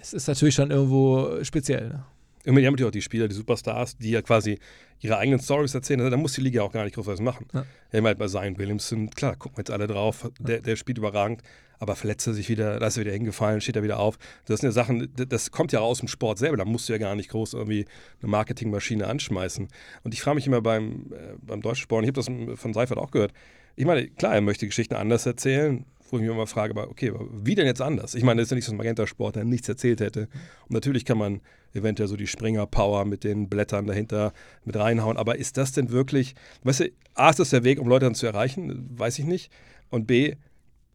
Es 0.00 0.12
ist 0.12 0.28
natürlich 0.28 0.54
schon 0.54 0.70
irgendwo 0.70 1.42
speziell. 1.42 1.88
Ne? 1.88 2.04
Immer 2.44 2.60
die 2.60 2.66
haben 2.66 2.74
natürlich 2.74 2.88
auch 2.88 2.92
die 2.92 3.02
Spieler, 3.02 3.28
die 3.28 3.34
Superstars, 3.34 3.96
die 3.96 4.10
ja 4.10 4.22
quasi 4.22 4.58
ihre 5.00 5.18
eigenen 5.18 5.40
Stories 5.40 5.74
erzählen. 5.74 6.00
Also, 6.00 6.10
da 6.10 6.16
muss 6.16 6.34
die 6.34 6.40
Liga 6.40 6.62
auch 6.62 6.72
gar 6.72 6.84
nicht 6.84 6.94
groß 6.94 7.06
was 7.06 7.20
machen. 7.20 7.46
Ja. 7.52 7.66
Ja, 7.92 8.02
halt 8.02 8.18
bei 8.18 8.28
Zion 8.28 8.56
Williamson, 8.56 9.10
klar, 9.10 9.36
gucken 9.36 9.56
wir 9.56 9.62
jetzt 9.62 9.70
alle 9.70 9.86
drauf, 9.86 10.30
der, 10.38 10.60
der 10.60 10.76
spielt 10.76 10.98
überragend 10.98 11.42
aber 11.78 11.96
verletzt 11.96 12.26
er 12.26 12.34
sich 12.34 12.48
wieder, 12.48 12.78
da 12.78 12.86
ist 12.86 12.96
er 12.96 13.02
wieder 13.02 13.12
hingefallen, 13.12 13.60
steht 13.60 13.76
er 13.76 13.82
wieder 13.82 13.98
auf. 13.98 14.18
Das 14.46 14.60
sind 14.60 14.68
ja 14.68 14.72
Sachen, 14.72 15.12
das 15.14 15.50
kommt 15.50 15.72
ja 15.72 15.80
aus 15.80 15.98
dem 15.98 16.08
Sport 16.08 16.38
selber, 16.38 16.56
da 16.56 16.64
musst 16.64 16.88
du 16.88 16.92
ja 16.92 16.98
gar 16.98 17.14
nicht 17.14 17.30
groß 17.30 17.54
irgendwie 17.54 17.86
eine 18.20 18.30
Marketingmaschine 18.30 19.06
anschmeißen. 19.06 19.68
Und 20.02 20.14
ich 20.14 20.22
frage 20.22 20.36
mich 20.36 20.46
immer 20.46 20.60
beim, 20.60 21.12
äh, 21.12 21.34
beim 21.40 21.60
deutschen 21.60 21.82
Sport, 21.82 22.04
ich 22.04 22.08
habe 22.08 22.20
das 22.20 22.60
von 22.60 22.72
Seifert 22.72 22.98
auch 22.98 23.10
gehört, 23.10 23.32
ich 23.78 23.84
meine, 23.84 24.08
klar, 24.08 24.34
er 24.34 24.40
möchte 24.40 24.66
Geschichten 24.66 24.94
anders 24.94 25.26
erzählen, 25.26 25.84
wo 26.10 26.16
ich 26.16 26.22
mich 26.22 26.30
immer 26.30 26.46
frage, 26.46 26.72
aber 26.72 26.90
okay, 26.90 27.12
wie 27.30 27.54
denn 27.54 27.66
jetzt 27.66 27.82
anders? 27.82 28.14
Ich 28.14 28.22
meine, 28.22 28.40
das 28.40 28.46
ist 28.46 28.50
ja 28.50 28.54
nicht 28.56 28.64
so 28.64 28.72
ein 28.72 28.76
Magenta-Sport, 28.76 29.36
der 29.36 29.44
nichts 29.44 29.68
erzählt 29.68 30.00
hätte. 30.00 30.28
Und 30.68 30.70
natürlich 30.72 31.04
kann 31.04 31.18
man 31.18 31.40
eventuell 31.74 32.08
so 32.08 32.16
die 32.16 32.26
Springer-Power 32.26 33.04
mit 33.04 33.24
den 33.24 33.48
Blättern 33.48 33.86
dahinter 33.86 34.32
mit 34.64 34.76
reinhauen, 34.76 35.16
aber 35.16 35.36
ist 35.36 35.56
das 35.56 35.72
denn 35.72 35.90
wirklich, 35.90 36.34
weißt 36.62 36.80
du, 36.80 36.90
A, 37.14 37.30
ist 37.30 37.38
das 37.38 37.50
der 37.50 37.64
Weg, 37.64 37.80
um 37.80 37.88
Leute 37.88 38.06
dann 38.06 38.14
zu 38.14 38.26
erreichen? 38.26 38.88
Weiß 38.98 39.18
ich 39.18 39.24
nicht. 39.24 39.50
Und 39.90 40.06
B, 40.06 40.36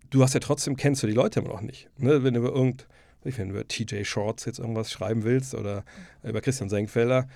du 0.09 0.23
hast 0.23 0.33
ja 0.33 0.39
trotzdem, 0.39 0.75
kennst 0.75 1.03
du 1.03 1.07
die 1.07 1.13
Leute 1.13 1.39
immer 1.39 1.49
noch 1.49 1.61
nicht. 1.61 1.89
Ne? 1.97 2.23
Wenn 2.23 2.33
du 2.33 2.41
über 2.41 2.53
irgend, 2.53 2.87
wenn 3.23 3.49
du 3.49 3.55
über 3.55 3.67
TJ 3.67 4.03
Shorts 4.03 4.45
jetzt 4.45 4.59
irgendwas 4.59 4.91
schreiben 4.91 5.23
willst 5.23 5.55
oder 5.55 5.83
über 6.23 6.41
Christian 6.41 6.69
Senkfelder, 6.69 7.27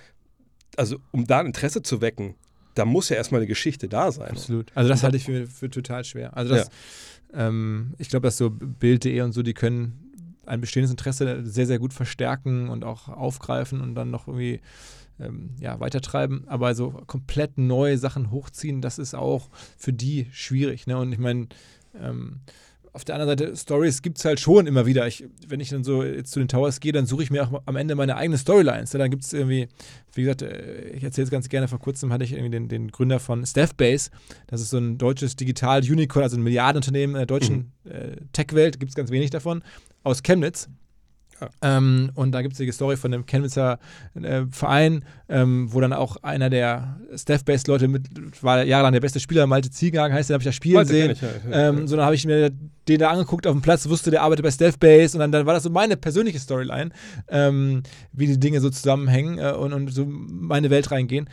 also 0.76 0.98
um 1.12 1.26
da 1.26 1.40
ein 1.40 1.46
Interesse 1.46 1.82
zu 1.82 2.00
wecken, 2.00 2.34
da 2.74 2.84
muss 2.84 3.08
ja 3.08 3.16
erstmal 3.16 3.40
eine 3.40 3.48
Geschichte 3.48 3.88
da 3.88 4.12
sein. 4.12 4.30
Absolut. 4.30 4.70
Also 4.74 4.88
das 4.88 5.02
halte 5.02 5.16
ich 5.16 5.24
für, 5.24 5.46
für 5.46 5.70
total 5.70 6.04
schwer. 6.04 6.36
Also 6.36 6.54
das, 6.54 6.66
ja. 6.66 6.72
Ähm, 7.36 7.94
ich 7.98 8.08
glaube, 8.08 8.26
dass 8.26 8.38
so 8.38 8.50
Bild.de 8.50 9.20
und 9.20 9.32
so, 9.32 9.42
die 9.42 9.54
können 9.54 10.12
ein 10.46 10.60
bestehendes 10.60 10.90
Interesse 10.90 11.44
sehr, 11.44 11.66
sehr 11.66 11.78
gut 11.78 11.92
verstärken 11.92 12.68
und 12.68 12.84
auch 12.84 13.08
aufgreifen 13.08 13.80
und 13.80 13.94
dann 13.94 14.10
noch 14.10 14.28
irgendwie 14.28 14.60
ähm, 15.18 15.50
ja, 15.60 15.78
weitertreiben. 15.80 16.44
Aber 16.46 16.74
so 16.74 16.90
komplett 17.06 17.58
neue 17.58 17.98
Sachen 17.98 18.30
hochziehen, 18.30 18.80
das 18.80 18.98
ist 18.98 19.14
auch 19.14 19.48
für 19.76 19.92
die 19.92 20.28
schwierig. 20.32 20.86
Ne? 20.86 20.96
Und 20.98 21.12
ich 21.12 21.18
meine, 21.18 21.48
ähm, 22.00 22.40
auf 22.96 23.04
der 23.04 23.14
anderen 23.14 23.38
Seite, 23.38 23.54
Stories 23.54 24.00
gibt 24.00 24.16
es 24.16 24.24
halt 24.24 24.40
schon 24.40 24.66
immer 24.66 24.86
wieder. 24.86 25.06
Ich, 25.06 25.22
wenn 25.46 25.60
ich 25.60 25.68
dann 25.68 25.84
so 25.84 26.02
jetzt 26.02 26.32
zu 26.32 26.38
den 26.38 26.48
Towers 26.48 26.80
gehe, 26.80 26.92
dann 26.92 27.04
suche 27.04 27.22
ich 27.22 27.30
mir 27.30 27.46
auch 27.46 27.62
am 27.66 27.76
Ende 27.76 27.94
meine 27.94 28.16
eigenen 28.16 28.38
Storylines. 28.38 28.90
Dann 28.90 29.10
gibt 29.10 29.22
es 29.22 29.34
irgendwie, 29.34 29.68
wie 30.14 30.22
gesagt, 30.22 30.40
äh, 30.40 30.88
ich 30.94 31.04
erzähle 31.04 31.26
es 31.26 31.30
ganz 31.30 31.50
gerne, 31.50 31.68
vor 31.68 31.78
kurzem 31.78 32.10
hatte 32.10 32.24
ich 32.24 32.32
irgendwie 32.32 32.50
den, 32.50 32.68
den 32.68 32.90
Gründer 32.90 33.20
von 33.20 33.44
Staffbase. 33.44 34.10
Das 34.46 34.62
ist 34.62 34.70
so 34.70 34.78
ein 34.78 34.96
deutsches 34.96 35.36
Digital-Unicorn, 35.36 36.22
also 36.22 36.38
ein 36.38 36.42
Milliardenunternehmen 36.42 37.16
in 37.16 37.18
der 37.18 37.26
deutschen 37.26 37.72
mhm. 37.84 37.90
äh, 37.90 38.16
Tech-Welt, 38.32 38.80
gibt 38.80 38.90
es 38.90 38.96
ganz 38.96 39.10
wenig 39.10 39.28
davon, 39.28 39.62
aus 40.02 40.22
Chemnitz. 40.22 40.70
Ja. 41.40 41.50
Ähm, 41.62 42.10
und 42.14 42.32
da 42.32 42.42
gibt 42.42 42.52
es 42.52 42.58
die 42.58 42.70
Story 42.72 42.96
von 42.96 43.12
einem 43.12 43.26
Chemnitzer 43.26 43.78
äh, 44.14 44.42
Verein, 44.50 45.04
ähm, 45.28 45.72
wo 45.72 45.80
dann 45.80 45.92
auch 45.92 46.16
einer 46.22 46.50
der 46.50 46.98
Staff-Based-Leute 47.14 47.88
mit, 47.88 48.08
war 48.42 48.62
jahrelang 48.64 48.92
der 48.92 49.00
beste 49.00 49.20
Spieler, 49.20 49.46
Malte 49.46 49.70
Ziegenhagen 49.70 50.14
heißt, 50.14 50.30
den 50.30 50.34
habe 50.34 50.42
ich 50.42 50.46
da 50.46 50.52
spielen 50.52 50.74
Malte 50.76 50.92
sehen. 50.92 51.10
Ich, 51.10 51.20
ja, 51.20 51.68
ähm, 51.68 51.86
so 51.86 51.96
dann 51.96 52.04
habe 52.04 52.14
ich 52.14 52.24
mir 52.24 52.50
den 52.88 52.98
da 52.98 53.10
angeguckt 53.10 53.46
auf 53.46 53.52
dem 53.52 53.62
Platz, 53.62 53.88
wusste, 53.88 54.10
der 54.10 54.22
arbeitet 54.22 54.44
bei 54.44 54.50
Staff 54.50 54.78
Base 54.78 55.16
und 55.16 55.20
dann, 55.20 55.32
dann 55.32 55.46
war 55.46 55.54
das 55.54 55.64
so 55.64 55.70
meine 55.70 55.96
persönliche 55.96 56.38
Storyline, 56.38 56.90
ähm, 57.28 57.82
wie 58.12 58.26
die 58.26 58.38
Dinge 58.38 58.60
so 58.60 58.70
zusammenhängen 58.70 59.38
äh, 59.38 59.52
und, 59.52 59.72
und 59.72 59.88
so 59.92 60.06
meine 60.06 60.70
Welt 60.70 60.90
reingehen. 60.90 61.28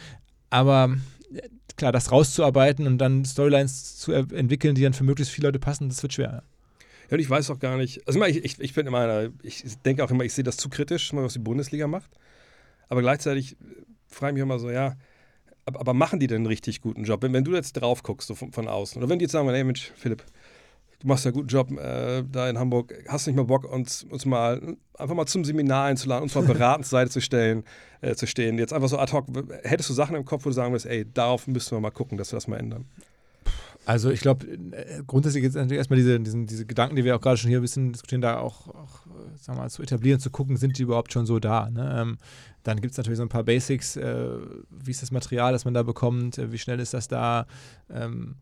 Aber 0.50 0.96
äh, 1.34 1.42
klar, 1.78 1.92
das 1.92 2.12
rauszuarbeiten 2.12 2.88
und 2.88 2.98
dann 2.98 3.24
Storylines 3.24 3.98
zu 3.98 4.12
entwickeln, 4.12 4.76
die 4.76 4.82
dann 4.82 4.94
für 4.94 5.04
möglichst 5.04 5.34
viele 5.34 5.48
Leute 5.48 5.60
passen, 5.60 5.90
das 5.90 6.02
wird 6.02 6.14
schwer. 6.14 6.44
Ja, 7.10 7.16
und 7.16 7.20
ich 7.20 7.30
weiß 7.30 7.50
auch 7.50 7.60
gar 7.60 7.78
nicht, 7.78 8.08
also 8.08 8.24
ich, 8.26 8.44
ich, 8.44 8.60
ich 8.60 8.74
bin 8.74 8.88
immer, 8.88 9.30
ich 9.42 9.64
denke 9.86 10.04
auch 10.04 10.12
immer, 10.12 10.24
ich 10.24 10.34
sehe 10.34 10.44
das 10.44 10.58
zu 10.58 10.70
kritisch, 10.70 11.14
was 11.14 11.34
die 11.34 11.40
Bundesliga 11.40 11.88
macht. 11.88 12.12
Aber 12.90 13.02
gleichzeitig 13.02 13.58
frage 14.08 14.32
ich 14.32 14.34
mich 14.36 14.44
immer 14.44 14.60
so, 14.60 14.70
ja, 14.70 14.96
aber, 15.66 15.80
aber, 15.80 15.94
machen 15.94 16.20
die 16.20 16.28
denn 16.28 16.38
einen 16.38 16.46
richtig 16.48 16.82
guten 16.82 17.06
Job? 17.06 17.22
Wenn, 17.22 17.34
wenn 17.34 17.46
du 17.46 17.54
jetzt 17.54 17.74
drauf 17.74 18.04
guckst, 18.04 18.28
so 18.28 18.36
von, 18.36 18.52
von, 18.52 18.68
außen, 18.68 19.02
oder 19.02 19.10
wenn 19.10 19.20
die 19.20 19.24
jetzt 19.24 19.32
sagen, 19.32 19.50
hey 19.50 19.64
Mensch, 19.64 19.92
Philipp, 19.96 20.24
du 21.00 21.08
machst 21.08 21.24
ja 21.24 21.30
einen 21.30 21.38
guten 21.38 21.48
Job 21.48 21.72
äh, 21.72 22.24
da 22.30 22.50
in 22.50 22.58
Hamburg, 22.58 22.94
hast 23.08 23.26
du 23.26 23.32
nicht 23.32 23.38
mal 23.38 23.46
Bock, 23.46 23.66
uns, 23.66 24.04
uns 24.04 24.26
mal 24.26 24.76
einfach 24.98 25.16
mal 25.16 25.26
zum 25.26 25.46
Seminar 25.46 25.86
einzuladen, 25.86 26.24
uns 26.24 26.36
mal 26.36 26.44
beratend 26.44 26.86
zur 26.86 27.00
Seite 27.00 27.12
zu 27.12 27.22
stellen, 27.22 27.64
äh, 28.02 28.16
zu 28.16 28.28
stehen. 28.28 28.58
Jetzt 28.58 28.74
einfach 28.74 28.90
so 28.90 29.00
ad 29.00 29.14
hoc, 29.14 29.28
hättest 29.64 29.90
du 29.90 29.94
Sachen 29.94 30.16
im 30.16 30.26
Kopf, 30.26 30.46
wo 30.46 30.50
du 30.50 30.54
sagen 30.54 30.74
würdest, 30.74 30.86
ey, 30.86 31.06
darauf 31.12 31.48
müssen 31.48 31.76
wir 31.76 31.80
mal 31.80 31.92
gucken, 31.92 32.18
dass 32.18 32.32
wir 32.32 32.38
das 32.38 32.48
mal 32.48 32.58
ändern? 32.58 32.86
Also 33.86 34.12
ich 34.12 34.22
glaube, 34.22 34.46
äh, 34.48 35.04
grundsätzlich 35.06 35.44
ist 35.44 35.56
natürlich 35.56 35.78
erstmal 35.78 35.98
diese, 35.98 36.20
diesen, 36.20 36.46
diese 36.46 36.66
Gedanken, 36.66 36.96
die 36.96 37.04
wir 37.04 37.16
auch 37.16 37.22
gerade 37.22 37.38
schon 37.38 37.50
hier 37.50 37.60
ein 37.60 37.64
bisschen 37.64 37.92
diskutieren, 37.92 38.22
da 38.22 38.40
auch, 38.40 38.68
auch 38.70 39.06
äh, 39.08 39.38
sagen 39.38 39.58
wir 39.58 39.64
mal, 39.64 39.70
zu 39.70 39.82
etablieren, 39.82 40.20
zu 40.20 40.30
gucken, 40.30 40.58
sind 40.58 40.78
die 40.78 40.84
überhaupt 40.84 41.12
schon 41.12 41.26
so 41.26 41.40
da. 41.40 41.70
Ne? 41.70 41.98
Ähm, 42.00 42.18
dann 42.64 42.80
gibt 42.80 42.92
es 42.92 42.98
natürlich 42.98 43.18
so 43.18 43.24
ein 43.24 43.30
paar 43.30 43.44
Basics, 43.44 43.98
äh, 43.98 44.38
wie 44.70 44.92
ist 44.92 45.02
das 45.02 45.12
Material, 45.12 45.52
das 45.52 45.66
man 45.66 45.74
da 45.74 45.84
bekommt, 45.84 46.38
äh, 46.38 46.52
wie 46.52 46.58
schnell 46.58 46.80
ist 46.80 46.94
das 46.94 47.10
da, 47.10 47.46
ähm, 47.90 48.36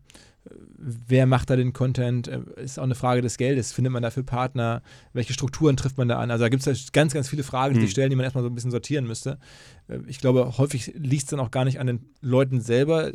wer 0.76 1.26
macht 1.26 1.50
da 1.50 1.56
den 1.56 1.72
Content, 1.72 2.28
äh, 2.28 2.40
ist 2.56 2.78
auch 2.78 2.84
eine 2.84 2.94
Frage 2.94 3.20
des 3.20 3.36
Geldes, 3.36 3.72
findet 3.72 3.92
man 3.92 4.02
dafür 4.02 4.22
Partner, 4.22 4.82
welche 5.12 5.32
Strukturen 5.32 5.76
trifft 5.76 5.98
man 5.98 6.08
da 6.08 6.18
an. 6.18 6.30
Also 6.30 6.44
da 6.44 6.48
gibt 6.48 6.64
es 6.64 6.92
ganz, 6.92 7.14
ganz 7.14 7.28
viele 7.28 7.42
Fragen, 7.42 7.74
die 7.74 7.80
mhm. 7.80 7.88
stellen, 7.88 8.10
die 8.10 8.16
man 8.16 8.24
erstmal 8.24 8.44
so 8.44 8.50
ein 8.50 8.54
bisschen 8.54 8.70
sortieren 8.70 9.06
müsste. 9.06 9.38
Ich 10.06 10.18
glaube, 10.18 10.56
häufig 10.58 10.92
liegt 10.96 11.24
es 11.24 11.30
dann 11.30 11.40
auch 11.40 11.50
gar 11.50 11.64
nicht 11.64 11.80
an 11.80 11.86
den 11.86 12.06
Leuten 12.20 12.60
selber, 12.60 13.12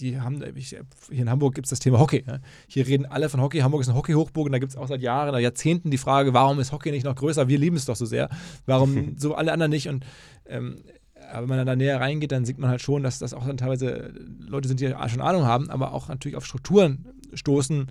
die 0.00 0.20
haben, 0.20 0.42
hier 0.54 0.84
in 1.10 1.30
Hamburg 1.30 1.54
gibt 1.54 1.66
es 1.66 1.70
das 1.70 1.78
Thema 1.78 1.98
Hockey. 1.98 2.24
Ne? 2.26 2.40
Hier 2.66 2.86
reden 2.86 3.06
alle 3.06 3.28
von 3.28 3.40
Hockey. 3.40 3.60
Hamburg 3.60 3.82
ist 3.82 3.88
eine 3.88 3.96
Hockeyhochburg 3.96 4.46
und 4.46 4.52
da 4.52 4.58
gibt 4.58 4.72
es 4.72 4.76
auch 4.76 4.88
seit 4.88 5.02
Jahren, 5.02 5.32
seit 5.32 5.42
Jahrzehnten 5.42 5.90
die 5.90 5.98
Frage, 5.98 6.34
warum 6.34 6.58
ist 6.60 6.72
Hockey 6.72 6.90
nicht 6.90 7.04
noch 7.04 7.14
größer? 7.14 7.48
Wir 7.48 7.58
lieben 7.58 7.76
es 7.76 7.84
doch 7.84 7.96
so 7.96 8.06
sehr. 8.06 8.28
Warum 8.66 9.14
so 9.18 9.34
alle 9.34 9.52
anderen 9.52 9.70
nicht? 9.70 9.88
Und 9.88 10.04
ähm, 10.46 10.82
aber 11.30 11.42
wenn 11.42 11.48
man 11.48 11.58
dann 11.58 11.66
da 11.66 11.76
näher 11.76 12.00
reingeht, 12.00 12.32
dann 12.32 12.44
sieht 12.44 12.58
man 12.58 12.70
halt 12.70 12.82
schon, 12.82 13.02
dass 13.02 13.18
das 13.18 13.34
auch 13.34 13.46
dann 13.46 13.56
teilweise 13.56 14.12
Leute 14.46 14.68
sind, 14.68 14.80
die 14.80 14.94
schon 15.08 15.20
Ahnung 15.20 15.44
haben, 15.44 15.70
aber 15.70 15.92
auch 15.92 16.08
natürlich 16.08 16.36
auf 16.36 16.46
Strukturen 16.46 17.06
stoßen, 17.34 17.88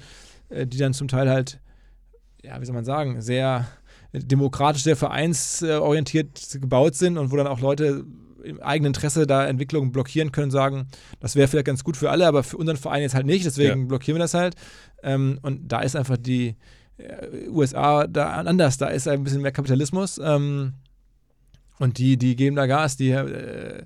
äh, 0.50 0.68
die 0.68 0.78
dann 0.78 0.94
zum 0.94 1.08
Teil 1.08 1.30
halt, 1.30 1.60
ja, 2.44 2.60
wie 2.60 2.66
soll 2.66 2.76
man 2.76 2.86
sagen, 2.86 3.22
sehr 3.22 3.68
demokratisch, 4.14 4.84
sehr 4.84 4.96
vereinsorientiert 4.96 6.58
gebaut 6.62 6.96
sind 6.96 7.18
und 7.18 7.32
wo 7.32 7.36
dann 7.36 7.48
auch 7.48 7.60
Leute 7.60 8.06
im 8.46 8.62
eigenen 8.62 8.90
Interesse 8.90 9.26
da 9.28 9.46
Entwicklungen 9.46 9.92
blockieren 9.92 10.32
können, 10.32 10.52
sagen, 10.52 10.88
das 11.20 11.36
wäre 11.36 11.48
vielleicht 11.48 11.66
ganz 11.66 11.84
gut 11.84 11.98
für 11.98 12.10
alle, 12.12 12.28
aber 12.28 12.44
für 12.44 12.58
unseren 12.58 12.78
Verein 12.78 13.02
jetzt 13.02 13.16
halt 13.16 13.26
nicht, 13.26 13.46
deswegen 13.46 13.82
Ja. 13.82 13.88
blockieren 13.88 14.16
wir 14.18 14.24
das 14.24 14.34
halt. 14.34 14.56
Ähm, 15.04 15.40
und 15.42 15.68
da 15.72 15.82
ist 15.82 15.96
einfach 15.96 16.18
die 16.18 16.56
äh, 16.98 17.48
USA 17.50 18.08
da 18.08 18.32
anders, 18.34 18.78
da 18.78 18.88
ist 18.88 19.08
ein 19.08 19.24
bisschen 19.24 19.42
mehr 19.42 19.52
Kapitalismus 19.52 20.20
ähm, 20.24 20.74
und 21.80 21.98
die, 21.98 22.18
die 22.18 22.36
geben 22.36 22.56
da 22.56 22.68
Gas, 22.68 22.96
die 22.98 23.10
äh, 23.12 23.84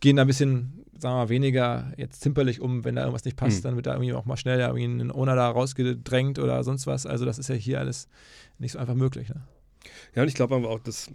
gehen 0.00 0.16
da 0.16 0.22
ein 0.22 0.28
bisschen, 0.28 0.84
sagen 0.98 1.14
wir 1.14 1.18
mal, 1.24 1.28
weniger 1.28 1.92
jetzt 1.96 2.20
zimperlich 2.20 2.60
um, 2.60 2.84
wenn 2.84 2.94
da 2.96 3.02
irgendwas 3.02 3.24
nicht 3.24 3.36
passt, 3.36 3.58
Mhm. 3.58 3.62
dann 3.62 3.76
wird 3.76 3.86
da 3.86 3.92
irgendwie 3.94 4.12
auch 4.12 4.24
mal 4.26 4.36
schnell 4.36 4.60
irgendwie 4.60 4.84
ein 4.84 5.10
Owner 5.10 5.34
da 5.34 5.48
rausgedrängt 5.48 6.38
oder 6.38 6.62
sonst 6.62 6.86
was. 6.86 7.06
Also 7.06 7.24
das 7.24 7.38
ist 7.38 7.48
ja 7.48 7.54
hier 7.54 7.80
alles 7.80 8.08
nicht 8.58 8.72
so 8.72 8.78
einfach 8.78 8.94
möglich. 8.94 9.28
Ne? 9.30 9.42
Ja, 10.14 10.22
und 10.22 10.28
ich 10.28 10.34
glaube 10.34 10.54
aber 10.54 10.68
auch, 10.70 10.78
dass, 10.78 11.10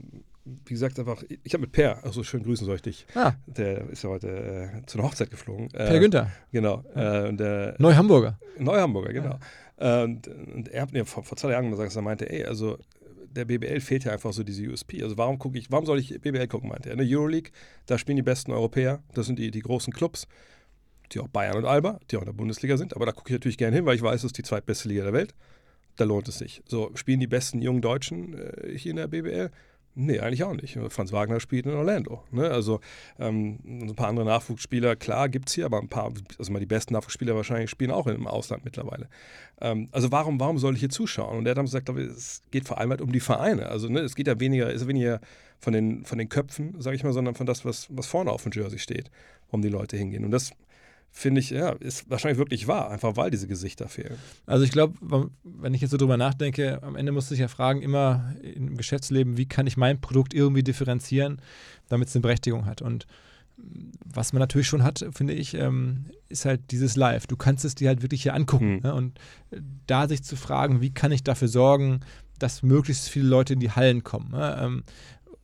wie 0.66 0.74
gesagt, 0.74 1.00
einfach, 1.00 1.24
ich 1.44 1.54
habe 1.54 1.62
mit 1.62 1.72
Per, 1.72 2.04
also 2.04 2.24
schön 2.24 2.44
grüßen 2.44 2.66
soll 2.66 2.76
ich 2.76 2.82
dich, 2.82 3.06
Ah, 3.16 3.34
der 3.48 3.90
ist 3.90 4.04
ja 4.04 4.10
heute 4.10 4.28
äh, 4.28 4.86
zu 4.86 4.98
einer 4.98 5.08
Hochzeit 5.08 5.30
geflogen. 5.30 5.70
Per 5.70 5.94
äh, 5.94 6.00
Günther, 6.00 6.32
Genau. 6.52 6.84
Äh, 6.96 7.34
der, 7.34 7.76
Neu-Hamburger. 7.80 8.40
Neuhamburger, 8.58 9.14
genau. 9.14 9.40
Äh, 9.78 10.04
Und, 10.04 10.28
und 10.28 10.68
er 10.70 10.82
hat 10.82 10.92
mir 10.92 11.06
vor, 11.06 11.24
vor 11.24 11.38
zwei 11.38 11.52
Jahren 11.52 11.70
gesagt, 11.72 11.96
er 11.96 12.02
meinte, 12.02 12.30
ey, 12.30 12.44
also 12.46 12.78
der 13.32 13.46
BBL 13.46 13.80
fehlt 13.80 14.04
ja 14.04 14.12
einfach 14.12 14.34
so 14.34 14.44
diese 14.44 14.68
USP. 14.68 15.04
Also 15.04 15.18
warum 15.18 15.38
gucke 15.40 15.58
ich, 15.58 15.72
warum 15.72 15.86
soll 15.86 16.00
ich 16.00 16.20
BBL 16.20 16.48
gucken, 16.48 16.70
meinte 16.70 16.90
er. 16.90 16.94
In 16.94 17.00
der 17.00 17.08
Euroleague, 17.08 17.52
da 17.86 17.98
spielen 17.98 18.16
die 18.18 18.24
besten 18.24 18.52
Europäer, 18.52 19.02
das 19.14 19.28
sind 19.28 19.40
die, 19.40 19.52
die 19.52 19.62
großen 19.62 19.94
Clubs, 19.94 20.28
die 21.12 21.20
auch 21.20 21.28
Bayern 21.28 21.58
und 21.58 21.66
Alba, 21.66 22.00
die 22.10 22.18
auch 22.18 22.22
in 22.22 22.26
der 22.26 22.34
Bundesliga 22.34 22.76
sind, 22.78 22.96
aber 22.96 23.06
da 23.06 23.12
gucke 23.12 23.30
ich 23.30 23.34
natürlich 23.36 23.58
gerne 23.58 23.76
hin, 23.76 23.86
weil 23.86 23.96
ich 23.96 24.02
weiß, 24.02 24.16
es 24.22 24.26
ist 24.26 24.38
die 24.38 24.44
zweitbeste 24.44 24.90
Liga 24.90 25.04
der 25.04 25.14
Welt. 25.14 25.34
Da 25.96 26.06
lohnt 26.06 26.28
es 26.28 26.38
sich. 26.38 26.62
So, 26.68 26.92
spielen 26.96 27.20
die 27.20 27.28
besten 27.28 27.62
jungen 27.62 27.82
Deutschen 27.82 28.38
äh, 28.38 28.78
hier 28.78 28.92
in 28.92 28.98
der 28.98 29.08
BBL? 29.08 29.52
Nee, 29.96 30.20
eigentlich 30.20 30.44
auch 30.44 30.54
nicht. 30.54 30.78
Franz 30.90 31.12
Wagner 31.12 31.40
spielt 31.40 31.66
in 31.66 31.74
Orlando. 31.74 32.24
Ne? 32.32 32.50
Also 32.50 32.80
ähm, 33.20 33.60
ein 33.66 33.96
paar 33.96 34.08
andere 34.08 34.26
Nachwuchsspieler, 34.26 34.96
klar, 34.96 35.28
gibt 35.30 35.50
es 35.50 35.56
hier, 35.56 35.66
aber 35.66 35.80
ein 35.80 35.90
paar, 35.90 36.14
also 36.38 36.52
mal 36.54 36.60
die 36.60 36.66
besten 36.66 36.94
Nachwuchsspieler 36.94 37.36
wahrscheinlich 37.36 37.70
spielen 37.70 37.92
auch 37.92 38.08
im 38.08 38.28
Ausland 38.28 38.64
mittlerweile. 38.64 39.10
Ähm, 39.60 39.90
also 39.92 40.12
warum, 40.12 40.40
warum 40.40 40.58
soll 40.58 40.76
ich 40.76 40.80
hier 40.80 40.90
zuschauen? 40.90 41.38
Und 41.38 41.46
er 41.46 41.52
hat 41.52 41.58
dann 41.58 41.66
gesagt, 41.66 41.86
glaube 41.86 42.04
ich, 42.04 42.10
es 42.10 42.44
geht 42.52 42.68
vor 42.68 42.78
allem 42.78 42.92
halt 42.92 43.02
um 43.02 43.12
die 43.12 43.20
Vereine. 43.20 43.68
Also 43.68 43.90
ne, 43.90 44.00
es 44.00 44.16
geht 44.16 44.28
ja 44.28 44.40
weniger, 44.40 44.72
ist 44.72 44.88
weniger 44.88 45.20
von 45.60 45.74
den, 45.74 46.06
von 46.06 46.18
den 46.18 46.30
Köpfen, 46.30 46.80
sage 46.80 46.96
ich 46.96 47.04
mal, 47.04 47.14
sondern 47.14 47.36
von 47.36 47.46
das, 47.46 47.66
was, 47.66 47.88
was 47.90 48.08
vorne 48.08 48.32
auf 48.32 48.44
dem 48.44 48.52
Jersey 48.54 48.80
steht, 48.80 49.12
warum 49.48 49.62
die 49.62 49.70
Leute 49.70 49.98
hingehen. 49.98 50.24
Und 50.24 50.32
das 50.32 50.52
finde 51.20 51.42
ich, 51.42 51.50
ja, 51.50 51.72
ist 51.72 52.10
wahrscheinlich 52.10 52.38
wirklich 52.38 52.68
wahr, 52.68 52.90
einfach 52.90 53.18
weil 53.18 53.30
diese 53.30 53.48
Gesichter 53.48 53.90
fehlen. 53.90 54.16
Also 54.46 54.64
ich 54.64 54.72
glaube, 54.72 55.30
wenn 55.44 55.74
ich 55.74 55.82
jetzt 55.82 55.92
so 55.92 55.98
drüber 55.98 56.18
nachdenke, 56.18 56.82
am 56.82 56.96
Ende 56.96 57.12
musst 57.12 57.30
du 57.30 57.34
dich 57.34 57.42
ja 57.42 57.50
fragen, 57.50 57.82
immer 57.82 58.34
im 58.42 58.78
Geschäftsleben, 58.78 59.38
wie 59.38 59.46
kann 59.46 59.68
ich 59.68 59.76
mein 59.76 60.00
Produkt 60.00 60.34
irgendwie 60.34 60.64
differenzieren, 60.64 61.42
damit 61.90 62.08
es 62.08 62.16
eine 62.16 62.22
Berechtigung 62.22 62.66
hat. 62.66 62.82
Und 62.82 63.06
was 64.06 64.32
man 64.32 64.40
natürlich 64.40 64.68
schon 64.68 64.84
hat, 64.84 65.06
finde 65.12 65.34
ich, 65.34 65.54
ähm, 65.56 66.06
ist 66.30 66.46
halt 66.46 66.72
dieses 66.72 66.96
Live. 66.96 67.28
Du 67.28 67.36
kannst 67.36 67.66
es 67.66 67.76
dir 67.76 67.90
halt 67.90 68.02
wirklich 68.02 68.24
hier 68.24 68.34
angucken. 68.34 68.76
Mhm. 68.76 68.80
Ne? 68.82 68.94
Und 68.94 69.20
da 69.88 70.08
sich 70.08 70.24
zu 70.24 70.38
fragen, 70.38 70.80
wie 70.80 70.94
kann 70.94 71.12
ich 71.12 71.24
dafür 71.24 71.50
sorgen, 71.50 72.00
dass 72.38 72.64
möglichst 72.64 73.10
viele 73.10 73.28
Leute 73.28 73.54
in 73.54 73.60
die 73.60 73.72
Hallen 73.72 74.04
kommen. 74.04 74.32
Ne? 74.32 74.82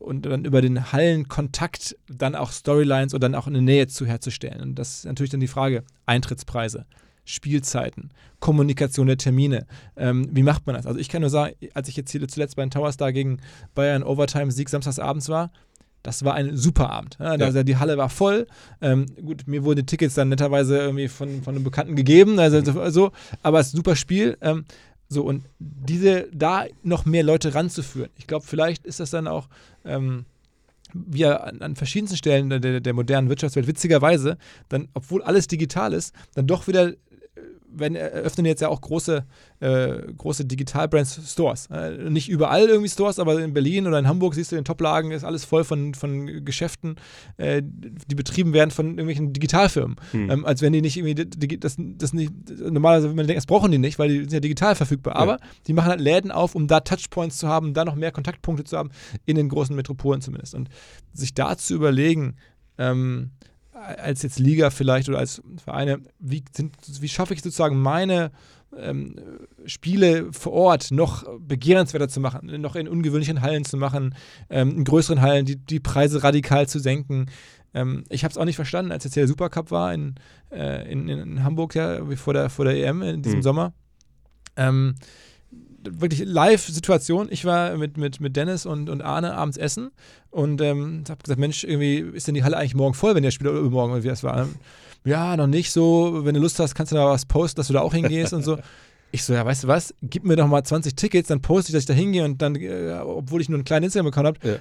Und 0.05 0.25
dann 0.25 0.45
über 0.45 0.61
den 0.61 0.91
Hallenkontakt 0.91 1.95
dann 2.07 2.35
auch 2.35 2.51
Storylines 2.51 3.13
oder 3.13 3.27
dann 3.27 3.35
auch 3.35 3.47
eine 3.47 3.61
Nähe 3.61 3.87
zu 3.87 4.05
herzustellen. 4.05 4.61
Und 4.61 4.75
das 4.75 4.99
ist 4.99 5.05
natürlich 5.05 5.31
dann 5.31 5.39
die 5.39 5.47
Frage, 5.47 5.83
Eintrittspreise. 6.05 6.85
Spielzeiten, 7.25 8.11
Kommunikation 8.39 9.07
der 9.07 9.17
Termine. 9.17 9.65
Ähm, 9.97 10.29
wie 10.31 10.43
macht 10.43 10.67
man 10.67 10.75
das? 10.75 10.85
Also 10.85 10.99
ich 10.99 11.09
kann 11.09 11.21
nur 11.21 11.31
sagen, 11.31 11.55
als 11.73 11.89
ich 11.89 11.95
jetzt 11.95 12.11
hier 12.11 12.25
zuletzt 12.27 12.55
bei 12.55 12.63
den 12.63 12.69
Towers 12.69 12.97
da 12.97 13.09
gegen 13.09 13.39
Bayern 13.73 14.03
Overtime-Sieg 14.03 14.69
samstagsabends 14.69 15.27
war, 15.29 15.51
das 16.03 16.23
war 16.23 16.35
ein 16.35 16.55
super 16.55 16.91
Abend. 16.91 17.17
Ja, 17.19 17.35
Ja. 17.35 17.63
die 17.63 17.77
Halle 17.77 17.97
war 17.97 18.09
voll. 18.09 18.45
Ähm, 18.79 19.07
gut, 19.25 19.47
mir 19.47 19.63
wurden 19.63 19.77
die 19.77 19.85
Tickets 19.87 20.13
dann 20.13 20.29
netterweise 20.29 20.77
irgendwie 20.77 21.07
von, 21.07 21.41
von 21.41 21.55
einem 21.55 21.63
Bekannten 21.63 21.95
gegeben, 21.95 22.37
also 22.37 22.63
so, 22.63 22.89
so, 22.91 23.11
aber 23.41 23.59
es 23.59 23.67
ist 23.67 23.73
ein 23.73 23.77
super 23.77 23.95
Spiel. 23.95 24.37
Ähm, 24.41 24.65
so, 25.07 25.23
und 25.23 25.45
diese, 25.59 26.27
da 26.31 26.65
noch 26.83 27.05
mehr 27.05 27.23
Leute 27.23 27.55
ranzuführen. 27.55 28.09
Ich 28.17 28.27
glaube, 28.27 28.45
vielleicht 28.45 28.85
ist 28.85 28.99
das 28.99 29.09
dann 29.09 29.27
auch, 29.27 29.47
ähm, 29.85 30.25
wir 30.93 31.43
an, 31.43 31.61
an 31.61 31.75
verschiedensten 31.75 32.17
Stellen 32.17 32.49
der, 32.49 32.59
der, 32.59 32.79
der 32.79 32.93
modernen 32.93 33.29
Wirtschaftswelt, 33.29 33.67
witzigerweise, 33.67 34.37
dann, 34.69 34.87
obwohl 34.93 35.21
alles 35.23 35.47
digital 35.47 35.93
ist, 35.93 36.13
dann 36.35 36.47
doch 36.47 36.67
wieder 36.67 36.93
wenn, 37.77 37.95
eröffnen 37.95 38.45
jetzt 38.45 38.61
ja 38.61 38.69
auch 38.69 38.81
große, 38.81 39.25
äh, 39.59 39.97
große 40.17 40.45
Digital-Brands-Stores. 40.45 41.67
Äh, 41.71 42.09
nicht 42.09 42.29
überall 42.29 42.67
irgendwie 42.67 42.89
Stores, 42.89 43.19
aber 43.19 43.41
in 43.41 43.53
Berlin 43.53 43.87
oder 43.87 43.99
in 43.99 44.07
Hamburg 44.07 44.35
siehst 44.35 44.51
du 44.51 44.55
in 44.55 44.61
den 44.61 44.65
Toplagen, 44.65 45.11
ist 45.11 45.23
alles 45.23 45.45
voll 45.45 45.63
von, 45.63 45.93
von 45.93 46.45
Geschäften, 46.45 46.95
äh, 47.37 47.61
die 47.63 48.15
betrieben 48.15 48.53
werden 48.53 48.71
von 48.71 48.87
irgendwelchen 48.87 49.33
Digitalfirmen. 49.33 49.95
Hm. 50.11 50.29
Ähm, 50.29 50.45
als 50.45 50.61
wenn 50.61 50.73
die 50.73 50.81
nicht 50.81 50.97
irgendwie, 50.97 51.15
das, 51.57 51.75
das 51.77 52.13
nicht, 52.13 52.31
normalerweise 52.59 53.07
würde 53.07 53.17
man 53.17 53.27
denken, 53.27 53.37
das 53.37 53.45
brauchen 53.45 53.71
die 53.71 53.77
nicht, 53.77 53.99
weil 53.99 54.09
die 54.09 54.19
sind 54.19 54.33
ja 54.33 54.39
digital 54.39 54.75
verfügbar. 54.75 55.15
Ja. 55.15 55.21
Aber 55.21 55.37
die 55.67 55.73
machen 55.73 55.89
halt 55.89 56.01
Läden 56.01 56.31
auf, 56.31 56.55
um 56.55 56.67
da 56.67 56.79
Touchpoints 56.79 57.37
zu 57.37 57.47
haben, 57.47 57.73
da 57.73 57.85
noch 57.85 57.95
mehr 57.95 58.11
Kontaktpunkte 58.11 58.63
zu 58.63 58.77
haben, 58.77 58.89
in 59.25 59.35
den 59.35 59.49
großen 59.49 59.75
Metropolen 59.75 60.21
zumindest. 60.21 60.55
Und 60.55 60.69
sich 61.13 61.33
da 61.33 61.57
zu 61.57 61.75
überlegen, 61.75 62.35
ähm, 62.77 63.31
als 63.75 64.23
jetzt 64.23 64.39
Liga 64.39 64.69
vielleicht 64.69 65.09
oder 65.09 65.19
als 65.19 65.41
Vereine, 65.63 65.99
wie, 66.19 66.43
sind, 66.55 66.75
wie 67.01 67.09
schaffe 67.09 67.33
ich 67.33 67.41
sozusagen 67.41 67.81
meine 67.81 68.31
ähm, 68.77 69.15
Spiele 69.65 70.31
vor 70.31 70.53
Ort 70.53 70.91
noch 70.91 71.25
begehrenswerter 71.39 72.07
zu 72.07 72.19
machen, 72.19 72.61
noch 72.61 72.75
in 72.75 72.87
ungewöhnlichen 72.87 73.41
Hallen 73.41 73.63
zu 73.63 73.77
machen, 73.77 74.15
ähm, 74.49 74.77
in 74.77 74.83
größeren 74.83 75.21
Hallen 75.21 75.45
die, 75.45 75.57
die 75.57 75.79
Preise 75.79 76.23
radikal 76.23 76.67
zu 76.67 76.79
senken. 76.79 77.27
Ähm, 77.73 78.03
ich 78.09 78.23
habe 78.23 78.31
es 78.31 78.37
auch 78.37 78.45
nicht 78.45 78.55
verstanden, 78.55 78.91
als 78.91 79.03
jetzt 79.03 79.15
der 79.15 79.27
Supercup 79.27 79.71
war 79.71 79.93
in, 79.93 80.15
äh, 80.51 80.89
in, 80.91 81.07
in 81.09 81.43
Hamburg, 81.43 81.75
ja, 81.75 81.99
vor 82.15 82.33
der, 82.33 82.49
vor 82.49 82.65
der 82.65 82.75
EM 82.75 83.01
in 83.01 83.21
diesem 83.21 83.39
Mhm. 83.39 83.43
Sommer. 83.43 83.73
Ähm, 84.57 84.95
wirklich 86.01 86.23
Live-Situation. 86.25 87.27
Ich 87.29 87.45
war 87.45 87.77
mit, 87.77 87.97
mit, 87.97 88.19
mit 88.19 88.35
Dennis 88.35 88.65
und, 88.65 88.89
und 88.89 89.01
Arne 89.01 89.33
abends 89.35 89.57
essen 89.57 89.91
und 90.31 90.61
ähm, 90.61 91.03
habe 91.09 91.21
gesagt, 91.23 91.39
Mensch, 91.39 91.63
irgendwie 91.63 91.97
ist 91.99 92.27
denn 92.27 92.35
die 92.35 92.43
Halle 92.43 92.57
eigentlich 92.57 92.75
morgen 92.75 92.93
voll, 92.93 93.15
wenn 93.15 93.23
der 93.23 93.31
Spieler 93.31 93.51
übermorgen 93.51 93.93
oder 93.93 94.03
wie 94.03 94.07
das 94.09 94.23
war. 94.23 94.47
Ja, 95.03 95.37
noch 95.37 95.47
nicht 95.47 95.71
so. 95.71 96.21
Wenn 96.25 96.33
du 96.33 96.41
Lust 96.41 96.59
hast, 96.59 96.73
kannst 96.75 96.91
du 96.91 96.95
da 96.95 97.05
was 97.09 97.25
posten, 97.25 97.57
dass 97.57 97.67
du 97.67 97.73
da 97.73 97.81
auch 97.81 97.93
hingehst 97.93 98.33
und 98.33 98.43
so. 98.43 98.57
Ich 99.11 99.23
so, 99.23 99.31
ja, 99.33 99.45
weißt 99.45 99.63
du 99.63 99.67
was, 99.69 99.93
gib 100.01 100.25
mir 100.25 100.35
doch 100.35 100.47
mal 100.47 100.61
20 100.61 100.93
Tickets, 100.93 101.29
dann 101.29 101.41
poste 101.41 101.69
ich, 101.69 101.73
dass 101.73 101.83
ich 101.83 101.87
da 101.87 101.93
hingehe 101.93 102.25
und 102.25 102.41
dann, 102.41 102.53
äh, 102.55 102.99
obwohl 103.01 103.39
ich 103.39 103.47
nur 103.47 103.55
einen 103.57 103.63
kleinen 103.63 103.85
Instagram-Account 103.85 104.27
habe, 104.27 104.39
Ja. 104.43 104.55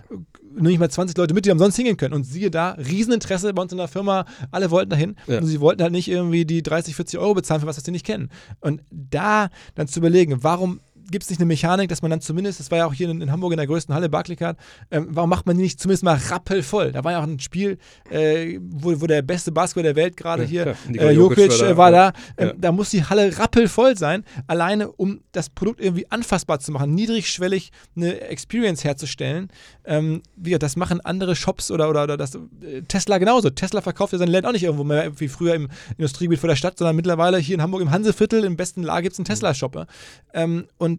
nehme 0.54 0.70
ich 0.70 0.78
mal 0.78 0.88
20 0.88 1.16
Leute 1.16 1.34
mit, 1.34 1.44
die 1.44 1.50
umsonst 1.50 1.76
hingehen 1.76 1.96
können. 1.96 2.14
Und 2.14 2.22
siehe 2.22 2.52
da, 2.52 2.72
Rieseninteresse 2.72 3.52
bei 3.52 3.62
uns 3.62 3.72
in 3.72 3.78
der 3.78 3.88
Firma, 3.88 4.26
alle 4.52 4.70
wollten 4.70 4.90
dahin. 4.90 5.16
Ja. 5.26 5.38
Und 5.38 5.46
sie 5.46 5.58
wollten 5.60 5.82
halt 5.82 5.90
nicht 5.90 6.06
irgendwie 6.08 6.44
die 6.44 6.62
30, 6.62 6.94
40 6.94 7.18
Euro 7.18 7.34
bezahlen 7.34 7.62
für 7.62 7.66
was, 7.66 7.78
was 7.78 7.84
sie 7.84 7.90
nicht 7.90 8.06
kennen. 8.06 8.30
Und 8.60 8.82
da 8.92 9.48
dann 9.74 9.88
zu 9.88 9.98
überlegen, 9.98 10.44
warum 10.44 10.78
gibt 11.10 11.24
es 11.24 11.30
nicht 11.30 11.38
eine 11.40 11.46
Mechanik, 11.46 11.88
dass 11.88 12.02
man 12.02 12.10
dann 12.10 12.20
zumindest, 12.20 12.60
das 12.60 12.70
war 12.70 12.78
ja 12.78 12.86
auch 12.86 12.92
hier 12.94 13.08
in, 13.10 13.20
in 13.20 13.30
Hamburg 13.30 13.52
in 13.52 13.58
der 13.58 13.66
größten 13.66 13.94
Halle, 13.94 14.08
Barclaycard, 14.08 14.58
ähm, 14.90 15.08
warum 15.10 15.30
macht 15.30 15.46
man 15.46 15.56
die 15.56 15.62
nicht 15.62 15.80
zumindest 15.80 16.04
mal 16.04 16.16
rappelvoll? 16.16 16.92
Da 16.92 17.04
war 17.04 17.12
ja 17.12 17.18
auch 17.20 17.24
ein 17.24 17.38
Spiel, 17.40 17.78
äh, 18.10 18.58
wo, 18.60 19.00
wo 19.00 19.06
der 19.06 19.22
beste 19.22 19.52
Basketball 19.52 19.82
der 19.84 19.96
Welt 19.96 20.16
gerade 20.16 20.44
Ja, 20.44 20.48
hier, 20.48 20.66
äh, 21.00 21.12
Jokic, 21.12 21.50
Jokic 21.52 21.58
war 21.58 21.58
da. 21.58 21.70
äh, 21.70 21.76
war 21.76 21.90
da. 21.90 22.12
Ähm, 22.36 22.48
Ja. 22.48 22.54
Da 22.58 22.72
muss 22.72 22.90
die 22.90 23.04
Halle 23.04 23.38
rappelvoll 23.38 23.96
sein, 23.96 24.24
alleine 24.46 24.90
um 24.92 25.20
das 25.32 25.50
Produkt 25.50 25.80
irgendwie 25.80 26.10
anfassbar 26.10 26.60
zu 26.60 26.72
machen, 26.72 26.94
niedrigschwellig 26.94 27.70
eine 27.96 28.20
Experience 28.22 28.84
herzustellen. 28.84 29.48
Ähm, 29.84 30.22
wie 30.36 30.50
gesagt, 30.50 30.62
das 30.62 30.76
machen 30.76 31.00
andere 31.00 31.36
Shops 31.36 31.70
oder, 31.70 31.88
oder, 31.90 32.04
oder 32.04 32.16
das 32.16 32.34
äh, 32.34 32.82
Tesla 32.88 33.18
genauso. 33.18 33.50
Tesla 33.50 33.80
verkauft 33.80 34.12
ja 34.12 34.18
sein 34.18 34.28
Land 34.28 34.46
auch 34.46 34.52
nicht 34.52 34.62
irgendwo 34.64 34.84
mehr 34.84 35.18
wie 35.20 35.28
früher 35.28 35.54
im 35.54 35.68
Industriegebiet 35.96 36.38
vor 36.38 36.48
der 36.48 36.56
Stadt, 36.56 36.78
sondern 36.78 36.96
mittlerweile 36.96 37.38
hier 37.38 37.54
in 37.54 37.62
Hamburg 37.62 37.82
im 37.82 37.90
Hanseviertel, 37.90 38.44
im 38.44 38.56
besten 38.56 38.82
Lager 38.82 39.02
gibt 39.02 39.14
es 39.14 39.18
einen 39.18 39.26
Tesla-Shop. 39.26 39.74
ja. 39.74 39.86
Ähm, 40.32 40.66
und 40.78 40.93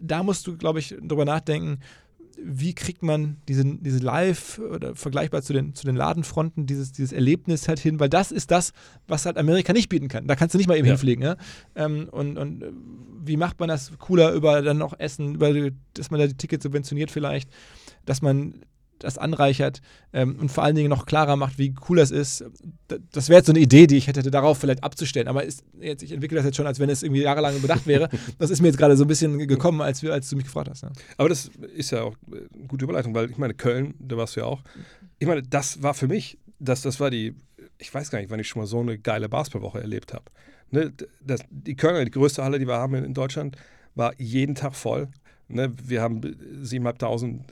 da 0.00 0.22
musst 0.22 0.46
du, 0.46 0.56
glaube 0.56 0.78
ich, 0.78 0.94
drüber 1.00 1.24
nachdenken, 1.24 1.80
wie 2.40 2.72
kriegt 2.72 3.02
man 3.02 3.38
diesen, 3.48 3.82
diese 3.82 3.98
Live 3.98 4.60
oder 4.60 4.94
vergleichbar 4.94 5.42
zu 5.42 5.52
den, 5.52 5.74
zu 5.74 5.84
den 5.86 5.96
Ladenfronten, 5.96 6.66
dieses, 6.66 6.92
dieses 6.92 7.12
Erlebnis 7.12 7.66
halt 7.66 7.80
hin, 7.80 7.98
weil 7.98 8.08
das 8.08 8.30
ist 8.30 8.52
das, 8.52 8.72
was 9.08 9.26
halt 9.26 9.36
Amerika 9.38 9.72
nicht 9.72 9.88
bieten 9.88 10.06
kann. 10.06 10.28
Da 10.28 10.36
kannst 10.36 10.54
du 10.54 10.58
nicht 10.58 10.68
mal 10.68 10.76
eben 10.76 10.86
Ja. 10.86 10.92
hinfliegen. 10.92 11.24
Ja? 11.24 11.36
Ähm, 11.74 12.08
und, 12.12 12.38
und 12.38 12.62
äh, 12.62 12.70
wie 13.24 13.36
macht 13.36 13.58
man 13.58 13.68
das 13.68 13.90
cooler 13.98 14.32
über 14.34 14.62
dann 14.62 14.78
noch 14.78 14.96
Essen, 15.00 15.34
über, 15.34 15.52
dass 15.94 16.12
man 16.12 16.20
da 16.20 16.28
die 16.28 16.36
Tickets 16.36 16.62
subventioniert 16.62 17.10
vielleicht, 17.10 17.50
dass 18.06 18.22
man 18.22 18.60
das 18.98 19.18
anreichert 19.18 19.80
ähm, 20.12 20.36
und 20.40 20.50
vor 20.50 20.64
allen 20.64 20.74
Dingen 20.74 20.88
noch 20.88 21.06
klarer 21.06 21.36
macht, 21.36 21.58
wie 21.58 21.74
cool 21.88 21.98
das 21.98 22.10
ist. 22.10 22.44
Das 23.12 23.28
wäre 23.28 23.38
jetzt 23.38 23.46
so 23.46 23.52
eine 23.52 23.60
Idee, 23.60 23.86
die 23.86 23.96
ich 23.96 24.06
hätte, 24.06 24.22
darauf 24.30 24.58
vielleicht 24.58 24.84
abzustellen. 24.84 25.28
Aber 25.28 25.44
ist, 25.44 25.64
jetzt, 25.80 26.02
ich 26.02 26.12
entwickle 26.12 26.36
das 26.36 26.44
jetzt 26.44 26.56
schon, 26.56 26.66
als 26.66 26.80
wenn 26.80 26.90
es 26.90 27.02
irgendwie 27.02 27.22
jahrelang 27.22 27.60
bedacht 27.60 27.86
wäre. 27.86 28.08
Das 28.38 28.50
ist 28.50 28.60
mir 28.60 28.68
jetzt 28.68 28.78
gerade 28.78 28.96
so 28.96 29.04
ein 29.04 29.08
bisschen 29.08 29.38
gekommen, 29.46 29.80
als, 29.80 30.02
wir, 30.02 30.12
als 30.12 30.28
du 30.28 30.36
mich 30.36 30.44
gefragt 30.44 30.68
hast. 30.68 30.82
Ja. 30.82 30.90
Aber 31.16 31.28
das 31.28 31.50
ist 31.74 31.90
ja 31.90 32.02
auch 32.02 32.14
äh, 32.30 32.36
eine 32.54 32.66
gute 32.66 32.84
Überleitung, 32.84 33.14
weil 33.14 33.30
ich 33.30 33.38
meine, 33.38 33.54
Köln, 33.54 33.94
da 33.98 34.16
warst 34.16 34.36
du 34.36 34.40
ja 34.40 34.46
auch. 34.46 34.62
Ich 35.18 35.26
meine, 35.26 35.42
das 35.42 35.82
war 35.82 35.94
für 35.94 36.08
mich, 36.08 36.38
das, 36.58 36.82
das 36.82 37.00
war 37.00 37.10
die, 37.10 37.34
ich 37.78 37.92
weiß 37.92 38.10
gar 38.10 38.18
nicht, 38.18 38.30
wann 38.30 38.40
ich 38.40 38.48
schon 38.48 38.60
mal 38.60 38.66
so 38.66 38.80
eine 38.80 38.98
geile 38.98 39.28
Basketballwoche 39.28 39.80
erlebt 39.80 40.12
habe. 40.12 40.24
Ne, 40.70 40.92
das, 41.24 41.40
die 41.50 41.76
Kölner, 41.76 42.04
die 42.04 42.10
größte 42.10 42.44
Halle, 42.44 42.58
die 42.58 42.66
wir 42.66 42.74
haben 42.74 42.94
in, 42.94 43.04
in 43.04 43.14
Deutschland, 43.14 43.56
war 43.94 44.12
jeden 44.18 44.54
Tag 44.54 44.74
voll. 44.74 45.08
Ne, 45.48 45.72
wir 45.82 46.02
haben 46.02 46.20
7.500 46.20 47.42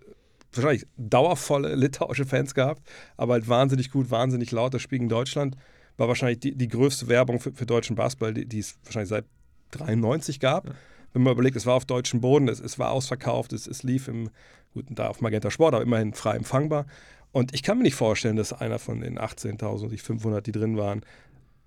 wahrscheinlich 0.57 0.87
dauervolle 0.97 1.75
litauische 1.75 2.25
Fans 2.25 2.55
gehabt, 2.55 2.83
aber 3.17 3.35
halt 3.35 3.49
wahnsinnig 3.49 3.91
gut, 3.91 4.11
wahnsinnig 4.11 4.51
laut. 4.53 4.75
Das 4.75 4.83
Spiel 4.83 4.99
gegen 4.99 5.09
Deutschland 5.09 5.57
war 5.97 6.09
wahrscheinlich 6.09 6.41
die, 6.41 6.55
die 6.55 6.69
größte 6.69 7.09
Werbung 7.09 7.41
für, 7.41 7.53
für 7.53 7.67
deutschen 7.67 7.97
Basketball, 7.97 8.35
die, 8.35 8.47
die 8.47 8.59
es 8.59 8.77
wahrscheinlich 8.85 9.09
seit 9.09 9.25
93 9.73 10.41
gab. 10.41 10.75
Wenn 11.13 11.23
man 11.23 11.33
überlegt, 11.33 11.57
es 11.57 11.67
war 11.67 11.75
auf 11.75 11.85
deutschem 11.85 12.21
Boden, 12.21 12.49
es, 12.49 12.61
es 12.61 12.79
war 12.79 12.91
ausverkauft, 12.91 13.53
es, 13.53 13.67
es 13.67 13.83
lief 13.83 14.09
im, 14.09 14.31
gut, 14.75 14.87
da 14.91 15.09
auf 15.09 15.21
Magenta 15.21 15.51
Sport, 15.51 15.75
aber 15.75 15.83
immerhin 15.83 16.13
frei 16.13 16.37
empfangbar. 16.37 16.87
Und 17.33 17.55
ich 17.55 17.63
kann 17.63 17.79
mir 17.79 17.85
nicht 17.85 17.95
vorstellen, 17.95 18.37
dass 18.37 18.53
einer 18.53 18.79
von 18.79 19.01
den 19.01 19.19
18.500, 19.19 20.41
die 20.43 20.53
drin 20.53 20.77
waren, 20.77 21.03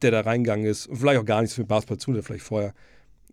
der 0.02 0.12
da 0.12 0.22
reingegangen 0.22 0.66
ist 0.66 0.88
und 0.88 0.98
vielleicht 0.98 1.20
auch 1.20 1.26
gar 1.26 1.42
nichts 1.42 1.58
mit 1.58 1.68
Basketball 1.68 1.98
zu, 1.98 2.14
der 2.14 2.24
vielleicht 2.24 2.46
vorher 2.46 2.74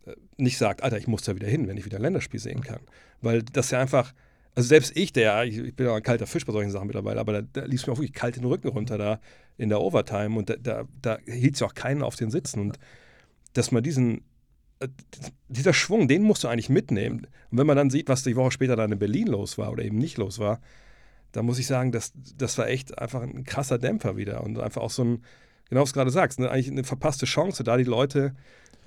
äh, 0.06 0.12
nicht 0.36 0.58
sagt, 0.58 0.82
Alter, 0.82 0.98
ich 0.98 1.06
muss 1.06 1.22
da 1.22 1.34
wieder 1.34 1.48
hin, 1.48 1.68
wenn 1.68 1.76
ich 1.76 1.84
wieder 1.84 1.98
ein 1.98 2.02
Länderspiel 2.02 2.40
sehen 2.40 2.62
kann. 2.62 2.80
Weil 3.20 3.42
das 3.42 3.70
ja 3.70 3.80
einfach, 3.80 4.12
also 4.56 4.68
selbst 4.68 4.96
ich, 4.96 5.12
der, 5.12 5.44
ich, 5.44 5.58
ich 5.58 5.76
bin 5.76 5.86
ja 5.86 5.94
ein 5.94 6.02
kalter 6.02 6.26
Fisch 6.26 6.46
bei 6.46 6.52
solchen 6.52 6.70
Sachen 6.70 6.86
mittlerweile, 6.86 7.20
aber 7.20 7.32
da, 7.34 7.42
da 7.42 7.64
lief 7.66 7.82
es 7.82 7.86
mir 7.86 7.92
auch 7.92 7.98
wirklich 7.98 8.14
kalt 8.14 8.36
den 8.36 8.44
Rücken 8.44 8.68
runter 8.68 8.96
da 8.96 9.20
in 9.58 9.68
der 9.68 9.82
Overtime 9.82 10.36
und 10.36 10.48
da, 10.48 10.56
da, 10.56 10.84
da 11.02 11.18
hielt 11.26 11.54
es 11.54 11.60
ja 11.60 11.66
auch 11.66 11.74
keinen 11.74 12.02
auf 12.02 12.16
den 12.16 12.30
Sitzen. 12.30 12.60
Und 12.60 12.78
dass 13.52 13.70
man 13.70 13.82
diesen, 13.82 14.22
äh, 14.80 14.88
dieser 15.48 15.74
Schwung, 15.74 16.08
den 16.08 16.22
musst 16.22 16.42
du 16.42 16.48
eigentlich 16.48 16.70
mitnehmen. 16.70 17.26
Und 17.50 17.58
wenn 17.58 17.66
man 17.66 17.76
dann 17.76 17.90
sieht, 17.90 18.08
was 18.08 18.22
die 18.22 18.34
Woche 18.34 18.50
später 18.50 18.76
dann 18.76 18.92
in 18.92 18.98
Berlin 18.98 19.26
los 19.26 19.58
war 19.58 19.70
oder 19.70 19.84
eben 19.84 19.98
nicht 19.98 20.16
los 20.16 20.38
war, 20.38 20.62
da 21.32 21.42
muss 21.42 21.58
ich 21.58 21.66
sagen, 21.66 21.92
das, 21.92 22.14
das 22.14 22.56
war 22.56 22.66
echt 22.66 22.98
einfach 22.98 23.20
ein 23.20 23.44
krasser 23.44 23.78
Dämpfer 23.78 24.16
wieder 24.16 24.42
und 24.42 24.58
einfach 24.58 24.80
auch 24.80 24.90
so 24.90 25.04
ein, 25.04 25.24
genau 25.68 25.82
was 25.82 25.90
du 25.90 25.96
gerade 25.96 26.10
sagst, 26.10 26.40
ne, 26.40 26.50
eigentlich 26.50 26.70
eine 26.70 26.84
verpasste 26.84 27.26
Chance, 27.26 27.62
da 27.62 27.76
die 27.76 27.84
Leute 27.84 28.34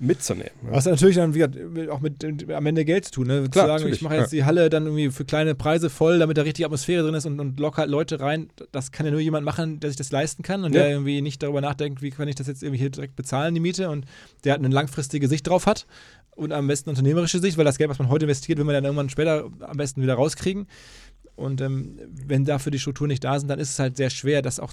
mitzunehmen. 0.00 0.50
Ne? 0.62 0.72
Was 0.72 0.86
natürlich 0.86 1.16
dann 1.16 1.34
wieder 1.34 1.50
auch 1.92 2.00
mit, 2.00 2.22
mit 2.22 2.50
am 2.50 2.66
Ende 2.66 2.84
Geld 2.84 3.04
zu 3.04 3.12
tun. 3.12 3.26
Ne? 3.26 3.44
Zu 3.44 3.50
Klar, 3.50 3.66
sagen, 3.66 3.82
natürlich, 3.82 3.96
ich 3.96 4.02
mache 4.02 4.16
jetzt 4.16 4.32
ja. 4.32 4.38
die 4.38 4.44
Halle 4.44 4.70
dann 4.70 4.86
irgendwie 4.86 5.10
für 5.10 5.24
kleine 5.24 5.54
Preise 5.54 5.90
voll, 5.90 6.18
damit 6.18 6.38
da 6.38 6.42
richtig 6.42 6.64
Atmosphäre 6.64 7.02
drin 7.02 7.14
ist 7.14 7.26
und, 7.26 7.38
und 7.38 7.60
locker 7.60 7.86
Leute 7.86 8.20
rein. 8.20 8.48
Das 8.72 8.92
kann 8.92 9.06
ja 9.06 9.12
nur 9.12 9.20
jemand 9.20 9.44
machen, 9.44 9.78
der 9.80 9.90
sich 9.90 9.96
das 9.96 10.10
leisten 10.10 10.42
kann 10.42 10.64
und 10.64 10.74
Ja. 10.74 10.82
der 10.82 10.90
irgendwie 10.90 11.20
nicht 11.20 11.42
darüber 11.42 11.60
nachdenkt, 11.60 12.02
wie 12.02 12.10
kann 12.10 12.28
ich 12.28 12.34
das 12.34 12.46
jetzt 12.46 12.62
irgendwie 12.62 12.80
hier 12.80 12.90
direkt 12.90 13.14
bezahlen, 13.14 13.54
die 13.54 13.60
Miete 13.60 13.90
und 13.90 14.06
der 14.44 14.54
hat 14.54 14.60
eine 14.60 14.68
langfristige 14.68 15.28
Sicht 15.28 15.46
drauf 15.46 15.66
hat 15.66 15.86
und 16.30 16.52
am 16.52 16.66
besten 16.66 16.90
unternehmerische 16.90 17.38
Sicht, 17.38 17.58
weil 17.58 17.64
das 17.66 17.76
Geld, 17.76 17.90
was 17.90 17.98
man 17.98 18.08
heute 18.08 18.24
investiert, 18.24 18.58
will 18.58 18.64
man 18.64 18.74
dann 18.74 18.84
irgendwann 18.84 19.10
später 19.10 19.50
am 19.60 19.76
besten 19.76 20.02
wieder 20.02 20.14
rauskriegen. 20.14 20.66
Und 21.36 21.60
ähm, 21.60 21.98
wenn 22.26 22.44
dafür 22.44 22.70
die 22.70 22.78
Strukturen 22.78 23.08
nicht 23.08 23.24
da 23.24 23.38
sind, 23.38 23.48
dann 23.48 23.58
ist 23.58 23.70
es 23.70 23.78
halt 23.78 23.96
sehr 23.96 24.10
schwer, 24.10 24.42
das 24.42 24.60
auch, 24.60 24.72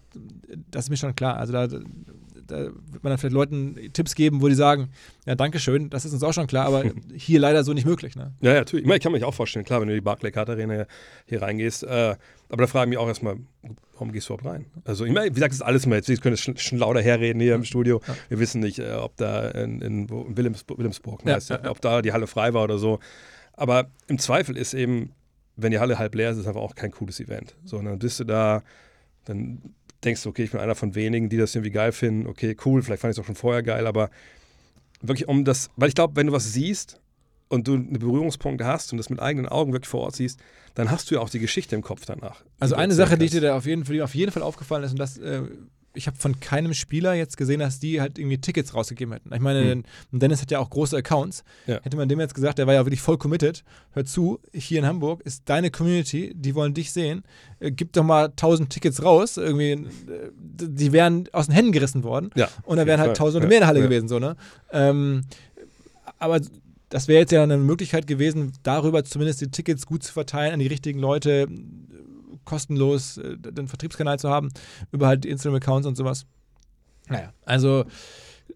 das 0.70 0.86
ist 0.86 0.90
mir 0.90 0.98
schon 0.98 1.16
klar. 1.16 1.38
Also 1.38 1.54
da, 1.54 1.68
da 2.48 2.66
wird 2.66 3.04
man 3.04 3.12
dann 3.12 3.18
vielleicht 3.18 3.34
Leuten 3.34 3.76
Tipps 3.94 4.16
geben, 4.16 4.42
wo 4.42 4.48
die 4.48 4.56
sagen, 4.56 4.90
ja, 5.26 5.36
danke 5.36 5.60
schön, 5.60 5.90
das 5.90 6.06
ist 6.06 6.14
uns 6.14 6.24
auch 6.24 6.34
schon 6.34 6.48
klar, 6.48 6.66
aber 6.66 6.84
hier 7.16 7.40
leider 7.40 7.64
so 7.64 7.74
nicht 7.74 7.86
möglich. 7.86 8.16
Ne? 8.16 8.34
Ja, 8.42 8.54
ja, 8.54 8.60
natürlich. 8.60 8.84
Ich, 8.84 8.88
meine, 8.88 8.98
ich 8.98 9.04
kann 9.04 9.12
mir 9.12 9.28
auch 9.28 9.34
vorstellen, 9.34 9.66
klar, 9.66 9.82
wenn 9.82 9.88
du 9.88 9.94
in 9.94 10.00
die 10.00 10.04
Barclaycard 10.04 10.50
Arena 10.50 10.86
hier 11.26 11.42
reingehst, 11.42 11.84
äh, 11.84 12.16
aber 12.50 12.64
da 12.64 12.68
frage 12.68 12.86
ich 12.86 12.90
mich 12.90 12.98
auch 12.98 13.08
erstmal, 13.08 13.38
warum 13.94 14.12
gehst 14.12 14.30
du 14.30 14.34
überhaupt 14.34 14.56
rein? 14.56 14.66
Also, 14.86 15.06
ich 15.06 15.12
meine, 15.12 15.30
wie 15.30 15.34
gesagt, 15.34 15.52
das 15.52 15.60
ist 15.60 15.66
alles 15.66 15.86
mal 15.86 15.96
jetzt, 15.98 16.08
wir 16.08 16.18
können 16.18 16.38
schon, 16.38 16.58
schon 16.58 16.78
lauter 16.78 17.02
herreden 17.02 17.40
hier 17.42 17.56
im 17.56 17.66
Studio. 17.66 18.02
Wir 18.30 18.40
wissen 18.40 18.62
nicht, 18.62 18.80
äh, 18.80 18.94
ob 18.94 19.18
da 19.18 19.50
in, 19.50 19.82
in, 19.82 20.08
in 20.08 20.38
Wilhelmsburg, 20.38 20.78
Wilhelmsburg 20.78 21.26
ne, 21.26 21.32
Ja, 21.32 21.36
heißt 21.38 21.50
ja, 21.50 21.60
ja, 21.64 21.72
ob 21.72 21.82
da 21.82 22.02
die 22.02 22.14
Halle 22.14 22.28
frei 22.28 22.54
war 22.54 22.64
oder 22.64 22.78
so. 22.78 23.00
Aber 23.54 23.90
im 24.08 24.20
Zweifel 24.20 24.56
ist 24.56 24.74
eben, 24.74 25.12
wenn 25.56 25.72
die 25.72 25.80
Halle 25.80 26.00
halb 26.00 26.16
leer 26.16 26.30
ist, 26.30 26.38
ist 26.38 26.42
es 26.44 26.48
einfach 26.48 26.62
auch 26.62 26.76
kein 26.76 26.92
cooles 26.92 27.20
Event. 27.20 27.56
So, 27.66 27.78
und 27.78 27.86
dann 27.86 28.00
bist 28.00 28.20
du 28.20 28.24
da, 28.24 28.64
dann 29.26 29.62
denkst 30.04 30.24
du, 30.24 30.30
okay, 30.30 30.44
ich 30.44 30.52
bin 30.52 30.60
einer 30.60 30.76
von 30.76 30.96
wenigen, 30.96 31.30
die 31.30 31.38
das 31.38 31.56
irgendwie 31.56 31.72
geil 31.72 31.92
finden. 31.92 32.28
Okay, 32.28 32.56
cool, 32.66 32.82
vielleicht 32.82 33.02
fand 33.02 33.12
ich 33.12 33.18
es 33.18 33.22
auch 33.22 33.26
schon 33.26 33.36
vorher 33.36 33.64
geil, 33.64 33.88
aber 33.88 34.10
wirklich 35.02 35.28
um 35.28 35.46
das, 35.46 35.70
weil 35.76 35.90
ich 35.90 35.96
glaube, 35.96 36.16
wenn 36.16 36.28
du 36.28 36.34
was 36.34 36.54
siehst 36.54 37.00
und 37.50 37.68
du 37.68 37.76
eine 37.76 38.00
Berührungspunkte 38.00 38.66
hast 38.66 38.92
und 38.92 38.98
das 38.98 39.10
mit 39.10 39.20
eigenen 39.20 39.48
Augen 39.48 39.74
wirklich 39.74 39.90
vor 39.90 40.02
Ort 40.02 40.16
siehst, 40.16 40.40
dann 40.76 40.92
hast 40.92 41.10
du 41.10 41.16
ja 41.16 41.22
auch 41.22 41.30
die 41.30 41.40
Geschichte 41.40 41.76
im 41.76 41.82
Kopf 41.82 42.06
danach. 42.06 42.44
Also 42.60 42.76
eine 42.76 42.94
Sache, 42.94 43.18
die 43.18 43.30
dir 43.30 43.42
da 43.42 43.58
auf 43.58 43.66
jeden, 43.66 43.86
Fall, 43.86 44.02
auf 44.02 44.16
jeden 44.16 44.32
Fall 44.32 44.44
aufgefallen 44.44 44.84
ist, 44.84 44.92
und 44.92 45.00
das, 45.00 45.18
äh, 45.18 45.42
ich 45.98 46.08
habe 46.08 46.18
von 46.18 46.40
keinem 46.40 46.74
Spieler 46.74 47.14
jetzt 47.14 47.36
gesehen, 47.38 47.60
dass 47.60 47.80
die 47.80 48.00
halt 48.00 48.18
irgendwie 48.20 48.38
Tickets 48.38 48.74
rausgegeben 48.74 49.14
hätten. 49.14 49.34
Ich 49.34 49.40
meine, 49.42 49.72
Hm. 49.72 49.84
Dennis 50.12 50.42
hat 50.42 50.52
ja 50.52 50.60
auch 50.60 50.70
große 50.70 50.96
Accounts. 50.96 51.44
Ja. 51.66 51.82
Hätte 51.82 51.98
man 51.98 52.08
dem 52.08 52.20
jetzt 52.20 52.36
gesagt, 52.36 52.60
der 52.60 52.68
war 52.68 52.74
ja 52.74 52.86
wirklich 52.86 53.02
voll 53.02 53.18
committed. 53.18 53.64
Hör 53.92 54.06
zu, 54.06 54.40
hier 54.54 54.80
in 54.80 54.86
Hamburg 54.86 55.22
ist 55.24 55.44
deine 55.46 55.72
Community, 55.72 56.32
die 56.36 56.56
wollen 56.56 56.74
dich 56.74 56.92
sehen. 56.92 57.24
Äh, 57.60 57.72
gib 57.72 57.94
doch 57.94 58.04
mal 58.04 58.26
1000 58.28 58.70
Tickets 58.70 59.04
raus. 59.04 59.38
Irgendwie, 59.38 59.72
äh, 59.72 59.88
die 60.40 60.92
wären 60.94 61.28
aus 61.34 61.48
den 61.48 61.56
Händen 61.56 61.72
gerissen 61.72 62.04
worden. 62.04 62.30
Ja, 62.36 62.48
Und 62.64 62.78
da 62.78 62.86
wären 62.86 63.00
halt 63.00 63.10
Fall. 63.10 63.18
tausende 63.18 63.46
Ja, 63.46 63.50
mehr 63.50 63.58
in 63.58 63.62
der 63.62 63.68
Halle 63.68 63.80
ja. 63.80 63.86
gewesen, 63.86 64.08
so, 64.08 64.20
ne? 64.20 64.36
Ähm, 64.72 65.24
aber 66.20 66.40
das 66.90 67.08
wäre 67.08 67.20
jetzt 67.20 67.32
ja 67.32 67.44
eine 67.44 67.58
Möglichkeit 67.58 68.08
gewesen, 68.08 68.54
darüber 68.64 69.04
zumindest 69.04 69.42
die 69.42 69.52
Tickets 69.52 69.86
gut 69.86 70.04
zu 70.04 70.14
verteilen 70.14 70.54
an 70.54 70.60
die 70.60 70.68
richtigen 70.68 71.00
Leute, 71.00 71.48
kostenlos 72.48 73.18
äh, 73.18 73.38
den 73.38 73.68
Vertriebskanal 73.68 74.18
zu 74.18 74.30
haben, 74.30 74.50
über 74.92 75.08
halt 75.08 75.24
die 75.26 75.30
Instagram-Accounts 75.30 75.86
und 75.88 75.96
sowas. 75.96 76.26
Naja, 77.10 77.32
also 77.46 77.86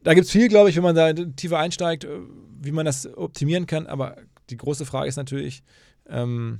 da 0.03 0.13
gibt 0.13 0.25
es 0.25 0.31
viel, 0.31 0.47
glaube 0.47 0.69
ich, 0.69 0.75
wenn 0.77 0.83
man 0.83 0.95
da 0.95 1.13
tiefer 1.13 1.59
einsteigt, 1.59 2.05
äh, 2.05 2.19
wie 2.59 2.71
man 2.71 2.85
das 2.85 3.05
optimieren 3.15 3.65
kann. 3.67 3.85
Aber 3.87 4.15
die 4.49 4.57
große 4.57 4.85
Frage 4.85 5.07
ist 5.07 5.17
natürlich, 5.17 5.63
ähm, 6.09 6.59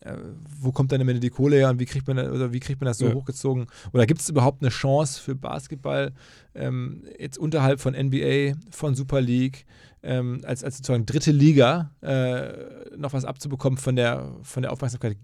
äh, 0.00 0.16
wo 0.60 0.72
kommt 0.72 0.92
dann 0.92 1.00
am 1.00 1.08
Ende 1.08 1.20
die 1.20 1.30
Kohle 1.30 1.56
her 1.56 1.70
und 1.70 1.78
wie 1.78 1.84
kriegt 1.86 2.06
man, 2.08 2.18
oder 2.18 2.52
wie 2.52 2.60
kriegt 2.60 2.80
man 2.80 2.86
das 2.86 2.98
so 2.98 3.06
Ja. 3.08 3.14
hochgezogen? 3.14 3.66
Oder 3.92 4.06
gibt 4.06 4.20
es 4.20 4.28
überhaupt 4.28 4.62
eine 4.62 4.70
Chance 4.70 5.20
für 5.20 5.34
Basketball 5.34 6.12
ähm, 6.54 7.04
jetzt 7.18 7.38
unterhalb 7.38 7.80
von 7.80 7.94
NBA, 7.94 8.54
von 8.70 8.94
Super 8.94 9.20
League, 9.20 9.66
ähm, 10.02 10.40
als, 10.44 10.64
als 10.64 10.78
sozusagen 10.78 11.06
dritte 11.06 11.30
Liga 11.30 11.90
äh, 12.00 12.96
noch 12.96 13.12
was 13.12 13.24
abzubekommen 13.24 13.78
von 13.78 13.96
der, 13.96 14.32
von 14.42 14.62
der 14.62 14.72
Aufmerksamkeit? 14.72 15.16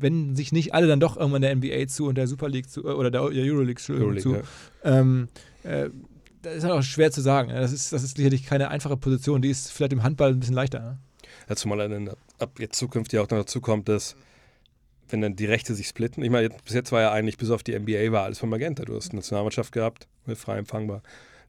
Wenn 0.00 0.34
sich 0.34 0.52
nicht 0.52 0.74
alle 0.74 0.86
dann 0.86 1.00
doch 1.00 1.16
irgendwann 1.16 1.42
der 1.42 1.54
NBA 1.54 1.86
zu 1.88 2.06
und 2.06 2.16
der 2.16 2.26
Super 2.26 2.48
League 2.48 2.68
zu, 2.70 2.84
oder 2.84 3.10
der, 3.10 3.22
Euroleague, 3.22 3.78
Euroleague, 3.90 4.22
zu, 4.22 4.34
ja. 4.34 4.42
ähm, 4.84 5.28
äh, 5.64 5.90
das 6.42 6.56
ist 6.56 6.64
halt 6.64 6.72
auch 6.72 6.82
schwer 6.82 7.10
zu 7.12 7.20
sagen. 7.20 7.50
Das 7.50 7.72
ist, 7.72 7.92
das 7.92 8.02
ist 8.02 8.16
sicherlich 8.16 8.44
keine 8.44 8.68
einfache 8.68 8.96
Position. 8.96 9.42
Die 9.42 9.50
ist 9.50 9.70
vielleicht 9.70 9.92
im 9.92 10.02
Handball 10.02 10.30
ein 10.30 10.40
bisschen 10.40 10.56
leichter. 10.56 10.80
Ne? 10.80 10.98
Ja, 11.48 11.56
zumal 11.56 11.88
dann 11.88 12.10
ab- 12.38 12.58
jetzt 12.58 12.76
zukünftig 12.78 13.18
auch 13.20 13.30
noch 13.30 13.38
dazu 13.38 13.60
kommt, 13.60 13.88
dass 13.88 14.16
wenn 15.08 15.20
dann 15.20 15.36
die 15.36 15.44
Rechte 15.46 15.74
sich 15.74 15.88
splitten, 15.88 16.22
ich 16.24 16.30
meine, 16.30 16.48
bis 16.64 16.74
jetzt 16.74 16.90
war 16.90 17.00
ja 17.02 17.12
eigentlich, 17.12 17.36
bis 17.36 17.50
auf 17.50 17.62
die 17.62 17.78
NBA 17.78 18.12
war 18.12 18.24
alles 18.24 18.38
von 18.38 18.48
Magenta. 18.48 18.84
Du 18.84 18.96
hast 18.96 19.10
eine 19.10 19.18
Nationalmannschaft 19.18 19.70
gehabt, 19.72 20.08
frei 20.34 20.58
empfangbar, 20.58 21.02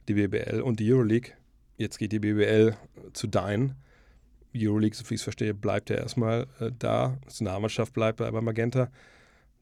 die 0.06 0.14
BBL 0.14 0.60
und 0.60 0.80
die 0.80 0.92
Euroleague. 0.92 1.32
Jetzt 1.76 1.98
geht 1.98 2.12
die 2.12 2.20
BBL 2.20 2.76
zu 3.12 3.26
Dine. 3.26 3.76
Euroleague, 4.56 4.94
so 4.94 5.08
wie 5.10 5.14
ich 5.14 5.20
es 5.20 5.24
verstehe, 5.24 5.52
bleibt 5.52 5.90
ja 5.90 5.96
erstmal 5.96 6.46
äh, 6.60 6.70
da. 6.78 7.18
Nationalmannschaft 7.24 7.92
bleibt 7.92 8.18
bei 8.18 8.30
Magenta. 8.30 8.88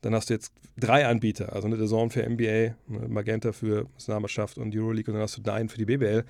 Dann 0.03 0.15
hast 0.15 0.29
du 0.29 0.35
jetzt 0.35 0.53
drei 0.77 1.07
Anbieter, 1.07 1.53
also 1.53 1.67
eine 1.67 1.77
Saison 1.77 2.11
für 2.11 2.29
NBA, 2.29 2.75
Magenta 3.09 3.53
für 3.53 3.85
Nationalmannschaft 3.95 4.59
und 4.59 4.77
Euroleague 4.77 5.11
und 5.11 5.15
dann 5.15 5.23
hast 5.23 5.37
du 5.37 5.43
Dine 5.43 5.69
für 5.69 5.79
die 5.79 5.85
BBL. 5.85 6.25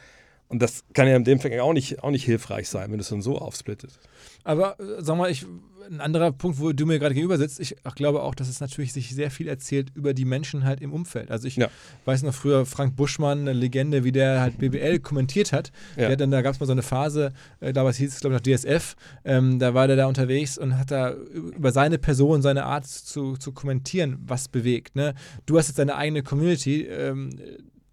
Und 0.52 0.60
das 0.60 0.84
kann 0.92 1.08
ja 1.08 1.18
dem 1.18 1.40
Fall 1.40 1.58
auch 1.60 1.72
nicht, 1.72 2.02
auch 2.04 2.10
nicht 2.10 2.24
hilfreich 2.24 2.68
sein, 2.68 2.90
wenn 2.90 2.98
du 2.98 3.02
es 3.02 3.08
dann 3.08 3.22
so 3.22 3.38
aufsplittet. 3.38 3.98
Aber 4.44 4.78
äh, 4.78 5.02
sag 5.02 5.16
mal, 5.16 5.30
ich, 5.30 5.46
ein 5.90 6.00
anderer 6.02 6.30
Punkt, 6.30 6.60
wo 6.60 6.72
du 6.72 6.84
mir 6.84 6.98
gerade 6.98 7.14
gegenüber 7.14 7.38
sitzt, 7.38 7.58
ich 7.58 7.74
glaube 7.96 8.22
auch, 8.22 8.34
dass 8.34 8.48
es 8.50 8.60
natürlich 8.60 8.92
sich 8.92 9.14
sehr 9.14 9.30
viel 9.30 9.48
erzählt 9.48 9.90
über 9.94 10.12
die 10.12 10.26
Menschen 10.26 10.64
halt 10.64 10.82
im 10.82 10.92
Umfeld. 10.92 11.30
Also 11.30 11.48
ich 11.48 11.56
Ja. 11.56 11.68
weiß 12.04 12.22
noch 12.22 12.34
früher 12.34 12.66
Frank 12.66 12.96
Buschmann, 12.96 13.40
eine 13.40 13.54
Legende, 13.54 14.04
wie 14.04 14.12
der 14.12 14.42
halt 14.42 14.58
BBL 14.58 14.98
kommentiert 15.00 15.52
hat. 15.52 15.72
Ja. 15.96 16.08
Der 16.08 16.16
dann, 16.18 16.30
da 16.30 16.42
gab 16.42 16.52
es 16.54 16.60
mal 16.60 16.66
so 16.66 16.72
eine 16.72 16.82
Phase, 16.82 17.32
äh, 17.60 17.72
damals 17.72 17.96
hieß 17.96 18.12
es 18.12 18.20
glaube 18.20 18.36
ich 18.36 18.42
noch 18.42 18.56
DSF, 18.58 18.94
ähm, 19.24 19.58
da 19.58 19.72
war 19.72 19.86
der 19.86 19.96
da 19.96 20.06
unterwegs 20.06 20.58
und 20.58 20.78
hat 20.78 20.90
da 20.90 21.12
über 21.14 21.72
seine 21.72 21.96
Person, 21.98 22.42
seine 22.42 22.66
Art 22.66 22.86
zu, 22.86 23.38
zu 23.38 23.52
kommentieren, 23.52 24.18
was 24.26 24.48
bewegt. 24.48 24.96
Ne? 24.96 25.14
Du 25.46 25.56
hast 25.58 25.68
jetzt 25.68 25.78
deine 25.78 25.96
eigene 25.96 26.22
Community, 26.22 26.82
ähm, 26.82 27.30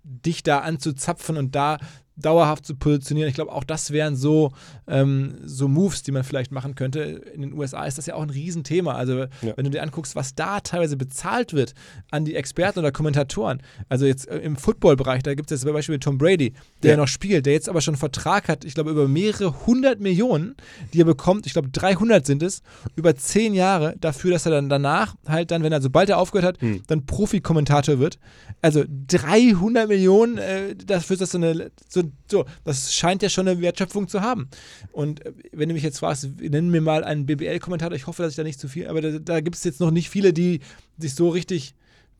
dich 0.03 0.43
da 0.43 0.59
anzuzapfen 0.59 1.37
und 1.37 1.55
da 1.55 1.77
dauerhaft 2.19 2.65
zu 2.65 2.75
positionieren. 2.75 3.29
Ich 3.29 3.35
glaube, 3.35 3.51
auch 3.51 3.63
das 3.63 3.91
wären 3.91 4.15
so, 4.15 4.51
ähm, 4.87 5.35
so 5.43 5.67
Moves, 5.67 6.03
die 6.03 6.11
man 6.11 6.23
vielleicht 6.23 6.51
machen 6.51 6.75
könnte. 6.75 6.99
In 7.01 7.41
den 7.41 7.53
USA 7.53 7.85
ist 7.85 7.97
das 7.97 8.05
ja 8.05 8.15
auch 8.15 8.21
ein 8.23 8.29
Riesenthema. 8.29 8.93
Also, 8.93 9.19
Ja. 9.19 9.27
wenn 9.55 9.65
du 9.65 9.71
dir 9.71 9.81
anguckst, 9.83 10.15
was 10.15 10.35
da 10.35 10.59
teilweise 10.59 10.97
bezahlt 10.97 11.53
wird 11.53 11.73
an 12.11 12.25
die 12.25 12.35
Experten 12.35 12.79
oder 12.79 12.91
Kommentatoren. 12.91 13.61
Also, 13.89 14.05
jetzt 14.05 14.27
äh, 14.27 14.37
im 14.39 14.55
Footballbereich, 14.55 15.23
da 15.23 15.33
gibt 15.33 15.51
es 15.51 15.57
jetzt 15.61 15.65
zum 15.67 15.73
Beispiel 15.73 15.99
Tom 15.99 16.17
Brady, 16.17 16.53
der 16.83 16.91
Ja. 16.91 16.97
noch 16.97 17.07
spielt, 17.07 17.45
der 17.45 17.53
jetzt 17.53 17.69
aber 17.69 17.81
schon 17.81 17.93
einen 17.95 17.99
Vertrag 17.99 18.47
hat, 18.47 18.65
ich 18.65 18.73
glaube, 18.73 18.91
über 18.91 19.07
mehrere 19.07 19.65
hundert 19.65 19.99
Millionen, 19.99 20.55
die 20.93 21.01
er 21.01 21.05
bekommt. 21.05 21.45
Ich 21.45 21.53
glaube, 21.53 21.69
300 21.69 22.25
sind 22.25 22.43
es, 22.43 22.61
über 22.95 23.15
zehn 23.15 23.53
Jahre 23.53 23.95
dafür, 23.99 24.31
dass 24.31 24.45
er 24.45 24.51
dann 24.51 24.69
danach 24.69 25.15
halt 25.27 25.51
dann, 25.51 25.63
wenn 25.63 25.71
er, 25.71 25.81
sobald 25.81 26.09
er 26.09 26.17
aufgehört 26.17 26.45
hat, 26.55 26.61
Hm. 26.61 26.81
dann 26.87 27.05
Profi-Kommentator 27.05 27.99
wird. 27.99 28.19
Also 28.61 28.83
300 29.07 29.87
Millionen 29.87 30.37
äh, 30.37 30.75
dafür, 30.75 31.17
dass 31.17 31.31
so 31.31 31.37
eine, 31.37 31.71
so, 31.89 32.03
so, 32.29 32.45
das 32.63 32.93
scheint 32.93 33.21
ja 33.21 33.29
schon 33.29 33.47
eine 33.47 33.61
Wertschöpfung 33.61 34.07
zu 34.07 34.21
haben. 34.21 34.49
Und 34.91 35.25
äh, 35.25 35.33
wenn 35.51 35.69
du 35.69 35.73
mich 35.73 35.83
jetzt 35.83 35.99
fragst, 35.99 36.29
nenn 36.39 36.69
mir 36.69 36.81
mal 36.81 37.03
einen 37.03 37.25
BBL-Kommentator, 37.25 37.95
ich 37.95 38.07
hoffe, 38.07 38.23
dass 38.23 38.31
ich 38.31 38.37
da 38.37 38.43
nicht 38.43 38.59
zu 38.59 38.67
viel, 38.67 38.87
aber 38.87 39.01
da, 39.01 39.19
da 39.19 39.39
gibt 39.41 39.55
es 39.55 39.63
jetzt 39.63 39.79
noch 39.79 39.91
nicht 39.91 40.09
viele, 40.09 40.33
die 40.33 40.59
sich 40.97 41.15
so 41.15 41.29
richtig 41.29 41.75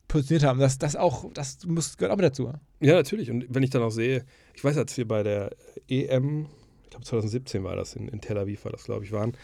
positioniert 0.08 0.44
haben. 0.44 0.58
Das, 0.58 0.78
das 0.78 0.96
auch, 0.96 1.30
das 1.32 1.64
muss, 1.66 1.96
gehört 1.96 2.12
auch 2.12 2.16
mit 2.16 2.26
dazu. 2.26 2.52
Ja, 2.80 2.94
natürlich. 2.94 3.30
Und 3.30 3.46
wenn 3.48 3.62
ich 3.62 3.70
dann 3.70 3.82
auch 3.82 3.90
sehe, 3.90 4.24
ich 4.54 4.62
weiß, 4.62 4.76
als 4.76 4.96
wir 4.96 5.06
bei 5.06 5.22
der 5.22 5.50
EM, 5.88 6.46
ich 6.84 6.90
glaube 6.90 7.04
2017 7.04 7.64
war 7.64 7.76
das, 7.76 7.94
in, 7.94 8.08
in 8.08 8.20
Tel 8.20 8.36
Aviv 8.36 8.64
war 8.64 8.72
das, 8.72 8.84
glaube 8.84 9.04
ich, 9.04 9.12
waren, 9.12 9.36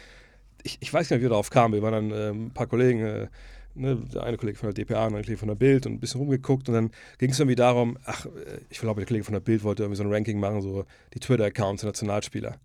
ich, 0.62 0.78
ich 0.80 0.92
weiß 0.92 1.08
gar 1.08 1.16
nicht, 1.16 1.22
wie 1.22 1.26
wir 1.26 1.30
darauf 1.30 1.50
kamen. 1.50 1.74
Wir 1.74 1.82
waren 1.82 2.10
dann 2.10 2.18
äh, 2.18 2.30
ein 2.30 2.50
paar 2.50 2.66
Kollegen, 2.66 3.00
äh, 3.00 3.28
ne, 3.76 3.96
der 4.12 4.22
eine 4.24 4.36
Kollege 4.36 4.58
von 4.58 4.72
der 4.72 4.84
DPA, 4.84 4.94
der 4.94 5.02
andere 5.02 5.22
Kollege 5.22 5.38
von 5.38 5.48
der 5.48 5.54
Bild 5.54 5.86
und 5.86 5.92
ein 5.92 6.00
bisschen 6.00 6.20
rumgeguckt 6.20 6.68
und 6.68 6.74
dann 6.74 6.90
ging 7.18 7.30
es 7.30 7.38
irgendwie 7.38 7.56
darum, 7.56 7.98
ach, 8.04 8.26
äh, 8.26 8.30
ich 8.70 8.78
glaube, 8.78 9.00
der 9.00 9.06
Kollege 9.06 9.24
von 9.24 9.34
der 9.34 9.40
Bild 9.40 9.62
wollte 9.64 9.82
irgendwie 9.82 9.96
so 9.98 10.02
ein 10.04 10.12
Ranking 10.12 10.38
machen, 10.40 10.60
so 10.62 10.84
die 11.14 11.20
Twitter-Accounts 11.20 11.82
der 11.82 11.88
Nationalspieler. 11.90 12.56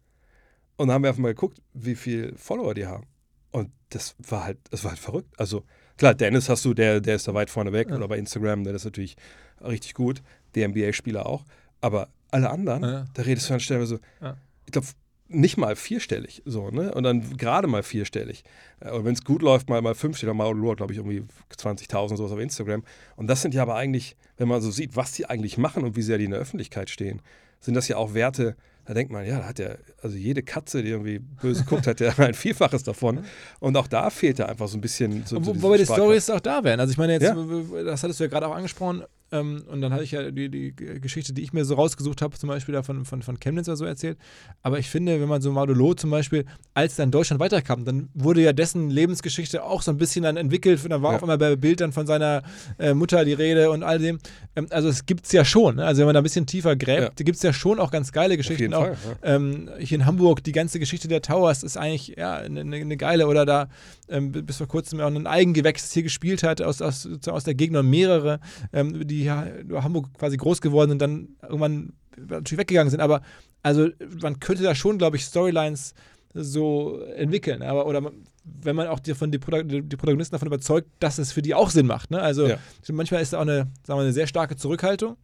Und 0.77 0.87
dann 0.87 0.95
haben 0.95 1.03
wir 1.03 1.09
einfach 1.09 1.21
mal 1.21 1.33
geguckt, 1.33 1.61
wie 1.73 1.95
viele 1.95 2.35
Follower 2.37 2.73
die 2.73 2.87
haben. 2.87 3.05
Und 3.51 3.69
das 3.89 4.15
war 4.19 4.45
halt, 4.45 4.57
das 4.71 4.83
war 4.83 4.91
halt 4.91 4.99
verrückt. 4.99 5.33
Also 5.37 5.63
klar, 5.97 6.13
Dennis 6.15 6.49
hast 6.49 6.63
du, 6.65 6.73
der, 6.73 7.01
der 7.01 7.17
ist 7.17 7.27
da 7.27 7.33
weit 7.33 7.49
vorne 7.49 7.71
weg. 7.73 7.89
Ja. 7.89 7.97
Oder 7.97 8.07
bei 8.07 8.17
Instagram, 8.17 8.63
der 8.63 8.73
ist 8.73 8.85
natürlich 8.85 9.15
richtig 9.61 9.93
gut. 9.93 10.23
Die 10.55 10.65
NBA-Spieler 10.67 11.25
auch. 11.25 11.43
Aber 11.81 12.07
alle 12.31 12.49
anderen, 12.49 12.83
Ja. 12.83 13.05
da 13.13 13.21
redest 13.23 13.47
du 13.49 13.53
dann 13.53 13.59
stellenweise, 13.59 13.99
Ja. 14.21 14.37
ich 14.65 14.71
glaube, 14.71 14.87
nicht 15.31 15.57
mal 15.57 15.75
vierstellig, 15.75 16.41
so, 16.45 16.69
ne? 16.69 16.93
Und 16.93 17.03
dann 17.03 17.37
gerade 17.37 17.67
mal 17.67 17.83
vierstellig. 17.83 18.43
Äh, 18.79 18.91
Und 18.91 19.05
wenn 19.05 19.13
es 19.13 19.23
gut 19.23 19.41
läuft, 19.41 19.69
mal, 19.69 19.81
mal 19.81 19.95
fünfstellig, 19.95 20.35
mal 20.35 20.51
Lord, 20.55 20.77
glaube 20.77 20.93
ich, 20.93 20.99
irgendwie 20.99 21.23
20.000 21.57 22.17
sowas 22.17 22.31
auf 22.31 22.39
Instagram. 22.39 22.83
Und 23.15 23.27
das 23.27 23.41
sind 23.41 23.53
ja 23.53 23.61
aber 23.63 23.75
eigentlich, 23.75 24.15
wenn 24.37 24.47
man 24.47 24.61
so 24.61 24.71
sieht, 24.71 24.95
was 24.95 25.11
die 25.13 25.25
eigentlich 25.25 25.57
machen 25.57 25.83
und 25.83 25.95
wie 25.95 26.01
sehr 26.01 26.17
die 26.17 26.25
in 26.25 26.31
der 26.31 26.39
Öffentlichkeit 26.39 26.89
stehen, 26.89 27.21
sind 27.59 27.73
das 27.75 27.87
ja 27.87 27.97
auch 27.97 28.13
Werte, 28.13 28.55
da 28.85 28.95
denkt 28.95 29.11
man, 29.11 29.25
ja, 29.25 29.37
da 29.39 29.45
hat 29.45 29.59
ja, 29.59 29.75
also 30.01 30.17
jede 30.17 30.41
Katze, 30.41 30.81
die 30.81 30.89
irgendwie 30.89 31.19
böse 31.19 31.63
guckt, 31.65 31.85
hat 31.85 31.99
ja 31.99 32.11
ein 32.17 32.33
Vielfaches 32.33 32.81
davon. 32.83 33.23
Und 33.59 33.77
auch 33.77 33.87
da 33.87 34.09
fehlt 34.09 34.39
ja 34.39 34.47
einfach 34.47 34.67
so 34.67 34.77
ein 34.77 34.81
bisschen 34.81 35.23
so, 35.25 35.41
so 35.41 35.61
wobei 35.61 35.77
die. 35.77 35.85
Stories 35.85 36.29
auch 36.31 36.39
da 36.39 36.63
wären. 36.63 36.79
Also 36.79 36.91
ich 36.91 36.97
meine 36.97 37.13
jetzt, 37.13 37.23
Ja. 37.23 37.35
das 37.83 38.01
hattest 38.03 38.19
du 38.19 38.23
ja 38.23 38.29
gerade 38.29 38.47
auch 38.47 38.55
angesprochen. 38.55 39.03
Ähm, 39.31 39.63
und 39.67 39.81
dann 39.81 39.93
hatte 39.93 40.03
ich 40.03 40.11
ja 40.11 40.29
die, 40.29 40.49
die 40.49 40.75
Geschichte, 40.75 41.33
die 41.33 41.41
ich 41.41 41.53
mir 41.53 41.63
so 41.63 41.75
rausgesucht 41.75 42.21
habe, 42.21 42.37
zum 42.37 42.49
Beispiel 42.49 42.73
da 42.73 42.83
von, 42.83 43.05
von, 43.05 43.21
Chemnitz 43.39 43.67
oder 43.67 43.77
so 43.77 43.85
erzählt. 43.85 44.17
Aber 44.61 44.77
ich 44.77 44.89
finde, 44.89 45.21
wenn 45.21 45.29
man 45.29 45.41
so 45.41 45.51
Maudolo 45.51 45.93
zum 45.93 46.09
Beispiel, 46.09 46.45
als 46.73 46.97
dann 46.97 47.11
Deutschland 47.11 47.39
weiterkam, 47.39 47.85
dann 47.85 48.09
wurde 48.13 48.41
ja 48.41 48.51
dessen 48.53 48.89
Lebensgeschichte 48.89 49.63
auch 49.63 49.81
so 49.81 49.91
ein 49.91 49.97
bisschen 49.97 50.23
dann 50.23 50.37
entwickelt. 50.37 50.83
Und 50.83 50.89
dann 50.89 51.01
war 51.01 51.11
Ja. 51.11 51.17
auf 51.17 51.23
einmal 51.23 51.37
bei 51.37 51.55
Bild 51.55 51.79
dann 51.81 51.93
von 51.93 52.05
seiner 52.05 52.43
äh, 52.77 52.93
Mutter 52.93 53.23
die 53.23 53.33
Rede 53.33 53.71
und 53.71 53.83
all 53.83 53.99
dem. 53.99 54.19
Ähm, 54.55 54.67
also 54.69 54.89
es 54.89 55.05
gibt 55.05 55.25
es 55.25 55.31
ja 55.31 55.45
schon. 55.45 55.77
Ne? 55.77 55.85
Also 55.85 55.99
wenn 55.99 56.07
man 56.07 56.13
da 56.15 56.19
ein 56.19 56.23
bisschen 56.23 56.45
tiefer 56.45 56.75
gräbt, 56.75 57.19
Ja. 57.19 57.23
gibt 57.25 57.37
es 57.37 57.43
ja 57.43 57.53
schon 57.53 57.79
auch 57.79 57.91
ganz 57.91 58.11
geile 58.11 58.35
Geschichten. 58.35 58.61
jeden 58.63 58.73
auch, 58.73 58.85
Fall, 58.85 58.97
ähm, 59.23 59.69
hier 59.79 59.99
in 59.99 60.05
Hamburg, 60.05 60.43
die 60.43 60.51
ganze 60.51 60.79
Geschichte 60.79 61.07
der 61.07 61.21
Towers 61.21 61.63
ist 61.63 61.77
eigentlich 61.77 62.15
ja, 62.17 62.35
eine, 62.35 62.61
eine, 62.61 62.75
eine 62.75 62.97
geile. 62.97 63.27
Oder 63.27 63.45
da 63.45 63.69
ähm, 64.09 64.31
bis 64.31 64.57
vor 64.57 64.67
kurzem 64.67 64.99
auch 64.99 65.07
ein 65.07 65.25
Eigengewächs 65.25 65.83
das 65.83 65.93
hier 65.93 66.03
gespielt 66.03 66.43
hat, 66.43 66.61
aus, 66.61 66.81
aus, 66.81 67.07
aus 67.27 67.43
der 67.43 67.55
und 67.61 67.89
mehrere, 67.89 68.39
ähm, 68.73 69.07
die 69.21 69.25
ja 69.27 69.47
über 69.59 69.83
Hamburg 69.83 70.07
quasi 70.17 70.37
groß 70.37 70.61
geworden 70.61 70.89
sind, 70.91 71.01
dann 71.01 71.29
irgendwann 71.43 71.93
natürlich 72.17 72.59
weggegangen 72.59 72.89
sind. 72.89 72.99
Aber 72.99 73.21
also 73.63 73.87
man 74.21 74.39
könnte 74.39 74.63
da 74.63 74.75
schon, 74.75 74.97
glaube 74.97 75.17
ich, 75.17 75.25
Storylines 75.25 75.93
so 76.33 76.99
entwickeln. 77.15 77.61
Aber 77.61 77.85
oder 77.87 78.01
man- 78.01 78.13
wenn 78.43 78.75
man 78.75 78.87
auch 78.87 78.99
die, 78.99 79.13
von 79.13 79.31
die 79.31 79.37
die 79.39 79.95
Protagonisten 79.97 80.33
davon 80.33 80.47
überzeugt, 80.47 80.89
dass 80.99 81.19
es 81.19 81.31
für 81.31 81.41
die 81.43 81.53
auch 81.53 81.69
Sinn 81.69 81.85
macht. 81.85 82.09
Ne? 82.09 82.19
Also 82.21 82.47
Ja. 82.47 82.57
manchmal 82.91 83.21
ist 83.21 83.33
da 83.33 83.37
auch 83.37 83.41
eine, 83.43 83.67
sagen 83.85 83.99
wir, 83.99 84.03
eine 84.03 84.13
sehr 84.13 84.27
starke 84.27 84.55
Zurückhaltung. 84.55 85.15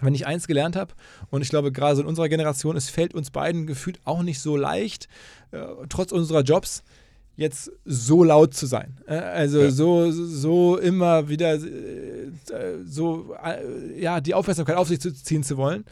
Wenn 0.00 0.14
ich 0.14 0.26
eins 0.26 0.46
gelernt 0.46 0.76
habe, 0.76 0.94
und 1.30 1.42
ich 1.42 1.48
glaube, 1.48 1.72
gerade 1.72 1.96
so 1.96 2.02
in 2.02 2.08
unserer 2.08 2.28
Generation, 2.28 2.76
es 2.76 2.88
fällt 2.88 3.14
uns 3.14 3.30
beiden 3.30 3.66
gefühlt 3.66 3.98
auch 4.04 4.22
nicht 4.22 4.38
so 4.40 4.56
leicht, 4.56 5.08
äh, 5.50 5.58
trotz 5.88 6.12
unserer 6.12 6.42
Jobs, 6.42 6.84
jetzt 7.38 7.70
so 7.84 8.24
laut 8.24 8.52
zu 8.52 8.66
sein. 8.66 8.98
Äh, 9.06 9.14
also 9.14 9.60
Ja. 9.62 9.70
so, 9.70 10.10
so 10.10 10.76
immer 10.76 11.28
wieder 11.28 11.54
äh, 11.54 11.60
so 12.84 13.34
äh, 13.42 14.00
ja, 14.02 14.20
die 14.20 14.34
Aufmerksamkeit 14.34 14.76
auf 14.76 14.88
sich 14.88 15.00
zu 15.00 15.14
ziehen 15.14 15.44
zu 15.44 15.56
wollen. 15.56 15.84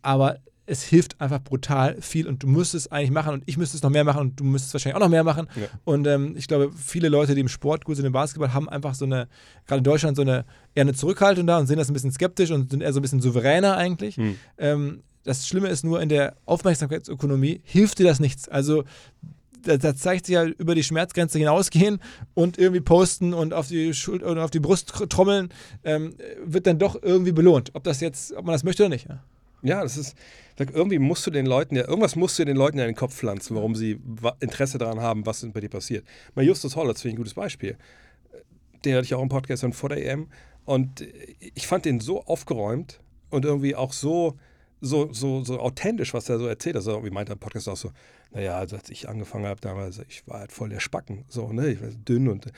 Aber 0.00 0.38
es 0.64 0.82
hilft 0.82 1.20
einfach 1.20 1.40
brutal 1.44 2.00
viel 2.00 2.26
und 2.26 2.42
du 2.42 2.46
musst 2.48 2.74
es 2.74 2.90
eigentlich 2.90 3.10
machen 3.10 3.34
und 3.34 3.42
ich 3.46 3.58
müsste 3.58 3.76
es 3.76 3.82
noch 3.82 3.90
mehr 3.90 4.02
machen 4.02 4.20
und 4.20 4.40
du 4.40 4.44
müsstest 4.44 4.72
wahrscheinlich 4.72 4.96
auch 4.96 5.00
noch 5.00 5.10
mehr 5.10 5.24
machen. 5.24 5.46
Ja. 5.56 5.66
Und 5.84 6.06
ähm, 6.06 6.34
ich 6.38 6.48
glaube, 6.48 6.72
viele 6.74 7.10
Leute, 7.10 7.34
die 7.34 7.42
im 7.42 7.48
Sport 7.48 7.84
gut 7.84 7.96
sind, 7.96 8.06
im 8.06 8.12
Basketball, 8.12 8.54
haben 8.54 8.68
einfach 8.68 8.94
so 8.94 9.04
eine, 9.04 9.28
gerade 9.66 9.78
in 9.78 9.84
Deutschland, 9.84 10.16
so 10.16 10.22
eine 10.22 10.46
eher 10.74 10.80
eine 10.82 10.94
Zurückhaltung 10.94 11.46
da 11.46 11.58
und 11.58 11.66
sehen 11.66 11.76
das 11.76 11.88
ein 11.90 11.92
bisschen 11.92 12.12
skeptisch 12.12 12.50
und 12.50 12.70
sind 12.70 12.80
eher 12.80 12.92
so 12.94 12.98
ein 12.98 13.02
bisschen 13.02 13.20
souveräner 13.20 13.76
eigentlich. 13.76 14.16
Hm. 14.16 14.36
Ähm, 14.56 15.02
das 15.22 15.46
Schlimme 15.46 15.68
ist 15.68 15.84
nur, 15.84 16.00
in 16.00 16.08
der 16.08 16.34
Aufmerksamkeitsökonomie 16.46 17.60
hilft 17.64 17.98
dir 17.98 18.06
das 18.06 18.20
nichts. 18.20 18.48
Also 18.48 18.84
da, 19.66 19.76
da 19.76 19.94
zeigt 19.94 20.26
sich 20.26 20.34
ja 20.34 20.44
über 20.44 20.74
die 20.74 20.82
Schmerzgrenze 20.82 21.38
hinausgehen 21.38 22.00
und 22.34 22.58
irgendwie 22.58 22.80
posten 22.80 23.34
und 23.34 23.52
auf 23.52 23.68
die 23.68 23.94
Schuld 23.94 24.22
oder 24.22 24.44
auf 24.44 24.50
die 24.50 24.60
Brust 24.60 24.92
tr- 24.92 25.08
trommeln, 25.08 25.50
ähm, 25.84 26.14
wird 26.44 26.66
dann 26.66 26.78
doch 26.78 27.02
irgendwie 27.02 27.32
belohnt. 27.32 27.70
Ob 27.74 27.84
das 27.84 28.00
jetzt, 28.00 28.32
ob 28.32 28.46
man 28.46 28.52
das 28.52 28.64
möchte 28.64 28.84
oder 28.84 28.90
nicht. 28.90 29.08
Ja. 29.08 29.22
Ja, 29.62 29.82
das 29.82 29.96
ist, 29.96 30.16
irgendwie 30.58 30.98
musst 30.98 31.26
du 31.26 31.30
den 31.30 31.46
Leuten 31.46 31.76
ja, 31.76 31.88
irgendwas 31.88 32.14
musst 32.14 32.38
du 32.38 32.44
den 32.44 32.56
Leuten 32.56 32.78
ja 32.78 32.84
in 32.84 32.90
den 32.90 32.96
Kopf 32.96 33.14
pflanzen, 33.14 33.56
warum 33.56 33.74
sie 33.74 33.98
Interesse 34.40 34.78
daran 34.78 35.00
haben, 35.00 35.26
was 35.26 35.44
bei 35.52 35.60
dir 35.60 35.70
passiert. 35.70 36.06
Bei 36.34 36.42
Justus 36.42 36.74
das 36.74 37.00
finde 37.00 37.08
ich 37.08 37.14
ein 37.14 37.16
gutes 37.16 37.34
Beispiel. 37.34 37.76
Den 38.84 38.94
hatte 38.94 39.06
ich 39.06 39.14
auch 39.14 39.22
im 39.22 39.28
Podcast 39.28 39.62
dann 39.62 39.72
vor 39.72 39.88
der 39.88 40.06
EM 40.06 40.28
und 40.64 41.04
ich 41.54 41.66
fand 41.66 41.84
den 41.84 42.00
so 42.00 42.22
aufgeräumt 42.24 43.00
und 43.30 43.44
irgendwie 43.44 43.74
auch 43.74 43.92
so, 43.92 44.38
so, 44.80 45.12
so, 45.12 45.42
so 45.42 45.58
authentisch, 45.58 46.14
was 46.14 46.28
er 46.28 46.38
so 46.38 46.46
erzählt. 46.46 46.76
Also 46.76 46.92
irgendwie 46.92 47.10
meinte 47.10 47.32
er 47.32 47.34
im 47.34 47.40
Podcast 47.40 47.68
auch 47.68 47.76
so, 47.76 47.90
naja, 48.36 48.58
also 48.58 48.76
als 48.76 48.90
ich 48.90 49.08
angefangen 49.08 49.46
habe 49.46 49.62
damals, 49.62 49.98
ich 50.10 50.28
war 50.28 50.40
halt 50.40 50.52
voll 50.52 50.68
der 50.68 50.80
Spacken, 50.80 51.24
so, 51.26 51.50
ne, 51.54 51.68
ich 51.68 51.80
war 51.80 51.88
dünn 51.88 52.28
und 52.28 52.52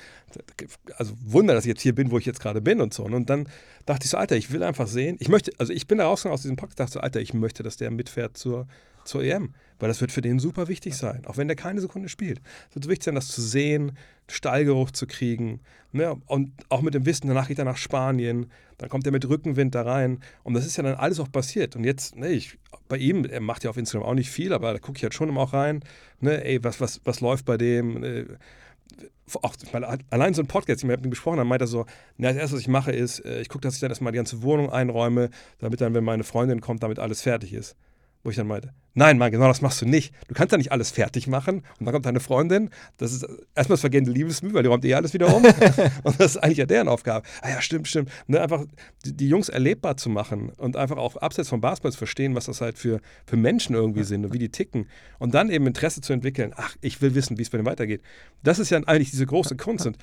also 0.97 1.15
Wunder, 1.25 1.55
dass 1.55 1.65
ich 1.65 1.69
jetzt 1.69 1.83
hier 1.83 1.95
bin, 1.95 2.11
wo 2.11 2.19
ich 2.19 2.27
jetzt 2.27 2.41
gerade 2.41 2.61
bin 2.61 2.81
und 2.81 2.93
so. 2.93 3.07
ne? 3.07 3.15
Und 3.15 3.31
dann 3.31 3.49
dachte 3.87 4.05
ich 4.05 4.11
so, 4.11 4.17
Alter, 4.17 4.35
ich 4.35 4.51
will 4.51 4.65
einfach 4.65 4.89
sehen, 4.89 5.19
ich 5.21 5.29
möchte, 5.29 5.53
also 5.59 5.73
ich 5.73 5.87
bin 5.87 5.99
da 5.99 6.07
rausgegangen 6.07 6.35
aus 6.35 6.43
diesem 6.43 6.57
Podcast, 6.57 6.81
dachte 6.81 6.93
so, 6.95 7.01
Alter, 7.01 7.21
ich 7.21 7.33
möchte, 7.33 7.63
dass 7.63 7.77
der 7.77 7.93
mitfährt 7.93 8.37
zur, 8.37 8.67
zur 9.05 9.23
EM, 9.23 9.55
weil 9.79 9.89
das 9.89 10.01
wird 10.01 10.13
für 10.13 10.21
den 10.21 10.39
super 10.39 10.69
wichtig 10.69 10.97
sein, 10.97 11.25
auch 11.27 11.37
wenn 11.37 11.49
der 11.49 11.57
keine 11.57 11.81
Sekunde 11.81 12.09
spielt. 12.09 12.41
Es 12.69 12.77
wird 12.77 12.89
wichtig 12.89 13.05
sein, 13.05 13.15
das 13.15 13.29
zu 13.29 13.43
sehen, 13.43 13.93
Stallgeruch 14.29 14.91
zu 14.91 15.07
kriegen, 15.07 15.61
ne? 15.93 16.17
und 16.27 16.53
auch 16.69 16.83
mit 16.83 16.95
dem 16.95 17.07
Wissen, 17.07 17.29
danach 17.29 17.49
geht 17.49 17.59
er 17.59 17.65
nach 17.65 17.77
Spanien, 17.77 18.51
dann 18.77 18.89
kommt 18.89 19.07
er 19.07 19.13
mit 19.13 19.29
Rückenwind 19.29 19.75
da 19.75 19.83
rein 19.83 20.21
und 20.43 20.55
das 20.55 20.67
ist 20.67 20.77
ja 20.77 20.83
dann 20.83 20.95
alles 20.95 21.21
auch 21.21 21.33
passiert 21.33 21.77
und 21.77 21.85
jetzt, 21.85 22.17
ne, 22.17 22.29
ich, 22.29 22.59
bei 22.89 22.99
ihm, 22.99 23.25
er 23.25 23.41
macht 23.41 23.65
ja 23.65 23.71
auf 23.71 23.77
Instagram 23.77 24.07
auch 24.07 24.15
nicht 24.15 24.31
viel, 24.31 24.53
aber 24.53 24.73
da 24.73 24.79
gucke 24.79 24.99
ich 24.99 25.03
halt 25.03 25.15
schon 25.15 25.29
immer 25.29 25.41
auch 25.41 25.53
rein, 25.53 25.81
ne, 26.21 26.45
ey, 26.45 26.63
was, 26.63 26.81
was, 26.81 27.01
was 27.05 27.21
läuft 27.21 27.47
bei 27.47 27.57
dem, 27.57 28.05
äh, 28.05 28.27
auch 29.43 29.55
weil 29.73 29.85
allein 30.11 30.35
so 30.35 30.43
ein 30.43 30.47
Podcast, 30.47 30.83
ich 30.83 30.89
mit 30.89 31.05
ihm 31.05 31.11
gesprochen 31.11 31.39
habe, 31.39 31.49
meinte 31.49 31.65
er 31.65 31.69
so, 31.69 31.87
na, 32.17 32.29
das 32.29 32.37
erste, 32.37 32.57
was 32.57 32.63
ich 32.63 32.69
mache, 32.69 32.93
ist, 32.93 33.25
äh, 33.25 33.41
ich 33.41 33.49
gucke, 33.49 33.63
dass 33.63 33.75
ich 33.75 33.81
dann 33.81 33.91
erstmal 33.91 34.13
die 34.13 34.17
ganze 34.17 34.43
Wohnung 34.43 34.71
einräume, 34.71 35.31
damit 35.59 35.81
dann, 35.81 35.95
wenn 35.95 36.05
meine 36.05 36.25
Freundin 36.25 36.61
kommt, 36.61 36.83
damit 36.83 36.99
alles 36.99 37.23
fertig 37.23 37.53
ist. 37.53 37.77
Wo 38.25 38.31
ich 38.31 38.37
dann 38.37 38.49
meinte, 38.49 38.73
nein, 38.99 39.17
Mann, 39.17 39.31
genau 39.31 39.47
das 39.47 39.63
machst 39.63 39.81
du 39.81 39.87
nicht. 39.87 40.13
Du 40.27 40.35
kannst 40.35 40.53
ja 40.53 40.59
nicht 40.59 40.73
alles 40.73 40.91
fertig 40.91 41.29
machen 41.29 41.63
und 41.79 41.87
dann 41.87 41.93
kommt 41.93 42.05
deine 42.05 42.21
Freundin, 42.21 42.71
das 42.97 43.13
ist 43.13 43.27
erstmal 43.55 43.75
das 43.75 43.81
vergehende 43.81 44.11
Liebesmühe, 44.11 44.53
weil 44.53 44.65
die 44.65 44.69
räumt 44.69 44.85
eh 44.85 44.95
alles 44.95 45.15
wieder 45.15 45.35
um. 45.35 45.45
und 46.03 46.21
das 46.21 46.35
ist 46.35 46.37
eigentlich 46.39 46.59
ja 46.59 46.67
deren 46.67 46.89
Aufgabe. 46.89 47.27
Ah 47.41 47.51
ja, 47.51 47.63
stimmt, 47.63 47.89
stimmt. 47.89 48.11
Ne, 48.27 48.41
einfach 48.41 48.65
die, 49.05 49.17
die 49.17 49.29
Jungs 49.29 49.49
erlebbar 49.49 49.97
zu 49.97 50.11
machen 50.11 50.51
und 50.57 50.77
einfach 50.77 50.97
auch 50.97 51.17
abseits 51.17 51.49
vom 51.49 51.61
Basketball 51.61 51.93
zu 51.93 51.99
verstehen, 51.99 52.35
was 52.35 52.47
das 52.47 52.61
halt 52.61 52.77
für, 52.77 53.01
für 53.25 53.37
Menschen 53.37 53.75
irgendwie 53.75 54.03
sind 54.03 54.25
und 54.25 54.33
wie 54.33 54.39
die 54.39 54.51
ticken. 54.51 54.89
Und 55.19 55.35
dann 55.35 55.49
eben 55.49 55.67
Interesse 55.67 56.01
zu 56.01 56.13
entwickeln, 56.13 56.53
ach, 56.57 56.77
ich 56.81 57.01
will 57.01 57.15
wissen, 57.15 57.39
wie 57.39 57.43
es 57.43 57.51
bei 57.51 57.59
denen 57.59 57.67
weitergeht. 57.67 58.03
Das 58.43 58.59
ist 58.59 58.71
ja 58.71 58.79
eigentlich 58.79 59.11
diese 59.11 59.27
große 59.27 59.57
Kunst. 59.59 59.87
Und 59.87 59.97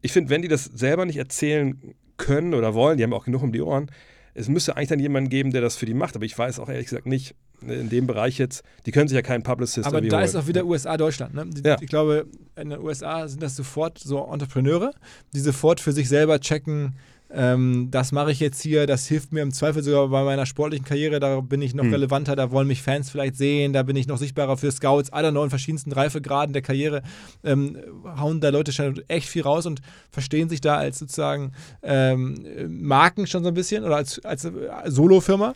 ich 0.00 0.12
finde, 0.12 0.30
wenn 0.30 0.42
die 0.42 0.48
das 0.48 0.64
selber 0.64 1.06
nicht 1.06 1.16
erzählen 1.16 1.94
können 2.16 2.54
oder 2.54 2.74
wollen, 2.74 2.98
die 2.98 3.04
haben 3.04 3.12
auch 3.12 3.24
genug 3.24 3.42
um 3.42 3.52
die 3.52 3.62
Ohren, 3.62 3.90
es 4.34 4.48
müsste 4.48 4.76
eigentlich 4.76 4.88
dann 4.88 4.98
jemanden 4.98 5.30
geben, 5.30 5.50
der 5.50 5.60
das 5.60 5.76
für 5.76 5.86
die 5.86 5.94
macht. 5.94 6.16
Aber 6.16 6.24
ich 6.24 6.36
weiß 6.36 6.58
auch 6.58 6.68
ehrlich 6.68 6.86
gesagt 6.86 7.06
nicht, 7.06 7.34
ne, 7.60 7.74
in 7.74 7.88
dem 7.88 8.06
Bereich 8.06 8.38
jetzt, 8.38 8.62
die 8.86 8.92
können 8.92 9.08
sich 9.08 9.16
ja 9.16 9.22
keinen 9.22 9.42
Publicist 9.42 9.86
Aber 9.86 10.00
da 10.00 10.16
holen. 10.16 10.24
ist 10.24 10.36
auch 10.36 10.46
wieder 10.46 10.64
USA, 10.64 10.96
Deutschland. 10.96 11.34
Ne? 11.34 11.46
Die, 11.46 11.62
Ja. 11.66 11.76
Ich 11.80 11.88
glaube, 11.88 12.26
in 12.56 12.70
den 12.70 12.80
USA 12.80 13.28
sind 13.28 13.42
das 13.42 13.56
sofort 13.56 13.98
so 13.98 14.26
Entrepreneure, 14.32 14.92
die 15.34 15.40
sofort 15.40 15.80
für 15.80 15.92
sich 15.92 16.08
selber 16.08 16.40
checken, 16.40 16.96
ähm, 17.34 17.88
das 17.90 18.12
mache 18.12 18.30
ich 18.30 18.40
jetzt 18.40 18.60
hier, 18.60 18.86
das 18.86 19.06
hilft 19.06 19.32
mir 19.32 19.40
im 19.42 19.52
Zweifel 19.52 19.82
sogar 19.82 20.08
bei 20.08 20.22
meiner 20.22 20.44
sportlichen 20.46 20.84
Karriere, 20.84 21.18
da 21.18 21.40
bin 21.40 21.62
ich 21.62 21.74
noch 21.74 21.84
Hm. 21.84 21.92
relevanter, 21.94 22.36
da 22.36 22.50
wollen 22.50 22.68
mich 22.68 22.82
Fans 22.82 23.10
vielleicht 23.10 23.36
sehen, 23.36 23.72
da 23.72 23.82
bin 23.82 23.96
ich 23.96 24.06
noch 24.06 24.18
sichtbarer 24.18 24.56
für 24.56 24.70
Scouts, 24.70 25.10
know, 25.10 25.42
in 25.44 25.50
verschiedensten 25.50 25.92
Reifegraden 25.92 26.52
der 26.52 26.62
Karriere 26.62 27.02
ähm, 27.42 27.78
hauen 28.18 28.40
da 28.40 28.50
Leute 28.50 28.72
schon 28.72 29.00
echt 29.08 29.28
viel 29.28 29.42
raus 29.42 29.66
und 29.66 29.80
verstehen 30.10 30.48
sich 30.48 30.60
da 30.60 30.76
als 30.76 30.98
sozusagen 30.98 31.52
ähm, 31.82 32.44
Marken 32.68 33.26
schon 33.26 33.42
so 33.42 33.48
ein 33.48 33.54
bisschen 33.54 33.84
oder 33.84 33.96
als, 33.96 34.24
als 34.24 34.44
äh, 34.44 34.50
Solofirma. 34.86 35.54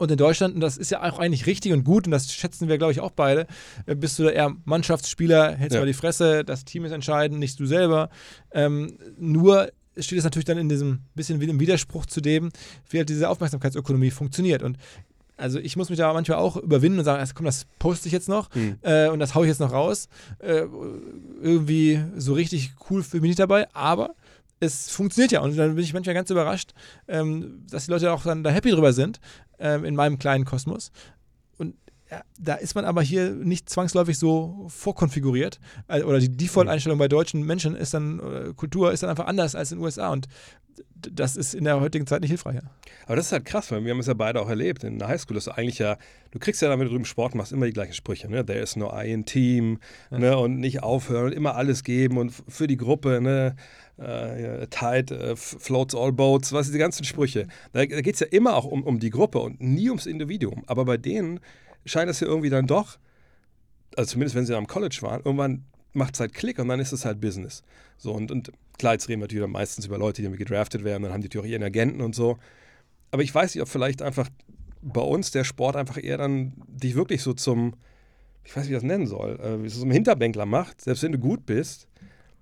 Und 0.00 0.12
in 0.12 0.16
Deutschland, 0.16 0.54
und 0.54 0.60
das 0.60 0.76
ist 0.76 0.90
ja 0.92 1.02
auch 1.02 1.18
eigentlich 1.18 1.46
richtig 1.46 1.72
und 1.72 1.82
gut, 1.82 2.06
und 2.06 2.12
das 2.12 2.32
schätzen 2.32 2.68
wir, 2.68 2.78
glaube 2.78 2.92
ich, 2.92 3.00
auch 3.00 3.10
beide, 3.10 3.48
äh, 3.86 3.96
bist 3.96 4.16
du 4.18 4.22
da 4.22 4.30
eher 4.30 4.54
Mannschaftsspieler, 4.64 5.56
hältst 5.56 5.74
Ja. 5.74 5.80
mal 5.80 5.86
die 5.86 5.92
Fresse, 5.92 6.44
das 6.44 6.64
Team 6.64 6.84
ist 6.84 6.92
entscheidend, 6.92 7.40
nicht 7.40 7.58
du 7.58 7.66
selber. 7.66 8.08
Ähm, 8.52 8.96
nur 9.18 9.68
steht 10.00 10.18
es 10.18 10.24
natürlich 10.24 10.44
dann 10.44 10.58
in 10.58 10.68
diesem 10.68 11.00
bisschen 11.14 11.40
wie 11.40 11.48
im 11.48 11.60
Widerspruch 11.60 12.06
zu 12.06 12.20
dem, 12.20 12.50
wie 12.90 12.98
halt 12.98 13.08
diese 13.08 13.28
Aufmerksamkeitsökonomie 13.28 14.10
funktioniert. 14.10 14.62
Und 14.62 14.78
also 15.36 15.58
ich 15.60 15.76
muss 15.76 15.88
mich 15.88 15.98
da 15.98 16.12
manchmal 16.12 16.38
auch 16.38 16.56
überwinden 16.56 16.98
und 16.98 17.04
sagen, 17.04 17.20
also 17.20 17.32
komm, 17.34 17.46
das 17.46 17.64
poste 17.78 18.08
ich 18.08 18.12
jetzt 18.12 18.28
noch 18.28 18.52
Hm. 18.54 18.76
äh, 18.82 19.08
und 19.08 19.20
das 19.20 19.34
haue 19.34 19.44
ich 19.44 19.48
jetzt 19.48 19.60
noch 19.60 19.72
raus. 19.72 20.08
Äh, 20.40 20.64
irgendwie 21.40 22.02
so 22.16 22.32
richtig 22.32 22.72
cool 22.90 23.02
für 23.02 23.20
mich 23.20 23.28
nicht 23.28 23.38
dabei, 23.38 23.68
aber 23.72 24.14
es 24.60 24.90
funktioniert 24.90 25.30
ja 25.30 25.40
und 25.40 25.56
dann 25.56 25.76
bin 25.76 25.84
ich 25.84 25.94
manchmal 25.94 26.14
ganz 26.14 26.30
überrascht, 26.30 26.72
ähm, 27.06 27.64
dass 27.70 27.84
die 27.86 27.92
Leute 27.92 28.12
auch 28.12 28.24
dann 28.24 28.42
da 28.42 28.50
happy 28.50 28.70
drüber 28.70 28.92
sind 28.92 29.20
ähm, 29.60 29.84
in 29.84 29.94
meinem 29.94 30.18
kleinen 30.18 30.44
Kosmos. 30.44 30.90
Ja, 32.10 32.22
da 32.38 32.54
ist 32.54 32.74
man 32.74 32.84
aber 32.86 33.02
hier 33.02 33.30
nicht 33.32 33.68
zwangsläufig 33.68 34.18
so 34.18 34.66
vorkonfiguriert. 34.68 35.60
Äh, 35.88 36.02
Oder 36.02 36.18
die 36.20 36.34
Default-Einstellung 36.34 36.98
bei 36.98 37.08
deutschen 37.08 37.42
Menschen 37.44 37.76
ist 37.76 37.92
dann, 37.94 38.54
Kultur 38.56 38.92
ist 38.92 39.02
dann 39.02 39.10
einfach 39.10 39.26
anders 39.26 39.54
als 39.54 39.72
in 39.72 39.78
den 39.78 39.84
USA. 39.84 40.08
Und 40.10 40.26
das 40.96 41.36
ist 41.36 41.54
in 41.54 41.64
der 41.64 41.80
heutigen 41.80 42.06
Zeit 42.06 42.22
nicht 42.22 42.30
hilfreich. 42.30 42.56
Ja. 42.56 42.62
Aber 43.06 43.16
das 43.16 43.26
ist 43.26 43.32
halt 43.32 43.44
krass, 43.44 43.70
weil 43.70 43.84
wir 43.84 43.92
haben 43.92 44.00
es 44.00 44.06
ja 44.06 44.14
beide 44.14 44.40
auch 44.40 44.48
erlebt 44.48 44.84
in 44.84 44.98
der 44.98 45.08
Highschool, 45.08 45.34
dass 45.34 45.44
du 45.44 45.50
eigentlich 45.52 45.78
ja, 45.78 45.96
du 46.30 46.38
kriegst 46.38 46.62
ja, 46.62 46.70
wenn 46.70 46.80
du 46.80 46.88
drüben 46.88 47.04
Sport 47.04 47.34
machst, 47.34 47.52
immer 47.52 47.66
die 47.66 47.72
gleichen 47.72 47.92
Sprüche, 47.92 48.28
ne? 48.30 48.44
There 48.44 48.58
is 48.58 48.74
no 48.74 48.90
I 48.92 49.12
in 49.12 49.24
Team, 49.24 49.78
ne? 50.10 50.36
Und 50.38 50.58
nicht 50.60 50.82
aufhören 50.82 51.26
und 51.26 51.32
immer 51.32 51.54
alles 51.56 51.84
geben 51.84 52.16
und 52.16 52.32
für 52.48 52.66
die 52.66 52.76
Gruppe, 52.76 53.20
ne? 53.20 53.54
Ja, 53.98 54.66
tide 54.66 55.14
äh, 55.18 55.30
f- 55.32 55.56
floats 55.58 55.94
all 55.94 56.12
boats, 56.12 56.52
was 56.52 56.70
die 56.70 56.78
ganzen 56.78 57.04
Sprüche. 57.04 57.48
Da, 57.72 57.84
da 57.84 58.00
geht 58.00 58.14
es 58.14 58.20
ja 58.20 58.28
immer 58.28 58.54
auch 58.56 58.64
um, 58.64 58.84
um 58.84 59.00
die 59.00 59.10
Gruppe 59.10 59.40
und 59.40 59.60
nie 59.60 59.88
ums 59.88 60.06
Individuum. 60.06 60.62
Aber 60.68 60.84
bei 60.84 60.96
denen 60.96 61.40
scheint 61.88 62.10
es 62.10 62.20
ja 62.20 62.26
irgendwie 62.26 62.50
dann 62.50 62.66
doch, 62.66 62.98
also 63.96 64.12
zumindest 64.12 64.36
wenn 64.36 64.46
sie 64.46 64.56
am 64.56 64.66
College 64.66 64.98
waren, 65.02 65.22
irgendwann 65.24 65.64
macht 65.92 66.14
es 66.14 66.20
halt 66.20 66.34
Klick 66.34 66.58
und 66.58 66.68
dann 66.68 66.80
ist 66.80 66.92
es 66.92 67.04
halt 67.04 67.20
Business. 67.20 67.62
So 67.96 68.12
und, 68.12 68.30
und 68.30 68.52
klar, 68.78 68.92
jetzt 68.92 69.08
reden 69.08 69.20
wir 69.20 69.24
natürlich 69.24 69.46
meistens 69.48 69.86
über 69.86 69.98
Leute, 69.98 70.22
die 70.22 70.26
irgendwie 70.26 70.44
gedraftet 70.44 70.84
werden, 70.84 71.02
dann 71.02 71.12
haben 71.12 71.20
die 71.20 71.28
natürlich 71.28 71.46
auch 71.46 71.50
ihren 71.50 71.62
Agenten 71.62 72.00
und 72.00 72.14
so. 72.14 72.38
Aber 73.10 73.22
ich 73.22 73.34
weiß 73.34 73.54
nicht, 73.54 73.62
ob 73.62 73.68
vielleicht 73.68 74.02
einfach 74.02 74.28
bei 74.82 75.00
uns 75.00 75.30
der 75.30 75.44
Sport 75.44 75.76
einfach 75.76 76.02
eher 76.02 76.18
dann 76.18 76.52
dich 76.68 76.94
wirklich 76.94 77.22
so 77.22 77.32
zum, 77.32 77.74
ich 78.44 78.54
weiß 78.56 78.64
nicht, 78.64 78.70
wie 78.70 78.74
ich 78.74 78.80
das 78.80 78.86
nennen 78.86 79.06
soll, 79.06 79.40
äh, 79.40 79.62
wie 79.62 79.68
so 79.68 79.80
zum 79.80 79.90
Hinterbänkler 79.90 80.46
macht, 80.46 80.80
selbst 80.80 81.02
wenn 81.02 81.12
du 81.12 81.18
gut 81.18 81.46
bist, 81.46 81.88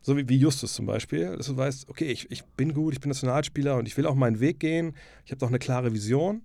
so 0.02 0.16
wie, 0.16 0.28
wie 0.28 0.36
Justus 0.36 0.74
zum 0.74 0.86
Beispiel, 0.86 1.36
dass 1.36 1.46
du 1.46 1.56
weißt, 1.56 1.88
okay, 1.88 2.06
ich, 2.06 2.30
ich 2.30 2.44
bin 2.44 2.74
gut, 2.74 2.94
ich 2.94 3.00
bin 3.00 3.08
Nationalspieler 3.08 3.76
und 3.76 3.88
ich 3.88 3.96
will 3.96 4.06
auch 4.06 4.14
meinen 4.14 4.40
Weg 4.40 4.60
gehen, 4.60 4.94
ich 5.24 5.32
habe 5.32 5.38
doch 5.38 5.48
eine 5.48 5.58
klare 5.58 5.92
Vision. 5.92 6.42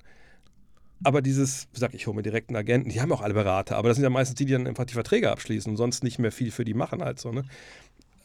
Aber 1.03 1.21
dieses, 1.21 1.67
sag 1.73 1.93
ich, 1.93 2.07
hole 2.07 2.15
mir 2.15 2.23
direkt 2.23 2.49
einen 2.49 2.57
Agenten, 2.57 2.89
die 2.89 3.01
haben 3.01 3.11
auch 3.11 3.21
alle 3.21 3.33
Berater, 3.33 3.77
aber 3.77 3.89
das 3.89 3.97
sind 3.97 4.03
ja 4.03 4.09
meistens 4.09 4.35
die, 4.35 4.45
die 4.45 4.53
dann 4.53 4.67
einfach 4.67 4.85
die 4.85 4.93
Verträge 4.93 5.31
abschließen 5.31 5.71
und 5.71 5.77
sonst 5.77 6.03
nicht 6.03 6.19
mehr 6.19 6.31
viel 6.31 6.51
für 6.51 6.65
die 6.65 6.73
machen 6.73 7.03
halt 7.03 7.19
so, 7.19 7.31
ne? 7.31 7.43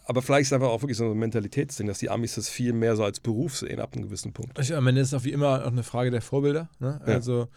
Aber 0.08 0.22
vielleicht 0.22 0.42
ist 0.42 0.48
es 0.48 0.52
einfach 0.52 0.68
auch 0.68 0.82
wirklich 0.82 0.96
so 0.96 1.10
ein 1.10 1.18
Mentalitätsding, 1.18 1.88
dass 1.88 1.98
die 1.98 2.10
Amis 2.10 2.36
das 2.36 2.48
viel 2.48 2.72
mehr 2.72 2.94
so 2.94 3.02
als 3.02 3.18
Beruf 3.18 3.56
sehen 3.56 3.80
ab 3.80 3.94
einem 3.94 4.04
gewissen 4.04 4.32
Punkt. 4.32 4.56
Ich, 4.56 4.72
am 4.72 4.86
Ende 4.86 5.00
ist 5.00 5.08
es 5.08 5.14
auch 5.14 5.24
wie 5.24 5.32
immer 5.32 5.64
auch 5.64 5.72
eine 5.72 5.82
Frage 5.82 6.12
der 6.12 6.22
Vorbilder. 6.22 6.68
Ne? 6.78 7.00
Ja. 7.04 7.14
Also 7.14 7.48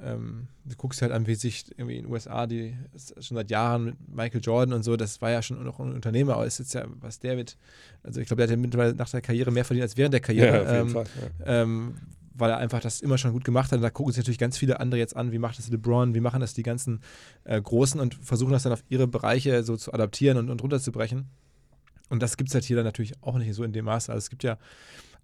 ähm, 0.00 0.48
du 0.64 0.76
guckst 0.76 1.02
halt 1.02 1.12
an, 1.12 1.26
wie 1.26 1.34
sich 1.34 1.64
irgendwie 1.76 1.96
in 1.96 2.04
den 2.04 2.12
USA, 2.12 2.46
die 2.46 2.76
schon 3.20 3.36
seit 3.36 3.50
Jahren 3.50 3.84
mit 3.84 3.96
Michael 4.08 4.40
Jordan 4.42 4.74
und 4.74 4.82
so, 4.82 4.96
das 4.96 5.20
war 5.20 5.30
ja 5.30 5.42
schon 5.42 5.64
noch 5.64 5.80
ein 5.80 5.92
Unternehmer, 5.92 6.34
aber 6.34 6.46
ist 6.46 6.58
jetzt 6.58 6.74
ja, 6.74 6.84
was 7.00 7.18
der 7.20 7.36
mit, 7.36 7.56
also 8.02 8.20
ich 8.20 8.26
glaube, 8.26 8.38
der 8.38 8.48
hat 8.48 8.50
ja 8.50 8.56
mittlerweile 8.56 8.94
nach 8.94 9.10
der 9.10 9.22
Karriere 9.22 9.50
mehr 9.50 9.64
verdient 9.64 9.82
als 9.82 9.96
während 9.96 10.12
der 10.12 10.20
Karriere. 10.20 10.62
auf 10.62 10.70
jeden 10.70 10.88
ähm, 10.88 10.90
Fall. 10.90 11.06
Ja. 11.40 11.62
ähm, 11.62 11.94
weil 12.38 12.50
er 12.50 12.58
einfach 12.58 12.80
das 12.80 13.00
immer 13.00 13.18
schon 13.18 13.32
gut 13.32 13.44
gemacht 13.44 13.72
hat. 13.72 13.78
Und 13.78 13.82
da 13.82 13.90
gucken 13.90 14.12
sich 14.12 14.18
natürlich 14.18 14.38
ganz 14.38 14.56
viele 14.56 14.80
andere 14.80 14.98
jetzt 14.98 15.16
an, 15.16 15.32
wie 15.32 15.38
macht 15.38 15.58
das 15.58 15.68
LeBron, 15.68 16.14
wie 16.14 16.20
machen 16.20 16.40
das 16.40 16.54
die 16.54 16.62
ganzen 16.62 17.00
äh, 17.44 17.60
Großen 17.60 18.00
und 18.00 18.14
versuchen 18.14 18.52
das 18.52 18.62
dann 18.62 18.72
auf 18.72 18.84
ihre 18.88 19.06
Bereiche 19.06 19.62
so 19.62 19.76
zu 19.76 19.92
adaptieren 19.92 20.38
und, 20.38 20.50
und 20.50 20.62
runterzubrechen. 20.62 21.26
Und 22.08 22.22
das 22.22 22.36
gibt 22.36 22.50
es 22.50 22.54
halt 22.54 22.64
hier 22.64 22.76
dann 22.76 22.84
natürlich 22.84 23.14
auch 23.22 23.36
nicht 23.38 23.54
so 23.54 23.64
in 23.64 23.72
dem 23.72 23.84
Maße. 23.84 24.10
Also 24.10 24.18
es 24.18 24.30
gibt 24.30 24.42
ja 24.42 24.58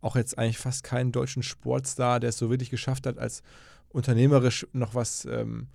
auch 0.00 0.16
jetzt 0.16 0.38
eigentlich 0.38 0.58
fast 0.58 0.84
keinen 0.84 1.12
deutschen 1.12 1.42
Sportstar, 1.42 2.20
der 2.20 2.28
es 2.28 2.38
so 2.38 2.50
wirklich 2.50 2.70
geschafft 2.70 3.06
hat, 3.06 3.18
als 3.18 3.42
unternehmerisch 3.88 4.66
noch 4.72 4.94
was 4.94 5.24
ähm, 5.24 5.68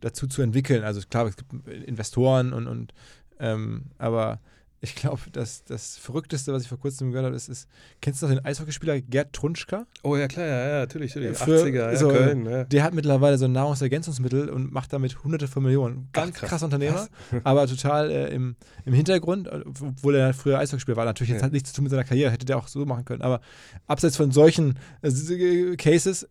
dazu 0.00 0.26
zu 0.26 0.40
entwickeln. 0.40 0.82
Also 0.82 1.00
klar, 1.08 1.26
es 1.26 1.36
gibt 1.36 1.68
Investoren 1.68 2.52
und, 2.52 2.66
und 2.66 2.94
ähm, 3.38 3.86
aber 3.98 4.40
ich 4.80 4.94
glaube, 4.94 5.20
das, 5.32 5.64
das 5.64 5.96
Verrückteste, 5.96 6.52
was 6.52 6.62
ich 6.62 6.68
vor 6.68 6.78
kurzem 6.78 7.10
gehört 7.10 7.26
habe, 7.26 7.34
ist, 7.36 7.48
ist 7.48 7.66
kennst 8.00 8.20
du 8.22 8.26
noch 8.26 8.34
den 8.34 8.44
Eishockeyspieler 8.44 9.00
Gerd 9.00 9.32
Trunschka? 9.32 9.86
Oh 10.02 10.16
ja, 10.16 10.28
klar, 10.28 10.46
ja, 10.46 10.68
ja 10.68 10.78
natürlich, 10.80 11.14
natürlich. 11.14 11.38
Früher 11.38 11.64
80er, 11.64 11.92
ja, 11.92 11.96
so, 11.96 12.08
Köln, 12.08 12.44
ja. 12.46 12.64
Der 12.64 12.82
hat 12.84 12.92
mittlerweile 12.94 13.38
so 13.38 13.46
ein 13.46 13.52
Nahrungsergänzungsmittel 13.52 14.50
und 14.50 14.72
macht 14.72 14.92
damit 14.92 15.24
hunderte 15.24 15.48
von 15.48 15.62
Millionen. 15.62 16.08
Ganz 16.12 16.32
Ach, 16.34 16.40
krass. 16.40 16.50
krasser 16.50 16.64
Unternehmer, 16.66 17.08
aber 17.44 17.66
total 17.66 18.10
äh, 18.10 18.34
im, 18.34 18.56
im 18.84 18.92
Hintergrund, 18.92 19.48
äh, 19.48 19.62
obwohl 19.64 20.14
er 20.14 20.34
früher 20.34 20.58
Eishockeyspieler 20.58 20.96
war. 20.96 21.04
Natürlich 21.06 21.30
jetzt 21.30 21.40
Ja. 21.40 21.46
hat 21.46 21.52
nichts 21.52 21.70
zu 21.70 21.76
tun 21.76 21.84
mit 21.84 21.90
seiner 21.90 22.04
Karriere, 22.04 22.30
hätte 22.30 22.44
der 22.46 22.58
auch 22.58 22.68
so 22.68 22.84
machen 22.84 23.04
können. 23.04 23.22
Aber 23.22 23.40
abseits 23.86 24.16
von 24.16 24.30
solchen 24.30 24.78
äh, 25.02 25.76
Cases 25.76 26.28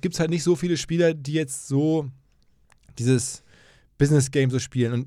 gibt 0.00 0.14
es 0.14 0.20
halt 0.20 0.30
nicht 0.30 0.42
so 0.42 0.56
viele 0.56 0.76
Spieler, 0.76 1.12
die 1.12 1.32
jetzt 1.32 1.66
so 1.66 2.08
dieses 2.98 3.42
Business-Game 3.98 4.50
so 4.50 4.58
spielen. 4.58 4.92
Und 4.92 5.06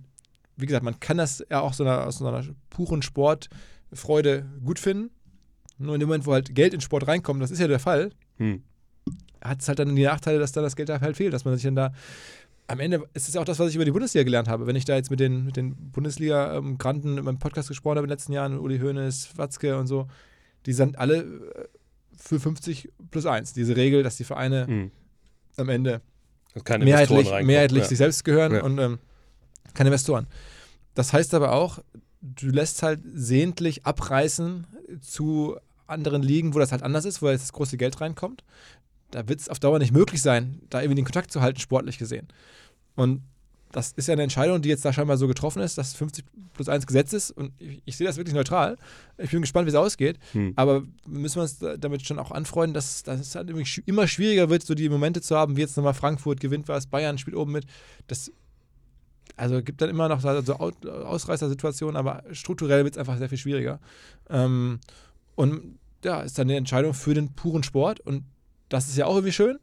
wie 0.59 0.65
gesagt, 0.65 0.83
man 0.83 0.99
kann 0.99 1.17
das 1.17 1.43
ja 1.49 1.61
auch 1.61 1.73
so 1.73 1.83
einer, 1.83 2.05
aus 2.05 2.17
so 2.19 2.27
einer 2.27 2.43
puren 2.69 3.01
Sportfreude 3.01 4.45
gut 4.63 4.79
finden. 4.79 5.11
Nur 5.77 5.93
in 5.95 5.99
dem 5.99 6.07
Moment, 6.09 6.25
wo 6.25 6.33
halt 6.33 6.53
Geld 6.53 6.73
in 6.73 6.81
Sport 6.81 7.07
reinkommt, 7.07 7.41
das 7.41 7.51
ist 7.51 7.59
ja 7.59 7.67
der 7.67 7.79
Fall, 7.79 8.11
Hm. 8.37 8.63
hat 9.41 9.61
es 9.61 9.67
halt 9.67 9.79
dann 9.79 9.95
die 9.95 10.03
Nachteile, 10.03 10.39
dass 10.39 10.51
dann 10.51 10.63
das 10.63 10.75
Geld 10.75 10.89
halt 10.89 11.15
fehlt, 11.17 11.33
dass 11.33 11.45
man 11.45 11.55
sich 11.55 11.63
dann 11.63 11.75
da. 11.75 11.93
Am 12.67 12.79
Ende 12.79 13.03
ist 13.13 13.27
es 13.27 13.33
ja 13.33 13.41
auch 13.41 13.45
das, 13.45 13.57
was 13.59 13.69
ich 13.69 13.75
über 13.75 13.85
die 13.85 13.91
Bundesliga 13.91 14.23
gelernt 14.23 14.47
habe. 14.47 14.67
Wenn 14.67 14.75
ich 14.75 14.85
da 14.85 14.95
jetzt 14.95 15.09
mit 15.09 15.19
den, 15.19 15.45
mit 15.45 15.55
den 15.57 15.75
Bundesliga-Granten 15.91 17.17
in 17.17 17.23
meinem 17.23 17.39
Podcast 17.39 17.67
gesprochen 17.69 17.97
habe 17.97 18.05
in 18.05 18.09
den 18.09 18.13
letzten 18.15 18.33
Jahren, 18.33 18.59
Uli 18.59 18.77
Hoeneß, 18.79 19.37
Watzke 19.37 19.77
und 19.77 19.87
so, 19.87 20.07
die 20.65 20.73
sind 20.73 20.99
alle 20.99 21.17
äh, 21.21 21.67
für 22.17 22.39
50 22.39 22.91
plus 23.09 23.25
1. 23.25 23.53
Diese 23.53 23.75
Regel, 23.75 24.03
dass 24.03 24.17
die 24.17 24.23
Vereine 24.25 24.67
Hm. 24.67 24.91
am 25.57 25.69
Ende 25.69 26.01
mehrheitlich, 26.79 27.31
mehrheitlich 27.43 27.83
ja. 27.83 27.89
sich 27.89 27.97
selbst 27.97 28.23
gehören 28.23 28.53
Ja. 28.53 28.63
und 28.63 28.77
ähm, 28.77 28.99
keine 29.73 29.87
Investoren. 29.89 30.27
Das 30.99 31.13
heißt 31.13 31.33
aber 31.33 31.53
auch, 31.53 31.79
du 32.19 32.47
lässt 32.47 32.83
halt 32.83 32.99
sehentlich 33.13 33.85
abreißen 33.85 34.67
zu 34.99 35.55
anderen 35.87 36.21
Ligen, 36.21 36.53
wo 36.53 36.59
das 36.59 36.73
halt 36.73 36.83
anders 36.83 37.05
ist, 37.05 37.21
wo 37.21 37.29
jetzt 37.29 37.43
das 37.43 37.53
große 37.53 37.77
Geld 37.77 38.01
reinkommt. 38.01 38.43
Da 39.11 39.29
wird 39.29 39.39
es 39.39 39.47
auf 39.47 39.59
Dauer 39.59 39.79
nicht 39.79 39.93
möglich 39.93 40.21
sein, 40.21 40.59
da 40.69 40.81
irgendwie 40.81 40.97
den 40.97 41.05
Kontakt 41.05 41.31
zu 41.31 41.39
halten, 41.39 41.57
sportlich 41.61 41.99
gesehen. 41.99 42.27
Und 42.97 43.21
das 43.71 43.93
ist 43.93 44.09
ja 44.09 44.11
eine 44.13 44.23
Entscheidung, 44.23 44.61
die 44.61 44.67
jetzt 44.67 44.83
da 44.83 44.91
scheinbar 44.91 45.15
so 45.15 45.29
getroffen 45.29 45.61
ist, 45.61 45.77
dass 45.77 45.93
50 45.93 46.25
plus 46.51 46.67
1 46.67 46.85
Gesetz 46.85 47.13
ist. 47.13 47.31
Und 47.31 47.53
ich, 47.59 47.81
ich 47.85 47.95
sehe 47.95 48.05
das 48.05 48.17
wirklich 48.17 48.35
neutral. 48.35 48.75
Ich 49.17 49.31
bin 49.31 49.39
gespannt, 49.39 49.67
wie 49.67 49.69
es 49.69 49.75
ausgeht. 49.75 50.19
Hm. 50.33 50.51
Aber 50.57 50.83
müssen 51.07 51.37
wir 51.37 51.43
uns 51.43 51.59
da- 51.59 51.77
damit 51.77 52.05
schon 52.05 52.19
auch 52.19 52.31
anfreunden, 52.31 52.73
dass, 52.73 53.03
dass 53.03 53.21
es 53.21 53.35
halt 53.35 53.49
immer 53.85 54.07
schwieriger 54.07 54.49
wird, 54.49 54.63
so 54.63 54.75
die 54.75 54.89
Momente 54.89 55.21
zu 55.21 55.37
haben, 55.37 55.55
wie 55.55 55.61
jetzt 55.61 55.77
nochmal 55.77 55.93
Frankfurt 55.93 56.41
gewinnt 56.41 56.67
was, 56.67 56.87
Bayern 56.87 57.17
spielt 57.17 57.37
oben 57.37 57.53
mit. 57.53 57.65
Das 58.07 58.33
also 59.39 59.61
gibt 59.63 59.81
dann 59.81 59.89
immer 59.89 60.07
noch 60.09 60.21
so 60.21 60.41
so 60.41 60.55
Au- 60.59 60.71
Ausreißersituationen, 60.87 61.95
aber 61.95 62.23
strukturell 62.31 62.83
wird 62.83 62.95
es 62.95 62.97
einfach 62.99 63.17
sehr 63.17 63.29
viel 63.29 63.37
schwieriger. 63.37 63.79
Ähm, 64.29 64.79
und 65.35 65.79
ja, 66.03 66.21
ist 66.21 66.37
dann 66.37 66.47
eine 66.47 66.57
Entscheidung 66.57 66.93
für 66.93 67.13
den 67.13 67.33
puren 67.33 67.63
Sport 67.63 67.99
und 68.01 68.23
das 68.69 68.87
ist 68.87 68.97
ja 68.97 69.05
auch 69.05 69.15
irgendwie 69.15 69.31
schön. 69.33 69.57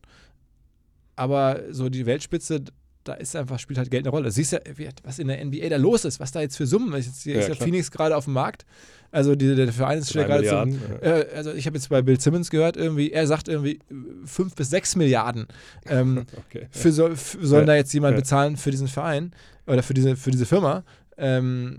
Aber 1.15 1.61
so 1.71 1.89
die 1.89 2.05
Weltspitze, 2.07 2.63
da 3.05 3.15
ist 3.15 3.35
einfach, 3.37 3.59
spielt 3.59 3.79
halt 3.79 3.91
Geld 3.91 4.05
eine 4.05 4.11
Rolle. 4.11 4.25
Du 4.25 4.31
siehst 4.33 4.53
ja, 4.53 4.59
was 5.05 5.19
in 5.19 5.29
der 5.29 5.43
NBA 5.45 5.69
da 5.69 5.77
los 5.77 6.05
ist, 6.05 6.21
was 6.21 6.33
da 6.33 6.41
jetzt 6.41 6.57
für 6.57 6.67
Summen 6.67 6.93
ist. 6.95 7.07
Jetzt, 7.07 7.23
hier 7.23 7.35
Ja, 7.35 7.41
ist 7.41 7.49
ja 7.49 7.55
klar. 7.55 7.67
Phoenix 7.69 7.91
gerade 7.91 8.17
auf 8.17 8.25
dem 8.25 8.35
Markt. 8.35 8.67
Also 9.13 9.35
die, 9.35 9.55
der 9.55 9.73
Verein 9.73 9.99
ist 9.99 10.13
gerade 10.13 10.45
zum, 10.47 10.79
äh, 11.01 11.25
also 11.35 11.53
ich 11.55 11.67
habe 11.67 11.77
jetzt 11.77 11.89
bei 11.89 12.03
Bill 12.03 12.21
Simmons 12.21 12.51
gehört, 12.51 12.77
irgendwie, 12.77 13.13
er 13.13 13.27
sagt 13.27 13.49
irgendwie 13.49 13.79
5 14.25 14.55
bis 14.57 14.71
6 14.71 14.97
Milliarden. 14.97 15.47
Ähm, 15.87 16.27
Okay. 16.49 16.67
für 16.71 16.93
so, 16.93 17.15
für, 17.15 17.47
sollen 17.47 17.63
Ja. 17.63 17.67
da 17.67 17.77
jetzt 17.77 17.95
jemand 17.95 18.15
Ja. 18.15 18.21
bezahlen 18.21 18.57
für 18.57 18.71
diesen 18.73 18.89
Verein 18.89 19.33
oder 19.67 19.83
für 19.83 19.95
diese, 19.95 20.17
für 20.17 20.31
diese 20.31 20.47
Firma. 20.47 20.85
Ähm, 21.19 21.79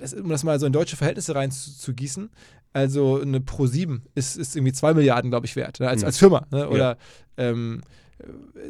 das, 0.00 0.14
um 0.14 0.28
das 0.28 0.42
mal 0.44 0.58
so 0.58 0.66
in 0.66 0.72
deutsche 0.72 0.96
Verhältnisse 0.96 1.34
reinzugießen. 1.34 2.30
Also 2.72 3.20
eine 3.20 3.40
Pro 3.40 3.66
7 3.66 4.02
ist, 4.14 4.36
ist 4.36 4.56
irgendwie 4.56 4.72
2 4.72 4.94
Milliarden, 4.94 5.30
glaube 5.30 5.46
ich, 5.46 5.56
wert, 5.56 5.78
ne, 5.80 5.88
als, 5.88 6.00
Mhm. 6.00 6.06
als 6.06 6.18
Firma. 6.18 6.46
Ne? 6.50 6.68
Oder 6.68 6.96
ähm, 7.36 7.82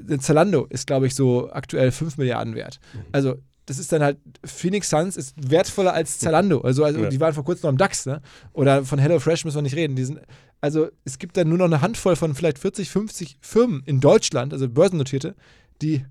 äh, 0.09 0.19
Zalando 0.19 0.67
ist, 0.67 0.87
glaube 0.87 1.07
ich, 1.07 1.15
so 1.15 1.51
aktuell 1.53 1.93
5 1.93 2.19
Milliarden 2.19 2.55
wert. 2.55 2.81
Mhm. 2.95 3.01
Also 3.13 3.37
das 3.67 3.79
ist 3.79 3.93
dann 3.93 4.03
halt, 4.03 4.19
Phoenix 4.45 4.91
Suns 4.91 5.17
ist 5.17 5.35
wertvoller 5.51 5.95
als 5.95 6.19
Zalando. 6.19 6.61
Also, 6.63 6.85
also 6.85 7.01
Ja. 7.05 7.09
die 7.09 7.21
waren 7.21 7.33
vor 7.33 7.45
kurzem 7.45 7.63
noch 7.63 7.69
am 7.71 7.77
DAX, 7.79 8.07
ne? 8.07 8.21
Oder 8.53 8.85
von 8.85 8.99
HelloFresh 8.99 9.45
müssen 9.45 9.59
wir 9.59 9.63
nicht 9.63 9.77
reden. 9.77 9.95
Die 9.95 10.05
sind, 10.05 10.19
also 10.61 10.89
es 11.05 11.19
gibt 11.21 11.37
dann 11.37 11.49
nur 11.49 11.59
noch 11.59 11.67
eine 11.67 11.81
Handvoll 11.81 12.17
von 12.17 12.35
vielleicht 12.35 12.59
40, 12.59 12.91
50 12.91 13.39
Firmen 13.41 13.83
in 13.87 14.01
Deutschland, 14.01 14.53
also 14.53 14.69
börsennotierte, 14.69 15.37
die 15.81 16.05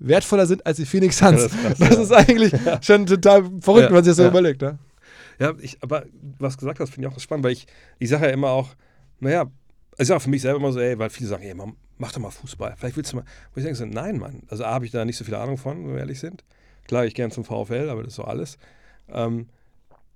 wertvoller 0.00 0.46
sind 0.46 0.66
als 0.66 0.78
die 0.78 0.86
Phoenix 0.86 1.18
Suns. 1.18 1.42
Ja, 1.42 1.48
das 1.48 1.52
ist 1.52 1.60
krass, 1.60 1.78
das 1.78 1.90
ja. 1.90 2.02
ist 2.02 2.12
eigentlich 2.12 2.52
schon 2.84 3.06
total 3.06 3.44
verrückt, 3.60 3.86
wenn 3.86 3.94
man 3.94 4.04
sich 4.04 4.10
das 4.10 4.16
so 4.16 4.26
überlegt. 4.26 4.62
Ne? 4.62 4.78
Ja, 5.38 5.54
ich, 5.60 5.78
aber 5.82 6.04
was 6.38 6.54
du 6.54 6.60
gesagt 6.60 6.80
hast, 6.80 6.90
finde 6.90 7.08
ich 7.08 7.14
auch 7.14 7.20
spannend, 7.20 7.44
weil 7.44 7.52
ich, 7.52 7.66
ich 7.98 8.08
sage 8.08 8.26
ja 8.26 8.32
immer 8.32 8.50
auch, 8.50 8.70
naja, 9.20 9.42
also 9.92 10.02
ich 10.02 10.08
sage 10.08 10.20
für 10.20 10.30
mich 10.30 10.42
selber 10.42 10.58
immer 10.58 10.72
so, 10.72 10.80
ey, 10.80 10.98
weil 10.98 11.10
viele 11.10 11.28
sagen, 11.28 11.42
ey, 11.42 11.54
Mann, 11.54 11.74
mach 11.98 12.12
doch 12.12 12.20
mal 12.20 12.30
Fußball. 12.30 12.74
Vielleicht 12.78 12.96
willst 12.96 13.12
du 13.12 13.16
mal. 13.16 13.24
Wo 13.54 13.58
ich 13.58 13.64
denke 13.64 13.76
so, 13.76 13.84
nein, 13.84 14.18
Mann. 14.18 14.42
Also 14.48 14.64
A, 14.64 14.72
habe 14.72 14.86
ich 14.86 14.90
da 14.90 15.04
nicht 15.04 15.16
so 15.16 15.24
viel 15.24 15.34
Ahnung 15.34 15.58
von, 15.58 15.86
wenn 15.86 15.94
wir 15.94 16.00
ehrlich 16.00 16.20
sind. 16.20 16.44
Klar, 16.86 17.04
ich 17.04 17.14
gern 17.14 17.30
zum 17.30 17.44
VfL, 17.44 17.88
aber 17.90 18.02
das 18.02 18.12
ist 18.12 18.16
so 18.16 18.24
alles. 18.24 18.58
Ähm, 19.08 19.48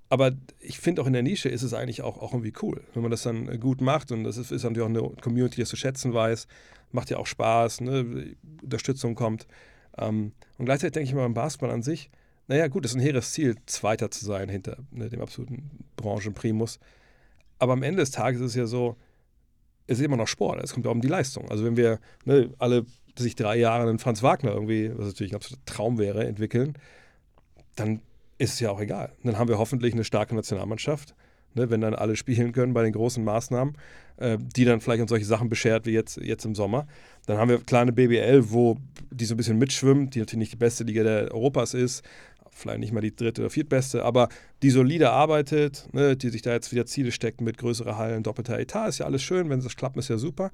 aber 0.08 0.32
ich 0.60 0.78
finde 0.78 1.02
auch 1.02 1.06
in 1.06 1.12
der 1.12 1.22
Nische 1.22 1.48
ist 1.48 1.62
es 1.62 1.74
eigentlich 1.74 2.02
auch, 2.02 2.18
auch 2.18 2.32
irgendwie 2.32 2.52
cool, 2.62 2.82
wenn 2.94 3.02
man 3.02 3.10
das 3.10 3.22
dann 3.22 3.58
gut 3.58 3.80
macht 3.80 4.12
und 4.12 4.24
das 4.24 4.36
ist, 4.36 4.52
ist 4.52 4.62
natürlich 4.62 4.82
auch 4.82 4.88
eine 4.88 5.20
Community, 5.20 5.56
die 5.56 5.62
das 5.62 5.70
zu 5.70 5.76
schätzen 5.76 6.14
weiß. 6.14 6.46
Macht 6.92 7.10
ja 7.10 7.16
auch 7.16 7.26
Spaß, 7.26 7.80
ne? 7.80 8.36
Unterstützung 8.62 9.14
kommt. 9.14 9.46
Ähm, 9.98 10.32
und 10.58 10.64
gleichzeitig 10.66 10.92
denke 10.92 11.06
ich 11.06 11.12
immer 11.12 11.22
beim 11.22 11.34
Basketball 11.34 11.70
an 11.70 11.82
sich, 11.82 12.10
naja, 12.46 12.68
gut, 12.68 12.84
es 12.84 12.92
ist 12.92 12.96
ein 12.96 13.02
hehres 13.02 13.32
Ziel, 13.32 13.56
Zweiter 13.66 14.10
zu 14.10 14.24
sein 14.24 14.48
hinter 14.48 14.78
ne, 14.90 15.08
dem 15.08 15.20
absoluten 15.20 15.84
Branchenprimus. 15.96 16.78
Aber 17.58 17.72
am 17.72 17.82
Ende 17.82 18.00
des 18.00 18.10
Tages 18.10 18.40
ist 18.40 18.50
es 18.50 18.54
ja 18.54 18.66
so, 18.66 18.96
es 19.86 19.98
ist 19.98 20.04
immer 20.04 20.16
noch 20.16 20.28
Sport, 20.28 20.62
es 20.62 20.72
kommt 20.72 20.86
ja 20.86 20.92
um 20.92 21.00
die 21.00 21.08
Leistung. 21.08 21.50
Also 21.50 21.64
wenn 21.64 21.76
wir 21.76 22.00
ne, 22.24 22.50
alle 22.58 22.84
sich 23.16 23.36
drei 23.36 23.56
Jahre 23.56 23.88
einen 23.88 23.98
Franz 23.98 24.22
Wagner 24.22 24.52
irgendwie, 24.52 24.90
was 24.96 25.06
natürlich 25.06 25.32
ein 25.32 25.36
absoluter 25.36 25.64
Traum 25.66 25.98
wäre, 25.98 26.26
entwickeln, 26.26 26.74
dann 27.76 28.00
ist 28.38 28.54
es 28.54 28.60
ja 28.60 28.70
auch 28.70 28.80
egal. 28.80 29.12
Dann 29.22 29.38
haben 29.38 29.48
wir 29.48 29.58
hoffentlich 29.58 29.94
eine 29.94 30.04
starke 30.04 30.34
Nationalmannschaft, 30.34 31.14
ne, 31.54 31.70
wenn 31.70 31.80
dann 31.80 31.94
alle 31.94 32.16
spielen 32.16 32.52
können 32.52 32.74
bei 32.74 32.82
den 32.82 32.92
großen 32.92 33.24
Maßnahmen, 33.24 33.76
äh, 34.16 34.38
die 34.38 34.64
dann 34.64 34.80
vielleicht 34.80 35.00
uns 35.00 35.10
solche 35.10 35.24
Sachen 35.24 35.48
beschert 35.48 35.86
wie 35.86 35.92
jetzt, 35.92 36.16
jetzt 36.18 36.44
im 36.44 36.54
Sommer. 36.54 36.86
Dann 37.26 37.38
haben 37.38 37.48
wir 37.48 37.58
kleine 37.58 37.92
BBL, 37.92 38.50
wo 38.50 38.76
die 39.10 39.24
so 39.24 39.34
ein 39.34 39.36
bisschen 39.36 39.58
mitschwimmt, 39.58 40.14
die 40.14 40.20
natürlich 40.20 40.38
nicht 40.38 40.52
die 40.52 40.56
beste 40.56 40.84
Liga 40.84 41.02
der 41.02 41.32
Europas 41.32 41.74
ist, 41.74 42.02
vielleicht 42.50 42.80
nicht 42.80 42.92
mal 42.92 43.00
die 43.00 43.14
dritte 43.14 43.42
oder 43.42 43.50
viertbeste, 43.50 44.04
aber 44.04 44.28
die 44.62 44.70
solide 44.70 45.10
arbeitet, 45.10 45.88
ne, 45.92 46.16
die 46.16 46.30
sich 46.30 46.42
da 46.42 46.52
jetzt 46.52 46.72
wieder 46.72 46.86
Ziele 46.86 47.12
steckt 47.12 47.40
mit 47.40 47.58
größeren 47.58 47.96
Hallen, 47.96 48.22
doppelter 48.22 48.58
Etat, 48.58 48.88
ist 48.88 48.98
ja 48.98 49.06
alles 49.06 49.22
schön, 49.22 49.50
wenn 49.50 49.60
das 49.60 49.76
klappt, 49.76 49.96
ist 49.96 50.08
ja 50.08 50.18
super. 50.18 50.50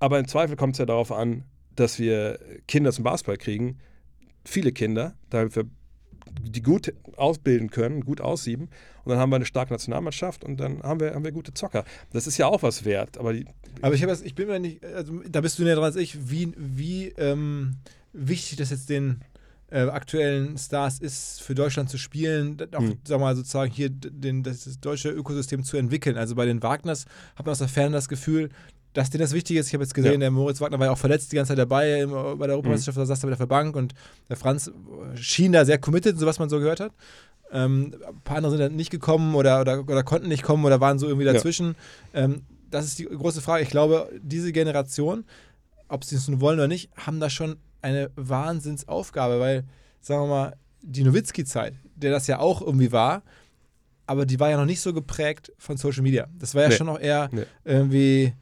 Aber 0.00 0.18
im 0.18 0.28
Zweifel 0.28 0.56
kommt 0.56 0.74
es 0.74 0.78
ja 0.78 0.86
darauf 0.86 1.12
an, 1.12 1.44
dass 1.74 1.98
wir 1.98 2.38
Kinder 2.66 2.92
zum 2.92 3.04
Basketball 3.04 3.36
kriegen, 3.36 3.78
viele 4.44 4.72
Kinder, 4.72 5.14
damit 5.30 5.54
wir 5.54 5.64
die 6.42 6.62
gut 6.62 6.92
ausbilden 7.16 7.70
können, 7.70 8.04
gut 8.04 8.20
aussieben. 8.20 8.68
Und 9.04 9.10
dann 9.10 9.18
haben 9.18 9.30
wir 9.30 9.36
eine 9.36 9.46
starke 9.46 9.72
Nationalmannschaft 9.72 10.44
und 10.44 10.58
dann 10.58 10.82
haben 10.82 11.00
wir, 11.00 11.14
haben 11.14 11.24
wir 11.24 11.32
gute 11.32 11.54
Zocker. 11.54 11.84
Das 12.12 12.26
ist 12.26 12.36
ja 12.38 12.46
auch 12.46 12.62
was 12.62 12.84
wert. 12.84 13.18
Aber, 13.18 13.32
die, 13.32 13.46
Aber 13.80 13.94
ich, 13.94 14.02
das, 14.02 14.22
ich 14.22 14.34
bin 14.34 14.48
mir 14.48 14.60
nicht, 14.60 14.84
also 14.84 15.20
da 15.28 15.40
bist 15.40 15.58
du 15.58 15.64
näher 15.64 15.74
dran 15.76 15.84
als 15.84 15.96
ich, 15.96 16.30
wie, 16.30 16.52
wie 16.56 17.08
ähm, 17.16 17.76
wichtig 18.12 18.58
das 18.58 18.70
jetzt 18.70 18.88
den 18.90 19.20
äh, 19.70 19.80
aktuellen 19.80 20.56
Stars 20.56 20.98
ist, 20.98 21.42
für 21.42 21.54
Deutschland 21.54 21.90
zu 21.90 21.98
spielen, 21.98 22.56
auch, 22.74 22.80
Mhm. 22.80 22.98
sag 23.04 23.20
mal, 23.20 23.36
sozusagen 23.36 23.70
hier 23.70 23.90
den, 23.90 24.42
das, 24.42 24.64
das 24.64 24.80
deutsche 24.80 25.10
Ökosystem 25.10 25.62
zu 25.62 25.76
entwickeln. 25.76 26.16
Also 26.16 26.34
bei 26.34 26.46
den 26.46 26.62
Wagners 26.62 27.04
hat 27.36 27.44
man 27.46 27.52
aus 27.52 27.58
der 27.58 27.68
Ferne 27.68 27.92
das 27.94 28.08
Gefühl, 28.08 28.48
dass 28.98 29.10
denen 29.10 29.22
das 29.22 29.32
wichtig 29.32 29.56
ist. 29.56 29.68
Ich 29.68 29.74
habe 29.74 29.84
jetzt 29.84 29.94
gesehen, 29.94 30.14
Ja. 30.14 30.18
der 30.18 30.30
Moritz 30.32 30.60
Wagner 30.60 30.78
war 30.78 30.86
ja 30.86 30.92
auch 30.92 30.98
verletzt 30.98 31.30
die 31.30 31.36
ganze 31.36 31.50
Zeit 31.50 31.58
dabei 31.58 32.00
im, 32.00 32.10
bei 32.10 32.46
der 32.46 32.54
Europameisterschaft, 32.56 32.98
da 32.98 33.06
saß 33.06 33.22
er 33.22 33.28
wieder 33.28 33.36
für 33.36 33.46
Bank 33.46 33.76
und 33.76 33.94
der 34.28 34.36
Franz 34.36 34.70
schien 35.14 35.52
da 35.52 35.64
sehr 35.64 35.78
committed, 35.78 36.18
so 36.18 36.26
was 36.26 36.38
man 36.38 36.48
so 36.48 36.58
gehört 36.58 36.80
hat. 36.80 36.92
Ähm, 37.52 37.94
ein 38.06 38.20
paar 38.24 38.36
andere 38.38 38.50
sind 38.52 38.60
dann 38.60 38.76
nicht 38.76 38.90
gekommen 38.90 39.34
oder, 39.34 39.60
oder, 39.60 39.80
oder 39.80 40.02
konnten 40.02 40.28
nicht 40.28 40.42
kommen 40.42 40.64
oder 40.64 40.80
waren 40.80 40.98
so 40.98 41.06
irgendwie 41.06 41.26
Ja. 41.26 41.32
dazwischen. 41.32 41.76
Ähm, 42.12 42.42
das 42.70 42.84
ist 42.86 42.98
die 42.98 43.04
große 43.04 43.40
Frage. 43.40 43.62
Ich 43.62 43.70
glaube, 43.70 44.10
diese 44.20 44.52
Generation, 44.52 45.24
ob 45.88 46.04
sie 46.04 46.16
es 46.16 46.28
nun 46.28 46.40
wollen 46.40 46.58
oder 46.58 46.68
nicht, 46.68 46.90
haben 46.96 47.20
da 47.20 47.30
schon 47.30 47.56
eine 47.80 48.10
Wahnsinnsaufgabe, 48.16 49.38
weil, 49.40 49.64
sagen 50.00 50.22
wir 50.22 50.26
mal, 50.28 50.56
die 50.82 51.04
Nowitzki-Zeit, 51.04 51.74
der 51.94 52.10
das 52.10 52.26
ja 52.26 52.38
auch 52.40 52.60
irgendwie 52.60 52.92
war, 52.92 53.22
aber 54.06 54.26
die 54.26 54.40
war 54.40 54.50
ja 54.50 54.56
noch 54.56 54.64
nicht 54.64 54.80
so 54.80 54.92
geprägt 54.92 55.52
von 55.58 55.76
Social 55.76 56.02
Media. 56.02 56.26
Das 56.38 56.54
war 56.54 56.62
ja 56.62 56.68
Nee. 56.68 56.74
schon 56.76 56.86
noch 56.86 56.98
eher 57.00 57.28
Nee. 57.32 57.44
irgendwie 57.64 58.32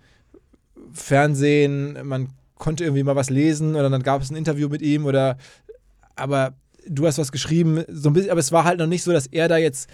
Fernsehen, 0.92 1.98
man 2.06 2.28
konnte 2.56 2.84
irgendwie 2.84 3.02
mal 3.02 3.16
was 3.16 3.30
lesen 3.30 3.74
oder 3.76 3.90
dann 3.90 4.02
gab 4.02 4.22
es 4.22 4.30
ein 4.30 4.36
Interview 4.36 4.68
mit 4.68 4.82
ihm 4.82 5.04
oder 5.06 5.36
aber 6.14 6.54
du 6.88 7.06
hast 7.06 7.18
was 7.18 7.32
geschrieben, 7.32 7.84
so 7.88 8.08
ein 8.10 8.12
bisschen, 8.14 8.30
aber 8.30 8.40
es 8.40 8.52
war 8.52 8.64
halt 8.64 8.78
noch 8.78 8.86
nicht 8.86 9.02
so, 9.02 9.12
dass 9.12 9.26
er 9.26 9.48
da 9.48 9.56
jetzt 9.56 9.88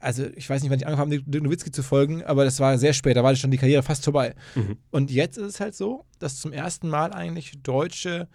also 0.00 0.24
ich 0.36 0.48
weiß 0.48 0.62
nicht, 0.62 0.70
wann 0.70 0.78
ich 0.78 0.86
angefangen 0.86 1.12
habe, 1.12 1.22
Dirk 1.28 1.42
Nowitzki 1.44 1.72
zu 1.72 1.82
folgen, 1.82 2.22
aber 2.24 2.44
das 2.44 2.60
war 2.60 2.78
sehr 2.78 2.92
spät, 2.92 3.16
da 3.16 3.24
war 3.24 3.34
schon 3.34 3.50
die 3.50 3.58
Karriere 3.58 3.82
fast 3.82 4.04
vorbei. 4.04 4.34
Mhm. 4.54 4.76
Und 4.92 5.10
jetzt 5.10 5.36
ist 5.38 5.44
es 5.46 5.60
halt 5.60 5.74
so, 5.74 6.04
dass 6.20 6.36
zum 6.36 6.52
ersten 6.52 6.88
Mal 6.88 7.12
eigentlich 7.12 7.60
Deutsche, 7.64 8.28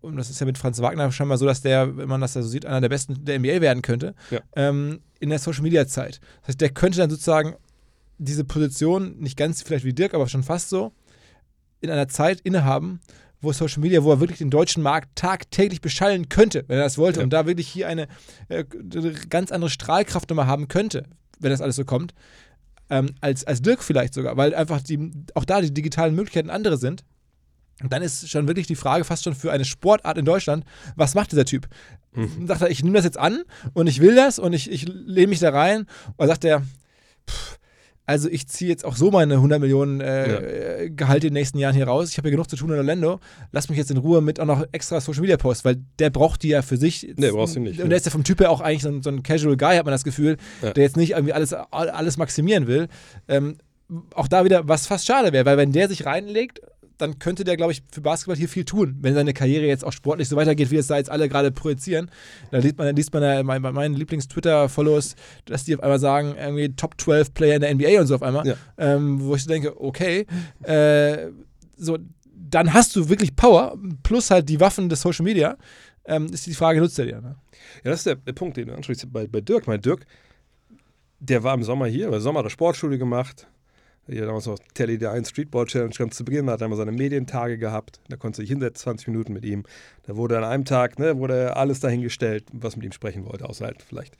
und 0.00 0.16
das 0.16 0.30
ist 0.30 0.40
ja 0.40 0.46
mit 0.46 0.56
Franz 0.56 0.80
Wagner 0.80 1.12
scheinbar 1.12 1.36
so, 1.36 1.44
dass 1.44 1.60
der, 1.60 1.98
wenn 1.98 2.08
man 2.08 2.22
das 2.22 2.32
da 2.32 2.40
so 2.42 2.48
sieht, 2.48 2.64
einer 2.64 2.80
der 2.80 2.88
besten 2.88 3.22
der 3.26 3.38
NBA 3.38 3.60
werden 3.60 3.82
könnte, 3.82 4.14
Ja. 4.30 4.40
ähm, 4.56 5.00
in 5.20 5.28
der 5.28 5.38
Social 5.38 5.62
Media 5.62 5.86
Zeit. 5.86 6.18
Das 6.40 6.48
heißt, 6.48 6.60
der 6.62 6.70
könnte 6.70 6.96
dann 6.98 7.10
sozusagen 7.10 7.56
diese 8.16 8.44
Position, 8.44 9.18
nicht 9.18 9.36
ganz 9.36 9.60
vielleicht 9.60 9.84
wie 9.84 9.92
Dirk, 9.92 10.14
aber 10.14 10.28
schon 10.28 10.42
fast 10.42 10.70
so, 10.70 10.92
in 11.82 11.90
einer 11.90 12.08
Zeit 12.08 12.40
innehaben, 12.40 13.00
wo 13.40 13.52
Social 13.52 13.80
Media, 13.80 14.02
wo 14.04 14.12
er 14.12 14.20
wirklich 14.20 14.38
den 14.38 14.50
deutschen 14.50 14.82
Markt 14.82 15.16
tagtäglich 15.16 15.80
beschallen 15.80 16.28
könnte, 16.28 16.64
wenn 16.68 16.78
er 16.78 16.84
das 16.84 16.96
wollte, 16.98 17.20
Ja. 17.20 17.24
und 17.24 17.32
da 17.32 17.46
wirklich 17.46 17.68
hier 17.68 17.88
eine 17.88 18.06
äh, 18.48 18.64
ganz 19.28 19.50
andere 19.50 19.70
Strahlkraft 19.70 20.30
nochmal 20.30 20.46
haben 20.46 20.68
könnte, 20.68 21.04
wenn 21.40 21.50
das 21.50 21.60
alles 21.60 21.76
so 21.76 21.84
kommt, 21.84 22.14
ähm, 22.88 23.10
als, 23.20 23.44
als 23.44 23.60
Dirk 23.62 23.82
vielleicht 23.82 24.14
sogar, 24.14 24.36
weil 24.36 24.54
einfach 24.54 24.80
die, 24.80 25.10
auch 25.34 25.44
da 25.44 25.60
die 25.60 25.74
digitalen 25.74 26.14
Möglichkeiten 26.14 26.50
andere 26.50 26.76
sind. 26.76 27.04
Und 27.82 27.92
dann 27.92 28.02
ist 28.02 28.28
schon 28.28 28.46
wirklich 28.46 28.68
die 28.68 28.76
Frage 28.76 29.02
fast 29.02 29.24
schon 29.24 29.34
für 29.34 29.50
eine 29.50 29.64
Sportart 29.64 30.16
in 30.18 30.24
Deutschland, 30.24 30.64
was 30.94 31.14
macht 31.16 31.32
dieser 31.32 31.44
Typ? 31.46 31.66
Sagt 32.46 32.60
er, 32.62 32.70
ich 32.70 32.84
nehme 32.84 32.94
das 32.96 33.04
jetzt 33.06 33.18
an 33.18 33.42
und 33.72 33.88
ich 33.88 34.00
will 34.00 34.14
das 34.14 34.38
und 34.38 34.52
ich, 34.52 34.70
ich 34.70 34.86
lehne 34.86 35.28
mich 35.28 35.40
da 35.40 35.50
rein. 35.50 35.86
Oder 36.18 36.28
sagt 36.28 36.44
er, 36.44 36.60
pff, 37.28 37.58
also 38.12 38.28
ich 38.28 38.46
ziehe 38.46 38.68
jetzt 38.70 38.84
auch 38.84 38.94
so 38.96 39.10
meine 39.10 39.34
100 39.34 39.58
Millionen 39.60 40.00
äh, 40.00 40.90
Gehalt 40.94 41.24
in 41.24 41.30
den 41.30 41.34
nächsten 41.34 41.58
Jahren 41.58 41.74
hier 41.74 41.86
raus. 41.88 42.10
Ich 42.10 42.18
habe 42.18 42.28
hier 42.28 42.32
genug 42.36 42.48
zu 42.48 42.56
tun 42.56 42.70
in 42.70 42.76
Orlando. 42.76 43.18
Lass 43.50 43.68
mich 43.68 43.78
jetzt 43.78 43.90
in 43.90 43.96
Ruhe 43.96 44.20
mit 44.20 44.38
auch 44.38 44.44
noch 44.44 44.64
extra 44.72 45.00
Social 45.00 45.22
Media 45.22 45.36
Posts, 45.36 45.64
weil 45.64 45.76
der 45.98 46.10
braucht 46.10 46.42
die 46.42 46.48
ja 46.48 46.62
für 46.62 46.76
sich. 46.76 47.12
Nee, 47.16 47.30
brauchst 47.30 47.56
du 47.56 47.60
nicht, 47.60 47.80
Und 47.80 47.88
der 47.88 47.96
ist 47.96 48.04
ja 48.06 48.12
vom 48.12 48.24
Typ 48.24 48.40
her 48.40 48.50
auch 48.50 48.60
eigentlich 48.60 48.82
so 48.82 48.88
ein, 48.90 49.02
so 49.02 49.10
ein 49.10 49.22
Casual 49.22 49.56
Guy, 49.56 49.76
hat 49.76 49.84
man 49.84 49.92
das 49.92 50.04
Gefühl, 50.04 50.36
Ja. 50.62 50.72
der 50.72 50.84
jetzt 50.84 50.96
nicht 50.96 51.12
irgendwie 51.12 51.32
alles, 51.32 51.52
alles 51.52 52.16
maximieren 52.18 52.66
will. 52.66 52.88
Ähm, 53.28 53.56
auch 54.14 54.28
da 54.28 54.44
wieder, 54.44 54.68
was 54.68 54.86
fast 54.86 55.06
schade 55.06 55.32
wäre, 55.32 55.44
weil 55.44 55.56
wenn 55.56 55.72
der 55.72 55.88
sich 55.88 56.06
reinlegt, 56.06 56.60
dann 57.02 57.18
könnte 57.18 57.44
der, 57.44 57.56
glaube 57.56 57.72
ich, 57.72 57.82
für 57.92 58.00
Basketball 58.00 58.36
hier 58.36 58.48
viel 58.48 58.64
tun, 58.64 58.96
wenn 59.00 59.14
seine 59.14 59.34
Karriere 59.34 59.66
jetzt 59.66 59.84
auch 59.84 59.92
sportlich 59.92 60.28
so 60.28 60.36
weitergeht, 60.36 60.70
wie 60.70 60.76
es 60.76 60.86
da 60.86 60.96
jetzt 60.96 61.10
alle 61.10 61.28
gerade 61.28 61.50
projizieren. 61.52 62.10
Da 62.50 62.58
liest 62.58 62.78
man, 62.78 62.94
liest 62.96 63.12
man 63.12 63.22
ja 63.22 63.42
bei 63.42 63.58
meinen 63.58 63.94
Lieblings-Twitter-Follows, 63.94 65.16
dass 65.44 65.64
die 65.64 65.74
auf 65.76 65.82
einmal 65.82 65.98
sagen, 65.98 66.34
irgendwie 66.38 66.74
Top 66.74 66.94
12 67.00 67.34
Player 67.34 67.56
in 67.56 67.60
der 67.60 67.74
NBA 67.74 68.00
und 68.00 68.06
so 68.06 68.14
auf 68.14 68.22
einmal, 68.22 68.46
Ja. 68.46 68.54
ähm, 68.78 69.20
wo 69.22 69.34
ich 69.34 69.42
so 69.44 69.48
denke, 69.50 69.78
okay, 69.80 70.26
äh, 70.62 71.28
so, 71.76 71.98
dann 72.34 72.72
hast 72.72 72.94
du 72.96 73.08
wirklich 73.08 73.34
Power, 73.36 73.76
plus 74.02 74.30
halt 74.30 74.48
die 74.48 74.60
Waffen 74.60 74.88
des 74.88 75.00
Social 75.02 75.24
Media, 75.24 75.56
ähm, 76.04 76.26
ist 76.32 76.46
die 76.46 76.54
Frage, 76.54 76.80
nutzt 76.80 76.98
er 76.98 77.06
dir? 77.06 77.20
Ne? 77.20 77.36
Ja, 77.84 77.90
das 77.90 78.00
ist 78.00 78.06
der, 78.06 78.16
der 78.16 78.32
Punkt, 78.32 78.56
den 78.56 78.68
du 78.68 78.74
ansprichst 78.74 79.12
bei, 79.12 79.26
bei 79.26 79.40
Dirk. 79.40 79.66
Mein 79.66 79.80
Dirk, 79.80 80.06
der 81.20 81.42
war 81.42 81.54
im 81.54 81.62
Sommer 81.62 81.86
hier, 81.86 82.12
im 82.12 82.20
Sommer 82.20 82.40
hat 82.40 82.46
er 82.46 82.50
Sportschule 82.50 82.98
gemacht. 82.98 83.46
Hier 84.08 84.26
damals 84.26 84.46
noch 84.46 84.58
Telly 84.74 84.98
der 84.98 85.12
1 85.12 85.28
Streetball 85.30 85.66
Challenge 85.66 85.94
ganz 85.96 86.16
zu 86.16 86.24
Beginn, 86.24 86.46
da 86.46 86.52
hat 86.54 86.60
er 86.60 86.66
immer 86.66 86.76
seine 86.76 86.92
Medientage 86.92 87.56
gehabt. 87.56 88.00
Da 88.08 88.16
konntest 88.16 88.38
du 88.38 88.42
dich 88.42 88.50
hinsetzen, 88.50 88.82
20 88.82 89.08
Minuten 89.08 89.32
mit 89.32 89.44
ihm. 89.44 89.62
Da 90.06 90.16
wurde 90.16 90.36
an 90.38 90.44
einem 90.44 90.64
Tag, 90.64 90.98
ne, 90.98 91.16
wurde 91.18 91.56
alles 91.56 91.80
dahingestellt, 91.80 92.44
was 92.52 92.76
mit 92.76 92.84
ihm 92.84 92.92
sprechen 92.92 93.24
wollte, 93.26 93.48
außer 93.48 93.64
halt 93.66 93.82
vielleicht 93.82 94.16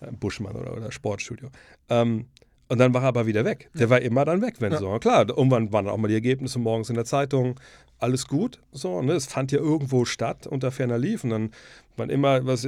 äh, 0.00 0.12
Buschmann 0.12 0.54
oder, 0.54 0.72
oder 0.76 0.92
Sportstudio. 0.92 1.48
Ähm, 1.88 2.26
und 2.68 2.78
dann 2.78 2.94
war 2.94 3.02
er 3.02 3.08
aber 3.08 3.26
wieder 3.26 3.44
weg. 3.44 3.68
Der 3.74 3.90
war 3.90 4.00
immer 4.00 4.24
dann 4.24 4.40
weg, 4.40 4.54
wenn 4.60 4.72
Ja. 4.72 4.78
so. 4.78 4.98
Klar, 4.98 5.28
irgendwann 5.28 5.72
waren 5.72 5.88
auch 5.88 5.96
mal 5.98 6.08
die 6.08 6.14
Ergebnisse 6.14 6.58
morgens 6.58 6.88
in 6.88 6.94
der 6.94 7.04
Zeitung. 7.04 7.60
Alles 7.98 8.26
gut, 8.26 8.60
so, 8.72 9.02
ne? 9.02 9.12
Es 9.12 9.26
fand 9.26 9.52
ja 9.52 9.58
irgendwo 9.58 10.04
statt 10.04 10.46
unter 10.46 10.70
ferner 10.70 10.98
Lief. 10.98 11.24
Und 11.24 11.30
dann 11.30 11.50
wann 11.96 12.08
immer, 12.08 12.46
was 12.46 12.66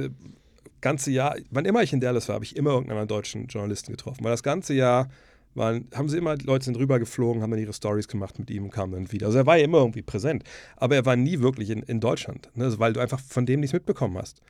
ganze 0.81 1.11
Jahr, 1.11 1.35
wann 1.49 1.65
immer 1.65 1.81
ich 1.81 1.93
in 1.93 1.99
Dallas 1.99 2.27
war, 2.27 2.35
habe 2.35 2.45
ich 2.45 2.55
immer 2.55 2.71
irgendeinen 2.71 3.07
deutschen 3.07 3.47
Journalisten 3.47 3.91
getroffen. 3.91 4.23
Weil 4.23 4.31
das 4.31 4.43
ganze 4.43 4.73
Jahr 4.73 5.09
waren, 5.57 5.87
haben 5.93 6.09
sie 6.09 6.17
immer, 6.17 6.37
die 6.37 6.45
Leute 6.45 6.65
sind 6.65 6.77
rübergeflogen, 6.77 7.41
haben 7.41 7.51
dann 7.51 7.59
ihre 7.59 7.73
Stories 7.73 8.07
gemacht 8.07 8.39
mit 8.39 8.49
ihm 8.49 8.65
und 8.65 8.69
kamen 8.71 8.93
dann 8.93 9.11
wieder. 9.11 9.27
Also 9.27 9.39
er 9.39 9.45
war 9.45 9.57
ja 9.57 9.65
immer 9.65 9.79
irgendwie 9.79 10.01
präsent. 10.01 10.43
Aber 10.75 10.95
er 10.95 11.05
war 11.05 11.15
nie 11.15 11.39
wirklich 11.39 11.69
in, 11.69 11.83
in 11.83 11.99
Deutschland, 11.99 12.49
ne? 12.55 12.65
also 12.65 12.79
weil 12.79 12.93
du 12.93 12.99
einfach 12.99 13.19
von 13.19 13.45
dem 13.45 13.59
nichts 13.59 13.73
mitbekommen 13.73 14.17
hast. 14.17 14.41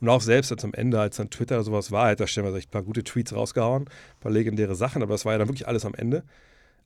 Und 0.00 0.08
auch 0.08 0.20
selbst 0.20 0.50
jetzt 0.50 0.64
am 0.64 0.74
Ende, 0.74 1.00
als 1.00 1.16
dann 1.16 1.30
Twitter 1.30 1.56
oder 1.56 1.64
sowas 1.64 1.92
war, 1.92 2.08
hat 2.08 2.20
er 2.20 2.26
stellenweise 2.26 2.58
echt 2.58 2.68
ein 2.68 2.72
paar 2.72 2.82
gute 2.82 3.04
Tweets 3.04 3.34
rausgehauen, 3.34 3.84
ein 3.84 4.20
paar 4.20 4.32
legendäre 4.32 4.74
Sachen, 4.74 5.02
aber 5.02 5.14
das 5.14 5.24
war 5.24 5.32
ja 5.32 5.38
dann 5.38 5.48
wirklich 5.48 5.68
alles 5.68 5.84
am 5.84 5.94
Ende. 5.94 6.24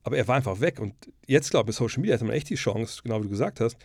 Aber 0.03 0.17
er 0.17 0.27
war 0.27 0.35
einfach 0.35 0.61
weg. 0.61 0.79
Und 0.79 0.93
jetzt, 1.27 1.49
glaube 1.49 1.71
ich, 1.71 1.79
mit 1.79 1.89
Social 1.89 2.01
Media 2.01 2.15
hat 2.15 2.21
man 2.21 2.31
echt 2.31 2.49
die 2.49 2.55
Chance, 2.55 3.01
genau 3.03 3.19
wie 3.19 3.23
du 3.23 3.29
gesagt 3.29 3.59
hast, 3.59 3.77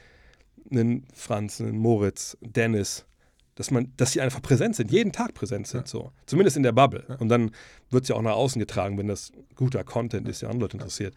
einen 0.71 1.07
Franz, 1.15 1.61
einen 1.61 1.77
Moritz, 1.79 2.37
Dennis, 2.41 3.07
dass 3.55 3.71
man, 3.71 3.93
dass 3.97 4.13
sie 4.13 4.21
einfach 4.21 4.43
präsent 4.43 4.77
sind, 4.77 4.91
jeden 4.91 5.13
Tag 5.13 5.35
präsent 5.35 5.67
sind, 5.67 5.87
so. 5.87 6.13
Zumindest 6.27 6.57
in 6.57 6.63
der 6.63 6.73
Bubble. 6.73 7.05
Und 7.21 7.29
dann 7.29 7.53
wird 7.91 8.03
es 8.05 8.09
ja 8.09 8.17
auch 8.17 8.23
nach 8.23 8.35
außen 8.35 8.59
getragen, 8.59 8.99
wenn 8.99 9.07
das 9.07 9.33
guter 9.55 9.85
Content 9.85 10.29
ist, 10.29 10.43
der 10.43 10.49
andere 10.51 10.65
Leute 10.65 10.77
interessiert. 10.77 11.15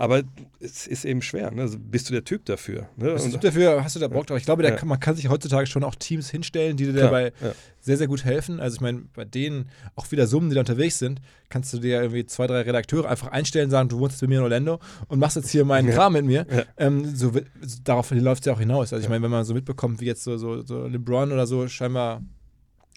Aber 0.00 0.22
es 0.60 0.86
ist 0.86 1.04
eben 1.04 1.22
schwer, 1.22 1.50
ne? 1.50 1.62
Also 1.62 1.76
bist 1.76 2.08
du 2.08 2.12
der 2.12 2.22
Typ 2.22 2.44
dafür? 2.44 2.88
Ne? 2.96 3.14
Bist 3.14 3.26
du 3.26 3.34
Und- 3.34 3.42
dafür, 3.42 3.82
hast 3.82 3.96
du 3.96 4.00
da 4.00 4.06
Bock 4.06 4.28
drauf? 4.28 4.38
Ich 4.38 4.44
glaube, 4.44 4.62
Ja. 4.62 4.70
kann, 4.70 4.86
man 4.88 5.00
kann 5.00 5.16
sich 5.16 5.28
heutzutage 5.28 5.66
schon 5.66 5.82
auch 5.82 5.96
Teams 5.96 6.30
hinstellen, 6.30 6.76
die 6.76 6.84
dir 6.84 6.92
Klar, 6.92 7.04
dabei 7.06 7.32
ja. 7.42 7.52
sehr, 7.80 7.96
sehr 7.96 8.06
gut 8.06 8.24
helfen. 8.24 8.60
Also 8.60 8.76
ich 8.76 8.80
meine, 8.80 9.02
bei 9.16 9.24
denen 9.24 9.68
auch 9.96 10.08
wieder 10.12 10.28
Summen, 10.28 10.50
die 10.50 10.54
da 10.54 10.60
unterwegs 10.60 11.00
sind, 11.00 11.20
kannst 11.48 11.72
du 11.72 11.80
dir 11.80 12.00
irgendwie 12.00 12.24
zwei, 12.26 12.46
drei 12.46 12.60
Redakteure 12.60 13.08
einfach 13.08 13.26
einstellen, 13.32 13.70
sagen, 13.70 13.88
du 13.88 13.98
wohnst 13.98 14.14
jetzt 14.14 14.20
bei 14.20 14.28
mir 14.28 14.38
in 14.38 14.44
Orlando 14.44 14.78
und 15.08 15.18
machst 15.18 15.34
jetzt 15.34 15.50
hier 15.50 15.64
meinen 15.64 15.88
Ja. 15.88 15.94
Kram 15.94 16.12
mit 16.12 16.24
mir. 16.26 16.46
Ähm, 16.76 17.04
so, 17.16 17.32
so, 17.32 17.40
darauf 17.82 18.12
läuft 18.12 18.42
es 18.42 18.46
ja 18.46 18.52
auch 18.52 18.60
hinaus. 18.60 18.92
Also 18.92 19.02
ich 19.02 19.08
meine, 19.08 19.24
wenn 19.24 19.32
man 19.32 19.44
so 19.44 19.52
mitbekommt, 19.52 20.00
wie 20.00 20.04
jetzt 20.06 20.22
so, 20.22 20.38
so, 20.38 20.62
so 20.62 20.86
LeBron 20.86 21.32
oder 21.32 21.48
so 21.48 21.66
scheinbar 21.66 22.22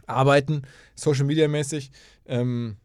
arbeiten, 0.06 0.62
Social 0.94 1.26
Media 1.26 1.48
mäßig, 1.48 1.90
ähm, 2.28 2.76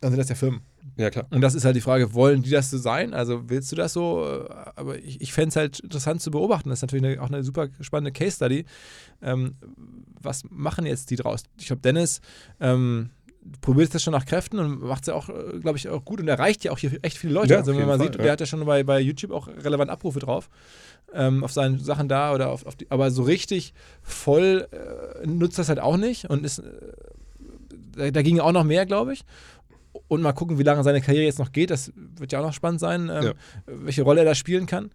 dann 0.00 0.12
sind 0.12 0.18
das 0.20 0.28
ja 0.28 0.36
Firmen. 0.36 0.60
Ja, 0.96 1.10
klar. 1.10 1.26
Und 1.30 1.40
das 1.40 1.54
ist 1.54 1.64
halt 1.64 1.76
die 1.76 1.80
Frage, 1.80 2.14
wollen 2.14 2.42
die 2.42 2.50
das 2.50 2.70
so 2.70 2.78
sein? 2.78 3.14
Also 3.14 3.48
willst 3.48 3.70
du 3.72 3.76
das 3.76 3.92
so? 3.92 4.24
Äh, 4.24 4.54
Aber 4.76 4.98
ich, 4.98 5.20
ich 5.20 5.32
fände 5.32 5.48
es 5.50 5.56
halt 5.56 5.80
interessant 5.80 6.20
zu 6.20 6.30
beobachten. 6.30 6.68
Das 6.68 6.78
ist 6.78 6.82
natürlich 6.82 7.04
eine, 7.04 7.22
auch 7.22 7.28
eine 7.28 7.42
super 7.42 7.68
spannende 7.80 8.12
Case 8.12 8.36
Study. 8.36 8.64
Ähm, 9.22 9.56
was 10.20 10.44
machen 10.50 10.86
jetzt 10.86 11.10
die 11.10 11.16
draus? 11.16 11.44
Ich 11.58 11.66
glaube, 11.66 11.82
Dennis, 11.82 12.20
ähm, 12.60 13.10
probiert 13.60 13.94
das 13.94 14.02
schon 14.02 14.12
nach 14.12 14.26
Kräften 14.26 14.58
und 14.58 14.82
macht 14.82 15.02
es 15.02 15.06
ja 15.08 15.14
auch, 15.14 15.28
glaube 15.60 15.78
ich, 15.78 15.88
auch 15.88 16.04
gut 16.04 16.20
und 16.20 16.28
erreicht 16.28 16.64
ja 16.64 16.72
auch 16.72 16.78
hier 16.78 16.92
echt 17.02 17.16
viele 17.16 17.32
Leute. 17.32 17.54
Ja, 17.54 17.58
also 17.60 17.76
wenn 17.76 17.86
man 17.86 17.98
jeden 17.98 18.02
sieht, 18.02 18.16
Fall, 18.16 18.18
der 18.18 18.26
ja. 18.26 18.32
hat 18.32 18.40
ja 18.40 18.46
schon 18.46 18.64
bei, 18.64 18.82
bei 18.82 19.00
YouTube 19.00 19.30
auch 19.32 19.48
relevant 19.48 19.90
Abrufe 19.90 20.18
drauf. 20.18 20.50
Ähm, 21.12 21.42
auf 21.42 21.52
seinen 21.52 21.80
Sachen 21.80 22.08
da 22.08 22.32
oder 22.32 22.50
auf, 22.50 22.66
auf 22.66 22.76
die, 22.76 22.88
aber 22.90 23.10
so 23.10 23.22
richtig 23.22 23.74
voll 24.02 24.68
äh, 24.70 25.26
nutzt 25.26 25.58
das 25.58 25.68
halt 25.68 25.80
auch 25.80 25.96
nicht 25.96 26.30
und 26.30 26.44
ist, 26.44 26.60
äh, 26.60 26.62
da, 27.96 28.10
da 28.10 28.22
ging 28.22 28.38
auch 28.38 28.52
noch 28.52 28.62
mehr, 28.62 28.86
glaube 28.86 29.14
ich. 29.14 29.24
Und 30.08 30.22
mal 30.22 30.32
gucken, 30.32 30.58
wie 30.58 30.62
lange 30.62 30.82
seine 30.84 31.00
Karriere 31.00 31.24
jetzt 31.24 31.38
noch 31.38 31.52
geht. 31.52 31.70
Das 31.70 31.92
wird 31.96 32.32
ja 32.32 32.40
auch 32.40 32.44
noch 32.46 32.52
spannend 32.52 32.80
sein, 32.80 33.08
ähm, 33.08 33.22
Ja. 33.24 33.32
welche 33.66 34.02
Rolle 34.02 34.20
er 34.20 34.24
da 34.26 34.34
spielen 34.34 34.66
kann. 34.66 34.90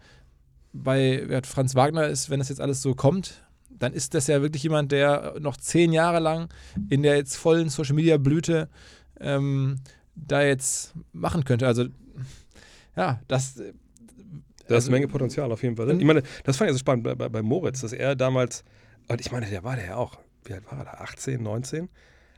Bei 0.73 1.41
Franz 1.43 1.75
Wagner 1.75 2.07
ist, 2.07 2.29
wenn 2.29 2.39
das 2.39 2.49
jetzt 2.49 2.59
alles 2.61 2.81
so 2.81 2.95
kommt, 2.95 3.43
dann 3.69 3.93
ist 3.93 4.13
das 4.13 4.27
ja 4.27 4.41
wirklich 4.41 4.63
jemand, 4.63 4.91
der 4.91 5.35
noch 5.39 5.57
zehn 5.57 5.91
Jahre 5.93 6.19
lang 6.19 6.49
in 6.89 7.03
der 7.03 7.17
jetzt 7.17 7.35
vollen 7.35 7.69
Social 7.69 7.95
Media 7.95 8.17
Blüte 8.17 8.69
ähm, 9.19 9.77
da 10.15 10.41
jetzt 10.43 10.93
machen 11.13 11.43
könnte. 11.43 11.67
Also 11.67 11.85
ja, 12.95 13.19
das 13.27 13.55
Da 13.55 13.63
ist 13.63 13.73
Also- 14.75 14.87
eine 14.87 14.95
Menge 14.97 15.07
Potenzial 15.07 15.51
auf 15.51 15.61
jeden 15.61 15.75
Fall. 15.75 15.89
Ich 15.99 16.05
meine, 16.05 16.23
das 16.43 16.57
fand 16.57 16.69
ich 16.69 16.73
so 16.73 16.79
spannend 16.79 17.03
bei, 17.03 17.15
bei, 17.15 17.29
bei 17.29 17.41
Moritz, 17.41 17.81
dass 17.81 17.93
er 17.93 18.15
damals, 18.15 18.63
und 19.07 19.21
ich 19.21 19.31
meine, 19.31 19.45
der 19.45 19.63
war 19.63 19.75
der 19.75 19.85
ja 19.85 19.95
auch, 19.97 20.17
wie 20.45 20.53
alt 20.53 20.65
war 20.71 20.79
er 20.79 20.85
da? 20.85 20.91
18, 21.03 21.43
19? 21.43 21.89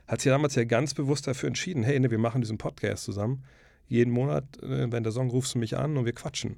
Hat 0.08 0.20
sich 0.20 0.26
ja 0.26 0.32
damals 0.32 0.54
ja 0.54 0.64
ganz 0.64 0.94
bewusst 0.94 1.26
dafür 1.26 1.46
entschieden, 1.46 1.82
hey, 1.82 2.00
ne, 2.00 2.10
wir 2.10 2.18
machen 2.18 2.40
diesen 2.40 2.58
Podcast 2.58 3.04
zusammen. 3.04 3.44
Jeden 3.86 4.12
Monat, 4.12 4.44
äh, 4.62 4.90
wenn 4.90 5.02
der 5.02 5.12
Song 5.12 5.30
rufst 5.30 5.54
du 5.54 5.58
mich 5.58 5.76
an 5.76 5.96
und 5.96 6.04
wir 6.04 6.12
quatschen. 6.12 6.56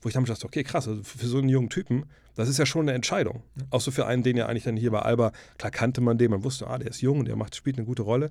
Wo 0.00 0.08
ich 0.08 0.14
damals 0.14 0.30
dachte, 0.30 0.46
okay, 0.46 0.64
krass, 0.64 0.88
also 0.88 1.02
für 1.02 1.26
so 1.26 1.38
einen 1.38 1.48
jungen 1.48 1.68
Typen, 1.68 2.06
das 2.34 2.48
ist 2.48 2.58
ja 2.58 2.66
schon 2.66 2.82
eine 2.82 2.92
Entscheidung. 2.92 3.42
Auch 3.70 3.80
so 3.80 3.90
für 3.90 4.06
einen, 4.06 4.22
den 4.22 4.36
ja 4.36 4.46
eigentlich 4.46 4.64
dann 4.64 4.76
hier 4.76 4.90
bei 4.90 5.00
Alba, 5.00 5.32
klar 5.58 5.70
kannte 5.70 6.00
man 6.00 6.18
den, 6.18 6.30
man 6.30 6.42
wusste, 6.42 6.66
ah, 6.66 6.78
der 6.78 6.88
ist 6.88 7.02
jung, 7.02 7.24
der 7.24 7.36
macht, 7.36 7.54
spielt 7.54 7.76
eine 7.76 7.86
gute 7.86 8.02
Rolle. 8.02 8.30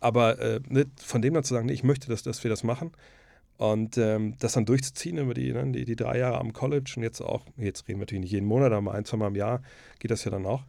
Aber 0.00 0.38
äh, 0.38 0.60
ne, 0.68 0.86
von 0.96 1.22
dem 1.22 1.34
dann 1.34 1.44
zu 1.44 1.54
sagen, 1.54 1.66
nee, 1.66 1.72
ich 1.72 1.82
möchte, 1.82 2.08
dass, 2.08 2.22
dass 2.22 2.44
wir 2.44 2.50
das 2.50 2.62
machen, 2.62 2.92
und 3.58 3.98
ähm, 3.98 4.36
das 4.38 4.52
dann 4.52 4.64
durchzuziehen 4.64 5.18
über 5.18 5.34
die, 5.34 5.52
ne, 5.52 5.72
die, 5.72 5.84
die 5.84 5.96
drei 5.96 6.18
Jahre 6.18 6.38
am 6.38 6.52
College 6.52 6.94
und 6.96 7.02
jetzt 7.02 7.20
auch, 7.20 7.44
jetzt 7.56 7.88
reden 7.88 7.98
wir 7.98 8.02
natürlich 8.02 8.22
nicht 8.22 8.30
jeden 8.30 8.46
Monat, 8.46 8.72
aber 8.72 8.94
ein, 8.94 9.04
zwei 9.04 9.16
Mal 9.16 9.26
im 9.26 9.34
Jahr 9.34 9.62
geht 9.98 10.12
das 10.12 10.24
ja 10.24 10.30
dann 10.30 10.46
auch. 10.46 10.64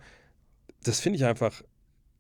Das 0.84 1.00
finde 1.00 1.18
ich 1.18 1.26
einfach, 1.26 1.64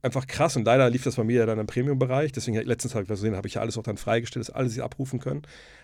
einfach 0.01 0.27
krass 0.27 0.55
und 0.55 0.63
leider 0.63 0.89
lief 0.89 1.03
das 1.03 1.15
bei 1.15 1.23
mir 1.23 1.39
ja 1.39 1.45
dann 1.45 1.59
im 1.59 1.67
Premium-Bereich. 1.67 2.31
Deswegen 2.31 2.57
letztens 2.57 2.95
habe 2.95 3.03
ich 3.03 3.09
gesehen, 3.09 3.35
habe 3.35 3.47
ich 3.47 3.55
ja 3.55 3.61
alles 3.61 3.77
auch 3.77 3.83
dann 3.83 3.97
freigestellt, 3.97 4.47
dass 4.47 4.55
alle 4.55 4.69
sich 4.69 4.81
abrufen 4.81 5.19
können, 5.19 5.41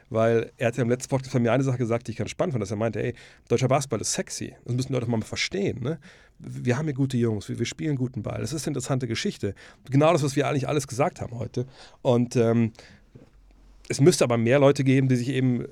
weil 0.10 0.52
er 0.58 0.68
hat 0.68 0.78
ja 0.78 0.84
im 0.84 0.90
letzten 0.90 1.10
Podcast 1.10 1.34
bei 1.34 1.40
mir 1.40 1.52
eine 1.52 1.64
Sache 1.64 1.78
gesagt, 1.78 2.08
die 2.08 2.12
ich 2.12 2.18
ganz 2.18 2.30
spannend 2.30 2.54
fand, 2.54 2.62
dass 2.62 2.72
er 2.72 2.78
meinte, 2.78 3.04
ey, 3.04 3.14
deutscher 3.50 3.68
Basketball 3.68 4.02
ist 4.02 4.14
sexy. 4.14 4.56
Das 4.64 4.76
müssen 4.76 4.94
Leute 4.94 5.10
mal 5.10 5.22
verstehen. 5.22 5.82
Ne? 5.82 6.00
Wir 6.40 6.78
haben 6.78 6.86
hier 6.86 6.94
gute 6.94 7.18
Jungs, 7.18 7.50
wir, 7.50 7.60
wir 7.60 7.66
spielen 7.66 7.98
guten 7.98 8.24
Ball. 8.24 8.40
Das 8.40 8.54
ist 8.54 8.66
eine 8.66 8.72
interessante 8.72 9.08
Geschichte. 9.08 9.54
Genau 9.90 10.14
das, 10.14 10.24
was 10.24 10.36
wir 10.36 10.48
eigentlich 10.48 10.68
alles 10.68 10.88
gesagt 10.88 11.20
haben 11.20 11.38
heute. 11.38 11.66
Und 12.02 12.36
ähm, 12.36 12.72
es 13.90 14.00
müsste 14.00 14.24
aber 14.24 14.38
mehr 14.38 14.60
Leute 14.60 14.84
geben, 14.84 15.10
die 15.10 15.16
sich 15.16 15.30
eben 15.30 15.66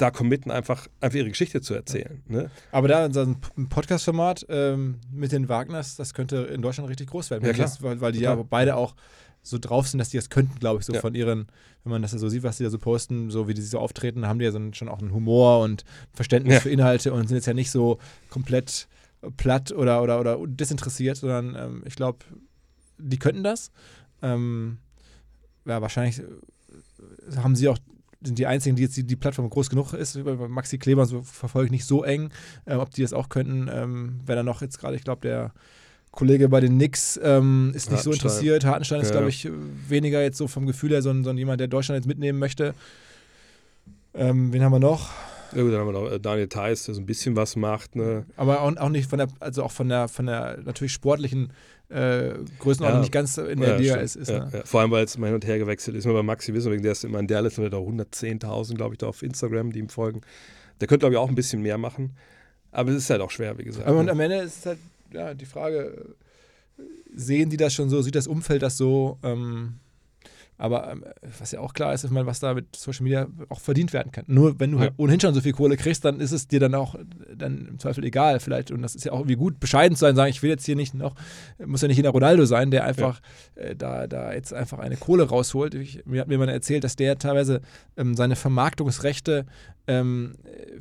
da 0.00 0.10
committen, 0.10 0.50
einfach, 0.50 0.86
einfach 1.00 1.16
ihre 1.18 1.28
Geschichte 1.28 1.60
zu 1.60 1.74
erzählen. 1.74 2.22
Ne? 2.26 2.50
Aber 2.72 2.88
da 2.88 3.12
so 3.12 3.20
ein 3.20 3.68
Podcast-Format 3.68 4.46
ähm, 4.48 4.96
mit 5.12 5.32
den 5.32 5.48
Wagners, 5.48 5.96
das 5.96 6.14
könnte 6.14 6.36
in 6.38 6.62
Deutschland 6.62 6.88
richtig 6.88 7.10
groß 7.10 7.30
werden. 7.30 7.44
Ja. 7.46 7.52
Das, 7.52 7.82
weil, 7.82 8.00
weil 8.00 8.12
die 8.12 8.20
Total. 8.20 8.36
ja 8.38 8.44
beide 8.48 8.76
auch 8.76 8.94
so 9.42 9.58
drauf 9.58 9.88
sind, 9.88 9.98
dass 9.98 10.10
die 10.10 10.16
das 10.18 10.28
könnten, 10.30 10.58
glaube 10.58 10.80
ich, 10.80 10.86
so 10.86 10.92
Ja. 10.92 11.00
von 11.00 11.14
ihren, 11.14 11.46
wenn 11.84 11.92
man 11.92 12.02
das 12.02 12.12
ja 12.12 12.18
so 12.18 12.28
sieht, 12.28 12.42
was 12.42 12.58
die 12.58 12.64
da 12.64 12.70
so 12.70 12.78
posten, 12.78 13.30
so 13.30 13.48
wie 13.48 13.54
die 13.54 13.62
so 13.62 13.78
auftreten, 13.78 14.26
haben 14.26 14.38
die 14.38 14.44
ja 14.44 14.52
so 14.52 14.58
einen, 14.58 14.74
schon 14.74 14.88
auch 14.88 14.98
einen 15.00 15.12
Humor 15.14 15.60
und 15.60 15.84
Verständnis 16.12 16.54
Ja. 16.56 16.60
für 16.60 16.70
Inhalte 16.70 17.12
und 17.12 17.26
sind 17.28 17.36
jetzt 17.36 17.46
ja 17.46 17.54
nicht 17.54 17.70
so 17.70 17.98
komplett 18.28 18.86
platt 19.36 19.72
oder, 19.72 20.02
oder, 20.02 20.20
oder 20.20 20.38
desinteressiert, 20.46 21.16
sondern 21.16 21.54
ähm, 21.56 21.82
ich 21.86 21.94
glaube, 21.96 22.18
die 22.98 23.18
könnten 23.18 23.42
das. 23.42 23.70
Ähm, 24.22 24.78
ja, 25.66 25.80
wahrscheinlich 25.80 26.18
äh, 26.20 27.36
haben 27.36 27.56
sie 27.56 27.68
auch 27.68 27.78
sind 28.22 28.38
die 28.38 28.46
einzigen, 28.46 28.76
die 28.76 28.82
jetzt 28.82 28.96
die, 28.96 29.04
die 29.04 29.16
Plattform 29.16 29.48
groß 29.48 29.70
genug 29.70 29.92
ist. 29.94 30.18
Maxi 30.48 30.78
Kleber 30.78 31.06
so 31.06 31.22
verfolge 31.22 31.66
ich 31.66 31.72
nicht 31.72 31.84
so 31.86 32.04
eng, 32.04 32.30
äh, 32.66 32.74
ob 32.74 32.90
die 32.90 33.02
das 33.02 33.12
auch 33.12 33.28
könnten. 33.28 33.68
Ähm, 33.72 34.20
wenn 34.26 34.36
er 34.36 34.42
noch 34.42 34.60
jetzt 34.60 34.78
gerade, 34.78 34.96
ich 34.96 35.04
glaube, 35.04 35.22
der 35.22 35.52
Kollege 36.10 36.48
bei 36.48 36.60
den 36.60 36.72
Knicks 36.74 37.18
ähm, 37.22 37.72
ist 37.74 37.90
nicht 37.90 38.02
so 38.02 38.12
interessiert. 38.12 38.64
Hartenstein 38.64 39.00
ist, 39.00 39.08
Ja. 39.08 39.12
glaube 39.16 39.28
ich, 39.30 39.48
weniger 39.88 40.20
jetzt 40.22 40.38
so 40.38 40.48
vom 40.48 40.66
Gefühl 40.66 40.90
her, 40.90 41.02
sondern, 41.02 41.24
sondern 41.24 41.38
jemand, 41.38 41.60
der 41.60 41.68
Deutschland 41.68 41.98
jetzt 41.98 42.08
mitnehmen 42.08 42.38
möchte. 42.38 42.74
Ähm, 44.14 44.52
wen 44.52 44.62
haben 44.62 44.72
wir 44.72 44.80
noch? 44.80 45.10
Ja, 45.54 45.62
gut, 45.62 45.72
dann 45.72 45.80
haben 45.80 45.88
wir 45.88 45.92
noch 45.92 46.10
äh, 46.10 46.20
Daniel 46.20 46.48
Theiss, 46.48 46.84
der 46.84 46.94
so 46.94 47.00
ein 47.00 47.06
bisschen 47.06 47.36
was 47.36 47.56
macht. 47.56 47.96
Ne? 47.96 48.24
Aber 48.36 48.60
auch, 48.62 48.76
auch 48.76 48.88
nicht 48.88 49.08
von 49.08 49.18
der, 49.18 49.28
also 49.40 49.62
auch 49.64 49.72
von 49.72 49.88
der, 49.88 50.08
von 50.08 50.26
der 50.26 50.58
natürlich 50.64 50.92
sportlichen 50.92 51.52
äh, 51.90 52.34
Größenordnung 52.58 52.98
Ja. 52.98 53.00
nicht 53.00 53.12
ganz 53.12 53.36
in 53.36 53.60
der 53.60 53.70
Ja, 53.70 53.76
Liga 53.76 53.94
ist. 53.96 54.16
ist 54.16 54.28
ne? 54.30 54.62
Vor 54.64 54.80
allem, 54.80 54.90
weil 54.90 55.04
es 55.04 55.18
mal 55.18 55.26
hin 55.26 55.34
und 55.34 55.44
her 55.46 55.58
gewechselt 55.58 55.96
ist. 55.96 56.04
Nur 56.06 56.14
bei 56.14 56.22
Maxi 56.22 56.54
wissen 56.54 56.70
wir, 56.70 56.80
der 56.80 56.92
ist 56.92 57.04
immer 57.04 57.18
in 57.18 57.26
der 57.26 57.42
Liste 57.42 57.60
mit 57.60 57.74
auch 57.74 57.86
110.000, 57.86 58.74
glaube 58.76 58.94
ich, 58.94 58.98
da 58.98 59.08
auf 59.08 59.22
Instagram, 59.22 59.72
die 59.72 59.80
ihm 59.80 59.88
folgen. 59.88 60.20
Der 60.80 60.88
könnte, 60.88 61.00
glaube 61.00 61.14
ich, 61.14 61.18
auch 61.18 61.28
ein 61.28 61.34
bisschen 61.34 61.62
mehr 61.62 61.78
machen. 61.78 62.16
Aber 62.72 62.90
es 62.92 62.98
ist 62.98 63.10
halt 63.10 63.20
auch 63.20 63.30
schwer, 63.30 63.58
wie 63.58 63.64
gesagt. 63.64 63.86
Aber 63.86 63.98
und 63.98 64.06
ne? 64.06 64.12
am 64.12 64.20
Ende 64.20 64.36
ist 64.36 64.58
es 64.60 64.66
halt 64.66 64.78
ja, 65.12 65.34
die 65.34 65.44
Frage, 65.44 66.14
äh, 66.78 66.82
sehen 67.14 67.50
die 67.50 67.56
das 67.56 67.74
schon 67.74 67.90
so, 67.90 68.00
sieht 68.02 68.14
das 68.14 68.28
Umfeld 68.28 68.62
das 68.62 68.76
so? 68.76 69.18
Ähm, 69.24 69.74
aber 70.60 70.92
ähm, 70.92 71.04
was 71.38 71.52
ja 71.52 71.60
auch 71.60 71.72
klar 71.72 71.94
ist, 71.94 72.04
ist 72.04 72.10
mal, 72.10 72.26
was 72.26 72.38
da 72.40 72.52
mit 72.54 72.76
Social 72.76 73.02
Media 73.04 73.26
auch 73.48 73.60
verdient 73.60 73.92
werden 73.92 74.12
kann. 74.12 74.24
Nur 74.28 74.60
wenn 74.60 74.72
du 74.72 74.78
halt 74.78 74.90
Ja. 74.90 74.94
ohnehin 74.98 75.18
schon 75.18 75.32
so 75.34 75.40
viel 75.40 75.52
Kohle 75.52 75.76
kriegst, 75.76 76.04
dann 76.04 76.20
ist 76.20 76.32
es 76.32 76.46
dir 76.48 76.60
dann 76.60 76.74
auch 76.74 76.94
dann 77.34 77.66
im 77.66 77.78
Zweifel 77.78 78.04
egal 78.04 78.40
vielleicht. 78.40 78.70
Und 78.70 78.82
das 78.82 78.94
ist 78.94 79.04
ja 79.04 79.12
auch 79.12 79.20
irgendwie 79.20 79.36
gut, 79.36 79.58
bescheiden 79.58 79.96
zu 79.96 80.00
sein, 80.00 80.14
sagen, 80.16 80.30
ich 80.30 80.42
will 80.42 80.50
jetzt 80.50 80.66
hier 80.66 80.76
nicht 80.76 80.92
noch, 80.94 81.14
muss 81.64 81.80
ja 81.80 81.88
nicht 81.88 81.96
jeder 81.96 82.10
Ronaldo 82.10 82.44
sein, 82.44 82.70
der 82.70 82.84
einfach 82.84 83.20
äh, 83.54 83.74
da, 83.74 84.06
da 84.06 84.32
jetzt 84.34 84.52
einfach 84.52 84.78
eine 84.78 84.96
Kohle 84.96 85.24
rausholt. 85.24 85.74
Ich, 85.74 86.04
mir 86.04 86.20
hat 86.20 86.28
mir 86.28 86.34
jemand 86.34 86.50
erzählt, 86.50 86.84
dass 86.84 86.94
der 86.94 87.18
teilweise 87.18 87.62
ähm, 87.96 88.14
seine 88.14 88.36
Vermarktungsrechte 88.36 89.46
ähm, 89.86 90.34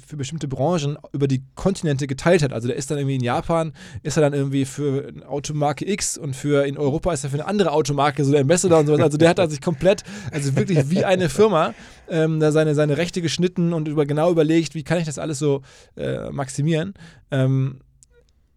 für 0.05 0.17
bestimmte 0.17 0.47
Branchen 0.47 0.97
über 1.13 1.27
die 1.27 1.41
Kontinente 1.55 2.05
geteilt 2.05 2.43
hat. 2.43 2.53
Also 2.53 2.67
der 2.67 2.77
ist 2.77 2.91
dann 2.91 2.97
irgendwie 2.97 3.15
in 3.15 3.23
Japan, 3.23 3.73
ist 4.03 4.17
er 4.17 4.21
dann 4.21 4.33
irgendwie 4.33 4.65
für 4.65 5.07
eine 5.07 5.27
Automarke 5.27 5.89
X 5.89 6.17
und 6.17 6.35
für 6.35 6.65
in 6.67 6.77
Europa 6.77 7.11
ist 7.13 7.23
er 7.23 7.29
für 7.29 7.37
eine 7.37 7.47
andere 7.47 7.71
Automarke 7.71 8.23
so 8.23 8.31
der 8.31 8.41
Ambassador 8.41 8.79
und 8.79 8.87
sowas. 8.87 8.99
Also 9.01 9.17
der 9.17 9.29
hat 9.29 9.39
da 9.39 9.47
sich 9.47 9.61
komplett, 9.69 10.03
also 10.31 10.55
wirklich 10.55 10.89
wie 10.89 11.05
eine 11.05 11.29
Firma, 11.29 11.73
ähm, 12.09 12.39
da 12.39 12.51
seine, 12.51 12.73
seine 12.75 12.97
Rechte 12.97 13.21
geschnitten 13.21 13.73
und 13.73 13.87
über, 13.87 14.05
genau 14.05 14.31
überlegt, 14.31 14.73
wie 14.75 14.83
kann 14.83 14.97
ich 14.99 15.05
das 15.05 15.17
alles 15.19 15.39
so 15.39 15.61
äh, 15.95 16.29
maximieren. 16.31 16.93
Ähm, 17.31 17.81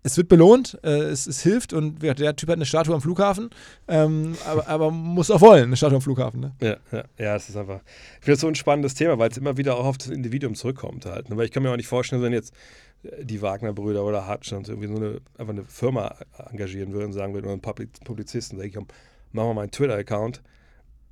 es 0.05 0.17
wird 0.17 0.29
belohnt, 0.29 0.81
äh, 0.83 0.89
es, 1.15 1.29
es 1.29 1.43
hilft 1.43 1.73
und 1.73 2.03
der 2.03 2.35
Typ 2.35 2.49
hat 2.49 2.57
eine 2.57 2.67
Statue 2.67 2.93
am 2.93 3.01
Flughafen, 3.01 3.51
ähm, 3.87 4.35
aber, 4.51 4.67
aber 4.67 4.91
muss 4.91 5.31
auch 5.31 5.41
wollen, 5.41 5.65
eine 5.65 5.77
Statue 5.77 5.97
am 5.97 6.03
Flughafen. 6.03 6.41
Ne? 6.41 6.53
Ja, 6.61 6.77
ja, 6.91 7.05
ja, 7.19 7.37
es 7.37 7.49
ist 7.49 7.57
einfach. 7.57 7.81
Ich 8.19 8.25
finde 8.25 8.33
das 8.33 8.41
so 8.41 8.49
ein 8.49 8.57
spannendes 8.57 8.95
Thema, 8.95 9.17
weil 9.21 9.31
es 9.31 9.37
immer 9.37 9.57
wieder 9.57 9.77
auch 9.77 9.85
auf 9.85 9.99
das 9.99 10.09
Individuum 10.09 10.57
zurückkommt 10.57 11.07
halt. 11.07 11.31
ne? 11.31 11.37
Weil 11.37 11.45
ich 11.45 11.53
kann 11.53 11.63
mir 11.63 11.71
auch 11.71 11.77
nicht 11.77 11.87
vorstellen, 11.87 12.21
wenn 12.21 12.33
jetzt 12.33 12.53
äh, 13.05 13.25
die 13.25 13.41
Wagner-Brüder 13.43 14.03
oder 14.05 14.27
Hartstand 14.27 14.69
irgendwie 14.69 14.89
so 14.89 14.97
eine, 14.97 15.21
einfach 15.39 15.53
eine 15.53 15.65
Firma 15.65 16.17
engagieren 16.51 16.93
würden 16.93 17.07
und 17.07 17.13
sagen 17.13 17.33
würden, 17.33 17.45
oder 17.47 17.53
einen 17.53 17.63
Publi- 17.63 18.05
Publizisten, 18.05 18.59
sag 18.59 18.67
ich, 18.67 18.75
komm, 18.75 18.89
mach 19.31 19.45
mal 19.45 19.55
meinen 19.55 19.71
Twitter-Account. 19.71 20.43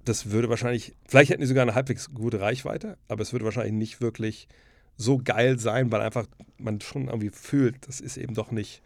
Das 0.04 0.30
würde 0.30 0.48
wahrscheinlich, 0.48 0.94
vielleicht 1.06 1.30
hätten 1.30 1.42
die 1.42 1.46
sogar 1.46 1.62
eine 1.62 1.74
halbwegs 1.74 2.12
gute 2.12 2.40
Reichweite, 2.40 2.96
aber 3.08 3.22
es 3.22 3.32
würde 3.32 3.44
wahrscheinlich 3.44 3.74
nicht 3.74 4.00
wirklich 4.00 4.48
so 4.96 5.18
geil 5.18 5.58
sein, 5.58 5.90
weil 5.92 6.00
einfach 6.00 6.26
man 6.58 6.80
schon 6.80 7.08
irgendwie 7.08 7.30
fühlt, 7.30 7.88
das 7.88 8.00
ist 8.00 8.16
eben 8.16 8.34
doch 8.34 8.50
nicht 8.50 8.82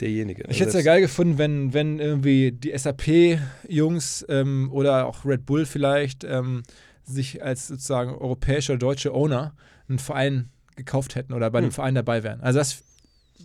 derjenige. 0.00 0.44
Ich 0.48 0.60
hätte 0.60 0.70
es 0.70 0.74
ja 0.74 0.82
geil 0.82 1.00
gefunden, 1.00 1.38
wenn, 1.38 1.72
wenn 1.72 1.98
irgendwie 1.98 2.52
die 2.52 2.76
SAP-Jungs 2.76 4.26
ähm, 4.28 4.70
oder 4.72 5.06
auch 5.06 5.24
Red 5.24 5.46
Bull 5.46 5.64
vielleicht 5.66 6.24
ähm, 6.24 6.62
sich 7.04 7.42
als 7.42 7.68
sozusagen 7.68 8.14
europäischer 8.14 8.76
deutsche 8.76 9.12
Owner 9.14 9.54
einen 9.88 9.98
Verein 9.98 10.50
gekauft 10.76 11.14
hätten 11.14 11.32
oder 11.32 11.50
bei 11.50 11.58
einem 11.58 11.68
Hm. 11.68 11.72
Verein 11.72 11.94
dabei 11.94 12.22
wären. 12.22 12.40
Also 12.40 12.58
das 12.58 12.82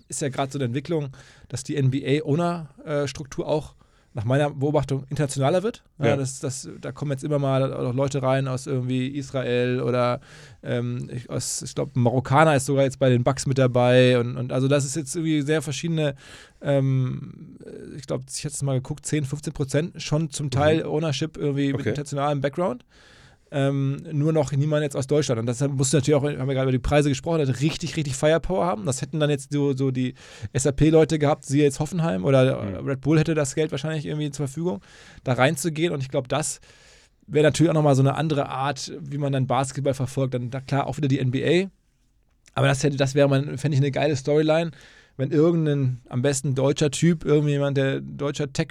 ist 0.08 0.22
ja 0.22 0.30
gerade 0.30 0.52
so 0.52 0.58
eine 0.58 0.66
Entwicklung, 0.66 1.10
dass 1.50 1.64
die 1.64 1.82
NBA-Owner-Struktur 1.82 3.48
auch 3.48 3.76
nach 4.14 4.26
meiner 4.26 4.50
Beobachtung 4.50 5.04
internationaler 5.10 5.62
wird. 5.62 5.84
Ja, 6.00 6.08
Ja. 6.08 6.16
Das, 6.18 6.40
das, 6.40 6.68
da 6.82 6.92
kommen 6.92 7.12
jetzt 7.12 7.24
immer 7.24 7.38
mal 7.38 7.72
auch 7.72 7.94
Leute 7.94 8.22
rein 8.24 8.48
aus 8.48 8.66
irgendwie 8.66 9.08
Israel 9.10 9.82
oder 9.82 10.22
ähm, 10.64 11.10
ich, 11.14 11.30
aus, 11.30 11.62
ich 11.62 11.76
glaube, 11.76 11.92
ein 11.96 12.02
Marokkaner 12.02 12.56
ist 12.56 12.66
sogar 12.66 12.84
jetzt 12.84 12.98
bei 12.98 13.10
den 13.10 13.24
Bucks 13.24 13.46
mit 13.46 13.58
dabei 13.58 14.20
und, 14.20 14.36
und 14.36 14.52
also 14.52 14.68
das 14.68 14.86
ist 14.86 14.96
jetzt 14.96 15.16
irgendwie 15.16 15.42
sehr 15.44 15.62
verschiedene, 15.62 16.16
ähm, 16.62 17.58
ich 17.96 18.08
glaube, 18.08 18.24
ich 18.28 18.44
hatte 18.44 18.56
es 18.56 18.64
mal 18.64 18.74
geguckt, 18.74 19.06
10, 19.06 19.26
15 19.26 19.54
Prozent 19.54 20.02
schon 20.02 20.32
zum 20.32 20.50
Teil 20.50 20.84
Ownership 20.86 21.38
irgendwie 21.38 21.68
mit 21.68 21.82
Okay. 21.82 21.90
internationalem 21.90 22.42
Background. 22.42 22.86
Ähm, 23.50 24.04
nur 24.12 24.34
noch 24.34 24.52
niemand 24.52 24.84
jetzt 24.84 24.96
aus 24.96 25.08
Deutschland. 25.08 25.40
Und 25.40 25.46
deshalb 25.46 25.72
musst 25.72 25.94
du 25.94 25.98
natürlich 25.98 26.16
auch, 26.16 26.24
haben 26.24 26.48
wir 26.48 26.54
gerade 26.54 26.64
über 26.64 26.72
die 26.72 26.80
Preise 26.80 27.08
gesprochen, 27.08 27.40
dass 27.40 27.62
richtig, 27.62 27.96
richtig 27.96 28.16
Firepower 28.16 28.66
haben. 28.66 28.86
Das 28.86 29.02
hätten 29.02 29.20
dann 29.20 29.30
jetzt 29.30 29.54
so, 29.54 29.76
so 29.76 29.90
die 29.92 30.16
SAP-Leute 30.54 31.18
gehabt, 31.18 31.46
siehe 31.46 31.64
jetzt 31.64 31.80
Hoffenheim 31.80 32.26
oder 32.26 32.62
Mhm. 32.62 32.88
Red 32.88 33.02
Bull 33.02 33.20
hätte 33.20 33.36
das 33.36 33.56
Geld 33.56 33.72
wahrscheinlich 33.72 34.06
irgendwie 34.06 34.32
zur 34.32 34.48
Verfügung, 34.48 34.82
da 35.24 35.34
reinzugehen. 35.34 35.94
Und 35.94 36.02
ich 36.02 36.10
glaube, 36.10 36.28
das 36.28 36.60
wäre 37.26 37.46
natürlich 37.46 37.70
auch 37.70 37.76
nochmal 37.76 37.96
so 37.96 38.02
eine 38.02 38.16
andere 38.16 38.50
Art, 38.50 38.92
wie 39.00 39.18
man 39.18 39.32
dann 39.32 39.48
Basketball 39.48 39.94
verfolgt. 39.94 40.34
Dann 40.34 40.50
da 40.50 40.60
klar 40.62 40.88
auch 40.88 40.98
wieder 40.98 41.08
die 41.08 41.24
NBA. 41.24 41.70
Aber 42.54 42.68
das 42.68 42.84
hätte, 42.84 42.98
das 42.98 43.16
wäre 43.16 43.30
man, 43.30 43.58
fände 43.58 43.76
ich 43.76 43.82
eine 43.82 43.92
geile 43.92 44.16
Storyline, 44.16 44.72
wenn 45.16 45.32
irgendein 45.32 46.02
am 46.10 46.22
besten 46.22 46.56
deutscher 46.56 46.92
Typ, 46.92 47.24
irgendjemand, 47.26 47.78
der 47.78 48.02
deutscher 48.02 48.52
Tech 48.52 48.70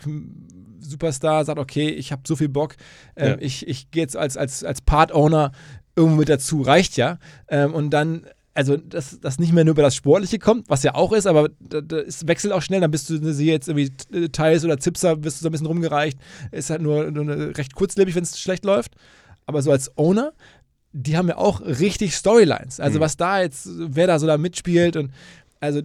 Superstar 0.91 1.45
sagt, 1.45 1.59
okay, 1.59 1.89
ich 1.89 2.12
habe 2.12 2.22
so 2.26 2.37
viel 2.37 2.49
Bock, 2.49 2.76
ähm, 3.16 3.28
Ja. 3.30 3.37
ich, 3.41 3.66
ich 3.66 3.91
gehe 3.91 4.03
jetzt 4.03 4.16
als, 4.16 4.37
als, 4.37 4.64
als 4.64 4.80
Part-Owner 4.80 5.53
irgendwo 5.95 6.18
mit 6.18 6.28
dazu, 6.28 6.62
reicht 6.62 6.97
ja. 6.97 7.18
Ähm, 7.49 7.72
und 7.74 7.91
dann, 7.91 8.26
also, 8.55 8.76
dass 8.76 9.18
das 9.20 9.39
nicht 9.39 9.53
mehr 9.53 9.64
nur 9.64 9.72
über 9.72 9.82
das 9.82 9.95
Sportliche 9.95 10.39
kommt, 10.39 10.68
was 10.70 10.82
ja 10.82 10.95
auch 10.95 11.12
ist, 11.12 11.26
aber 11.26 11.51
da 11.61 11.99
ist, 11.99 12.26
wechselt 12.28 12.53
auch 12.53 12.62
schnell, 12.62 12.80
dann 12.80 12.91
bist 12.91 13.09
du 13.11 13.32
sie 13.32 13.47
jetzt 13.47 13.68
irgendwie 13.68 13.93
äh, 14.16 14.28
Thais 14.28 14.64
oder 14.64 14.78
Zipser, 14.78 15.16
bist 15.16 15.39
du 15.41 15.43
so 15.43 15.49
ein 15.49 15.53
bisschen 15.53 15.66
rumgereicht, 15.66 16.18
ist 16.53 16.70
halt 16.70 16.80
nur, 16.82 17.11
nur 17.11 17.57
recht 17.57 17.74
kurzlebig, 17.74 18.14
wenn 18.14 18.22
es 18.22 18.39
schlecht 18.41 18.64
läuft. 18.64 18.95
Aber 19.47 19.62
so 19.62 19.70
als 19.70 19.97
Owner, 19.97 20.32
die 20.93 21.16
haben 21.16 21.28
ja 21.28 21.37
auch 21.37 21.61
richtig 21.61 22.14
Storylines. 22.16 22.80
Also 22.80 22.99
Mhm. 22.99 23.03
was 23.03 23.16
da 23.18 23.43
jetzt, 23.43 23.68
wer 23.70 24.07
da 24.07 24.18
so 24.18 24.26
da 24.26 24.39
mitspielt 24.39 24.97
und 24.97 25.11
also 25.61 25.82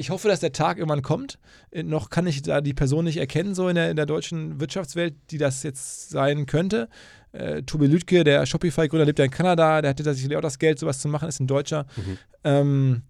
ich 0.00 0.10
hoffe, 0.10 0.28
dass 0.28 0.40
der 0.40 0.52
Tag 0.52 0.78
irgendwann 0.78 1.02
kommt. 1.02 1.38
Äh, 1.70 1.82
Noch 1.82 2.08
kann 2.10 2.26
ich 2.26 2.42
da 2.42 2.60
die 2.60 2.74
Person 2.74 3.04
nicht 3.04 3.18
erkennen, 3.18 3.54
so 3.54 3.68
in 3.68 3.74
der, 3.76 3.90
in 3.90 3.96
der 3.96 4.06
deutschen 4.06 4.58
Wirtschaftswelt, 4.60 5.14
die 5.30 5.38
das 5.38 5.62
jetzt 5.62 6.10
sein 6.10 6.46
könnte. 6.46 6.88
Äh, 7.32 7.62
Tobi 7.62 7.86
Lüdke, 7.86 8.24
der 8.24 8.44
Shopify-Gründer, 8.46 9.04
lebt 9.04 9.18
ja 9.18 9.26
in 9.26 9.30
Kanada, 9.30 9.82
der 9.82 9.90
hat 9.90 9.98
tatsächlich 9.98 10.36
auch 10.36 10.40
das 10.40 10.58
Geld, 10.58 10.78
sowas 10.78 10.98
zu 11.00 11.08
machen, 11.08 11.28
ist 11.28 11.38
ein 11.38 11.46
Deutscher. 11.46 11.86
Ähm, 12.42 13.02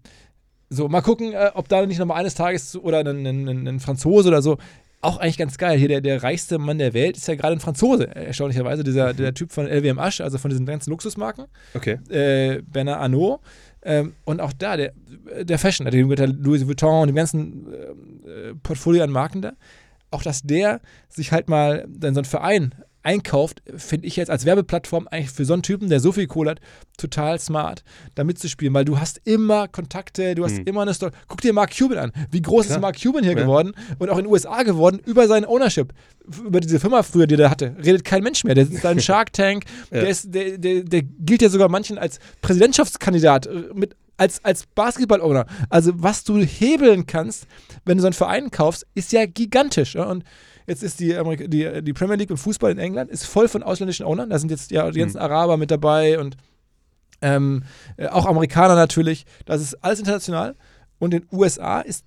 so, 0.69 0.87
mal 0.89 1.01
gucken, 1.01 1.33
äh, 1.33 1.51
ob 1.53 1.67
da 1.69 1.85
nicht 1.85 1.97
nochmal 1.97 2.19
eines 2.19 2.35
Tages 2.35 2.75
oder 2.77 2.99
ein, 2.99 3.25
ein, 3.25 3.67
ein, 3.67 3.79
Franzose 3.79 4.27
oder 4.27 4.41
so. 4.41 4.57
Auch 5.01 5.17
eigentlich 5.17 5.37
ganz 5.37 5.57
geil. 5.57 5.79
Hier 5.79 5.87
der, 5.87 6.01
der 6.01 6.21
reichste 6.21 6.59
Mann 6.59 6.77
der 6.77 6.93
Welt 6.93 7.17
ist 7.17 7.27
ja 7.27 7.33
gerade 7.35 7.55
ein 7.55 7.59
Franzose, 7.59 8.07
äh, 8.15 8.25
erstaunlicherweise. 8.27 8.83
Dieser, 8.83 9.13
Der 9.13 9.33
Typ 9.33 9.51
von 9.51 9.65
LWM 9.67 9.97
Asch, 9.97 10.21
also 10.21 10.37
von 10.37 10.49
diesen 10.51 10.65
ganzen 10.65 10.91
Luxusmarken 10.91 11.45
Okay. 11.73 11.99
äh, 12.09 12.61
Bernard 12.61 12.99
Arnault. 13.01 13.39
Ähm, 13.83 14.13
und 14.25 14.41
auch 14.41 14.53
da, 14.53 14.77
der, 14.77 14.93
der 15.43 15.57
Fashion, 15.57 15.85
der 15.85 16.27
Louis 16.27 16.67
Vuitton 16.67 17.01
und 17.01 17.07
dem 17.07 17.15
ganzen 17.15 17.73
äh, 17.73 18.53
Portfolio 18.61 19.03
an 19.03 19.09
Marken 19.09 19.41
da, 19.41 19.53
auch 20.11 20.21
dass 20.21 20.43
der 20.43 20.81
sich 21.09 21.31
halt 21.31 21.49
mal 21.49 21.85
dann 21.87 22.13
so 22.13 22.19
einen 22.19 22.25
Verein 22.25 22.75
einkauft, 23.03 23.61
finde 23.77 24.07
ich 24.07 24.15
jetzt 24.15 24.29
als 24.29 24.45
Werbeplattform 24.45 25.07
eigentlich 25.09 25.31
für 25.31 25.45
so 25.45 25.53
einen 25.53 25.63
Typen, 25.63 25.89
der 25.89 25.99
so 25.99 26.11
viel 26.11 26.27
Kohle 26.27 26.51
hat, 26.51 26.59
total 26.97 27.39
smart, 27.39 27.83
da 28.15 28.23
mitzuspielen, 28.23 28.73
weil 28.73 28.85
du 28.85 28.99
hast 28.99 29.19
immer 29.25 29.67
Kontakte, 29.67 30.35
du 30.35 30.43
hast 30.45 30.57
Hm. 30.57 30.65
immer 30.65 30.81
eine 30.83 30.93
Story. 30.93 31.11
Guck 31.27 31.41
dir 31.41 31.53
Mark 31.53 31.75
Cuban 31.77 31.97
an. 31.97 32.11
Wie 32.29 32.41
groß 32.41 32.65
Klar. 32.67 32.77
ist 32.77 32.81
Mark 32.81 33.01
Cuban 33.01 33.23
hier 33.23 33.33
Ja. 33.33 33.39
geworden 33.41 33.73
und 33.99 34.09
auch 34.09 34.17
in 34.17 34.25
den 34.25 34.31
USA 34.31 34.63
geworden 34.63 34.99
über 35.05 35.27
seine 35.27 35.47
Ownership. 35.49 35.93
Über 36.45 36.59
diese 36.59 36.79
Firma 36.79 37.01
früher, 37.03 37.25
die 37.27 37.35
er 37.35 37.49
hatte, 37.49 37.75
redet 37.83 38.03
kein 38.03 38.21
Mensch 38.23 38.43
mehr. 38.43 38.53
Der 38.55 38.65
sitzt 38.67 38.83
da 38.83 38.91
in 38.91 38.99
Shark 39.01 39.33
Tank, 39.33 39.63
Ja. 39.91 40.01
der, 40.01 40.09
ist, 40.09 40.33
der, 40.33 40.57
der, 40.57 40.83
der 40.83 41.01
gilt 41.01 41.41
ja 41.41 41.49
sogar 41.49 41.69
manchen 41.69 41.97
als 41.97 42.19
Präsidentschaftskandidat, 42.41 43.47
äh, 43.47 43.63
mit, 43.73 43.95
als, 44.17 44.43
als 44.45 44.67
Basketball-Owner. 44.75 45.47
Also, 45.69 45.93
was 45.95 46.23
du 46.23 46.37
hebeln 46.37 47.07
kannst, 47.07 47.47
wenn 47.85 47.97
du 47.97 48.01
so 48.01 48.07
einen 48.07 48.13
Verein 48.13 48.51
kaufst, 48.51 48.85
ist 48.93 49.11
ja 49.11 49.25
gigantisch. 49.25 49.95
Und 49.95 50.23
jetzt 50.67 50.83
ist 50.83 50.99
die, 50.99 51.15
Amerika 51.15 51.47
die, 51.47 51.81
die 51.81 51.93
Premier 51.93 52.15
League 52.15 52.29
im 52.29 52.37
Fußball 52.37 52.71
in 52.71 52.77
England 52.77 53.09
ist 53.11 53.25
voll 53.25 53.47
von 53.47 53.63
ausländischen 53.63 54.05
Ownern. 54.05 54.29
Da 54.29 54.39
sind 54.39 54.51
jetzt 54.51 54.71
ja 54.71 54.89
die 54.91 54.99
ganzen 54.99 55.17
Araber 55.17 55.57
mit 55.57 55.71
dabei 55.71 56.19
und 56.19 56.37
ähm, 57.21 57.63
äh, 57.97 58.07
auch 58.07 58.25
Amerikaner 58.25 58.75
natürlich. 58.75 59.25
Das 59.45 59.61
ist 59.61 59.75
alles 59.83 59.99
international. 59.99 60.55
Und 60.99 61.13
in 61.13 61.21
den 61.21 61.29
USA 61.31 61.81
ist, 61.81 62.05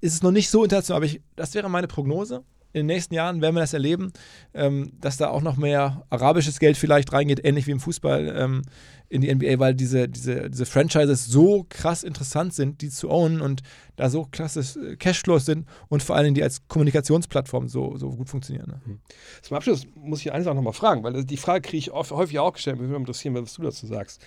ist 0.00 0.14
es 0.14 0.22
noch 0.22 0.30
nicht 0.30 0.50
so 0.50 0.64
international. 0.64 0.98
Aber 0.98 1.06
ich, 1.06 1.20
das 1.36 1.54
wäre 1.54 1.68
meine 1.68 1.88
Prognose. 1.88 2.42
In 2.74 2.80
den 2.80 2.86
nächsten 2.86 3.14
Jahren 3.14 3.40
werden 3.40 3.54
wir 3.54 3.60
das 3.60 3.72
erleben, 3.72 4.12
ähm, 4.52 4.90
dass 5.00 5.16
da 5.16 5.28
auch 5.28 5.42
noch 5.42 5.56
mehr 5.56 6.04
arabisches 6.10 6.58
Geld 6.58 6.76
vielleicht 6.76 7.12
reingeht, 7.12 7.44
ähnlich 7.44 7.68
wie 7.68 7.70
im 7.70 7.78
Fußball 7.78 8.34
ähm, 8.36 8.62
in 9.08 9.20
die 9.20 9.32
NBA, 9.32 9.60
weil 9.60 9.76
diese, 9.76 10.08
diese, 10.08 10.50
diese 10.50 10.66
Franchises 10.66 11.24
so 11.24 11.64
krass 11.68 12.02
interessant 12.02 12.52
sind, 12.52 12.82
die 12.82 12.90
zu 12.90 13.10
ownen 13.10 13.40
und 13.40 13.62
da 13.94 14.10
so 14.10 14.24
klasse 14.24 14.60
äh, 14.80 14.96
Cashflows 14.96 15.46
sind 15.46 15.68
und 15.88 16.02
vor 16.02 16.16
allem 16.16 16.34
die 16.34 16.42
als 16.42 16.66
Kommunikationsplattform 16.66 17.68
so, 17.68 17.96
so 17.96 18.10
gut 18.10 18.28
funktionieren. 18.28 18.66
Ne? 18.66 18.98
Zum 19.42 19.56
Abschluss 19.56 19.86
muss 19.94 20.20
ich 20.20 20.32
eine 20.32 20.42
Sache 20.42 20.56
nochmal 20.56 20.72
fragen, 20.72 21.04
weil 21.04 21.24
die 21.24 21.36
Frage 21.36 21.62
kriege 21.62 21.78
ich 21.78 21.92
oft, 21.92 22.10
häufig 22.10 22.40
auch 22.40 22.54
gestellt. 22.54 22.80
Mich 22.80 22.88
würde 22.88 22.98
interessieren, 22.98 23.34
was 23.36 23.54
du 23.54 23.62
dazu 23.62 23.86
sagst. 23.86 24.20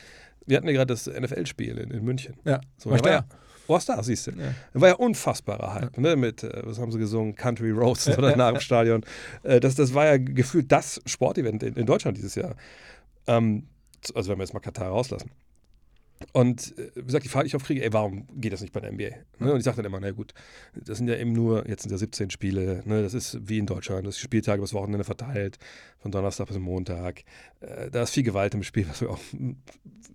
Wir 0.46 0.56
hatten 0.56 0.68
ja 0.68 0.74
gerade 0.74 0.94
das 0.94 1.08
NFL-Spiel 1.08 1.78
in, 1.78 1.92
in 1.92 2.06
München. 2.06 2.36
Ja, 2.46 2.62
So, 2.78 2.92
war 2.92 3.06
ja, 3.06 3.26
da, 3.86 4.02
siehst 4.04 4.28
du. 4.28 4.32
Ja. 4.32 4.54
War 4.74 4.90
ja 4.90 4.96
unfassbarer 4.96 5.74
Hype, 5.74 5.98
ne? 5.98 6.16
Mit, 6.16 6.44
äh, 6.44 6.62
was 6.64 6.80
haben 6.80 6.92
sie 6.92 7.00
gesungen, 7.00 7.36
Country 7.36 7.72
Roads 7.72 8.08
oder 8.18 8.36
nach 8.38 8.52
dem 8.52 8.62
Stadion. 8.62 9.04
Äh, 9.44 9.60
das, 9.60 9.76
das 9.76 9.94
war 9.94 10.06
ja 10.06 10.18
gefühlt 10.18 10.72
das 10.72 11.02
Sportevent 11.06 11.64
in, 11.64 11.76
in 11.76 11.86
Deutschland 11.86 12.18
dieses 12.18 12.36
Jahr. 12.36 12.56
Ähm, 13.28 13.68
also 14.14 14.32
wenn 14.32 14.38
wir 14.38 14.44
jetzt 14.44 14.54
mal 14.54 14.60
Katar 14.60 14.90
rauslassen. 14.90 15.32
Und 16.34 16.78
äh, 16.78 16.92
wie 16.96 17.04
gesagt, 17.04 17.26
die 17.26 17.30
Frage, 17.30 17.46
die 17.46 17.48
ich 17.50 17.56
oft 17.56 17.66
kriege, 17.66 17.84
ey, 17.84 17.94
warum 17.94 18.28
geht 18.36 18.54
das 18.54 18.62
nicht 18.62 18.74
bei 18.74 18.80
der 18.80 18.92
NBA? 18.92 19.10
Ne? 19.40 19.52
Und 19.52 19.58
ich 19.58 19.64
sage 19.64 19.78
dann 19.78 19.86
immer, 19.86 20.00
na 20.00 20.12
gut, 20.12 20.34
das 20.74 20.98
sind 20.98 21.08
ja 21.08 21.16
eben 21.16 21.34
nur, 21.34 21.68
jetzt 21.68 21.84
sind 21.84 21.92
ja 21.92 21.98
17 21.98 22.30
Spiele, 22.32 22.82
ne? 22.86 23.02
das 23.02 23.14
ist 23.14 23.38
wie 23.48 23.60
in 23.60 23.66
Deutschland, 23.66 24.08
das 24.08 24.16
ist 24.16 24.22
Spieltage 24.22 24.58
übers 24.58 24.74
Wochenende 24.74 25.04
verteilt, 25.04 25.58
von 26.00 26.12
Donnerstag 26.12 26.48
bis 26.48 26.58
Montag. 26.58 27.24
Äh, 27.60 27.92
da 27.92 28.04
ist 28.04 28.12
viel 28.12 28.24
Gewalt 28.24 28.54
im 28.54 28.64
Spiel, 28.64 28.88
was 28.90 29.02
mir 29.02 29.10
auch 29.10 29.20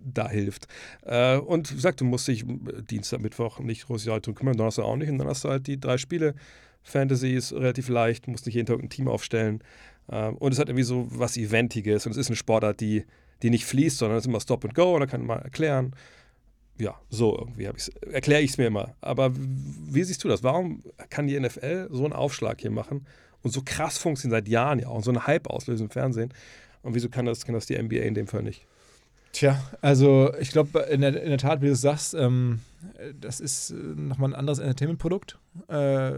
da 0.03 0.29
hilft. 0.29 0.67
Äh, 1.03 1.37
und 1.37 1.71
wie 1.71 1.75
gesagt, 1.75 2.01
du 2.01 2.05
musst 2.05 2.27
dich 2.27 2.43
äh, 2.43 2.81
Dienstag, 2.89 3.21
Mittwoch 3.21 3.59
nicht 3.59 3.85
groß 3.85 4.05
darum 4.05 4.35
kümmern, 4.35 4.57
Donnerstag 4.57 4.85
auch 4.85 4.97
nicht. 4.97 5.09
Und 5.09 5.17
dann 5.17 5.27
hast 5.27 5.43
du 5.43 5.49
halt 5.49 5.67
die 5.67 5.79
drei 5.79 5.97
Spiele. 5.97 6.35
Fantasy 6.83 7.33
ist 7.33 7.53
relativ 7.53 7.87
leicht, 7.87 8.27
musst 8.27 8.45
nicht 8.45 8.55
jeden 8.55 8.65
Tag 8.65 8.79
ein 8.79 8.89
Team 8.89 9.07
aufstellen. 9.07 9.63
Ähm, 10.11 10.35
und 10.35 10.51
es 10.51 10.59
hat 10.59 10.67
irgendwie 10.67 10.83
so 10.83 11.07
was 11.09 11.37
Eventiges 11.37 12.05
und 12.05 12.11
es 12.11 12.17
ist 12.17 12.27
eine 12.27 12.35
Sportart, 12.35 12.81
die, 12.81 13.05
die 13.43 13.49
nicht 13.49 13.65
fließt, 13.65 13.97
sondern 13.97 14.17
es 14.17 14.23
ist 14.23 14.29
immer 14.29 14.39
Stop 14.39 14.65
and 14.65 14.73
Go 14.73 14.95
und 14.95 15.01
da 15.01 15.05
kann 15.05 15.25
man 15.25 15.37
mal 15.37 15.43
erklären. 15.43 15.95
Ja, 16.79 16.99
so 17.09 17.37
irgendwie 17.37 17.69
erkläre 18.11 18.41
ich 18.41 18.51
es 18.51 18.57
mir 18.57 18.65
immer. 18.65 18.95
Aber 19.01 19.31
wie 19.35 20.03
siehst 20.03 20.23
du 20.23 20.27
das? 20.27 20.41
Warum 20.41 20.81
kann 21.09 21.27
die 21.27 21.39
NFL 21.39 21.89
so 21.91 22.03
einen 22.03 22.13
Aufschlag 22.13 22.61
hier 22.61 22.71
machen 22.71 23.05
und 23.43 23.51
so 23.51 23.61
krass 23.63 23.99
funktionieren 23.99 24.39
seit 24.39 24.47
Jahren 24.47 24.79
ja 24.79 24.87
auch 24.87 24.95
und 24.95 25.03
so 25.03 25.11
einen 25.11 25.27
Hype 25.27 25.47
auslösen 25.47 25.85
im 25.85 25.91
Fernsehen? 25.91 26.33
Und 26.81 26.95
wieso 26.95 27.09
kann 27.09 27.25
das, 27.25 27.45
kann 27.45 27.53
das 27.53 27.67
die 27.67 27.77
NBA 27.77 27.97
in 27.97 28.15
dem 28.15 28.27
Fall 28.27 28.41
nicht? 28.41 28.65
Tja, 29.33 29.59
also 29.81 30.31
ich 30.39 30.51
glaube 30.51 30.79
in 30.91 31.01
der, 31.01 31.21
in 31.21 31.29
der 31.29 31.39
Tat, 31.39 31.61
wie 31.63 31.67
du 31.67 31.75
sagst, 31.75 32.13
ähm, 32.13 32.59
das 33.19 33.39
ist 33.39 33.71
äh, 33.71 33.73
nochmal 33.73 34.29
ein 34.29 34.35
anderes 34.35 34.59
Entertainment-Produkt. 34.59 35.39
Äh, 35.69 36.11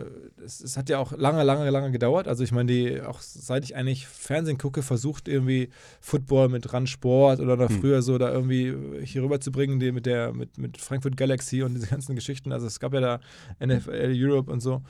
es, 0.43 0.61
es 0.61 0.75
hat 0.75 0.89
ja 0.89 0.97
auch 0.97 1.13
lange, 1.13 1.43
lange, 1.43 1.69
lange 1.69 1.91
gedauert. 1.91 2.27
Also 2.27 2.43
ich 2.43 2.51
meine, 2.51 2.71
die, 2.71 3.01
auch 3.01 3.21
seit 3.21 3.63
ich 3.63 3.75
eigentlich 3.77 4.05
Fernsehen 4.05 4.57
gucke, 4.57 4.81
versucht 4.81 5.29
irgendwie 5.29 5.69
Football 6.01 6.49
mit 6.49 6.73
Randsport 6.73 7.39
oder 7.39 7.55
noch 7.55 7.69
Hm. 7.69 7.79
früher 7.79 8.01
so 8.01 8.17
da 8.17 8.31
irgendwie 8.31 8.75
hier 9.05 9.23
rüber 9.23 9.39
zu 9.39 9.51
bringen, 9.51 9.79
die 9.79 9.93
mit 9.93 10.05
der, 10.05 10.33
mit, 10.33 10.57
mit 10.57 10.77
Frankfurt 10.77 11.15
Galaxy 11.15 11.63
und 11.63 11.73
diese 11.73 11.87
ganzen 11.87 12.15
Geschichten. 12.15 12.51
Also 12.51 12.67
es 12.67 12.81
gab 12.81 12.93
ja 12.93 12.99
da 12.99 13.19
NFL 13.65 14.13
Europe 14.13 14.51
und 14.51 14.59
so. 14.59 14.81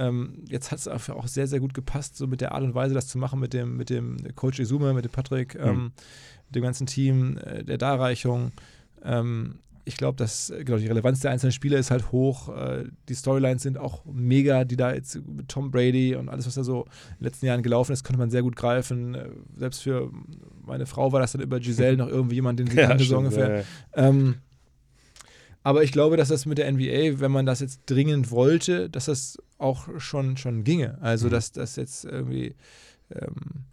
Ähm, 0.00 0.44
jetzt 0.48 0.70
hat 0.70 0.78
es 0.78 0.88
auch 0.88 1.26
sehr, 1.26 1.46
sehr 1.46 1.60
gut 1.60 1.74
gepasst, 1.74 2.16
so 2.16 2.26
mit 2.26 2.40
der 2.40 2.52
Art 2.52 2.62
und 2.62 2.74
Weise, 2.74 2.94
das 2.94 3.06
zu 3.06 3.18
machen, 3.18 3.38
mit 3.38 3.52
dem, 3.52 3.76
mit 3.76 3.90
dem 3.90 4.16
Coach 4.34 4.58
Izume, 4.58 4.94
mit 4.94 5.04
dem 5.04 5.12
Patrick, 5.12 5.56
ähm, 5.56 5.92
dem 6.48 6.62
ganzen 6.62 6.86
Team, 6.86 7.36
äh, 7.36 7.62
der 7.64 7.76
Darreichung. 7.76 8.52
Ähm, 9.04 9.58
ich 9.84 9.98
glaube, 9.98 10.16
dass 10.16 10.52
genau, 10.64 10.78
die 10.78 10.86
Relevanz 10.86 11.20
der 11.20 11.32
einzelnen 11.32 11.52
Spiele 11.52 11.76
ist 11.76 11.90
halt 11.90 12.12
hoch. 12.12 12.48
Äh, 12.48 12.84
die 13.10 13.14
Storylines 13.14 13.62
sind 13.62 13.76
auch 13.76 14.02
mega, 14.06 14.64
die 14.64 14.76
da 14.76 14.94
jetzt 14.94 15.16
mit 15.26 15.48
Tom 15.48 15.70
Brady 15.70 16.14
und 16.14 16.30
alles, 16.30 16.46
was 16.46 16.54
da 16.54 16.64
so 16.64 16.84
in 16.84 17.16
den 17.18 17.24
letzten 17.24 17.46
Jahren 17.46 17.62
gelaufen 17.62 17.92
ist, 17.92 18.02
konnte 18.02 18.18
man 18.18 18.30
sehr 18.30 18.42
gut 18.42 18.56
greifen. 18.56 19.14
Äh, 19.14 19.28
selbst 19.56 19.82
für 19.82 20.10
meine 20.64 20.86
Frau 20.86 21.12
war 21.12 21.20
das 21.20 21.32
dann 21.32 21.42
über 21.42 21.60
Giselle 21.60 21.98
noch 21.98 22.08
irgendwie 22.08 22.36
jemand, 22.36 22.58
den 22.58 22.68
sie 22.68 22.76
kannte, 22.86 23.04
so 23.04 23.18
ungefähr. 23.18 23.50
ja, 23.50 23.56
ja. 23.56 23.64
Ähm, 24.08 24.36
aber 25.62 25.82
ich 25.82 25.92
glaube, 25.92 26.16
dass 26.16 26.28
das 26.28 26.46
mit 26.46 26.58
der 26.58 26.70
NBA, 26.72 27.20
wenn 27.20 27.30
man 27.32 27.46
das 27.46 27.60
jetzt 27.60 27.82
dringend 27.86 28.30
wollte, 28.30 28.88
dass 28.90 29.04
das 29.06 29.38
auch 29.58 29.88
schon, 29.98 30.36
schon 30.36 30.64
ginge. 30.64 30.98
Also, 31.02 31.26
Mhm. 31.26 31.30
dass 31.32 31.52
das 31.52 31.76
jetzt 31.76 32.04
irgendwie 32.04 32.54
ähm, 33.14 33.64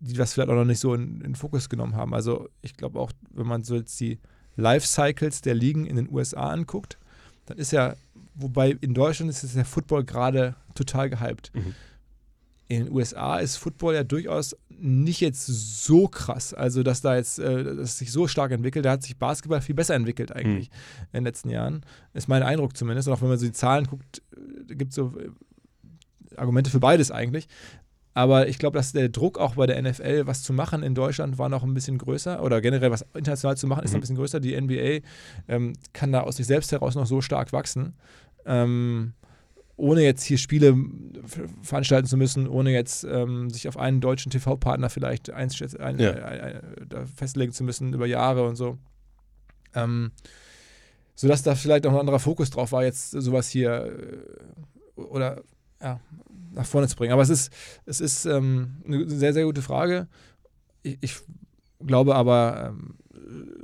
die 0.00 0.14
das 0.14 0.32
vielleicht 0.32 0.48
auch 0.48 0.54
noch 0.54 0.64
nicht 0.64 0.80
so 0.80 0.94
in, 0.94 1.20
in 1.20 1.34
Fokus 1.34 1.68
genommen 1.68 1.94
haben. 1.94 2.14
Also, 2.14 2.48
ich 2.62 2.74
glaube 2.76 2.98
auch, 2.98 3.12
wenn 3.32 3.46
man 3.46 3.64
so 3.64 3.76
jetzt 3.76 3.98
die 4.00 4.18
Life-Cycles 4.56 5.42
der 5.42 5.54
Ligen 5.54 5.84
in 5.86 5.96
den 5.96 6.08
USA 6.10 6.48
anguckt, 6.50 6.98
dann 7.46 7.58
ist 7.58 7.72
ja, 7.72 7.94
wobei 8.34 8.70
in 8.80 8.94
Deutschland 8.94 9.30
ist 9.30 9.42
es 9.44 9.52
der 9.54 9.64
Football 9.66 10.04
gerade 10.04 10.54
total 10.74 11.10
gehypt. 11.10 11.50
Mhm. 11.54 11.74
In 12.70 12.84
den 12.84 12.92
USA 12.94 13.38
ist 13.38 13.56
Football 13.56 13.94
ja 13.94 14.04
durchaus 14.04 14.56
nicht 14.68 15.20
jetzt 15.20 15.44
so 15.46 16.06
krass, 16.06 16.54
also 16.54 16.82
dass 16.84 17.00
da 17.00 17.16
jetzt 17.16 17.40
äh, 17.40 17.64
das 17.76 17.98
sich 17.98 18.12
so 18.12 18.28
stark 18.28 18.52
entwickelt. 18.52 18.84
Da 18.84 18.92
hat 18.92 19.02
sich 19.02 19.16
Basketball 19.18 19.60
viel 19.60 19.74
besser 19.74 19.94
entwickelt 19.96 20.30
eigentlich 20.30 20.70
in 21.12 21.18
den 21.18 21.24
letzten 21.24 21.50
Jahren. 21.50 21.82
Ist 22.14 22.28
mein 22.28 22.44
Eindruck 22.44 22.76
zumindest. 22.76 23.08
Und 23.08 23.14
auch 23.14 23.22
wenn 23.22 23.28
man 23.28 23.38
so 23.38 23.44
die 23.46 23.52
Zahlen 23.52 23.86
guckt, 23.88 24.22
gibt 24.68 24.90
es 24.90 24.94
so 24.94 25.12
äh, 25.18 25.30
Argumente 26.36 26.70
für 26.70 26.78
beides 26.80 27.10
eigentlich. 27.10 27.48
Aber 28.14 28.48
ich 28.48 28.58
glaube, 28.58 28.78
dass 28.78 28.92
der 28.92 29.08
Druck 29.08 29.38
auch 29.38 29.56
bei 29.56 29.66
der 29.66 29.82
NFL, 29.82 30.26
was 30.26 30.42
zu 30.42 30.52
machen 30.52 30.82
in 30.84 30.94
Deutschland, 30.94 31.38
war 31.38 31.48
noch 31.48 31.64
ein 31.64 31.74
bisschen 31.74 31.98
größer. 31.98 32.42
Oder 32.42 32.60
generell 32.60 32.90
was 32.92 33.04
international 33.14 33.56
zu 33.56 33.66
machen, 33.66 33.82
ist 33.84 33.90
noch 33.90 33.96
ein 33.96 33.98
Mhm. 33.98 34.00
bisschen 34.02 34.16
größer. 34.16 34.40
Die 34.40 34.54
NBA 34.60 35.00
ähm, 35.48 35.72
kann 35.92 36.12
da 36.12 36.20
aus 36.20 36.36
sich 36.36 36.46
selbst 36.46 36.70
heraus 36.72 36.94
noch 36.94 37.06
so 37.06 37.20
stark 37.20 37.52
wachsen. 37.52 37.94
Ähm, 38.46 39.12
ohne 39.80 40.02
jetzt 40.02 40.22
hier 40.22 40.38
Spiele 40.38 40.76
veranstalten 41.62 42.06
zu 42.06 42.16
müssen, 42.16 42.46
ohne 42.46 42.70
jetzt 42.72 43.04
ähm, 43.04 43.50
sich 43.50 43.66
auf 43.68 43.76
einen 43.76 44.00
deutschen 44.00 44.30
TV-Partner 44.30 44.90
vielleicht 44.90 45.32
einschätz- 45.32 45.76
ein, 45.76 45.98
Ja. 45.98 46.12
ein, 46.12 46.40
ein, 46.92 47.06
festlegen 47.06 47.52
zu 47.52 47.64
müssen 47.64 47.92
über 47.94 48.06
Jahre 48.06 48.46
und 48.46 48.56
so. 48.56 48.78
Ähm, 49.74 50.12
sodass 51.14 51.42
da 51.42 51.54
vielleicht 51.54 51.86
auch 51.86 51.92
ein 51.92 51.98
anderer 52.00 52.18
Fokus 52.18 52.50
drauf 52.50 52.72
war, 52.72 52.84
jetzt 52.84 53.10
sowas 53.10 53.48
hier 53.48 54.24
äh, 54.96 55.00
oder 55.00 55.42
ja, 55.80 56.00
nach 56.52 56.66
vorne 56.66 56.88
zu 56.88 56.96
bringen. 56.96 57.12
Aber 57.12 57.22
es 57.22 57.30
ist, 57.30 57.52
es 57.86 58.00
ist 58.00 58.26
ähm, 58.26 58.82
eine 58.86 59.08
sehr, 59.08 59.32
sehr 59.32 59.44
gute 59.44 59.62
Frage. 59.62 60.08
Ich, 60.82 60.98
ich 61.00 61.16
glaube 61.86 62.14
aber, 62.16 62.74
ähm, 62.74 62.96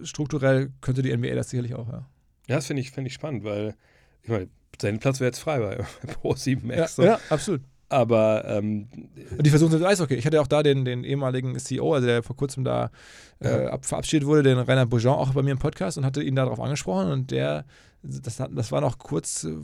strukturell 0.03 0.71
könnte 0.81 1.03
die 1.03 1.15
NBA 1.17 1.35
das 1.35 1.51
sicherlich 1.51 1.75
auch, 1.75 1.89
ja. 1.89 2.07
Ja, 2.49 2.57
das 2.57 2.67
finde 2.67 2.81
ich, 2.81 2.91
find 2.93 3.07
ich 3.07 3.15
spannend, 3.15 3.43
weil 3.45 3.75
ich 4.23 4.29
meine, 4.31 4.49
sein 4.81 4.99
Platz 4.99 5.21
wäre 5.21 5.29
jetzt 5.29 5.39
frei 5.39 5.59
bei 5.59 5.85
Pro 6.15 6.35
7 6.35 6.71
Ja, 6.71 6.77
Max. 6.79 6.97
so. 6.97 7.03
ja, 7.03 7.19
absolut. 7.31 7.61
Aber 7.89 8.45
ähm, 8.49 8.89
Und 9.37 9.47
die 9.47 9.51
versuchen 9.51 9.73
es 9.73 9.79
mit 9.79 9.89
Eishockey. 9.89 10.15
Ich 10.15 10.27
hatte 10.27 10.41
auch 10.41 10.49
da 10.49 10.63
den, 10.65 10.85
den 10.85 11.05
ehemaligen 11.05 11.57
CEO, 11.57 11.95
also 11.95 12.07
der 12.07 12.25
vor 12.25 12.35
kurzem 12.37 12.65
da 12.65 12.91
äh, 13.39 13.67
ab, 13.67 13.85
verabschiedet 13.87 14.27
wurde, 14.27 14.43
den 14.43 14.59
Rainer 14.59 14.87
Bourgeon, 14.87 15.15
auch 15.15 15.33
bei 15.35 15.43
mir 15.43 15.53
im 15.53 15.59
Podcast 15.59 15.97
und 15.97 16.05
hatte 16.05 16.21
ihn 16.23 16.35
darauf 16.35 16.59
angesprochen. 16.59 17.13
Und 17.13 17.31
der, 17.31 17.65
das, 18.03 18.37
das 18.51 18.73
war 18.73 18.81
noch 18.81 18.99
kurz 18.99 19.45
äh, 19.45 19.55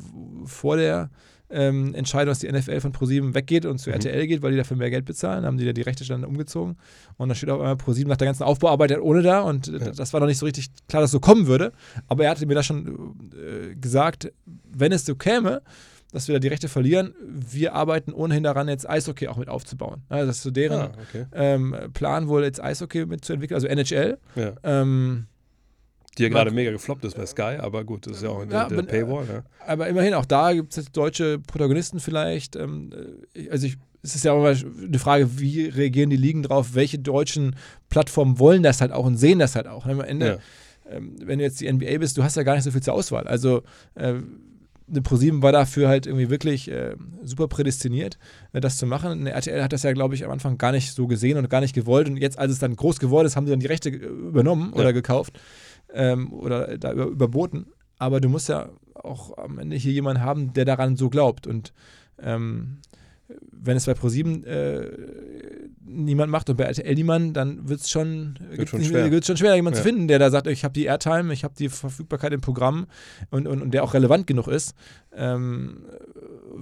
vor 0.44 0.76
der 0.76 1.10
ähm, 1.52 1.94
Entscheidung, 1.94 2.30
dass 2.30 2.40
die 2.40 2.50
NFL 2.50 2.80
von 2.80 2.92
ProSieben 2.92 3.34
weggeht 3.34 3.66
und 3.66 3.78
zu 3.78 3.90
Mhm. 3.90 3.94
RTL 3.94 4.26
geht, 4.26 4.42
weil 4.42 4.52
die 4.52 4.56
dafür 4.56 4.76
mehr 4.76 4.90
Geld 4.90 5.04
bezahlen. 5.04 5.42
Dann 5.42 5.46
haben 5.46 5.58
die 5.58 5.64
da 5.64 5.72
die 5.72 5.82
Rechte 5.82 6.04
dann 6.04 6.24
umgezogen. 6.24 6.76
Und 7.16 7.28
dann 7.28 7.36
steht 7.36 7.50
auf 7.50 7.60
einmal 7.60 7.76
ProSieben 7.76 8.08
nach 8.08 8.16
der 8.16 8.26
ganzen 8.26 8.42
Aufbauarbeit 8.42 8.90
halt 8.90 9.02
ohne 9.02 9.22
da. 9.22 9.40
Und 9.40 9.68
äh, 9.68 9.92
das 9.92 10.12
war 10.12 10.20
noch 10.20 10.26
nicht 10.26 10.38
so 10.38 10.46
richtig 10.46 10.68
klar, 10.88 11.02
dass 11.02 11.10
so 11.10 11.20
kommen 11.20 11.46
würde. 11.46 11.72
Aber 12.08 12.24
er 12.24 12.30
hatte 12.30 12.46
mir 12.46 12.54
da 12.54 12.62
schon 12.62 13.14
äh, 13.34 13.74
gesagt, 13.76 14.32
wenn 14.44 14.92
es 14.92 15.04
so 15.04 15.14
käme, 15.14 15.62
dass 16.12 16.28
wir 16.28 16.34
da 16.34 16.38
die 16.38 16.48
Rechte 16.48 16.68
verlieren, 16.68 17.14
wir 17.26 17.74
arbeiten 17.74 18.12
ohnehin 18.12 18.42
daran, 18.42 18.68
jetzt 18.68 18.88
Eishockey 18.88 19.28
auch 19.28 19.38
mit 19.38 19.48
aufzubauen. 19.48 20.02
Also 20.08 20.26
das 20.26 20.36
ist 20.36 20.42
so 20.42 20.50
deren 20.50 20.80
ah, 20.80 20.92
okay. 21.08 21.24
ähm, 21.32 21.74
Plan, 21.94 22.28
wohl 22.28 22.44
jetzt 22.44 22.62
Eishockey 22.62 23.06
mitzuentwickeln, 23.06 23.56
also 23.56 23.66
NHL. 23.66 24.18
ja. 24.36 24.52
Ähm, 24.62 25.26
Die 26.18 26.24
ja 26.24 26.28
gerade 26.28 26.50
mega 26.50 26.70
gefloppt 26.70 27.04
ist 27.06 27.16
bei 27.16 27.24
Sky, 27.24 27.56
aber 27.58 27.84
gut, 27.84 28.06
das 28.06 28.18
ist 28.18 28.22
ja 28.22 28.28
auch 28.28 28.42
in 28.42 28.50
der, 28.50 28.58
Ja, 28.60 28.68
der 28.68 28.78
aber- 28.78 28.86
Paywall. 28.86 29.24
Ja. 29.32 29.42
aber 29.66 29.88
immerhin, 29.88 30.12
auch 30.14 30.26
da 30.26 30.52
gibt 30.52 30.72
es 30.72 30.76
jetzt 30.76 30.96
deutsche 30.96 31.38
Protagonisten 31.38 32.00
vielleicht. 32.00 32.54
Ähm, 32.56 32.90
äh, 33.34 33.48
also 33.48 33.66
ich, 33.66 33.76
es 34.02 34.14
ist 34.14 34.24
ja 34.24 34.32
auch 34.32 34.38
immer 34.44 34.54
eine 34.86 34.98
Frage, 34.98 35.38
wie 35.40 35.66
reagieren 35.66 36.10
die 36.10 36.16
Ligen 36.16 36.42
drauf, 36.42 36.74
welche 36.74 36.98
deutschen 36.98 37.56
Plattformen 37.88 38.38
wollen 38.38 38.62
das 38.62 38.80
halt 38.80 38.92
auch 38.92 39.06
und 39.06 39.16
sehen 39.16 39.38
das 39.38 39.56
halt 39.56 39.66
auch. 39.68 39.86
Und 39.86 39.92
am 39.92 40.00
Ende, 40.02 40.38
Ja. 40.90 40.96
ähm, 40.96 41.14
wenn 41.24 41.38
du 41.38 41.44
jetzt 41.44 41.60
die 41.60 41.66
NBA 41.72 41.96
bist, 41.98 42.18
du 42.18 42.22
hast 42.24 42.36
ja 42.36 42.42
gar 42.42 42.56
nicht 42.56 42.64
so 42.64 42.70
viel 42.72 42.82
zur 42.82 42.92
Auswahl. 42.94 43.26
Also 43.26 43.62
äh, 43.94 44.14
eine 44.90 45.00
ProSieben 45.00 45.40
war 45.42 45.52
dafür 45.52 45.88
halt 45.88 46.06
irgendwie 46.06 46.28
wirklich 46.28 46.70
äh, 46.70 46.96
super 47.22 47.48
prädestiniert, 47.48 48.18
äh, 48.52 48.60
das 48.60 48.76
zu 48.76 48.84
machen. 48.86 49.12
Eine 49.12 49.30
RTL 49.30 49.62
hat 49.62 49.72
das 49.72 49.84
ja, 49.84 49.92
glaube 49.92 50.14
ich, 50.14 50.24
am 50.26 50.30
Anfang 50.30 50.58
gar 50.58 50.72
nicht 50.72 50.92
so 50.92 51.06
gesehen 51.06 51.38
und 51.38 51.48
gar 51.48 51.60
nicht 51.62 51.74
gewollt. 51.74 52.08
Und 52.08 52.18
jetzt, 52.18 52.38
als 52.38 52.52
es 52.52 52.58
dann 52.58 52.76
groß 52.76 52.98
geworden 52.98 53.26
ist, 53.26 53.36
haben 53.36 53.46
sie 53.46 53.52
dann 53.52 53.60
die 53.60 53.66
Rechte 53.68 53.88
äh, 53.88 53.94
übernommen 53.94 54.72
Ja. 54.74 54.80
oder 54.80 54.92
gekauft 54.92 55.38
ähm, 55.94 56.32
oder 56.32 56.78
da 56.78 56.92
über, 56.92 57.06
überboten. 57.06 57.66
Aber 57.98 58.20
du 58.20 58.28
musst 58.28 58.48
ja 58.48 58.68
auch 58.94 59.36
am 59.38 59.58
Ende 59.58 59.76
hier 59.76 59.92
jemanden 59.92 60.22
haben, 60.22 60.52
der 60.52 60.64
daran 60.64 60.96
so 60.96 61.08
glaubt. 61.10 61.46
Und 61.46 61.72
ähm, 62.20 62.78
wenn 63.52 63.76
es 63.76 63.86
bei 63.86 63.94
ProSieben 63.94 64.44
äh, 64.44 64.90
niemand 65.84 66.30
macht 66.30 66.50
und 66.50 66.56
bei 66.56 66.64
RTL 66.64 66.94
niemand, 66.94 67.36
dann 67.36 67.68
wird 67.68 67.80
es 67.80 67.90
schon, 67.90 68.38
schon 68.66 68.82
schwer. 68.84 69.10
wird's 69.10 69.26
schon 69.26 69.36
schwer, 69.36 69.54
jemanden 69.54 69.76
Ja. 69.76 69.82
zu 69.82 69.88
finden, 69.88 70.08
der 70.08 70.18
da 70.18 70.30
sagt, 70.30 70.46
ich 70.46 70.64
habe 70.64 70.74
die 70.74 70.84
Airtime, 70.84 71.32
ich 71.32 71.44
habe 71.44 71.54
die 71.56 71.68
Verfügbarkeit 71.68 72.32
im 72.32 72.40
Programm 72.40 72.86
und, 73.30 73.46
und, 73.46 73.62
und 73.62 73.72
der 73.72 73.84
auch 73.84 73.94
relevant 73.94 74.26
genug 74.26 74.48
ist, 74.48 74.74
ähm, 75.14 75.84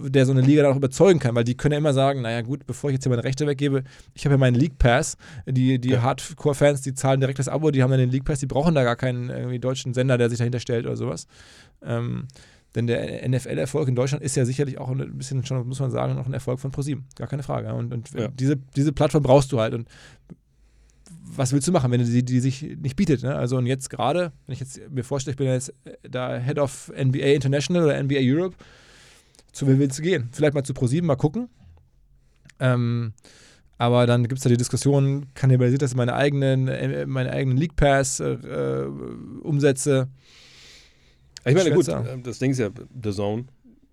der 0.09 0.26
so 0.26 0.32
eine 0.32 0.41
Liga 0.41 0.62
dann 0.62 0.72
auch 0.72 0.76
überzeugen 0.76 1.18
kann, 1.18 1.34
weil 1.34 1.45
die 1.45 1.57
können 1.57 1.72
ja 1.72 1.78
immer 1.78 1.93
sagen, 1.93 2.22
naja 2.22 2.43
gut, 2.43 2.66
bevor 2.66 2.91
ich 2.91 2.95
jetzt 2.95 3.05
hier 3.05 3.11
meine 3.11 3.24
Rechte 3.24 3.47
weggebe, 3.47 3.84
ich 4.14 4.24
habe 4.24 4.34
ja 4.34 4.38
meinen 4.38 4.55
League 4.55 4.78
Pass, 4.78 5.16
die, 5.47 5.78
die 5.80 5.91
Ja. 5.91 6.03
Hardcore-Fans, 6.03 6.82
die 6.82 6.95
zahlen 6.95 7.20
direkt 7.20 7.38
das 7.38 7.49
Abo, 7.49 7.70
die 7.70 7.82
haben 7.82 7.91
dann 7.91 8.01
den 8.01 8.11
League 8.11 8.24
Pass, 8.24 8.41
die 8.41 8.47
brauchen 8.47 8.74
da 8.74 8.84
gar 8.84 8.97
keinen 8.97 9.30
irgendwie 9.30 9.59
deutschen 9.59 9.95
Sender, 9.95 10.18
der 10.18 10.28
sich 10.30 10.38
dahinter 10.38 10.61
stellt 10.61 10.86
oder 10.86 10.97
sowas. 10.97 11.26
Ähm, 11.82 12.26
denn 12.74 12.86
der 12.86 13.28
NFL-Erfolg 13.28 13.88
in 13.88 13.97
Deutschland 13.97 14.22
ist 14.22 14.36
ja 14.36 14.45
sicherlich 14.45 14.78
auch 14.78 14.88
ein 14.91 15.18
bisschen 15.18 15.45
schon, 15.45 15.66
muss 15.66 15.80
man 15.80 15.91
sagen, 15.91 16.14
noch 16.14 16.26
ein 16.26 16.32
Erfolg 16.34 16.61
von 16.61 16.70
ProSieben. 16.70 17.05
Gar 17.16 17.26
keine 17.26 17.43
Frage. 17.43 17.74
Und, 17.74 17.93
und 17.93 18.11
Ja. 18.12 18.28
diese, 18.28 18.57
diese 18.76 18.93
Plattform 18.93 19.24
brauchst 19.24 19.51
du 19.51 19.59
halt. 19.59 19.74
Und 19.74 19.88
was 21.32 21.53
willst 21.53 21.66
du 21.66 21.72
machen, 21.72 21.91
wenn 21.91 22.05
die, 22.05 22.24
die 22.24 22.41
sich 22.41 22.62
nicht 22.80 22.97
bietet? 22.97 23.22
Ne? 23.22 23.34
Also 23.34 23.57
und 23.57 23.66
jetzt 23.66 23.91
gerade, 23.91 24.32
wenn 24.47 24.53
ich 24.53 24.61
jetzt 24.61 24.80
mir 24.91 25.05
vorstelle, 25.05 25.32
ich 25.32 25.36
bin 25.38 25.47
jetzt 25.49 25.74
äh, 25.84 25.97
da 26.09 26.38
Head 26.38 26.59
of 26.59 26.93
NBA 26.97 27.18
International 27.26 27.84
oder 27.84 28.03
NBA 28.03 28.18
Europe, 28.20 28.57
zu 29.53 29.66
wem 29.66 29.78
willst 29.78 29.98
du 29.98 30.03
gehen? 30.03 30.28
Vielleicht 30.32 30.55
mal 30.55 30.64
zu 30.64 30.74
ProSieben, 30.74 31.07
mal 31.07 31.16
gucken. 31.16 31.48
Ähm, 32.59 33.12
aber 33.78 34.07
dann 34.07 34.24
gibt 34.28 34.38
es 34.38 34.42
da 34.42 34.51
die 34.51 34.57
Diskussion, 34.57 35.26
kannibalisiert 35.34 35.82
das 35.82 35.94
meine 35.94 36.14
eigenen, 36.14 36.68
äh, 36.68 37.07
meine 37.07 37.32
eigenen 37.32 37.57
League 37.57 37.76
Pass 37.76 38.20
äh, 38.20 38.32
äh, 38.32 38.86
Umsätze? 39.42 40.09
Ich 41.46 41.55
meine, 41.55 41.70
gut, 41.72 41.86
sagen. 41.86 42.22
das 42.22 42.38
Ding 42.38 42.51
ist 42.51 42.59
ja, 42.59 42.68
The 43.03 43.12
Zone 43.12 43.46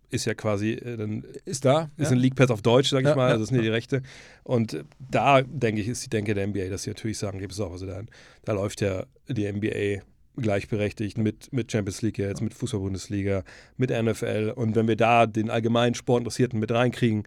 ist 0.09 0.25
ja 0.25 0.33
quasi 0.33 0.71
äh, 0.73 0.97
dann 0.97 1.23
Ist 1.45 1.65
da. 1.65 1.89
ist 1.97 2.11
ja. 2.11 2.17
ein 2.17 2.19
League 2.19 2.35
Pass 2.35 2.51
auf 2.51 2.61
Deutsch, 2.61 2.89
sag 2.89 3.01
ich 3.01 3.07
Ja, 3.07 3.15
mal, 3.15 3.29
also 3.29 3.39
das 3.39 3.49
sind 3.49 3.57
ja 3.57 3.63
die 3.63 3.69
Rechte. 3.69 4.01
Und 4.43 4.83
da 4.99 5.41
denke 5.41 5.81
ich, 5.81 5.87
ist 5.87 6.03
die 6.03 6.09
Denke 6.09 6.33
der 6.33 6.47
NBA, 6.47 6.69
dass 6.69 6.83
sie 6.83 6.89
natürlich 6.89 7.17
sagen, 7.17 7.39
gibt 7.39 7.53
es 7.53 7.59
auch. 7.59 7.71
Also 7.71 7.85
da, 7.85 8.01
da 8.43 8.51
läuft 8.53 8.81
ja 8.81 9.05
die 9.29 9.51
NBA 9.51 10.03
gleichberechtigt 10.37 11.17
mit, 11.17 11.51
mit 11.51 11.71
Champions 11.71 12.01
League 12.01 12.17
jetzt, 12.17 12.41
mit 12.41 12.53
Fußball-Bundesliga, 12.53 13.43
mit 13.77 13.89
NFL. 13.89 14.53
Und 14.55 14.75
wenn 14.75 14.87
wir 14.87 14.95
da 14.95 15.25
den 15.25 15.49
allgemeinen 15.49 15.95
Sportinteressierten 15.95 16.59
mit 16.59 16.71
reinkriegen, 16.71 17.23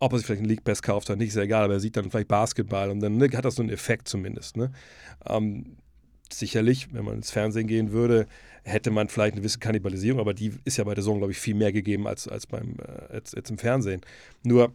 ob 0.00 0.12
er 0.12 0.18
sich 0.18 0.26
vielleicht 0.26 0.40
einen 0.40 0.48
League 0.48 0.64
Pass 0.64 0.82
kauft 0.82 1.10
oder 1.10 1.16
nicht, 1.16 1.28
ist 1.28 1.36
ja 1.36 1.42
egal, 1.42 1.64
aber 1.64 1.74
er 1.74 1.80
sieht 1.80 1.96
dann 1.96 2.10
vielleicht 2.10 2.28
Basketball 2.28 2.90
und 2.90 3.00
dann 3.00 3.16
ne, 3.18 3.28
hat 3.34 3.44
das 3.44 3.56
so 3.56 3.62
einen 3.62 3.70
Effekt 3.70 4.08
zumindest. 4.08 4.56
Ne? 4.56 4.72
Ähm, 5.26 5.76
sicherlich, 6.32 6.92
wenn 6.92 7.04
man 7.04 7.16
ins 7.16 7.30
Fernsehen 7.30 7.66
gehen 7.66 7.92
würde, 7.92 8.26
hätte 8.62 8.90
man 8.90 9.08
vielleicht 9.08 9.34
eine 9.34 9.42
gewisse 9.42 9.58
Kannibalisierung, 9.58 10.20
aber 10.20 10.34
die 10.34 10.52
ist 10.64 10.78
ja 10.78 10.84
bei 10.84 10.94
der 10.94 11.02
Saison, 11.02 11.18
glaube 11.18 11.32
ich, 11.32 11.38
viel 11.38 11.54
mehr 11.54 11.72
gegeben 11.72 12.06
als, 12.06 12.28
als, 12.28 12.46
beim, 12.46 12.76
äh, 12.78 13.14
als 13.14 13.32
jetzt 13.32 13.50
im 13.50 13.58
Fernsehen. 13.58 14.00
Nur, 14.42 14.72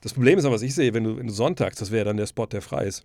das 0.00 0.12
Problem 0.12 0.38
ist 0.38 0.44
aber, 0.44 0.54
was 0.54 0.62
ich 0.62 0.74
sehe, 0.74 0.94
wenn 0.94 1.04
du, 1.04 1.16
wenn 1.16 1.26
du 1.26 1.32
sonntags, 1.32 1.76
das 1.76 1.90
wäre 1.90 2.04
dann 2.04 2.16
der 2.16 2.26
Spot, 2.26 2.46
der 2.46 2.62
frei 2.62 2.84
ist. 2.86 3.04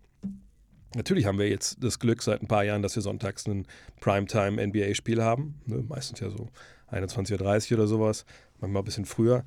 Natürlich 0.96 1.26
haben 1.26 1.40
wir 1.40 1.50
jetzt 1.50 1.84
das 1.84 2.00
Glück 2.00 2.22
seit 2.22 2.42
ein 2.42 2.48
paar 2.48 2.64
Jahren, 2.64 2.82
dass 2.82 2.96
wir 2.96 3.02
sonntags 3.02 3.48
ein 3.48 3.66
Primetime-NBA-Spiel 4.00 5.24
haben. 5.24 5.56
Ne? 5.66 5.84
Meistens 5.88 6.20
ja 6.20 6.30
so 6.30 6.50
21.30 6.92 7.72
Uhr 7.72 7.80
oder 7.80 7.88
sowas, 7.88 8.26
manchmal 8.60 8.82
ein 8.82 8.86
bisschen 8.86 9.06
früher. 9.06 9.44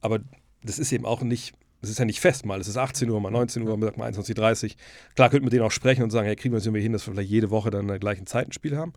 Aber 0.00 0.20
das 0.62 0.78
ist 0.78 0.92
eben 0.92 1.04
auch 1.04 1.22
nicht, 1.22 1.54
das 1.80 1.90
ist 1.90 1.98
ja 1.98 2.04
nicht 2.04 2.20
fest 2.20 2.46
mal. 2.46 2.60
Es 2.60 2.68
ist 2.68 2.76
18 2.76 3.10
Uhr, 3.10 3.20
mal 3.20 3.30
19 3.30 3.62
Uhr, 3.66 3.76
mal 3.76 3.90
21.30 3.90 4.64
Uhr. 4.64 4.70
Klar 5.14 5.30
könnten 5.30 5.46
wir 5.46 5.50
denen 5.50 5.64
auch 5.64 5.70
sprechen 5.70 6.02
und 6.02 6.10
sagen, 6.10 6.26
hey, 6.26 6.36
kriegen 6.36 6.54
wir 6.54 6.58
es 6.58 6.66
irgendwie 6.66 6.82
hin, 6.82 6.92
dass 6.92 7.06
wir 7.06 7.12
vielleicht 7.12 7.30
jede 7.30 7.50
Woche 7.50 7.70
dann 7.70 7.82
in 7.82 7.88
der 7.88 7.98
gleichen 7.98 8.26
Zeit 8.26 8.48
ein 8.48 8.52
Spiel 8.52 8.76
haben. 8.76 8.92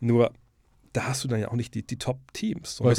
Nur, 0.00 0.32
da 0.92 1.04
hast 1.04 1.24
du 1.24 1.28
dann 1.28 1.40
ja 1.40 1.48
auch 1.48 1.54
nicht 1.54 1.74
die, 1.74 1.86
die 1.86 1.96
Top-Teams. 1.96 2.76
Du 2.76 2.84
hast 2.88 2.98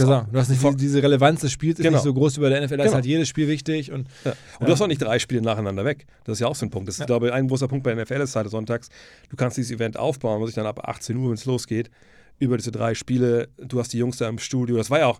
nicht 0.49 0.63
die, 0.63 0.75
diese 0.77 1.03
Relevanz 1.03 1.41
des 1.41 1.51
Spiels 1.51 1.77
ist 1.79 1.83
Genau. 1.83 1.97
nicht 1.97 2.03
so 2.03 2.13
groß 2.13 2.37
wie 2.37 2.41
bei 2.41 2.49
der 2.49 2.61
NFL. 2.61 2.77
Da 2.77 2.83
ist 2.83 2.87
Genau. 2.89 2.95
halt 2.95 3.05
jedes 3.05 3.27
Spiel 3.27 3.47
wichtig 3.47 3.91
und 3.91 4.07
Ja. 4.25 4.33
Und 4.59 4.67
du 4.67 4.71
hast 4.73 4.81
auch 4.81 4.87
nicht 4.87 5.01
drei 5.01 5.19
Spiele 5.19 5.41
nacheinander 5.41 5.85
weg. 5.85 6.05
Das 6.23 6.33
ist 6.37 6.39
ja 6.39 6.47
auch 6.47 6.55
so 6.55 6.65
ein 6.65 6.69
Punkt. 6.71 6.87
Das 6.87 6.95
ist, 6.95 6.99
Ja. 7.01 7.05
glaube 7.05 7.27
ich, 7.27 7.33
ein 7.33 7.47
großer 7.47 7.67
Punkt 7.67 7.83
bei 7.83 7.93
der 7.93 8.03
NFL 8.03 8.21
ist 8.21 8.35
halt 8.35 8.49
sonntags. 8.49 8.89
Du 9.29 9.35
kannst 9.35 9.57
dieses 9.57 9.71
Event 9.71 9.97
aufbauen, 9.97 10.39
muss 10.39 10.49
ich 10.49 10.55
dann 10.55 10.65
ab 10.65 10.87
18 10.87 11.15
Uhr, 11.17 11.27
wenn 11.29 11.35
es 11.35 11.45
losgeht, 11.45 11.91
über 12.39 12.57
diese 12.57 12.71
drei 12.71 12.95
Spiele. 12.95 13.49
Du 13.57 13.79
hast 13.79 13.93
die 13.93 13.99
Jungs 13.99 14.17
da 14.17 14.27
im 14.27 14.39
Studio. 14.39 14.75
Das 14.77 14.89
war 14.89 14.99
ja 14.99 15.05
auch, 15.07 15.19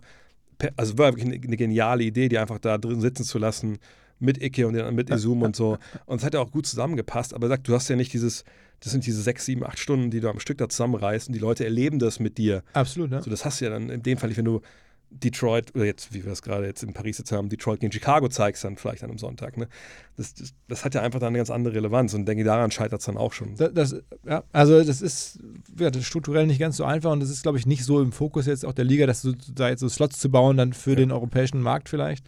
also 0.76 0.98
war 0.98 1.12
wirklich 1.12 1.26
eine, 1.26 1.36
eine 1.44 1.56
geniale 1.56 2.02
Idee, 2.02 2.28
die 2.28 2.38
einfach 2.38 2.58
da 2.58 2.76
drin 2.78 3.00
sitzen 3.00 3.22
zu 3.24 3.38
lassen 3.38 3.78
mit 4.18 4.42
Icke 4.42 4.66
und 4.66 4.94
mit 4.94 5.10
Izum 5.10 5.42
und 5.42 5.54
so. 5.54 5.78
Und 6.06 6.18
es 6.20 6.24
hat 6.24 6.34
ja 6.34 6.40
auch 6.40 6.50
gut 6.50 6.66
zusammengepasst. 6.66 7.34
Aber 7.34 7.46
sagt, 7.48 7.68
du 7.68 7.74
hast 7.74 7.88
ja 7.88 7.94
nicht 7.96 8.12
dieses, 8.12 8.44
das 8.80 8.92
sind 8.92 9.06
diese 9.06 9.22
sechs, 9.22 9.44
sieben, 9.46 9.64
acht 9.64 9.78
Stunden, 9.78 10.10
die 10.10 10.20
du 10.20 10.28
am 10.28 10.40
Stück 10.40 10.58
da 10.58 10.68
zusammenreißt 10.68 11.28
und 11.28 11.32
die 11.34 11.38
Leute 11.40 11.64
erleben 11.64 11.98
das 11.98 12.20
mit 12.20 12.38
dir. 12.38 12.62
absolut, 12.74 13.10
ne? 13.10 13.22
So, 13.22 13.30
das 13.30 13.44
hast 13.44 13.60
du 13.60 13.64
ja 13.66 13.70
dann 13.70 13.88
in 13.90 14.02
dem 14.02 14.18
Fall, 14.18 14.36
wenn 14.36 14.44
du 14.44 14.60
Detroit, 15.10 15.72
oder 15.76 15.84
jetzt, 15.84 16.12
wie 16.12 16.24
wir 16.24 16.30
das 16.30 16.42
gerade 16.42 16.66
jetzt 16.66 16.82
in 16.82 16.92
Paris 16.92 17.18
jetzt 17.18 17.30
haben, 17.30 17.48
Detroit 17.48 17.78
gegen 17.78 17.92
Chicago 17.92 18.28
zeigst, 18.28 18.64
dann 18.64 18.76
vielleicht 18.76 19.04
an 19.04 19.10
einem 19.10 19.18
Sonntag. 19.18 19.56
Ne? 19.56 19.68
Das, 20.16 20.34
das, 20.34 20.54
das 20.66 20.84
hat 20.84 20.94
ja 20.96 21.02
einfach 21.02 21.20
dann 21.20 21.28
eine 21.28 21.38
ganz 21.38 21.50
andere 21.50 21.74
Relevanz 21.76 22.14
und 22.14 22.26
denke, 22.26 22.42
daran 22.42 22.72
scheitert 22.72 22.98
es 22.98 23.06
dann 23.06 23.16
auch 23.16 23.32
schon. 23.32 23.54
Das, 23.54 23.72
das, 23.72 23.96
ja, 24.26 24.42
also 24.52 24.82
das 24.82 25.00
ist, 25.02 25.38
ja, 25.78 25.92
strukturell 26.02 26.48
nicht 26.48 26.58
ganz 26.58 26.76
so 26.78 26.84
einfach 26.84 27.12
und 27.12 27.20
das 27.20 27.30
ist, 27.30 27.42
glaube 27.44 27.58
ich, 27.58 27.66
nicht 27.66 27.84
so 27.84 28.02
im 28.02 28.10
Fokus 28.10 28.46
jetzt 28.46 28.64
auch 28.64 28.72
der 28.72 28.84
Liga, 28.84 29.06
dass 29.06 29.22
du 29.22 29.34
da 29.54 29.68
jetzt 29.68 29.80
so 29.80 29.88
Slots 29.88 30.18
zu 30.18 30.30
bauen, 30.30 30.56
dann 30.56 30.72
für 30.72 30.90
Ja. 30.90 30.96
den 30.96 31.12
europäischen 31.12 31.60
Markt 31.60 31.88
vielleicht. 31.88 32.26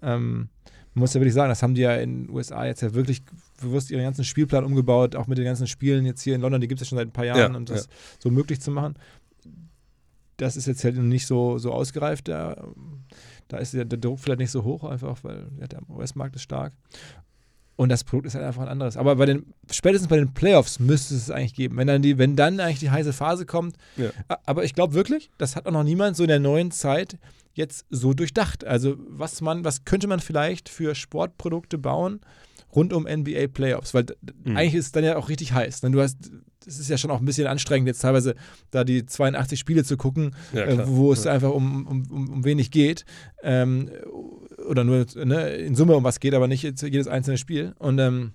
Ähm, 0.00 0.48
man 0.94 1.00
muss 1.00 1.14
ja 1.14 1.20
wirklich 1.20 1.34
sagen, 1.34 1.48
das 1.48 1.62
haben 1.62 1.74
die 1.74 1.82
ja 1.82 1.96
in 1.96 2.26
den 2.26 2.34
USA 2.34 2.66
jetzt 2.66 2.82
ja 2.82 2.92
wirklich 2.92 3.22
bewusst 3.60 3.90
ihren 3.90 4.02
ganzen 4.02 4.24
Spielplan 4.24 4.64
umgebaut, 4.64 5.16
auch 5.16 5.26
mit 5.26 5.38
den 5.38 5.44
ganzen 5.44 5.66
Spielen 5.66 6.04
jetzt 6.04 6.22
hier 6.22 6.34
in 6.34 6.42
London, 6.42 6.60
die 6.60 6.68
gibt 6.68 6.80
es 6.80 6.86
ja 6.86 6.90
schon 6.90 6.98
seit 6.98 7.08
ein 7.08 7.12
paar 7.12 7.24
Jahren 7.24 7.52
Ja, 7.52 7.56
und 7.56 7.70
das 7.70 7.88
so 8.18 8.30
möglich 8.30 8.60
zu 8.60 8.70
machen. 8.70 8.94
Das 10.36 10.56
ist 10.56 10.66
jetzt 10.66 10.84
halt 10.84 10.96
nicht 10.96 11.26
so, 11.26 11.58
so 11.58 11.72
ausgereift. 11.72 12.28
Da, 12.28 12.66
da 13.48 13.58
ist 13.58 13.74
der, 13.74 13.84
der 13.84 13.98
Druck 13.98 14.18
vielleicht 14.18 14.40
nicht 14.40 14.50
so 14.50 14.64
hoch, 14.64 14.84
einfach 14.84 15.22
weil 15.24 15.46
ja, 15.60 15.66
der 15.66 15.80
US-Markt 15.88 16.36
ist 16.36 16.42
stark. 16.42 16.72
Und 17.76 17.88
das 17.88 18.04
Produkt 18.04 18.26
ist 18.26 18.34
halt 18.34 18.44
einfach 18.44 18.62
ein 18.62 18.68
anderes. 18.68 18.96
Aber 18.98 19.16
bei 19.16 19.24
den, 19.24 19.46
spätestens 19.70 20.08
bei 20.08 20.16
den 20.16 20.34
Playoffs 20.34 20.78
müsste 20.78 21.14
es 21.14 21.22
es 21.22 21.30
eigentlich 21.30 21.54
geben. 21.54 21.76
Wenn 21.78 21.86
dann, 21.86 22.02
die, 22.02 22.18
wenn 22.18 22.36
dann 22.36 22.60
eigentlich 22.60 22.80
die 22.80 22.90
heiße 22.90 23.14
Phase 23.14 23.46
kommt. 23.46 23.76
Ja. 23.96 24.10
Aber 24.44 24.64
ich 24.64 24.74
glaube 24.74 24.92
wirklich, 24.92 25.30
das 25.38 25.56
hat 25.56 25.66
auch 25.66 25.72
noch 25.72 25.82
niemand 25.82 26.16
so 26.16 26.22
in 26.22 26.28
der 26.28 26.38
neuen 26.38 26.70
Zeit 26.70 27.18
jetzt 27.54 27.86
so 27.90 28.14
durchdacht. 28.14 28.64
Also, 28.64 28.96
was 29.08 29.40
man, 29.40 29.64
was 29.64 29.84
könnte 29.84 30.06
man 30.06 30.20
vielleicht 30.20 30.68
für 30.68 30.94
Sportprodukte 30.94 31.78
bauen 31.78 32.20
rund 32.74 32.92
um 32.92 33.06
NBA 33.06 33.48
Playoffs? 33.48 33.94
Weil 33.94 34.06
Mhm. 34.44 34.56
eigentlich 34.56 34.74
ist 34.74 34.86
es 34.86 34.92
dann 34.92 35.04
ja 35.04 35.16
auch 35.16 35.28
richtig 35.28 35.52
heiß. 35.52 35.80
Denn 35.82 35.92
du 35.92 36.00
hast, 36.00 36.30
es 36.66 36.78
ist 36.78 36.88
ja 36.88 36.96
schon 36.96 37.10
auch 37.10 37.18
ein 37.20 37.24
bisschen 37.24 37.46
anstrengend, 37.46 37.88
jetzt 37.88 38.00
teilweise 38.00 38.34
da 38.70 38.84
die 38.84 39.04
82 39.04 39.58
Spiele 39.58 39.84
zu 39.84 39.96
gucken, 39.96 40.34
Ja, 40.52 40.64
äh, 40.64 40.88
wo 40.88 41.12
es 41.12 41.24
Ja. 41.24 41.32
einfach 41.32 41.50
um, 41.50 41.86
um, 41.86 42.10
um, 42.10 42.44
wenig 42.44 42.70
geht. 42.70 43.04
Ähm, 43.42 43.90
oder 44.68 44.84
nur 44.84 45.04
ne, 45.16 45.48
in 45.56 45.74
Summe 45.74 45.96
um 45.96 46.04
was 46.04 46.20
geht, 46.20 46.34
aber 46.34 46.48
nicht 46.48 46.62
jedes 46.62 47.08
einzelne 47.08 47.36
Spiel. 47.38 47.74
Und 47.78 47.98
ähm, 47.98 48.32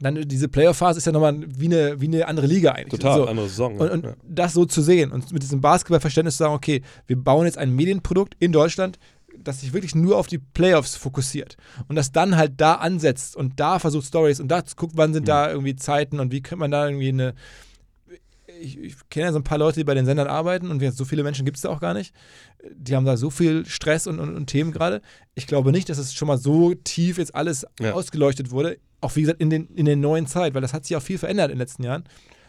dann 0.00 0.28
diese 0.28 0.48
Playoff-Phase 0.48 0.98
ist 0.98 1.06
ja 1.06 1.12
nochmal 1.12 1.38
wie 1.46 1.66
eine, 1.66 2.00
wie 2.00 2.06
eine 2.06 2.26
andere 2.28 2.46
Liga 2.46 2.72
eigentlich. 2.72 3.00
Total 3.00 3.18
So. 3.18 3.26
andere 3.26 3.48
Saison. 3.48 3.76
Und, 3.78 3.90
und 3.90 4.04
ja. 4.04 4.14
das 4.28 4.52
so 4.52 4.64
zu 4.64 4.82
sehen 4.82 5.12
und 5.12 5.32
mit 5.32 5.42
diesem 5.42 5.60
Basketballverständnis 5.60 6.36
zu 6.36 6.44
sagen, 6.44 6.54
okay, 6.54 6.82
wir 7.06 7.16
bauen 7.16 7.46
jetzt 7.46 7.58
ein 7.58 7.74
Medienprodukt 7.74 8.34
in 8.38 8.52
Deutschland, 8.52 8.98
das 9.38 9.60
sich 9.60 9.72
wirklich 9.72 9.94
nur 9.94 10.16
auf 10.16 10.26
die 10.26 10.38
Playoffs 10.38 10.96
fokussiert 10.96 11.56
und 11.88 11.96
das 11.96 12.10
dann 12.12 12.36
halt 12.36 12.54
da 12.56 12.74
ansetzt 12.74 13.36
und 13.36 13.60
da 13.60 13.78
versucht 13.78 14.06
Stories 14.06 14.40
und 14.40 14.48
da 14.48 14.62
guckt, 14.76 14.94
wann 14.96 15.12
sind 15.12 15.28
da 15.28 15.50
irgendwie 15.50 15.76
Zeiten 15.76 16.20
und 16.20 16.32
wie 16.32 16.42
könnte 16.42 16.60
man 16.60 16.70
da 16.70 16.86
irgendwie 16.86 17.08
eine 17.08 17.34
ich, 18.60 18.78
ich 18.78 18.96
kenne 19.10 19.26
ja 19.26 19.32
so 19.32 19.38
ein 19.38 19.44
paar 19.44 19.58
Leute, 19.58 19.80
die 19.80 19.84
bei 19.84 19.94
den 19.94 20.06
Sendern 20.06 20.28
arbeiten 20.28 20.70
und 20.70 20.80
so 20.94 21.04
viele 21.04 21.22
Menschen 21.22 21.44
gibt 21.44 21.56
es 21.56 21.62
da 21.62 21.68
auch 21.68 21.80
gar 21.80 21.94
nicht. 21.94 22.14
Die 22.74 22.94
haben 22.96 23.04
da 23.04 23.16
so 23.16 23.30
viel 23.30 23.66
Stress 23.66 24.06
und, 24.06 24.18
und, 24.18 24.34
und 24.34 24.46
Themen 24.46 24.72
gerade. 24.72 25.02
Ich 25.34 25.46
glaube 25.46 25.72
nicht, 25.72 25.88
dass 25.88 25.98
es 25.98 26.14
schon 26.14 26.28
mal 26.28 26.38
so 26.38 26.74
tief 26.74 27.18
jetzt 27.18 27.34
alles 27.34 27.66
Ja. 27.80 27.92
ausgeleuchtet 27.92 28.50
wurde. 28.50 28.78
Auch 29.00 29.14
wie 29.16 29.22
gesagt 29.22 29.40
in, 29.40 29.50
den, 29.50 29.68
in 29.74 29.86
der 29.86 29.96
neuen 29.96 30.26
Zeit, 30.26 30.54
weil 30.54 30.62
das 30.62 30.72
hat 30.72 30.84
sich 30.84 30.96
auch 30.96 31.02
viel 31.02 31.18
verändert 31.18 31.50
in 31.50 31.56
den 31.56 31.60
letzten 31.60 31.82
Jahren. 31.82 32.04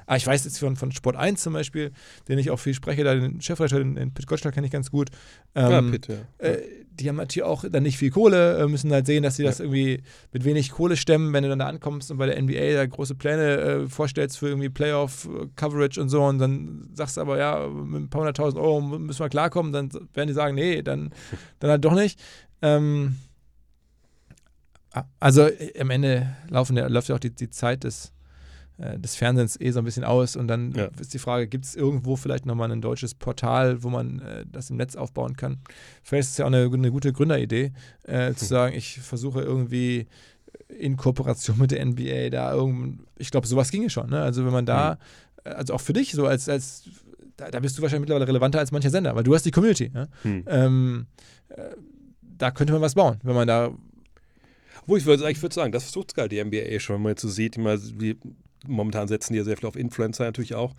Aber 0.07 0.15
ich 0.15 0.25
weiß 0.25 0.45
jetzt 0.45 0.57
von, 0.57 0.77
von 0.77 0.91
Sport 0.93 1.17
1 1.17 1.41
zum 1.41 1.53
Beispiel, 1.53 1.91
den 2.29 2.39
ich 2.39 2.49
auch 2.49 2.57
viel 2.57 2.73
spreche, 2.73 3.03
da 3.03 3.13
den 3.13 3.41
Chefredakteur, 3.41 3.79
den, 3.79 3.95
den 3.95 4.13
Pit 4.13 4.25
Gottschalk 4.25 4.55
kenne 4.55 4.65
ich 4.65 4.71
ganz 4.71 4.89
gut. 4.89 5.09
ja, 5.53 5.79
Ähm, 5.79 5.91
Pitt, 5.91 6.07
ja. 6.07 6.15
äh, 6.37 6.61
die 6.91 7.09
haben 7.09 7.17
natürlich 7.17 7.43
auch 7.43 7.65
dann 7.69 7.83
nicht 7.83 7.97
viel 7.97 8.09
Kohle, 8.09 8.57
äh, 8.57 8.67
müssen 8.67 8.91
halt 8.91 9.05
sehen, 9.05 9.23
dass 9.23 9.35
sie 9.35 9.43
das 9.43 9.59
irgendwie 9.59 10.01
mit 10.31 10.45
wenig 10.45 10.71
Kohle 10.71 10.95
stemmen, 10.95 11.33
wenn 11.33 11.43
du 11.43 11.49
dann 11.49 11.59
da 11.59 11.67
ankommst 11.67 12.09
und 12.09 12.17
bei 12.17 12.25
der 12.25 12.41
NBA 12.41 12.73
da 12.73 12.85
große 12.85 13.15
Pläne 13.15 13.57
äh, 13.57 13.87
vorstellst 13.87 14.37
für 14.37 14.47
irgendwie 14.47 14.69
Playoff-Coverage 14.69 16.01
und 16.01 16.07
so 16.07 16.23
und 16.23 16.39
dann 16.39 16.89
sagst 16.93 17.17
du 17.17 17.21
aber, 17.21 17.37
ja, 17.37 17.67
mit 17.67 18.03
ein 18.03 18.09
paar 18.09 18.21
hunderttausend 18.21 18.61
Euro 18.61 18.79
müssen 18.79 19.19
wir 19.19 19.29
klarkommen, 19.29 19.73
dann 19.73 19.91
werden 20.13 20.27
die 20.27 20.33
sagen, 20.33 20.55
nee, 20.55 20.81
dann, 20.81 21.11
dann 21.59 21.69
halt 21.69 21.83
doch 21.83 21.93
nicht. 21.93 22.17
Ähm, 22.61 23.17
also 25.19 25.43
äh, 25.47 25.79
am 25.79 25.89
Ende 25.89 26.35
laufen, 26.49 26.75
läuft 26.77 27.09
ja 27.09 27.15
auch 27.15 27.19
die, 27.19 27.31
die 27.33 27.49
Zeit 27.49 27.83
des, 27.83 28.13
äh, 28.77 28.97
des 28.99 29.15
Fernsehens 29.15 29.59
eh 29.59 29.71
so 29.71 29.79
ein 29.79 29.85
bisschen 29.85 30.03
aus 30.03 30.35
und 30.35 30.47
dann 30.47 30.71
Ja. 30.73 30.89
ist 30.99 31.13
die 31.13 31.19
Frage, 31.19 31.47
gibt 31.47 31.65
es 31.65 31.75
irgendwo 31.75 32.15
vielleicht 32.15 32.45
nochmal 32.45 32.71
ein 32.71 32.81
deutsches 32.81 33.13
Portal, 33.15 33.83
wo 33.83 33.89
man 33.89 34.19
äh, 34.19 34.45
das 34.51 34.69
im 34.69 34.77
Netz 34.77 34.95
aufbauen 34.95 35.35
kann? 35.35 35.59
Vielleicht 36.03 36.27
ist 36.27 36.31
es 36.31 36.37
ja 36.37 36.45
auch 36.45 36.51
eine, 36.53 36.63
eine 36.71 36.91
gute 36.91 37.11
Gründeridee, 37.13 37.71
äh, 38.03 38.33
zu 38.33 38.45
sagen, 38.45 38.75
ich 38.75 38.99
versuche 38.99 39.41
irgendwie 39.41 40.07
in 40.69 40.97
Kooperation 40.97 41.57
mit 41.59 41.71
der 41.71 41.85
NBA 41.85 42.29
da 42.29 42.53
irgend, 42.53 43.01
ich 43.17 43.31
glaube, 43.31 43.47
sowas 43.47 43.71
ginge 43.71 43.89
schon. 43.89 44.09
Ne? 44.09 44.21
Also 44.21 44.45
wenn 44.45 44.51
man 44.53 44.65
da, 44.65 44.97
äh, 45.43 45.49
also 45.49 45.73
auch 45.73 45.81
für 45.81 45.93
dich 45.93 46.11
so 46.11 46.25
als, 46.27 46.49
als 46.49 46.83
da, 47.37 47.51
da 47.51 47.59
bist 47.59 47.77
du 47.77 47.81
wahrscheinlich 47.83 48.01
mittlerweile 48.01 48.27
relevanter 48.27 48.59
als 48.59 48.71
mancher 48.71 48.89
Sender, 48.89 49.15
weil 49.15 49.23
du 49.23 49.33
hast 49.35 49.43
die 49.45 49.51
Community. 49.51 49.89
Ne? 49.89 50.07
Hm. 50.23 50.43
Ähm, 50.47 51.05
äh, 51.49 51.61
da 52.21 52.51
könnte 52.51 52.73
man 52.73 52.81
was 52.81 52.95
bauen, 52.95 53.19
wenn 53.23 53.35
man 53.35 53.47
da 53.47 53.71
Wo 54.87 54.95
ich 54.95 55.05
würde 55.05 55.29
ich 55.29 55.41
würd 55.41 55.53
sagen, 55.53 55.71
das 55.71 55.83
versucht 55.83 56.15
gerade 56.15 56.29
die 56.29 56.43
NBA 56.43 56.79
schon, 56.79 56.95
wenn 56.95 57.03
man 57.03 57.11
jetzt 57.11 57.21
so 57.21 57.29
sieht, 57.29 57.57
immer, 57.57 57.77
wie, 57.99 58.17
momentan 58.65 59.07
setzen 59.07 59.33
die 59.33 59.39
ja 59.39 59.43
sehr 59.43 59.57
viel 59.57 59.67
auf 59.67 59.75
Influencer 59.75 60.23
natürlich 60.23 60.55
auch, 60.55 60.73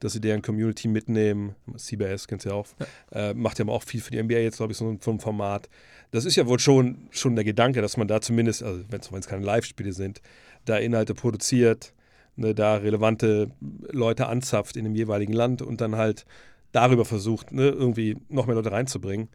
dass 0.00 0.14
sie 0.14 0.20
deren 0.20 0.40
Community 0.40 0.88
mitnehmen. 0.88 1.54
CBS 1.76 2.26
kennst 2.26 2.46
du 2.46 2.50
ja 2.50 2.54
auch. 2.54 2.66
Äh, 3.12 3.34
macht 3.34 3.58
ja 3.58 3.66
auch 3.68 3.82
viel 3.82 4.00
für 4.00 4.10
die 4.10 4.22
NBA 4.22 4.38
jetzt, 4.38 4.56
glaube 4.56 4.72
ich, 4.72 4.78
so 4.78 4.88
ein, 4.88 4.98
so 5.02 5.10
ein 5.10 5.20
Format. 5.20 5.68
Das 6.10 6.24
ist 6.24 6.36
ja 6.36 6.46
wohl 6.46 6.58
schon, 6.58 7.08
schon 7.10 7.36
der 7.36 7.44
Gedanke, 7.44 7.82
dass 7.82 7.98
man 7.98 8.08
da 8.08 8.20
zumindest, 8.22 8.62
also 8.62 8.82
wenn 8.88 9.00
es 9.00 9.28
keine 9.28 9.44
Live-Spiele 9.44 9.92
sind, 9.92 10.22
da 10.64 10.78
Inhalte 10.78 11.14
produziert, 11.14 11.92
ne, 12.36 12.54
da 12.54 12.76
relevante 12.76 13.50
Leute 13.90 14.26
anzapft 14.26 14.76
in 14.76 14.84
dem 14.84 14.94
jeweiligen 14.94 15.34
Land 15.34 15.60
und 15.60 15.82
dann 15.82 15.96
halt 15.96 16.24
darüber 16.72 17.04
versucht, 17.04 17.52
ne, 17.52 17.68
irgendwie 17.68 18.16
noch 18.30 18.46
mehr 18.46 18.56
Leute 18.56 18.72
reinzubringen. 18.72 19.28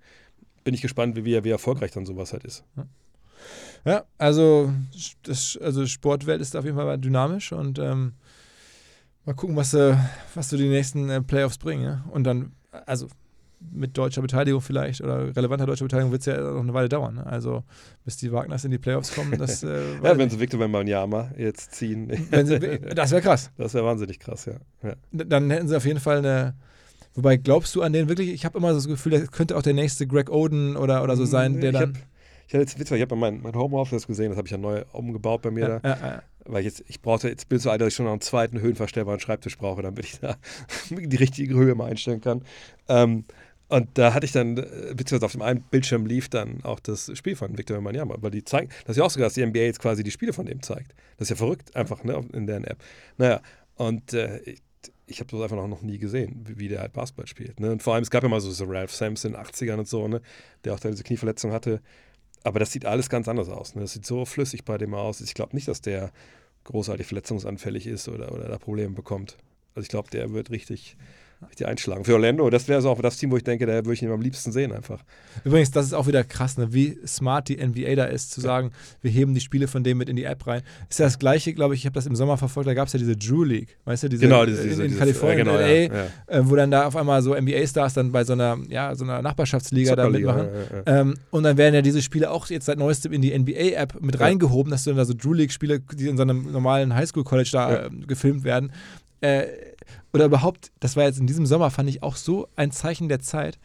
Bin 0.63 0.73
ich 0.73 0.81
gespannt, 0.81 1.15
wie, 1.15 1.43
wie 1.43 1.49
erfolgreich 1.49 1.91
dann 1.91 2.07
sowas 2.07 2.33
halt 2.33 2.43
ist. 2.43 2.63
Ja, 2.75 2.87
also, 4.17 4.73
das, 5.23 5.57
also 5.61 5.85
Sportwelt 5.85 6.41
ist 6.41 6.55
auf 6.55 6.65
jeden 6.65 6.77
Fall 6.77 6.97
dynamisch 6.97 7.51
und 7.51 7.79
ähm, 7.79 8.13
mal 9.25 9.33
gucken, 9.33 9.55
was, 9.55 9.73
äh, 9.73 9.95
was 10.33 10.49
so 10.49 10.57
die 10.57 10.69
nächsten 10.69 11.09
äh, 11.09 11.21
Playoffs 11.21 11.57
bringen. 11.57 11.83
Ja? 11.83 12.05
Und 12.11 12.23
dann, 12.23 12.53
also 12.85 13.07
mit 13.71 13.97
deutscher 13.97 14.21
Beteiligung 14.21 14.61
vielleicht 14.61 15.01
oder 15.01 15.35
relevanter 15.35 15.65
deutscher 15.65 15.85
Beteiligung 15.85 16.11
wird 16.11 16.21
es 16.21 16.25
ja 16.27 16.39
noch 16.39 16.61
eine 16.61 16.73
Weile 16.73 16.89
dauern. 16.89 17.15
Ne? 17.15 17.25
Also 17.25 17.63
bis 18.03 18.17
die 18.17 18.31
Wagners 18.31 18.65
in 18.65 18.71
die 18.71 18.77
Playoffs 18.77 19.13
kommen, 19.13 19.37
das, 19.37 19.63
äh, 19.63 19.81
Ja, 20.03 20.17
wenn 20.17 20.29
sie 20.29 20.39
Victor 20.39 20.59
Wembanyama 20.59 21.31
jetzt 21.37 21.73
ziehen, 21.73 22.09
sie, 22.31 22.79
das 22.95 23.11
wäre 23.11 23.21
krass. 23.21 23.51
das 23.57 23.73
wäre 23.73 23.85
wahnsinnig 23.85 24.19
krass, 24.19 24.45
ja. 24.45 24.53
ja. 24.83 24.95
Dann 25.11 25.49
hätten 25.49 25.67
sie 25.67 25.75
auf 25.75 25.85
jeden 25.85 25.99
Fall 25.99 26.19
eine. 26.19 26.55
Wobei 27.15 27.37
glaubst 27.37 27.73
du 27.75 27.81
an 27.81 27.93
den 27.93 28.09
wirklich? 28.09 28.29
Ich 28.29 28.43
habe 28.43 28.57
immer 28.57 28.69
so 28.69 28.75
das 28.75 28.87
Gefühl, 28.87 29.13
das 29.13 29.31
könnte 29.31 29.55
auch 29.55 29.61
der 29.61 29.73
nächste 29.73 30.05
Greg 30.05 30.29
Oden 30.29 30.75
oder, 30.75 31.01
oder 31.01 31.15
so 31.15 31.23
sein, 31.23 31.61
der 31.61 31.71
ich 31.71 31.79
dann. 31.79 31.93
Hab, 31.93 32.01
ich 32.47 32.53
hatte 32.53 32.61
jetzt 32.61 32.79
Witz, 32.79 32.91
ich 32.91 33.01
habe 33.01 33.15
mein, 33.15 33.41
mein 33.41 33.55
Homeoffice 33.55 34.07
gesehen, 34.07 34.29
das 34.29 34.37
habe 34.37 34.47
ich 34.47 34.51
ja 34.51 34.57
neu 34.57 34.83
umgebaut 34.91 35.41
bei 35.41 35.51
mir 35.51 35.67
da. 35.67 35.89
ja, 35.89 35.97
ja, 35.97 36.07
ja. 36.07 36.23
Weil 36.47 36.59
ich 36.59 36.65
jetzt, 36.65 36.83
ich 36.87 37.01
brauchte, 37.01 37.27
jetzt 37.27 37.49
bin 37.49 37.57
ich 37.57 37.63
so 37.63 37.71
alt, 37.71 37.81
dass 37.81 37.87
ich 37.87 37.95
schon 37.95 38.05
noch 38.05 38.11
einen 38.11 38.21
zweiten 38.21 38.61
höhenverstellbaren 38.61 39.19
Schreibtisch 39.19 39.57
brauche, 39.57 39.81
damit 39.81 40.05
ich 40.05 40.19
da 40.19 40.37
die 40.89 41.15
richtige 41.15 41.55
Höhe 41.55 41.73
mal 41.73 41.89
einstellen 41.89 42.21
kann. 42.21 42.43
Ähm, 42.87 43.25
und 43.67 43.97
da 43.97 44.13
hatte 44.13 44.25
ich 44.25 44.31
dann, 44.31 44.57
äh, 44.57 44.93
beziehungsweise 44.95 45.25
auf 45.25 45.31
dem 45.31 45.41
einen 45.41 45.61
Bildschirm 45.61 46.05
lief 46.05 46.29
dann 46.29 46.63
auch 46.63 46.79
das 46.79 47.11
Spiel 47.17 47.35
von 47.35 47.57
Victor 47.57 47.77
Wembanyama, 47.77 48.15
weil 48.19 48.31
die 48.31 48.43
zeigen, 48.43 48.69
das 48.85 48.91
ist 48.91 48.97
ja 48.97 49.03
auch 49.03 49.09
so, 49.09 49.19
dass 49.19 49.33
die 49.33 49.45
NBA 49.45 49.59
jetzt 49.59 49.79
quasi 49.79 50.03
die 50.03 50.11
Spiele 50.11 50.33
von 50.33 50.45
dem 50.45 50.61
zeigt. 50.61 50.93
Das 51.17 51.25
ist 51.25 51.29
ja 51.31 51.35
verrückt, 51.35 51.75
einfach 51.75 52.03
ne, 52.03 52.23
in 52.33 52.45
deren 52.45 52.63
App. 52.63 52.77
Naja, 53.17 53.41
und 53.75 54.13
äh, 54.13 54.37
ich, 54.41 54.61
ich 55.07 55.19
habe 55.19 55.31
das 55.31 55.41
einfach 55.41 55.57
noch, 55.57 55.67
noch 55.67 55.81
nie 55.81 55.97
gesehen, 55.97 56.43
wie, 56.45 56.59
wie 56.59 56.67
der 56.67 56.81
halt 56.81 56.93
Basketball 56.93 57.27
spielt. 57.27 57.59
Ne? 57.59 57.71
Und 57.71 57.81
vor 57.81 57.95
allem, 57.95 58.03
es 58.03 58.11
gab 58.11 58.21
ja 58.21 58.29
mal 58.29 58.39
so, 58.39 58.51
so 58.51 58.65
Ralph 58.65 58.93
Sampson 58.93 59.33
in 59.33 59.37
den 59.37 59.45
80ern 59.45 59.79
und 59.79 59.87
so, 59.87 60.07
ne? 60.07 60.21
der 60.63 60.73
auch 60.73 60.79
da 60.79 60.89
diese 60.89 61.03
Knieverletzung 61.03 61.51
hatte. 61.51 61.81
Aber 62.45 62.59
das 62.59 62.71
sieht 62.71 62.85
alles 62.85 63.09
ganz 63.09 63.27
anders 63.27 63.49
aus. 63.49 63.73
Ne? 63.73 63.81
Das 63.81 63.93
sieht 63.93 64.05
so 64.05 64.23
flüssig 64.23 64.65
bei 64.65 64.77
dem 64.77 64.93
aus. 64.93 65.19
Ich 65.19 65.33
glaube 65.33 65.55
nicht, 65.55 65.67
dass 65.67 65.81
der 65.81 66.11
großartig 66.65 67.07
verletzungsanfällig 67.07 67.87
ist 67.87 68.07
oder, 68.07 68.31
oder 68.31 68.47
da 68.47 68.59
Probleme 68.59 68.93
bekommt. 68.93 69.35
Also 69.73 69.85
ich 69.85 69.89
glaube, 69.89 70.11
der 70.11 70.31
wird 70.31 70.51
richtig, 70.51 70.95
richtig 71.49 71.67
einschlagen. 71.67 72.03
Für 72.05 72.13
Orlando, 72.13 72.49
das 72.49 72.67
wäre 72.67 72.81
so 72.81 72.89
auch 72.89 73.01
das 73.01 73.17
Team, 73.17 73.31
wo 73.31 73.37
ich 73.37 73.43
denke, 73.43 73.65
da 73.65 73.73
würde 73.73 73.93
ich 73.93 74.01
ihn 74.01 74.11
am 74.11 74.21
liebsten 74.21 74.51
sehen 74.51 74.71
einfach. 74.71 74.99
Übrigens, 75.43 75.71
das 75.71 75.85
ist 75.87 75.93
auch 75.93 76.07
wieder 76.07 76.23
krass, 76.23 76.57
ne? 76.57 76.73
wie 76.73 76.97
smart 77.07 77.49
die 77.49 77.57
NBA 77.57 77.95
da 77.95 78.05
ist, 78.05 78.31
zu 78.31 78.41
sagen, 78.41 78.71
wir 79.01 79.11
heben 79.11 79.33
die 79.33 79.41
Spiele 79.41 79.67
von 79.67 79.83
dem 79.83 79.97
mit 79.97 80.09
in 80.09 80.15
die 80.15 80.23
App 80.23 80.45
rein. 80.47 80.61
Ist 80.89 80.99
ja 80.99 81.05
das 81.05 81.19
Gleiche, 81.19 81.53
glaube 81.53 81.73
ich, 81.75 81.81
ich 81.81 81.85
habe 81.85 81.93
das 81.93 82.05
im 82.05 82.15
Sommer 82.15 82.37
verfolgt, 82.37 82.67
da 82.69 82.73
gab 82.73 82.87
es 82.87 82.93
ja 82.93 82.99
diese 82.99 83.15
Drew 83.15 83.43
League, 83.43 83.77
weißt 83.85 84.03
du, 84.03 84.09
diese 84.09 84.21
Genau, 84.21 84.45
diese- 84.45 84.63
in, 84.63 84.71
in 84.79 84.87
diese- 84.87 84.97
Kalifornien, 84.99 85.37
ja, 85.39 85.43
genau, 85.43 85.55
LA, 85.57 85.67
ja, 85.67 85.93
ja. 85.93 86.39
Äh, 86.39 86.49
wo 86.49 86.55
dann 86.55 86.71
da 86.71 86.85
auf 86.87 86.95
einmal 86.95 87.21
so 87.21 87.33
NBA-Stars 87.35 87.93
dann 87.95 88.11
bei 88.11 88.23
so 88.23 88.33
einer, 88.33 88.57
ja, 88.69 88.95
so 88.95 89.03
einer 89.03 89.21
Nachbarschaftsliga 89.21 89.95
da 89.95 90.09
mitmachen. 90.09 90.47
ja, 90.47 90.53
ja, 90.77 90.83
ja. 90.95 91.01
Ähm, 91.01 91.15
und 91.31 91.43
dann 91.43 91.57
werden 91.57 91.73
ja 91.75 91.81
diese 91.81 92.01
Spiele 92.01 92.31
auch 92.31 92.47
jetzt 92.49 92.65
seit 92.65 92.77
neuestem 92.77 93.13
in 93.13 93.21
die 93.21 93.31
NBA-App 93.37 94.01
mit 94.01 94.15
Ja. 94.15 94.21
reingehoben, 94.21 94.71
dass 94.71 94.83
du 94.83 94.91
dann 94.91 94.97
da 94.97 95.05
so 95.05 95.13
Drew 95.13 95.33
League-Spiele, 95.33 95.79
die 95.93 96.07
in 96.07 96.17
so 96.17 96.23
einem 96.23 96.51
normalen 96.51 96.93
Highschool-College 96.95 97.49
da 97.51 97.71
Ja. 97.71 97.85
ähm, 97.87 98.05
gefilmt 98.07 98.43
werden. 98.43 98.71
Äh, 99.21 99.43
oder 100.13 100.25
überhaupt, 100.25 100.71
das 100.79 100.95
war 100.95 101.03
jetzt 101.03 101.19
in 101.19 101.27
diesem 101.27 101.45
Sommer, 101.45 101.69
fand 101.71 101.89
ich 101.89 102.03
auch 102.03 102.15
so 102.15 102.47
ein 102.55 102.71
Zeichen 102.71 103.09
der 103.09 103.19
Zeit. 103.19 103.57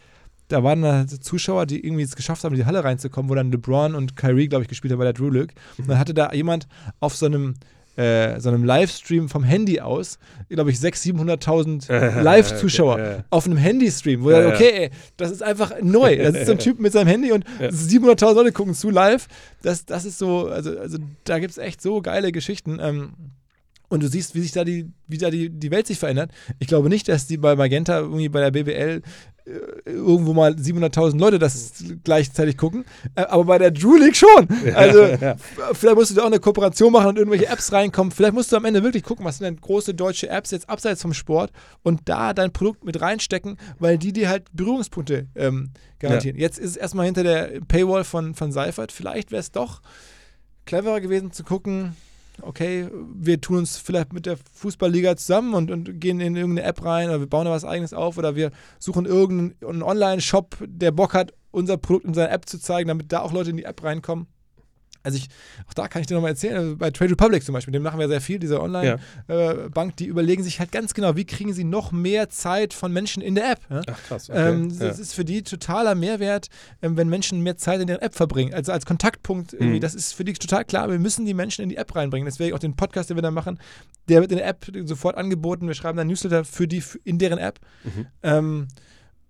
Da 0.49 0.65
waren 0.65 0.83
da 0.83 1.07
so 1.07 1.17
Zuschauer, 1.17 1.67
die 1.67 1.85
irgendwie 1.85 2.03
es 2.03 2.17
geschafft 2.17 2.43
haben, 2.43 2.53
in 2.55 2.61
die 2.61 2.67
Halle 2.67 2.83
reinzukommen, 2.83 3.31
wo 3.31 3.35
dann 3.37 3.53
LeBron 3.53 3.95
und 3.95 4.17
Kyrie, 4.17 4.49
glaube 4.49 4.63
ich, 4.63 4.69
gespielt 4.69 4.93
haben 4.93 4.99
bei 4.99 5.05
der 5.05 5.13
Drew 5.13 5.31
League. 5.31 5.55
Und 5.79 5.89
dann 5.89 5.99
hatte 5.99 6.13
da 6.15 6.33
jemand 6.33 6.67
auf 6.99 7.15
so 7.15 7.27
einem 7.27 7.55
äh, 7.97 8.41
so 8.41 8.49
einem 8.49 8.65
Livestream 8.65 9.29
vom 9.29 9.43
Handy 9.43 9.81
aus, 9.81 10.19
glaube 10.49 10.71
ich, 10.71 10.79
600.000, 10.79 11.89
700.000 11.89 12.21
Live-Zuschauer 12.23 12.95
Okay, 12.95 13.17
auf 13.31 13.47
einem 13.47 13.57
Handy-Stream, 13.59 14.23
wo 14.23 14.31
Ja, 14.31 14.39
er, 14.39 14.49
ja. 14.49 14.55
okay, 14.55 14.71
ey, 14.75 14.91
das 15.17 15.31
ist 15.33 15.43
einfach 15.43 15.73
neu. 15.83 16.17
Das 16.17 16.35
ist 16.37 16.47
so 16.47 16.53
ein 16.53 16.59
Typ 16.61 16.79
mit 16.81 16.93
seinem 16.93 17.09
Handy 17.09 17.33
und 17.33 17.45
Ja. 17.61 17.69
700.000 17.69 18.35
Leute 18.35 18.53
gucken 18.53 18.75
zu 18.75 18.91
live. 18.91 19.27
Das, 19.63 19.85
das 19.87 20.05
ist 20.05 20.19
so, 20.19 20.47
also, 20.47 20.79
also 20.79 20.99
da 21.25 21.41
gibt 21.41 21.51
es 21.51 21.59
echt 21.59 21.83
so 21.83 22.01
geile 22.01 22.31
Geschichten. 22.33 22.79
Ähm, 22.81 23.11
und 23.91 24.03
du 24.03 24.09
siehst, 24.09 24.35
wie 24.35 24.41
sich 24.41 24.53
da 24.53 24.65
die, 24.65 24.89
wie 25.09 25.19
da 25.19 25.31
die, 25.31 25.51
die 25.51 25.71
Welt 25.71 25.87
sich 25.87 25.99
verändert. 25.99 26.31
Ich 26.61 26.69
glaube 26.69 26.89
nicht, 26.89 27.09
dass 27.09 27.27
die 27.27 27.37
bei 27.37 27.57
Magenta 27.57 27.99
irgendwie 27.99 28.29
bei 28.29 28.41
der 28.41 28.53
BBL 28.53 29.03
äh, 29.45 29.91
irgendwo 29.91 30.33
mal 30.33 30.53
700.000 30.53 31.19
Leute 31.19 31.39
das 31.41 31.85
gleichzeitig 32.05 32.57
gucken, 32.57 32.85
äh, 33.17 33.23
aber 33.23 33.45
bei 33.45 33.59
der 33.59 33.73
Drew 33.73 33.97
League 33.97 34.17
schon. 34.17 34.49
Also 34.75 35.03
ja. 35.21 35.35
vielleicht 35.73 35.97
musst 35.97 36.13
du 36.13 36.15
da 36.15 36.23
auch 36.23 36.27
eine 36.27 36.39
Kooperation 36.39 36.93
machen 36.93 37.09
und 37.09 37.19
irgendwelche 37.19 37.49
Apps 37.49 37.73
reinkommen. 37.73 38.13
Vielleicht 38.13 38.35
musst 38.35 38.53
du 38.53 38.57
am 38.57 38.65
Ende 38.65 38.85
wirklich 38.85 39.03
gucken, 39.03 39.25
was 39.25 39.39
sind 39.39 39.47
denn 39.47 39.61
große 39.61 39.95
deutsche 39.95 40.29
Apps 40.29 40.53
jetzt 40.53 40.69
abseits 40.71 41.03
vom 41.03 41.13
Sport 41.13 41.51
und 41.83 42.03
da 42.05 42.33
dein 42.33 42.53
Produkt 42.53 42.85
mit 42.85 43.01
reinstecken, 43.01 43.57
weil 43.81 43.99
die 43.99 44.13
dir 44.13 44.29
halt 44.29 44.45
Berührungspunkte 44.53 45.27
ähm, 45.35 45.71
garantieren. 45.99 46.39
Jetzt 46.39 46.59
ist 46.59 46.71
es 46.71 46.77
erstmal 46.77 47.07
hinter 47.07 47.25
der 47.25 47.61
Paywall 47.67 48.05
von, 48.05 48.35
von 48.35 48.53
Seifert. 48.53 48.93
Vielleicht 48.93 49.33
wäre 49.33 49.41
es 49.41 49.51
doch 49.51 49.83
cleverer 50.67 51.01
gewesen 51.01 51.33
zu 51.33 51.43
gucken, 51.43 51.97
okay, 52.43 52.89
wir 53.15 53.41
tun 53.41 53.59
uns 53.59 53.77
vielleicht 53.77 54.13
mit 54.13 54.27
der 54.27 54.37
Fußballliga 54.53 55.17
zusammen 55.17 55.55
und, 55.55 55.71
und 55.71 56.01
gehen 56.01 56.21
in 56.21 56.37
irgendeine 56.37 56.69
App 56.69 56.85
rein 56.85 57.09
oder 57.09 57.21
wir 57.21 57.27
bauen 57.27 57.45
da 57.45 57.51
was 57.51 57.65
eigenes 57.65 57.93
auf 57.93 58.19
oder 58.19 58.37
wir 58.37 58.51
suchen 58.79 59.07
irgendeinen 59.07 59.83
Online-Shop, 59.83 60.57
der 60.67 60.91
Bock 60.91 61.15
hat, 61.15 61.33
unser 61.51 61.77
Produkt 61.77 62.07
in 62.07 62.15
seiner 62.15 62.33
App 62.33 62.49
zu 62.49 62.59
zeigen, 62.59 62.89
damit 62.89 63.13
da 63.13 63.21
auch 63.21 63.33
Leute 63.33 63.51
in 63.51 63.57
die 63.57 63.65
App 63.65 63.83
reinkommen. 63.83 64.27
Also 65.03 65.17
ich, 65.17 65.29
auch 65.69 65.75
da 65.75 65.89
kann 65.89 66.01
ich 66.01 66.07
dir 66.07 66.15
nochmal 66.15 66.33
erzählen, 66.33 66.57
also 66.57 66.77
bei 66.77 66.91
Trade 66.91 67.13
Republic 67.13 67.43
zum 67.43 67.55
Beispiel, 67.55 67.73
dem 67.73 67.83
machen 67.83 67.99
wir 67.99 68.09
sehr 68.09 68.21
viel, 68.21 68.39
diese 68.39 68.61
Online-Bank, 68.61 69.97
die 69.97 70.07
überlegen 70.07 70.43
sich 70.43 70.61
halt 70.61 70.73
ganz 70.73 70.95
genau, 70.95 71.17
wie 71.17 71.25
kriegen 71.25 71.53
sie 71.53 71.65
noch 71.65 71.93
mehr 71.93 72.29
Zeit 72.29 72.75
von 72.75 72.93
Menschen 72.93 73.23
in 73.23 73.35
der 73.35 73.53
App. 73.53 73.61
Ja? 73.71 73.83
Ach 73.91 74.03
krass. 74.09 74.29
Okay. 74.29 74.49
Ähm, 74.51 74.69
das 74.69 74.79
ja. 74.99 75.03
ist 75.03 75.15
für 75.15 75.25
die 75.25 75.43
totaler 75.43 75.95
Mehrwert, 75.95 76.49
ähm, 76.83 76.97
wenn 76.97 77.09
Menschen 77.09 77.41
mehr 77.41 77.57
Zeit 77.57 77.81
in 77.81 77.87
der 77.87 78.03
App 78.03 78.15
verbringen. 78.15 78.53
Also 78.55 78.73
als 78.73 78.87
Kontaktpunkt 78.87 79.53
irgendwie, 79.53 79.77
Mhm. 79.77 79.81
das 79.81 79.95
ist 79.95 80.13
für 80.13 80.25
die 80.25 80.33
total 80.35 80.65
klar. 80.65 80.91
Wir 80.91 80.99
müssen 80.99 81.25
die 81.25 81.35
Menschen 81.35 81.63
in 81.63 81.69
die 81.69 81.77
App 81.77 81.95
reinbringen. 81.95 82.27
Deswegen 82.27 82.55
auch 82.55 82.59
den 82.59 82.77
Podcast, 82.77 83.11
den 83.11 83.17
wir 83.17 83.23
da 83.23 83.31
machen, 83.31 83.59
der 84.09 84.21
wird 84.21 84.33
in 84.33 84.39
der 84.39 84.47
App 84.47 84.67
sofort 84.85 85.17
angeboten. 85.17 85.67
Wir 85.67 85.75
schreiben 85.75 85.97
dann 85.97 86.09
Newsletter 86.09 86.45
für 86.45 86.69
die 86.69 86.83
in 87.05 87.19
deren 87.19 87.39
App. 87.39 87.59
Mhm. 87.85 88.07
Ähm, 88.23 88.69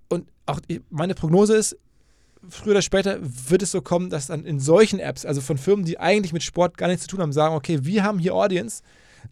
und 0.09 0.29
auch 0.47 0.61
meine 0.91 1.15
Prognose 1.15 1.57
ist, 1.57 1.77
früher 2.49 2.73
oder 2.73 2.83
später 2.83 3.19
wird 3.21 3.63
es 3.63 3.71
so 3.71 3.83
kommen, 3.83 4.11
dass 4.11 4.27
dann 4.29 4.45
in 4.45 4.61
solchen 4.61 4.99
Apps, 4.99 5.25
also 5.27 5.41
von 5.41 5.59
Firmen, 5.59 5.85
die 5.85 5.99
eigentlich 5.99 6.33
mit 6.33 6.43
Sport 6.43 6.77
gar 6.79 6.89
nichts 6.89 7.03
zu 7.03 7.09
tun 7.09 7.21
haben, 7.21 7.33
sagen, 7.33 7.55
okay, 7.55 7.81
wir 7.83 8.03
haben 8.03 8.19
hier 8.19 8.35
Audience, 8.35 8.83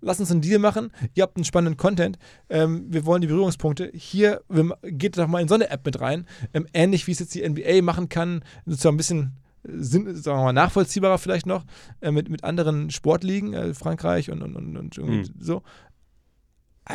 lass 0.01 0.21
uns 0.21 0.31
einen 0.31 0.43
Deal 0.43 0.59
machen, 0.59 0.93
ihr 1.15 1.23
habt 1.23 1.37
einen 1.37 1.45
spannenden 1.45 1.77
Content, 1.77 2.19
ähm, 2.51 2.87
wir 2.89 3.07
wollen 3.07 3.23
die 3.23 3.27
Berührungspunkte, 3.29 3.91
hier 3.95 4.43
geht 4.83 5.17
doch 5.17 5.27
mal 5.27 5.41
in 5.41 5.49
so 5.49 5.55
eine 5.55 5.71
App 5.71 5.87
mit 5.87 6.01
rein, 6.01 6.27
ähm, 6.53 6.67
ähnlich 6.75 7.07
wie 7.07 7.13
es 7.13 7.19
jetzt 7.19 7.35
die 7.35 7.49
NBA 7.49 7.83
machen 7.83 8.09
kann, 8.09 8.45
sozusagen 8.67 8.95
ein 8.95 8.99
bisschen 8.99 9.33
äh, 9.65 9.71
Sinn, 9.79 10.15
sagen 10.17 10.39
wir 10.39 10.45
mal, 10.45 10.53
nachvollziehbarer 10.53 11.19
vielleicht 11.19 11.47
noch, 11.47 11.65
äh, 12.01 12.11
mit, 12.11 12.29
mit 12.29 12.45
anderen 12.45 12.91
Sportligen, 12.91 13.55
äh, 13.55 13.75
Frankreich 13.75 14.31
und, 14.31 14.43
und, 14.43 14.55
und, 14.57 14.77
und 14.77 14.99
irgendwie 14.99 15.31
Mhm. 15.31 15.35
so. 15.41 15.63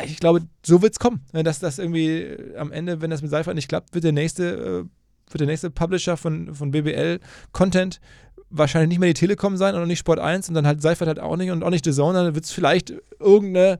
Ich 0.04 0.18
glaube, 0.18 0.42
so 0.66 0.82
wird 0.82 0.94
es 0.94 0.98
kommen. 0.98 1.20
Dass 1.32 1.60
das 1.60 1.78
irgendwie 1.78 2.22
äh, 2.22 2.56
am 2.56 2.72
Ende, 2.72 3.00
wenn 3.00 3.10
das 3.10 3.22
mit 3.22 3.30
Seifert 3.30 3.54
nicht 3.54 3.68
klappt, 3.68 3.94
wird 3.94 4.02
der 4.02 4.10
nächste, 4.12 4.84
äh, 4.84 4.84
wird 5.34 5.40
der 5.40 5.48
nächste 5.48 5.70
Publisher 5.70 6.16
von, 6.16 6.54
von 6.54 6.70
BBL 6.70 7.20
Content 7.52 8.00
wahrscheinlich 8.50 8.88
nicht 8.90 8.98
mehr 9.00 9.08
die 9.08 9.18
Telekom 9.18 9.56
sein 9.56 9.74
und 9.74 9.82
auch 9.82 9.86
nicht 9.86 9.98
Sport 9.98 10.20
1 10.20 10.48
und 10.48 10.54
dann 10.54 10.66
halt 10.66 10.80
Seifert 10.80 11.08
halt 11.08 11.18
auch 11.20 11.36
nicht 11.36 11.50
und 11.50 11.62
auch 11.64 11.70
nicht 11.70 11.84
The 11.84 11.92
Zone, 11.92 12.22
dann 12.24 12.34
wird 12.34 12.44
es 12.44 12.52
vielleicht 12.52 12.94
irgendeine 13.18 13.78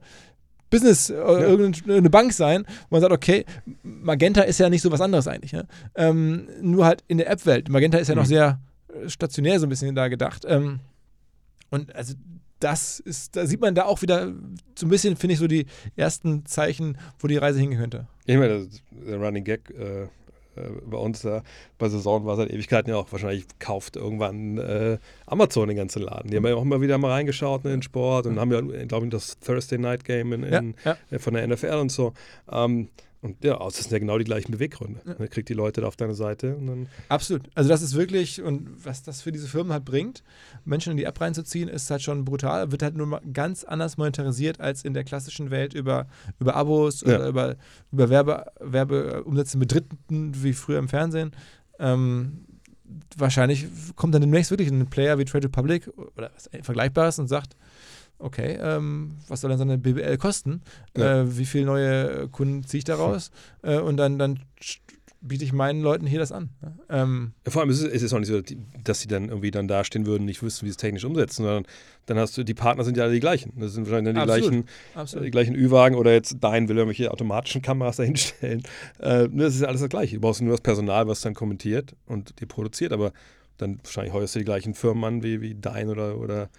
Business, 0.69 1.09
äh, 1.09 1.13
irgendeine 1.15 2.09
Bank 2.09 2.33
sein, 2.33 2.65
wo 2.89 2.95
man 2.95 3.01
sagt, 3.01 3.13
okay, 3.13 3.45
Magenta 3.83 4.41
ist 4.41 4.59
ja 4.59 4.69
nicht 4.69 4.81
so 4.81 4.91
was 4.91 4.99
anderes 4.99 5.27
eigentlich. 5.27 5.53
Ne? 5.53 5.65
Ähm, 5.95 6.49
nur 6.61 6.85
halt 6.85 7.03
in 7.07 7.17
der 7.19 7.29
App-Welt. 7.29 7.69
Magenta 7.69 7.97
ist 7.99 8.09
ja 8.09 8.15
noch 8.15 8.23
Mhm. 8.23 8.27
sehr 8.27 8.59
äh, 8.93 9.07
stationär 9.09 9.59
so 9.59 9.65
ein 9.67 9.69
bisschen 9.69 9.95
da 9.95 10.07
gedacht. 10.09 10.43
Ähm, 10.47 10.79
und 11.69 11.95
also 11.95 12.15
das 12.59 12.99
ist, 12.99 13.35
da 13.35 13.45
sieht 13.45 13.61
man 13.61 13.75
da 13.75 13.85
auch 13.85 14.01
wieder 14.01 14.33
so 14.77 14.85
ein 14.85 14.89
bisschen, 14.89 15.15
finde 15.15 15.33
ich, 15.33 15.39
so 15.39 15.47
die 15.47 15.65
ersten 15.95 16.45
Zeichen, 16.45 16.97
wo 17.19 17.27
die 17.27 17.37
Reise 17.37 17.59
hingehen 17.59 17.79
könnte. 17.79 18.07
Ich 18.25 18.35
meine, 18.37 18.65
das- 18.65 18.81
der 18.91 19.17
Running 19.17 19.43
Gag 19.43 19.69
äh, 19.71 20.07
bei 20.85 20.97
uns 20.97 21.21
da 21.21 21.43
bei 21.77 21.89
Saison 21.89 22.25
war 22.25 22.35
seit 22.35 22.49
Ewigkeiten 22.49 22.89
ja 22.89 22.97
auch 22.97 23.11
wahrscheinlich 23.11 23.45
kauft 23.59 23.95
irgendwann 23.95 24.57
äh, 24.57 24.97
Amazon 25.25 25.67
den 25.67 25.77
ganzen 25.77 26.01
Laden. 26.01 26.31
Die 26.31 26.37
haben 26.37 26.45
ja 26.45 26.55
auch 26.55 26.61
immer 26.61 26.81
wieder 26.81 26.97
mal 26.97 27.11
reingeschaut 27.11 27.63
ne, 27.63 27.71
in 27.71 27.77
den 27.77 27.83
Sport 27.83 28.25
und 28.27 28.39
haben 28.39 28.51
ja, 28.51 28.61
glaube 28.85 29.05
ich, 29.05 29.11
das 29.11 29.39
Thursday 29.39 29.77
Night 29.77 30.05
Game 30.05 30.33
in, 30.33 30.43
in, 30.43 30.75
ja. 30.83 30.97
äh, 31.11 31.19
von 31.19 31.33
der 31.33 31.47
NFL 31.47 31.75
und 31.75 31.91
so. 31.91 32.13
Ähm, 32.51 32.89
und 33.25 33.43
ja, 33.43 33.57
das 33.57 33.75
sind 33.77 33.91
ja 33.91 33.99
genau 33.99 34.17
die 34.17 34.23
gleichen 34.23 34.51
Beweggründe. 34.51 35.01
Ne, 35.19 35.27
kriegt 35.27 35.49
die 35.49 35.53
Leute 35.53 35.81
da 35.81 35.87
auf 35.87 35.95
deine 35.95 36.13
Seite 36.13 36.55
und 36.55 36.67
dann 36.67 36.87
Absolut. 37.09 37.49
Also 37.55 37.69
das 37.69 37.81
ist 37.81 37.95
wirklich, 37.95 38.41
und 38.41 38.85
was 38.85 39.03
das 39.03 39.21
für 39.21 39.31
diese 39.31 39.47
Firmen 39.47 39.73
halt 39.73 39.83
bringt, 39.83 40.23
Menschen 40.63 40.91
in 40.91 40.97
die 40.97 41.03
App 41.03 41.19
reinzuziehen, 41.19 41.67
ist 41.67 41.89
halt 41.89 42.01
schon 42.01 42.23
brutal. 42.25 42.71
Wird 42.71 42.83
halt 42.83 42.95
nur 42.95 43.07
mal 43.07 43.21
ganz 43.33 43.63
anders 43.63 43.97
monetarisiert 43.97 44.59
als 44.61 44.83
in 44.83 44.93
der 44.93 45.03
klassischen 45.03 45.51
Welt 45.51 45.73
über, 45.73 46.07
über 46.39 46.55
Abos 46.55 47.01
Ja. 47.01 47.15
oder 47.15 47.27
über, 47.27 47.55
über 47.91 48.09
Werbe, 48.09 48.45
Werbeumsätze 48.59 49.57
mit 49.57 49.73
Dritten, 49.73 50.31
wie 50.43 50.53
früher 50.53 50.79
im 50.79 50.87
Fernsehen. 50.87 51.31
Ähm, 51.79 52.45
wahrscheinlich 53.17 53.67
kommt 53.95 54.13
dann 54.13 54.21
demnächst 54.21 54.51
wirklich 54.51 54.69
ein 54.69 54.87
Player 54.87 55.17
wie 55.17 55.25
Trade 55.25 55.45
Republic 55.47 55.89
oder 56.15 56.31
was 56.35 56.49
Vergleichbares 56.61 57.19
und 57.19 57.27
sagt, 57.27 57.55
okay, 58.19 58.57
ähm, 58.61 59.17
was 59.27 59.41
soll 59.41 59.49
denn 59.49 59.57
so 59.57 59.63
eine 59.63 59.77
BBL 59.77 60.17
kosten? 60.17 60.61
Ja. 60.97 61.21
Äh, 61.21 61.37
wie 61.37 61.45
viele 61.45 61.65
neue 61.65 62.27
Kunden 62.29 62.63
ziehe 62.63 62.79
ich 62.79 62.85
daraus? 62.85 63.31
Äh, 63.61 63.79
und 63.79 63.97
dann, 63.97 64.17
dann 64.17 64.39
biete 65.27 65.43
ich 65.43 65.53
meinen 65.53 65.81
Leuten 65.81 66.05
hier 66.05 66.19
das 66.19 66.31
an. 66.31 66.49
ne? 66.61 66.77
Ähm, 66.89 67.33
Vor 67.47 67.61
allem 67.61 67.71
ist 67.71 67.81
es, 67.81 67.91
ist 67.91 68.01
es 68.03 68.13
auch 68.13 68.19
nicht 68.19 68.27
so, 68.27 68.41
dass 68.83 68.99
sie 68.99 69.07
dann 69.07 69.29
irgendwie 69.29 69.51
dann 69.51 69.67
dastehen 69.67 70.05
würden 70.05 70.21
und 70.21 70.25
nicht 70.27 70.43
wüssten, 70.43 70.65
wie 70.65 70.69
sie 70.69 70.71
es 70.71 70.77
technisch 70.77 71.03
umsetzen, 71.03 71.43
sondern 71.43 71.65
dann 72.05 72.19
hast 72.19 72.37
du, 72.37 72.43
die 72.43 72.53
Partner 72.53 72.83
sind 72.83 72.95
ja 72.97 73.03
alle 73.03 73.13
die 73.13 73.19
gleichen. 73.19 73.53
Das 73.55 73.73
sind 73.73 73.85
wahrscheinlich 73.85 74.13
dann 74.13 74.23
die 74.23 74.31
Absolut. 74.31 74.51
gleichen, 74.51 74.69
absolut. 74.93 75.25
die 75.25 75.31
gleichen 75.31 75.55
Ü-Wagen 75.55 75.95
oder 75.95 76.13
jetzt 76.13 76.37
dein 76.41 76.69
will 76.69 76.77
irgendwelche 76.77 77.11
automatischen 77.11 77.61
Kameras 77.61 77.97
dahinstellen. 77.97 78.61
Äh, 78.99 79.29
das 79.31 79.55
ist 79.55 79.61
ja 79.61 79.67
alles 79.67 79.81
das 79.81 79.89
Gleiche. 79.89 80.15
Du 80.15 80.21
brauchst 80.21 80.41
nur 80.41 80.51
das 80.51 80.61
Personal, 80.61 81.07
was 81.07 81.21
dann 81.21 81.33
kommentiert 81.33 81.95
und 82.05 82.39
dir 82.39 82.45
produziert, 82.45 82.93
aber 82.93 83.11
dann 83.57 83.79
wahrscheinlich 83.83 84.13
heuerst 84.13 84.35
du 84.35 84.39
die 84.39 84.45
gleichen 84.45 84.73
Firmen 84.73 85.03
an 85.05 85.23
wie, 85.23 85.41
wie 85.41 85.55
dein 85.55 85.89
oder, 85.89 86.17
oder 86.17 86.49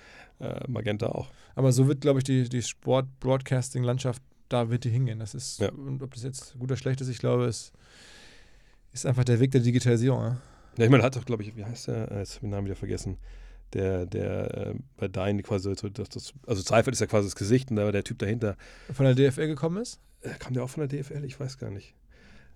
äh, 0.41 0.61
Magenta 0.69 1.07
auch. 1.07 1.29
Aber 1.55 1.73
so 1.73 1.87
wird, 1.89 2.01
glaube 2.01 2.21
ich, 2.21 2.25
die, 2.25 2.49
die 2.49 2.63
Sport-Broadcasting-Landschaft, 2.63 4.23
da 4.49 4.71
wird 4.71 4.85
die 4.85 4.91
hingehen. 4.91 5.19
Das 5.19 5.35
ist, 5.35 5.61
Ja. 5.61 5.71
und 5.73 6.03
ob 6.03 6.15
das 6.15 6.23
jetzt 6.23 6.53
gut 6.55 6.65
oder 6.65 6.77
schlecht 6.77 7.01
ist, 7.01 7.09
ich 7.09 7.19
glaube, 7.19 7.47
es 7.47 7.73
ist 8.93 9.07
einfach 9.07 9.25
der 9.25 9.41
Weg 9.41 9.51
der 9.51 9.61
Digitalisierung. 9.61 10.21
Ja? 10.23 10.37
Ja, 10.79 10.85
ich 10.85 10.91
meine, 10.91 11.03
hat 11.03 11.17
doch, 11.17 11.25
glaube 11.25 11.43
ich, 11.43 11.57
wie 11.57 11.65
heißt 11.65 11.89
der? 11.89 12.11
Äh, 12.13 12.19
Jetzt 12.19 12.35
habe 12.37 12.37
ich 12.37 12.39
den 12.41 12.51
Namen 12.51 12.67
wieder 12.67 12.77
vergessen. 12.77 13.17
Der, 13.73 14.07
der 14.07 14.69
äh, 14.69 14.75
bei 14.97 15.09
Dein 15.09 15.43
quasi 15.43 15.75
so, 15.75 15.89
das, 15.89 16.09
das, 16.09 16.33
also 16.47 16.63
Seifert 16.63 16.95
ist 16.95 17.01
ja 17.01 17.07
quasi 17.07 17.27
das 17.27 17.35
Gesicht 17.35 17.71
und 17.71 17.77
da 17.77 17.85
war 17.85 17.93
der 17.93 18.05
Typ 18.05 18.19
dahinter. 18.19 18.57
Von 18.93 19.07
der 19.07 19.15
DFL 19.15 19.49
gekommen 19.49 19.79
ist. 19.83 19.99
Äh, 20.21 20.31
Kam 20.39 20.55
der 20.55 20.63
auch 20.63 20.71
von 20.71 20.87
der 20.87 21.03
DFL? 21.03 21.25
Ich 21.25 21.39
weiß 21.41 21.59
gar 21.59 21.71
nicht. 21.71 21.95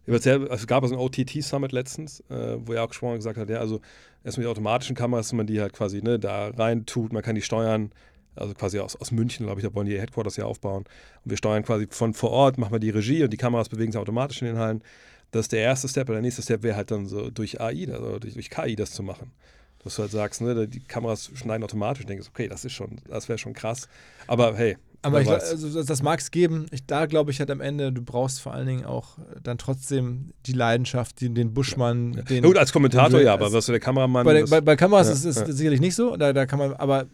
Es 0.06 0.66
gab 0.66 0.82
also 0.82 0.94
ein 0.94 1.00
OTT-Summit 1.00 1.72
letztens, 1.72 2.20
äh, 2.30 2.56
wo 2.58 2.72
er 2.72 2.84
auch 2.84 2.88
gesprochen 2.88 3.16
gesagt 3.16 3.38
hat, 3.38 3.48
ja, 3.48 3.58
also 3.58 3.80
erstmal 4.24 4.44
die 4.44 4.50
automatischen 4.50 4.96
Kameras, 4.96 5.28
dass 5.28 5.32
man 5.34 5.46
die 5.46 5.60
halt 5.60 5.72
quasi 5.72 6.02
ne, 6.02 6.18
da 6.18 6.48
rein 6.48 6.86
tut, 6.86 7.12
man 7.12 7.22
kann 7.22 7.34
die 7.34 7.42
steuern, 7.42 7.92
also 8.34 8.54
quasi 8.54 8.78
aus, 8.78 8.96
aus 8.96 9.10
München, 9.12 9.46
glaube 9.46 9.60
ich, 9.60 9.66
da 9.66 9.74
wollen 9.74 9.86
die 9.86 9.92
ihr 9.92 10.00
Headquarters 10.00 10.36
ja 10.36 10.44
aufbauen. 10.46 10.84
Und 11.24 11.30
wir 11.30 11.36
steuern 11.36 11.62
quasi 11.62 11.86
von 11.90 12.14
vor 12.14 12.30
Ort, 12.30 12.58
machen 12.58 12.72
wir 12.72 12.80
die 12.80 12.90
Regie 12.90 13.22
und 13.22 13.32
die 13.32 13.36
Kameras 13.36 13.68
bewegen 13.68 13.92
sich 13.92 14.00
automatisch 14.00 14.40
in 14.42 14.48
den 14.48 14.58
Hallen. 14.58 14.82
Das 15.30 15.42
ist 15.42 15.52
der 15.52 15.60
erste 15.60 15.88
Step. 15.88 16.08
Und 16.08 16.14
der 16.14 16.22
nächste 16.22 16.42
Step 16.42 16.62
wäre 16.62 16.76
halt 16.76 16.90
dann 16.90 17.06
so 17.06 17.30
durch 17.30 17.60
AI, 17.60 17.88
also 17.92 18.18
durch, 18.18 18.34
durch 18.34 18.50
KI 18.50 18.76
das 18.76 18.92
zu 18.92 19.02
machen. 19.02 19.32
Dass 19.82 19.96
du 19.96 20.02
halt 20.02 20.10
sagst, 20.10 20.40
ne, 20.40 20.68
die 20.68 20.80
Kameras 20.80 21.30
schneiden 21.34 21.62
automatisch. 21.62 22.00
Ich 22.00 22.06
denke, 22.06 22.24
okay, 22.28 22.48
das 22.48 22.64
ist 22.64 22.72
schon, 22.72 23.00
das 23.08 23.28
wäre 23.28 23.38
schon 23.38 23.54
krass. 23.54 23.88
Aber 24.26 24.56
hey, 24.56 24.76
Aber 25.02 25.22
ich, 25.22 25.28
also 25.30 25.82
das, 25.82 26.02
mag 26.02 26.20
es 26.20 26.30
geben. 26.30 26.66
Ich, 26.72 26.84
da 26.84 27.06
glaube 27.06 27.30
ich 27.30 27.40
halt 27.40 27.50
am 27.50 27.60
Ende, 27.60 27.90
du 27.92 28.02
brauchst 28.02 28.40
vor 28.40 28.52
allen 28.52 28.66
Dingen 28.66 28.84
auch 28.84 29.16
dann 29.42 29.56
trotzdem 29.56 30.32
die 30.46 30.52
Leidenschaft, 30.52 31.20
den, 31.22 31.34
den 31.34 31.54
Buschmann, 31.54 32.22
den. 32.28 32.42
Ja, 32.42 32.48
gut, 32.48 32.58
als 32.58 32.72
Kommentator 32.72 33.18
den- 33.18 33.26
ja, 33.26 33.32
aber 33.32 33.50
was 33.52 33.64
so 33.66 33.72
der 33.72 33.80
Kameramann. 33.80 34.24
bei, 34.24 34.34
der, 34.34 34.46
bei, 34.46 34.60
bei 34.60 34.76
Kameras 34.76 35.06
ja, 35.06 35.14
ist 35.14 35.24
es 35.24 35.36
ja. 35.36 35.50
sicherlich 35.50 35.80
nicht 35.80 35.94
so. 35.94 36.16
Da, 36.16 36.32
da 36.34 36.44
kann 36.44 36.58
man, 36.58 36.74
aber 36.74 37.06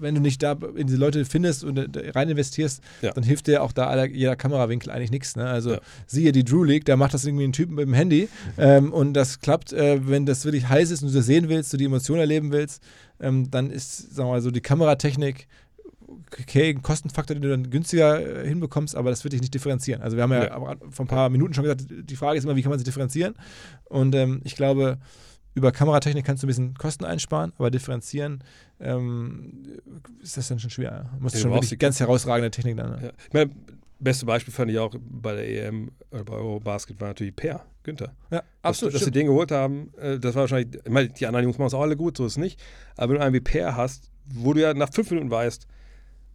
wenn 0.00 0.14
du 0.14 0.20
nicht 0.20 0.42
da 0.42 0.56
in 0.76 0.86
diese 0.86 0.98
Leute 0.98 1.24
findest 1.24 1.64
und 1.64 1.96
äh, 1.96 2.10
rein 2.10 2.28
investierst, 2.28 2.80
Ja. 3.02 3.12
dann 3.12 3.24
hilft 3.24 3.46
dir 3.48 3.62
auch 3.62 3.72
da 3.72 3.86
aller, 3.88 4.06
jeder 4.08 4.36
Kamerawinkel 4.36 4.90
eigentlich 4.92 5.10
nichts. 5.10 5.34
Ne? 5.36 5.44
Also 5.46 5.72
Ja. 5.74 5.80
siehe 6.06 6.32
die 6.32 6.44
Drew 6.44 6.62
League, 6.64 6.84
da 6.84 6.96
macht 6.96 7.14
das 7.14 7.24
irgendwie 7.24 7.44
ein 7.44 7.52
Typ 7.52 7.70
mit 7.70 7.80
dem 7.86 7.94
Handy 7.94 8.28
ähm, 8.58 8.92
und 8.92 9.14
das 9.14 9.40
klappt, 9.40 9.72
äh, 9.72 10.06
wenn 10.08 10.24
das 10.26 10.44
wirklich 10.44 10.68
heiß 10.68 10.90
ist 10.90 11.02
und 11.02 11.10
du 11.10 11.14
das 11.16 11.26
sehen 11.26 11.48
willst, 11.48 11.72
du 11.72 11.76
die 11.76 11.84
Emotionen 11.86 12.20
erleben 12.20 12.52
willst, 12.52 12.82
ähm, 13.20 13.50
dann 13.50 13.70
ist, 13.70 14.14
sagen 14.14 14.28
wir 14.28 14.34
mal 14.34 14.40
so, 14.42 14.50
die 14.52 14.60
Kameratechnik 14.60 15.48
okay, 16.08 16.70
ein 16.70 16.82
Kostenfaktor, 16.82 17.34
den 17.34 17.42
du 17.42 17.48
dann 17.50 17.70
günstiger 17.70 18.42
äh, 18.44 18.48
hinbekommst, 18.48 18.96
aber 18.96 19.10
das 19.10 19.24
wird 19.24 19.32
dich 19.34 19.40
nicht 19.40 19.54
differenzieren. 19.54 20.02
Also 20.02 20.16
wir 20.16 20.22
haben 20.24 20.32
ja, 20.32 20.44
Ja. 20.44 20.76
vor 20.90 21.04
ein 21.04 21.08
paar 21.08 21.28
Minuten 21.28 21.54
schon 21.54 21.64
gesagt, 21.64 21.84
die 21.88 22.16
Frage 22.16 22.38
ist 22.38 22.44
immer, 22.44 22.56
wie 22.56 22.62
kann 22.62 22.70
man 22.70 22.78
sich 22.78 22.84
differenzieren? 22.86 23.34
Und 23.84 24.14
ähm, 24.14 24.40
ich 24.44 24.56
glaube, 24.56 24.98
über 25.54 25.72
Kameratechnik 25.72 26.24
kannst 26.24 26.42
du 26.42 26.46
ein 26.46 26.48
bisschen 26.48 26.74
Kosten 26.74 27.04
einsparen, 27.04 27.52
aber 27.58 27.70
differenzieren 27.70 28.44
ähm, 28.80 29.64
ist 30.22 30.36
das 30.36 30.48
dann 30.48 30.58
schon 30.58 30.70
schwer. 30.70 31.10
Du 31.16 31.22
musst 31.22 31.34
Ja, 31.34 31.42
schon 31.42 31.52
wirklich 31.52 31.78
ganz 31.78 31.98
herausragende 32.00 32.50
Technik 32.50 32.76
dann. 32.76 32.90
Ne? 32.92 32.98
Ja. 33.06 33.10
Ich 33.26 33.32
meine, 33.32 33.50
beste 33.98 34.24
Beispiel 34.26 34.54
fand 34.54 34.70
ich 34.70 34.78
auch 34.78 34.94
bei 35.00 35.34
der 35.34 35.66
EM 35.66 35.90
oder 36.12 36.24
bei 36.24 36.34
Eurobasket 36.34 37.00
war 37.00 37.08
natürlich 37.08 37.34
Per, 37.34 37.64
Günther. 37.82 38.14
Ja, 38.30 38.42
Dass, 38.62 38.78
dass 38.80 39.04
sie 39.04 39.10
den 39.10 39.26
geholt 39.26 39.50
haben, 39.50 39.92
äh, 40.00 40.18
das 40.18 40.34
war 40.34 40.42
wahrscheinlich, 40.42 40.80
ich 40.84 40.90
meine, 40.92 41.08
die 41.08 41.26
anderen 41.26 41.44
Jungs 41.44 41.58
machen 41.58 41.68
es 41.68 41.74
auch 41.74 41.82
alle 41.82 41.96
gut, 41.96 42.16
so 42.16 42.26
ist 42.26 42.32
es 42.32 42.38
nicht. 42.38 42.60
Aber 42.96 43.10
wenn 43.12 43.18
du 43.18 43.24
einen 43.24 43.34
wie 43.34 43.40
Per 43.40 43.74
hast, 43.76 44.12
wo 44.32 44.52
du 44.52 44.60
ja 44.60 44.74
nach 44.74 44.92
fünf 44.92 45.10
Minuten 45.10 45.30
weißt, 45.30 45.66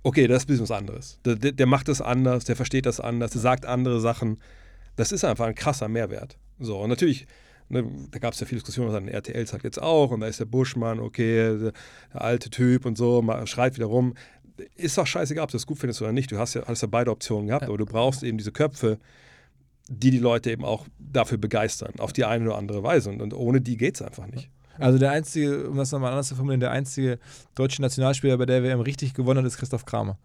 okay, 0.04 0.28
das 0.28 0.40
ist 0.40 0.44
ein 0.44 0.48
bisschen 0.48 0.64
was 0.64 0.72
anderes. 0.72 1.20
Der, 1.26 1.36
der, 1.36 1.66
macht 1.66 1.88
das 1.88 2.02
anders, 2.02 2.46
der 2.46 2.56
versteht 2.56 2.86
das 2.86 3.00
anders, 3.00 3.32
der 3.32 3.42
sagt 3.42 3.66
andere 3.66 4.00
Sachen. 4.00 4.40
Das 4.96 5.12
ist 5.12 5.24
einfach 5.24 5.46
ein 5.48 5.56
krasser 5.56 5.88
Mehrwert. 5.88 6.38
So, 6.60 6.80
und 6.80 6.90
natürlich, 6.90 7.26
ne, 7.70 7.86
da 8.12 8.20
gab 8.20 8.34
es 8.34 8.40
ja 8.40 8.46
viel 8.46 8.58
Diskussion, 8.58 8.88
was 8.88 8.96
an 8.96 9.08
RTL 9.08 9.48
sagt 9.48 9.64
jetzt 9.64 9.82
auch, 9.82 10.12
und 10.12 10.20
da 10.20 10.28
ist 10.28 10.40
der 10.40 10.46
Buschmann, 10.46 11.00
okay, 11.00 11.58
der, 11.58 11.72
der 12.14 12.22
alte 12.22 12.50
Typ 12.50 12.86
und 12.86 12.98
so, 12.98 13.24
schreit 13.46 13.76
wieder 13.76 13.88
rum. 13.88 14.14
Ist 14.76 14.98
doch 14.98 15.08
scheißegal, 15.08 15.46
ob 15.46 15.50
du 15.52 15.58
das 15.58 15.66
gut 15.66 15.80
findest 15.80 16.02
oder 16.02 16.12
nicht. 16.12 16.32
Du 16.32 16.38
hast 16.38 16.54
ja, 16.54 16.64
hast 16.68 16.82
ja 16.82 16.88
beide 16.88 17.10
Optionen 17.10 17.48
gehabt, 17.48 17.64
Ja. 17.64 17.70
aber 17.70 17.78
du 17.78 17.86
brauchst 17.86 18.22
eben 18.22 18.38
diese 18.38 18.52
Köpfe, 18.52 19.00
die 19.90 20.12
die 20.12 20.20
Leute 20.20 20.52
eben 20.52 20.64
auch 20.64 20.86
dafür 21.00 21.38
begeistern, 21.38 21.94
auf 21.98 22.14
die 22.14 22.24
eine 22.24 22.46
oder 22.46 22.58
andere 22.58 22.84
Weise. 22.84 23.10
Und, 23.10 23.22
und 23.22 23.34
ohne 23.34 23.62
die 23.62 23.78
geht 23.78 23.96
es 23.96 24.02
einfach 24.02 24.28
nicht. 24.28 24.50
Also 24.80 24.98
der 24.98 25.12
einzige, 25.12 25.70
um 25.70 25.78
das 25.78 25.92
nochmal 25.92 26.12
anders 26.12 26.28
zu 26.28 26.36
formulieren, 26.36 26.60
der 26.60 26.72
einzige 26.72 27.20
deutsche 27.56 27.82
Nationalspieler, 27.82 28.38
bei 28.38 28.46
der 28.46 28.64
WM 28.64 28.80
richtig 28.80 29.14
gewonnen 29.14 29.40
hat, 29.40 29.46
ist 29.46 29.58
Christoph 29.58 29.86
Kramer. 29.86 30.18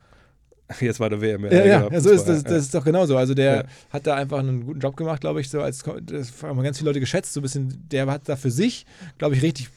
Jetzt 0.81 1.01
war 1.01 1.09
der 1.09 1.21
WM. 1.21 1.45
Ja, 1.45 1.65
ja, 1.65 1.89
ja 1.91 2.01
so 2.01 2.11
ist 2.11 2.25
das, 2.25 2.45
das 2.45 2.65
ist 2.65 2.75
doch 2.75 2.85
genauso. 2.85 3.17
Also 3.17 3.35
der 3.35 3.67
hat 3.91 4.07
da 4.07 4.15
einfach 4.15 4.39
einen 4.39 4.67
guten 4.67 4.81
Job 4.81 4.97
gemacht, 4.97 5.21
glaube 5.21 5.41
ich, 5.41 5.49
so 5.49 5.63
als 5.63 5.83
das 6.03 6.33
haben 6.43 6.63
ganz 6.63 6.79
viele 6.79 6.91
Leute 6.91 7.01
geschätzt, 7.01 7.33
so 7.33 7.41
ein 7.41 7.43
bisschen, 7.43 7.89
der 7.91 8.07
hat 8.07 8.29
da 8.29 8.37
für 8.37 8.51
sich, 8.51 8.85
glaube 9.17 9.35
ich, 9.35 9.43
richtig 9.43 9.71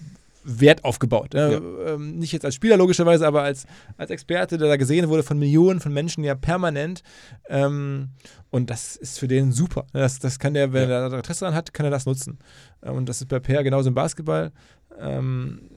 Wert 0.44 0.84
aufgebaut. 0.84 1.34
Ne? 1.34 1.62
Ähm, 1.86 2.18
nicht 2.18 2.32
jetzt 2.32 2.46
als 2.46 2.56
Spieler 2.56 2.78
logischerweise, 2.78 3.28
aber 3.28 3.44
als, 3.44 3.66
als 3.98 4.10
Experte, 4.10 4.58
der 4.58 4.68
da 4.68 4.76
gesehen 4.78 5.08
wurde 5.10 5.24
von 5.24 5.38
Millionen 5.38 5.80
von 5.80 5.94
Menschen 5.94 6.24
ja 6.24 6.36
permanent. 6.36 7.04
Ähm, 7.50 8.10
und 8.50 8.70
das 8.70 8.96
ist 8.96 9.20
für 9.20 9.28
den 9.28 9.52
super. 9.52 9.86
Das, 9.94 10.20
das 10.20 10.40
kann 10.40 10.54
der, 10.54 10.74
wenn 10.74 10.90
Ja. 10.90 11.02
er 11.04 11.10
da 11.10 11.18
Interesse 11.18 11.42
daran 11.42 11.56
hat, 11.56 11.74
kann 11.74 11.86
er 11.86 11.92
das 11.92 12.06
nutzen. 12.06 12.40
Ähm, 12.84 12.96
und 12.96 13.10
das 13.10 13.22
ist 13.22 13.28
bei 13.28 13.40
Per 13.40 13.64
genauso 13.64 13.90
im 13.90 13.96
Basketball. 13.96 14.52
Ähm, 15.00 15.70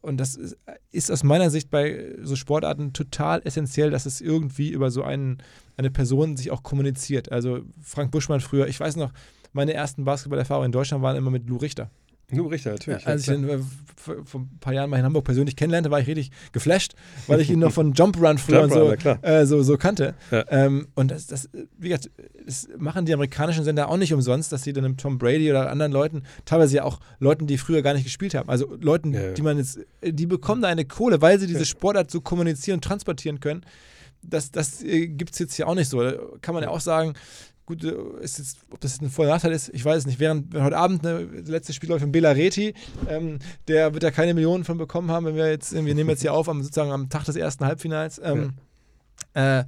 und 0.00 0.16
das 0.18 0.34
ist, 0.34 0.56
ist 0.90 1.10
aus 1.12 1.22
meiner 1.22 1.50
Sicht 1.50 1.70
bei 1.70 2.16
so 2.22 2.34
Sportarten 2.34 2.92
total 2.92 3.40
essentiell, 3.44 3.90
dass 3.90 4.04
es 4.04 4.20
irgendwie 4.20 4.70
über 4.70 4.90
so 4.90 5.04
einen, 5.04 5.38
eine 5.76 5.90
Person 5.90 6.36
sich 6.36 6.50
auch 6.50 6.62
kommuniziert. 6.64 7.30
Also 7.30 7.60
Frank 7.80 8.10
Buschmann 8.10 8.40
früher, 8.40 8.66
ich 8.66 8.80
weiß 8.80 8.96
noch, 8.96 9.12
meine 9.52 9.74
ersten 9.74 10.04
Basketballerfahrungen 10.04 10.66
in 10.66 10.72
Deutschland 10.72 11.02
waren 11.02 11.16
immer 11.16 11.30
mit 11.30 11.48
Lou 11.48 11.56
Richter. 11.56 11.90
Du 12.32 12.46
Richter, 12.46 12.70
natürlich. 12.72 13.06
Als 13.06 13.28
ich 13.28 13.34
ihn 13.34 13.48
äh, 13.48 13.58
vor 13.96 14.40
ein 14.40 14.58
paar 14.60 14.72
Jahren 14.72 14.90
mal 14.90 14.98
in 14.98 15.04
Hamburg 15.04 15.24
persönlich 15.24 15.54
kennenlernte, 15.54 15.90
war 15.90 16.00
ich 16.00 16.06
richtig 16.06 16.30
geflasht, 16.52 16.94
weil 17.26 17.40
ich 17.40 17.50
ihn 17.50 17.58
noch 17.58 17.72
von 17.72 17.92
Jump 17.92 18.20
Run 18.20 18.38
früher 18.38 18.62
Jump 18.62 18.72
und 18.72 18.78
Run, 18.80 18.98
so, 19.02 19.26
äh, 19.26 19.46
so, 19.46 19.62
so 19.62 19.76
kannte. 19.76 20.14
Ja. 20.30 20.44
Ähm, 20.48 20.88
und 20.94 21.10
das, 21.10 21.26
das, 21.26 21.48
wie 21.78 21.90
gesagt, 21.90 22.10
das 22.44 22.68
machen 22.78 23.06
die 23.06 23.14
amerikanischen 23.14 23.64
Sender 23.64 23.88
auch 23.88 23.96
nicht 23.96 24.12
umsonst, 24.12 24.50
dass 24.50 24.62
sie 24.64 24.72
dann 24.72 24.84
einem 24.84 24.96
Tom 24.96 25.18
Brady 25.18 25.50
oder 25.50 25.70
anderen 25.70 25.92
Leuten, 25.92 26.22
teilweise 26.44 26.76
ja 26.76 26.84
auch 26.84 26.98
Leuten, 27.20 27.46
die 27.46 27.58
früher 27.58 27.82
gar 27.82 27.94
nicht 27.94 28.04
gespielt 28.04 28.34
haben, 28.34 28.48
also 28.48 28.76
Leuten, 28.80 29.12
Ja, 29.12 29.20
ja. 29.20 29.32
die 29.32 29.42
man 29.42 29.58
jetzt, 29.58 29.78
die 30.04 30.26
bekommen 30.26 30.62
da 30.62 30.68
eine 30.68 30.84
Kohle, 30.84 31.20
weil 31.22 31.38
sie 31.38 31.46
diese 31.46 31.60
Ja. 31.60 31.64
Sportart 31.66 32.10
so 32.10 32.20
kommunizieren 32.20 32.78
und 32.78 32.84
transportieren 32.84 33.40
können. 33.40 33.64
Das, 34.24 34.50
das 34.52 34.82
äh, 34.82 35.08
gibt 35.08 35.32
es 35.32 35.38
jetzt 35.40 35.54
hier 35.54 35.66
auch 35.68 35.74
nicht 35.74 35.88
so. 35.88 36.00
Da 36.00 36.14
kann 36.40 36.54
man 36.54 36.62
ja 36.62 36.70
auch 36.70 36.80
sagen, 36.80 37.14
gut, 37.66 37.84
äh, 37.84 37.94
ist 38.20 38.38
jetzt, 38.38 38.58
ob 38.70 38.80
das 38.80 38.92
jetzt 38.92 39.02
ein 39.02 39.10
Vor- 39.10 39.26
Nachteil 39.26 39.52
ist, 39.52 39.68
ich 39.72 39.84
weiß 39.84 39.98
es 39.98 40.06
nicht. 40.06 40.20
Während 40.20 40.54
heute 40.54 40.76
Abend, 40.76 41.02
ne, 41.02 41.26
das 41.40 41.48
letzte 41.48 41.72
Spiel 41.72 41.88
läuft 41.88 42.02
von 42.02 42.12
Bela 42.12 42.30
Reti, 42.32 42.74
ähm, 43.08 43.38
der 43.68 43.94
wird 43.94 44.02
da 44.02 44.10
keine 44.10 44.34
Millionen 44.34 44.64
von 44.64 44.78
bekommen 44.78 45.10
haben, 45.10 45.26
wenn 45.26 45.36
wir 45.36 45.48
jetzt, 45.50 45.72
wir 45.72 45.82
nehmen 45.94 46.10
jetzt 46.10 46.22
hier 46.22 46.34
auf, 46.34 46.48
am, 46.48 46.62
sozusagen 46.62 46.90
am 46.90 47.08
Tag 47.08 47.24
des 47.24 47.36
ersten 47.36 47.64
Halbfinals. 47.64 48.20
Ähm, 48.22 48.54
äh, 49.34 49.64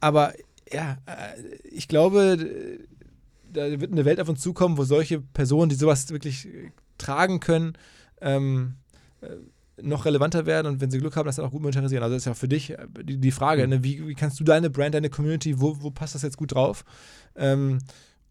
aber 0.00 0.32
ja, 0.72 0.96
äh, 1.06 1.40
ich 1.64 1.88
glaube, 1.88 2.78
da 3.52 3.80
wird 3.80 3.92
eine 3.92 4.04
Welt 4.04 4.20
auf 4.20 4.28
uns 4.28 4.40
zukommen, 4.40 4.78
wo 4.78 4.84
solche 4.84 5.20
Personen, 5.20 5.68
die 5.68 5.74
sowas 5.76 6.08
wirklich 6.10 6.46
äh, 6.46 6.70
tragen 6.98 7.40
können, 7.40 7.74
ähm, 8.20 8.74
äh, 9.20 9.28
noch 9.82 10.04
relevanter 10.04 10.46
werden 10.46 10.66
und 10.66 10.80
wenn 10.80 10.90
sie 10.90 10.98
Glück 10.98 11.16
haben, 11.16 11.26
das 11.26 11.36
dann 11.36 11.44
auch 11.44 11.50
gut 11.50 11.62
monetarisieren. 11.62 12.02
Also 12.02 12.14
das 12.14 12.22
ist 12.22 12.26
ja 12.26 12.32
auch 12.32 12.36
für 12.36 12.48
dich 12.48 12.70
äh, 12.70 12.86
die, 13.02 13.18
die 13.18 13.30
Frage, 13.30 13.66
ne? 13.66 13.82
wie, 13.84 14.06
wie 14.06 14.14
kannst 14.14 14.38
du 14.40 14.44
deine 14.44 14.70
Brand, 14.70 14.94
deine 14.94 15.10
Community, 15.10 15.60
wo, 15.60 15.76
wo 15.82 15.90
passt 15.90 16.14
das 16.14 16.22
jetzt 16.22 16.36
gut 16.36 16.54
drauf? 16.54 16.84
Ähm, 17.36 17.78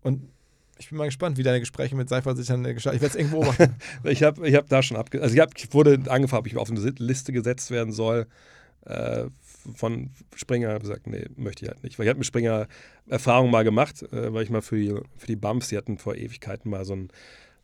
und 0.02 0.30
ich 0.78 0.90
bin 0.90 0.98
mal 0.98 1.06
gespannt, 1.06 1.38
wie 1.38 1.44
deine 1.44 1.60
Gespräche 1.60 1.96
mit 1.96 2.10
Seifer 2.10 2.36
sich 2.36 2.48
dann 2.48 2.66
äh, 2.66 2.74
gestalten. 2.74 2.98
Ich 2.98 3.02
werde 3.02 3.18
es 3.18 3.20
irgendwo 3.20 3.42
beobachten. 3.42 3.76
Ich 4.04 4.24
habe 4.24 4.48
ich 4.48 4.56
hab 4.56 4.68
da 4.68 4.82
schon 4.82 4.98
abge... 4.98 5.22
Also 5.22 5.36
ich, 5.36 5.40
hab, 5.40 5.56
ich 5.56 5.74
wurde 5.74 6.00
angefragt, 6.08 6.42
ob 6.42 6.48
ich 6.48 6.58
auf 6.58 6.70
eine 6.70 6.80
Liste 6.98 7.32
gesetzt 7.32 7.70
werden 7.70 7.94
soll 7.94 8.28
äh, 8.86 9.26
von 9.76 10.10
Springer. 10.36 10.76
Ich 10.76 10.82
gesagt, 10.82 11.08
nee, 11.08 11.26
möchte 11.36 11.66
ich 11.66 11.70
halt 11.70 11.84
nicht. 11.84 12.00
Weil 12.00 12.06
ich 12.06 12.10
habe 12.10 12.18
mit 12.18 12.26
Springer 12.26 12.68
Erfahrungen 13.08 13.52
mal 13.52 13.64
gemacht, 13.64 14.02
äh, 14.12 14.34
weil 14.34 14.44
ich 14.44 14.50
mal 14.50 14.62
für 14.62 14.78
die, 14.78 14.96
für 15.18 15.28
die 15.28 15.36
Bumps, 15.36 15.70
die 15.70 15.78
hatten 15.78 15.98
vor 15.98 16.16
Ewigkeiten 16.16 16.72
mal 16.72 16.84
so, 16.86 16.94
ein, 16.94 17.10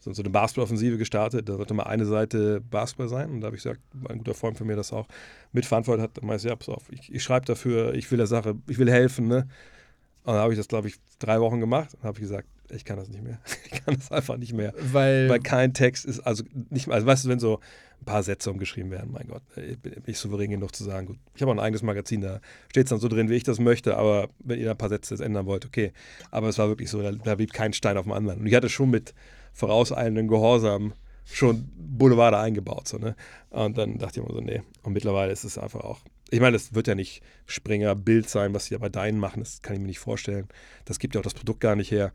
so, 0.08 0.14
so 0.14 0.22
eine 0.22 0.30
Basketball-Offensive 0.30 0.98
gestartet. 0.98 1.50
Da 1.50 1.56
sollte 1.56 1.74
mal 1.74 1.84
eine 1.84 2.06
Seite 2.06 2.62
Basketball 2.62 3.10
sein. 3.10 3.30
Und 3.30 3.42
da 3.42 3.48
habe 3.48 3.56
ich 3.56 3.64
gesagt, 3.64 3.82
ein 4.08 4.20
guter 4.20 4.34
Freund 4.34 4.58
von 4.58 4.68
mir 4.68 4.76
das 4.76 4.94
auch 4.94 5.08
mitverantwortet 5.52 6.04
hat, 6.04 6.18
da 6.18 6.26
meinte 6.26 6.46
ich, 6.46 6.50
ja, 6.50 6.56
pass 6.56 6.70
auf, 6.70 6.84
ich, 6.92 7.14
ich 7.14 7.24
schreibe 7.24 7.46
dafür, 7.46 7.94
ich 7.94 8.10
will 8.12 8.18
der 8.18 8.28
Sache, 8.28 8.56
ich 8.68 8.78
will 8.78 8.92
helfen, 8.92 9.28
ne? 9.28 9.48
Und 10.24 10.34
dann 10.34 10.42
habe 10.42 10.52
ich 10.52 10.60
das, 10.60 10.68
glaube 10.68 10.90
ich, 10.90 10.96
drei 11.20 11.40
Wochen 11.40 11.62
gemacht 11.62 11.94
und 11.94 12.04
habe 12.04 12.18
ich 12.18 12.22
gesagt, 12.22 12.48
ich 12.70 12.84
kann 12.84 12.98
das 12.98 13.10
nicht 13.10 13.24
mehr. 13.24 13.40
Ich 13.72 13.84
kann 13.84 13.96
das 13.96 14.12
einfach 14.12 14.38
nicht 14.38 14.54
mehr. 14.54 14.74
Weil, 14.92 15.30
Weil 15.30 15.40
kein 15.40 15.74
Text 15.74 16.06
ist, 16.06 16.20
also 16.22 16.44
nicht 16.70 16.90
also 16.90 17.06
weißt 17.06 17.26
du, 17.26 17.30
wenn 17.30 17.40
so 17.40 17.60
ein 18.02 18.06
paar 18.06 18.24
Sätze 18.24 18.52
umgeschrieben 18.52 18.92
werden, 18.92 19.12
mein 19.12 19.28
Gott, 19.28 19.42
ich 19.56 19.78
bin 19.80 20.02
nicht 20.06 20.18
souverän 20.18 20.52
genug 20.52 20.76
zu 20.76 20.84
sagen, 20.84 21.08
gut, 21.08 21.18
ich 21.36 21.42
habe 21.42 21.52
auch 21.52 21.56
ein 21.56 21.60
eigenes 21.60 21.82
Magazin, 21.84 22.22
da 22.22 22.42
steht 22.70 22.86
es 22.86 22.90
dann 22.90 23.00
so 23.00 23.08
drin, 23.08 23.30
wie 23.30 23.36
ich 23.36 23.44
das 23.44 23.60
möchte, 23.60 23.98
aber 23.98 24.30
wenn 24.40 24.60
ihr 24.60 24.66
da 24.66 24.72
ein 24.72 24.78
paar 24.78 24.90
Sätze 24.90 25.14
jetzt 25.14 25.22
ändern 25.22 25.46
wollt, 25.46 25.66
okay. 25.66 25.92
Aber 26.32 26.50
es 26.50 26.58
war 26.58 26.68
wirklich 26.68 26.90
so, 26.90 27.02
da, 27.02 27.12
da 27.12 27.36
blieb 27.36 27.54
kein 27.54 27.74
Stein 27.74 27.98
auf 27.98 28.04
dem 28.04 28.14
anderen. 28.14 28.42
Und 28.42 28.48
ich 28.48 28.56
hatte 28.56 28.70
schon 28.70 28.90
mit 28.90 29.14
vorauseilendem 29.58 30.28
Gehorsam 30.28 30.94
schon 31.26 31.70
Boulevarde 31.76 32.38
eingebaut, 32.38 32.88
so, 32.88 32.98
ne? 32.98 33.16
Und 33.50 33.78
dann 33.78 33.98
dachte 33.98 34.20
ich 34.20 34.26
immer 34.26 34.34
so, 34.34 34.40
nee. 34.42 34.62
Und 34.84 34.94
mittlerweile 34.94 35.32
ist 35.32 35.44
es 35.44 35.58
einfach 35.58 35.82
auch, 35.82 36.00
ich 36.30 36.40
meine, 36.40 36.54
das 36.54 36.74
wird 36.74 36.88
ja 36.88 36.96
nicht 36.96 37.22
Springer 37.46 37.96
Bild 37.96 38.30
sein, 38.30 38.54
was 38.54 38.66
sie 38.66 38.76
ja 38.76 38.78
bei 38.78 38.90
deinen 38.90 39.20
machen, 39.20 39.42
das 39.42 39.62
kann 39.62 39.74
ich 39.76 39.82
mir 39.82 39.88
nicht 39.88 40.00
vorstellen. 40.00 40.48
Das 40.86 41.00
gibt 41.00 41.16
ja 41.16 41.20
auch 41.20 41.24
das 41.24 41.34
Produkt 41.34 41.60
gar 41.60 41.76
nicht 41.76 41.92
her. 41.92 42.14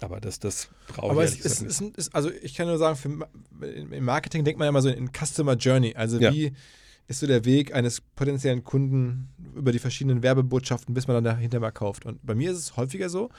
Aber 0.00 0.20
das, 0.20 0.38
das 0.38 0.68
brauche 0.88 1.06
ich 1.06 1.10
Aber 1.12 1.24
es 1.24 1.40
ist, 1.40 1.62
nicht. 1.62 1.70
ist, 1.70 1.96
ist, 1.96 2.14
also 2.14 2.30
ich 2.30 2.54
kann 2.54 2.66
nur 2.66 2.76
sagen, 2.76 2.96
für, 2.96 3.08
im 3.66 4.04
Marketing 4.04 4.44
denkt 4.44 4.58
man 4.58 4.66
ja 4.66 4.68
immer 4.68 4.82
so 4.82 4.90
in 4.90 5.10
Customer 5.10 5.54
Journey. 5.54 5.94
Also 5.96 6.20
Ja. 6.20 6.32
wie 6.32 6.52
ist 7.08 7.20
so 7.20 7.26
der 7.26 7.44
Weg 7.44 7.72
eines 7.74 8.00
potenziellen 8.00 8.62
Kunden 8.64 9.28
über 9.54 9.72
die 9.72 9.78
verschiedenen 9.78 10.22
Werbebotschaften, 10.22 10.92
bis 10.92 11.06
man 11.06 11.14
dann 11.16 11.24
dahinter 11.24 11.60
mal 11.60 11.70
kauft. 11.70 12.04
Und 12.04 12.18
bei 12.26 12.34
mir 12.34 12.50
ist 12.50 12.58
es 12.58 12.76
häufiger 12.76 13.08
so, 13.08 13.30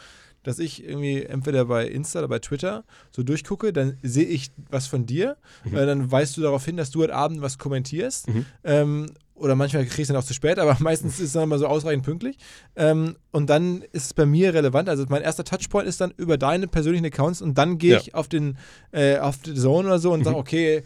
dass 0.43 0.59
ich 0.59 0.83
irgendwie 0.83 1.23
entweder 1.23 1.65
bei 1.65 1.87
Insta 1.87 2.19
oder 2.19 2.27
bei 2.29 2.39
Twitter 2.39 2.83
so 3.11 3.23
durchgucke, 3.23 3.73
dann 3.73 3.97
sehe 4.01 4.25
ich 4.25 4.51
was 4.69 4.87
von 4.87 5.05
dir, 5.05 5.37
äh, 5.65 5.85
dann 5.85 6.09
weißt 6.11 6.37
du 6.37 6.41
darauf 6.41 6.63
hin, 6.65 6.77
dass 6.77 6.91
du 6.91 7.01
heute 7.01 7.15
Abend 7.15 7.41
was 7.41 7.57
kommentierst. 7.57 8.27
Mhm. 8.29 8.45
Ähm, 8.63 9.05
oder 9.35 9.55
manchmal 9.55 9.83
kriegst 9.85 9.97
du 9.97 10.01
es 10.01 10.07
dann 10.07 10.17
auch 10.17 10.23
zu 10.23 10.33
spät, 10.33 10.57
aber 10.57 10.75
meistens 10.79 11.19
ist 11.19 11.27
es 11.27 11.33
dann 11.33 11.43
immer 11.43 11.59
so 11.59 11.67
ausreichend 11.67 12.03
pünktlich. 12.03 12.37
Ähm, 12.75 13.17
und 13.31 13.49
dann 13.49 13.83
ist 13.91 14.05
es 14.05 14.13
bei 14.13 14.25
mir 14.25 14.53
relevant. 14.53 14.89
Also 14.89 15.05
mein 15.09 15.21
erster 15.21 15.43
Touchpoint 15.43 15.87
ist 15.87 16.01
dann 16.01 16.11
über 16.17 16.37
deine 16.37 16.67
persönlichen 16.67 17.05
Accounts 17.05 17.41
und 17.41 17.55
dann 17.57 17.77
gehe 17.77 17.93
Ja. 17.93 17.99
ich 17.99 18.15
auf 18.15 18.27
den 18.27 18.57
äh, 18.91 19.17
auf 19.19 19.37
die 19.39 19.53
Zone 19.53 19.87
oder 19.89 19.99
so 19.99 20.11
und 20.11 20.23
sage, 20.23 20.37
okay, 20.37 20.83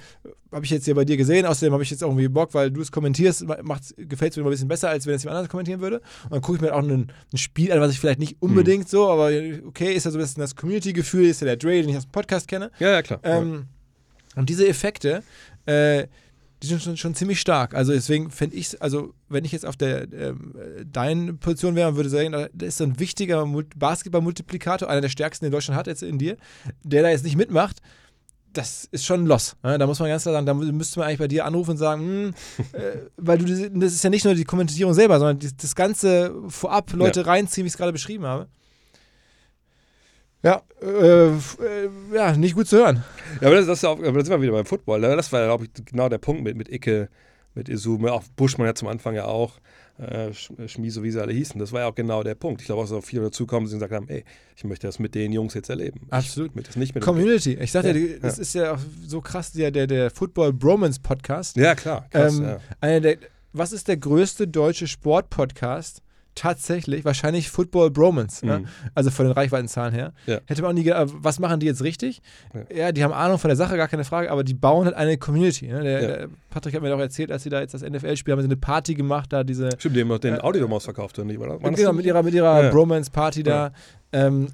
habe 0.52 0.66
ich 0.66 0.72
jetzt 0.72 0.86
hier 0.86 0.96
bei 0.96 1.06
dir 1.06 1.18
gesehen, 1.18 1.46
außerdem 1.46 1.74
habe 1.74 1.84
ich 1.84 1.90
jetzt 1.90 2.04
auch 2.04 2.10
irgendwie 2.10 2.28
Bock, 2.28 2.54
weil 2.54 2.72
du 2.72 2.82
es 2.82 2.92
kommentierst, 2.92 3.46
gefällt 3.98 4.32
es 4.32 4.38
mir 4.38 4.42
immer 4.42 4.50
ein 4.50 4.52
bisschen 4.52 4.68
besser, 4.68 4.90
als 4.90 5.06
wenn 5.06 5.16
es 5.16 5.24
jemand 5.24 5.38
anderes 5.38 5.50
kommentieren 5.50 5.80
würde. 5.80 6.02
Und 6.26 6.32
dann 6.32 6.42
gucke 6.42 6.58
ich 6.58 6.62
mir 6.62 6.74
auch 6.76 6.84
ein, 6.84 7.12
ein 7.32 7.38
Spiel 7.38 7.72
an, 7.72 7.80
was 7.80 7.92
ich 7.92 8.00
vielleicht 8.00 8.20
nicht 8.20 8.38
unbedingt 8.42 8.90
so, 8.90 9.10
aber 9.10 9.32
okay, 9.66 9.94
ist 9.94 10.06
ja 10.06 10.12
so 10.12 10.18
ein 10.18 10.22
bisschen 10.22 10.42
das 10.42 10.56
Community-Gefühl, 10.56 11.26
ist 11.26 11.42
ja 11.42 11.46
der 11.46 11.58
Dre, 11.58 11.82
den 11.82 11.90
ich 11.90 11.98
aus 11.98 12.06
dem 12.06 12.12
Podcast 12.12 12.48
kenne. 12.48 12.72
Ja, 12.80 12.92
ja, 12.92 13.02
klar. 13.02 13.20
Ähm, 13.24 13.68
und 14.36 14.50
diese 14.50 14.68
Effekte, 14.68 15.24
äh, 15.66 16.08
die 16.64 16.68
sind 16.68 16.82
schon, 16.84 16.96
schon 16.96 17.16
ziemlich 17.16 17.40
stark. 17.40 17.74
Also 17.74 17.92
deswegen 17.92 18.30
fände 18.30 18.56
ich 18.56 18.68
es, 18.68 18.82
also 18.82 19.14
wenn 19.30 19.46
ich 19.46 19.52
jetzt 19.52 19.66
auf 19.66 19.78
der 19.78 20.04
äh, 20.14 20.34
deinen 20.86 21.40
Position 21.40 21.76
wäre, 21.76 21.96
würde 21.96 22.08
ich 22.08 22.14
sagen, 22.14 22.32
da 22.32 22.66
ist 22.66 22.78
so 22.78 22.84
ein 22.84 23.00
wichtiger 23.00 23.46
Mul- 23.46 23.66
Basketball-Multiplikator, 23.76 24.88
einer 24.90 25.02
der 25.02 25.10
stärksten, 25.10 25.46
den 25.46 25.52
Deutschland 25.52 25.80
hat 25.80 25.88
jetzt 25.88 26.04
in 26.04 26.20
dir, 26.20 26.38
der 26.84 27.02
da 27.02 27.10
jetzt 27.10 27.24
nicht 27.24 27.36
mitmacht. 27.36 27.82
Das 28.54 28.86
ist 28.92 29.06
schon 29.06 29.24
ein 29.24 29.26
Loss. 29.28 29.56
Ne? 29.64 29.78
Da 29.78 29.88
muss 29.88 30.00
man 30.00 30.10
ganz 30.10 30.24
klar 30.24 30.34
sagen, 30.34 30.46
da 30.46 30.52
mü- 30.52 30.72
müsste 30.74 31.00
man 31.00 31.08
eigentlich 31.08 31.20
bei 31.20 31.28
dir 31.30 31.46
anrufen 31.46 31.72
und 31.72 31.78
sagen, 31.78 32.02
hm, 32.02 32.34
äh, 32.74 32.98
weil 33.18 33.38
du, 33.38 33.70
das 33.80 33.94
ist 33.94 34.04
ja 34.04 34.10
nicht 34.10 34.26
nur 34.26 34.36
die 34.36 34.44
Kommentierung 34.44 34.94
selber, 34.94 35.20
sondern 35.20 35.40
die, 35.40 35.56
das 35.56 35.74
Ganze 35.76 36.34
vorab 36.50 36.92
Leute 36.94 37.26
reinziehen, 37.26 37.64
wie 37.64 37.68
ich 37.68 37.74
es 37.74 37.78
gerade 37.78 37.94
beschrieben 37.94 38.26
habe. 38.26 38.48
Ja, 40.44 40.64
äh, 40.82 41.28
äh, 41.28 41.32
ja, 42.14 42.36
nicht 42.36 42.56
gut 42.56 42.68
zu 42.68 42.78
hören. 42.78 43.04
Ja, 43.42 43.48
aber 43.48 43.58
das, 43.58 43.68
das 43.68 43.78
ist 43.78 43.84
ja 43.84 43.90
auch, 43.90 44.00
aber 44.00 44.12
da 44.14 44.26
sind 44.26 44.32
wir 44.32 44.42
wieder 44.42 44.54
beim 44.54 44.66
Football. 44.66 45.00
Ne? 45.00 45.16
Das 45.16 45.32
war, 45.32 45.46
glaube 45.46 45.66
ich, 45.66 45.86
genau 45.86 46.10
der 46.10 46.18
Punkt 46.18 46.44
mit, 46.44 46.58
mit 46.58 46.68
Icke, 46.68 47.10
mit 47.54 47.70
Izume, 47.70 48.12
auch 48.14 48.24
Buschmann 48.36 48.68
ja 48.68 48.76
zum 48.76 48.88
Anfang 48.88 49.14
ja 49.16 49.26
auch, 49.26 49.54
äh, 50.00 50.30
Sch- 50.30 50.68
Schmie, 50.68 50.90
so 50.90 51.04
wie 51.04 51.12
sie 51.12 51.22
alle 51.22 51.34
hießen. 51.34 51.60
Das 51.60 51.72
war 51.74 51.82
ja 51.82 51.88
auch 51.88 51.96
genau 51.96 52.24
der 52.24 52.36
Punkt. 52.36 52.62
Ich 52.62 52.68
glaube 52.68 52.82
auch, 52.82 52.88
so 52.88 53.02
viele 53.02 53.24
dazukommen, 53.24 53.68
die 53.68 53.74
gesagt 53.76 53.92
haben, 53.94 54.08
ey, 54.10 54.24
ich 54.56 54.64
möchte 54.64 54.88
das 54.88 55.00
mit 55.00 55.14
den 55.16 55.32
Jungs 55.34 55.54
jetzt 55.54 55.70
erleben. 55.70 56.08
Absolut. 56.10 56.52
Ich 56.56 56.64
das 56.64 56.76
nicht 56.78 56.96
mit 56.96 57.04
Community. 57.04 57.54
Ich 57.56 57.72
sagte, 57.72 57.92
Ja, 57.92 57.96
ja, 57.98 58.20
das 58.20 58.40
ist 58.40 58.56
ja 58.56 58.74
auch 58.74 58.80
so 59.06 59.22
krass, 59.22 59.52
der, 59.52 59.70
der, 59.72 59.88
der 59.88 60.10
Football 60.10 60.54
Bromance 60.54 61.00
Podcast. 61.02 61.58
Ja, 61.58 61.76
klar. 61.76 62.08
Krass, 62.10 62.38
ähm, 62.38 62.44
ja. 62.44 62.60
einer 62.80 63.02
der, 63.02 63.18
was 63.54 63.74
ist 63.74 63.88
der 63.90 63.98
größte 63.98 64.48
deutsche 64.48 64.88
Sport-Podcast? 64.88 66.02
Tatsächlich, 66.34 67.04
wahrscheinlich 67.04 67.50
Football 67.50 67.92
Bromance. 67.92 68.46
Ne? 68.46 68.60
Mhm. 68.60 68.66
Also 68.96 69.12
von 69.12 69.26
den 69.26 69.34
Reichweitenzahlen 69.34 69.94
her. 69.94 70.14
Ja. 70.26 70.40
Hätte 70.46 70.62
man 70.62 70.72
auch 70.72 70.76
nie 70.76 70.84
gedacht, 70.84 71.02
aber 71.02 71.12
was 71.18 71.40
machen 71.40 71.60
die 71.60 71.66
jetzt 71.66 71.84
richtig? 71.84 72.22
Ja. 72.54 72.76
Ja. 72.76 72.92
die 72.94 73.04
haben 73.04 73.12
Ahnung 73.14 73.38
von 73.38 73.50
der 73.50 73.58
Sache, 73.58 73.76
gar 73.76 73.90
keine 73.90 74.06
Frage, 74.06 74.32
aber 74.32 74.44
die 74.44 74.54
bauen 74.54 74.86
halt 74.86 74.96
eine 74.96 75.18
Community. 75.18 75.68
Ne? 75.68 75.82
Der, 75.82 76.02
Ja. 76.02 76.08
der 76.08 76.30
Patrick 76.50 76.74
hat 76.74 76.82
mir 76.82 76.90
doch 76.90 77.00
erzählt, 77.00 77.32
als 77.32 77.44
sie 77.44 77.50
da 77.50 77.60
jetzt 77.60 77.74
das 77.74 77.82
NFL-Spiel 77.82 78.32
haben, 78.32 78.42
sie 78.42 78.46
eine 78.46 78.56
Party 78.58 78.94
gemacht, 78.94 79.34
da 79.34 79.44
diese. 79.44 79.70
Stimmt, 79.78 79.96
die 79.98 80.02
haben 80.02 80.08
noch 80.08 80.20
den 80.20 80.36
äh, 80.36 80.40
Audiodom 80.40 80.72
ausverkauft, 80.74 81.20
oder 81.20 81.28
nicht? 81.28 81.40
Oder? 81.40 81.58
Genau, 81.60 81.94
mit 81.94 82.06
ihrer, 82.06 82.24
mit 82.24 82.34
ihrer. 82.34 82.70
Bromance-Party 82.72 83.44
da. 83.44 83.74
Ähm, 84.14 84.48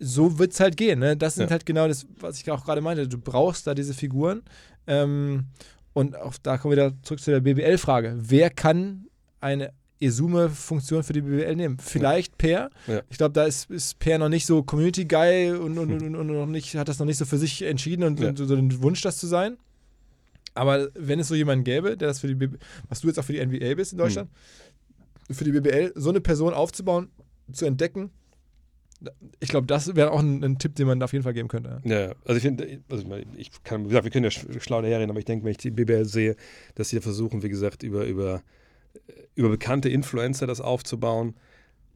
so 0.00 0.38
wird 0.38 0.52
es 0.52 0.60
halt 0.60 0.76
gehen. 0.76 0.98
Ne? 0.98 1.16
Das 1.16 1.34
sind 1.36 1.50
halt 1.50 1.66
genau 1.66 1.88
das, 1.88 2.06
was 2.20 2.40
ich 2.40 2.50
auch 2.50 2.64
gerade 2.64 2.80
meinte. 2.80 3.08
Du 3.08 3.18
brauchst 3.18 3.66
da 3.66 3.74
diese 3.74 3.94
Figuren. 3.94 4.42
Ähm, 4.86 5.46
und 5.92 6.16
auch 6.16 6.34
da 6.42 6.58
kommen 6.58 6.76
wir 6.76 6.84
wieder 6.86 7.02
zurück 7.02 7.20
zu 7.20 7.30
der 7.30 7.40
BBL-Frage. 7.40 8.14
Wer 8.18 8.50
kann 8.50 9.06
eine 9.40 9.72
Esume-Funktion 10.00 11.02
für 11.02 11.12
die 11.12 11.22
BBL 11.22 11.56
nehmen? 11.56 11.78
Vielleicht 11.78 12.38
Per. 12.38 12.70
Ja. 12.86 13.02
Ich 13.10 13.18
glaube, 13.18 13.32
da 13.32 13.44
ist, 13.44 13.70
ist 13.70 13.98
Per 13.98 14.18
noch 14.18 14.28
nicht 14.28 14.46
so 14.46 14.62
Community-Guy 14.62 15.52
und, 15.52 15.78
und, 15.78 16.02
und, 16.02 16.14
und 16.14 16.26
noch 16.26 16.46
nicht, 16.46 16.74
hat 16.76 16.88
das 16.88 16.98
noch 16.98 17.06
nicht 17.06 17.18
so 17.18 17.24
für 17.24 17.38
sich 17.38 17.62
entschieden 17.62 18.04
und, 18.04 18.20
Ja. 18.20 18.28
und 18.28 18.36
so 18.36 18.54
den 18.54 18.82
Wunsch, 18.82 19.02
das 19.02 19.18
zu 19.18 19.26
sein. 19.26 19.56
Aber 20.54 20.88
wenn 20.94 21.20
es 21.20 21.28
so 21.28 21.34
jemanden 21.34 21.64
gäbe, 21.64 21.96
der 21.96 22.08
das 22.08 22.20
für 22.20 22.26
die 22.26 22.34
BBL, 22.34 22.58
was 22.88 23.00
du 23.00 23.08
jetzt 23.08 23.18
auch 23.18 23.24
für 23.24 23.32
die 23.32 23.44
NBA 23.44 23.74
bist 23.74 23.92
in 23.92 23.98
Deutschland, 23.98 24.30
für 25.30 25.44
die 25.44 25.52
BBL, 25.52 25.92
so 25.94 26.10
eine 26.10 26.20
Person 26.20 26.54
aufzubauen, 26.54 27.10
zu 27.52 27.64
entdecken 27.66 28.10
Ich 29.40 29.48
glaube, 29.48 29.66
das 29.66 29.94
wäre 29.94 30.10
auch 30.10 30.18
ein, 30.18 30.42
ein, 30.42 30.58
Tipp, 30.58 30.74
den 30.74 30.86
man 30.86 31.02
auf 31.02 31.12
jeden 31.12 31.22
Fall 31.22 31.32
geben 31.34 31.48
könnte. 31.48 31.80
Ja, 31.84 32.12
also 32.24 32.36
ich 32.36 32.42
finde, 32.42 32.80
also 32.90 33.04
ich 33.36 33.50
kann, 33.62 33.84
wie 33.84 33.88
gesagt, 33.88 34.04
wir 34.04 34.10
können 34.10 34.24
ja 34.24 34.30
schlau 34.30 34.82
daherreden, 34.82 35.10
aber 35.10 35.18
ich 35.20 35.24
denke, 35.24 35.44
wenn 35.44 35.52
ich 35.52 35.58
die 35.58 35.70
BBL 35.70 36.04
sehe, 36.04 36.36
dass 36.74 36.88
sie 36.88 37.00
versuchen, 37.00 37.42
wie 37.42 37.48
gesagt, 37.48 37.82
über, 37.82 38.04
über, 38.04 38.42
über 39.34 39.48
bekannte 39.48 39.88
Influencer 39.88 40.46
das 40.46 40.60
aufzubauen. 40.60 41.34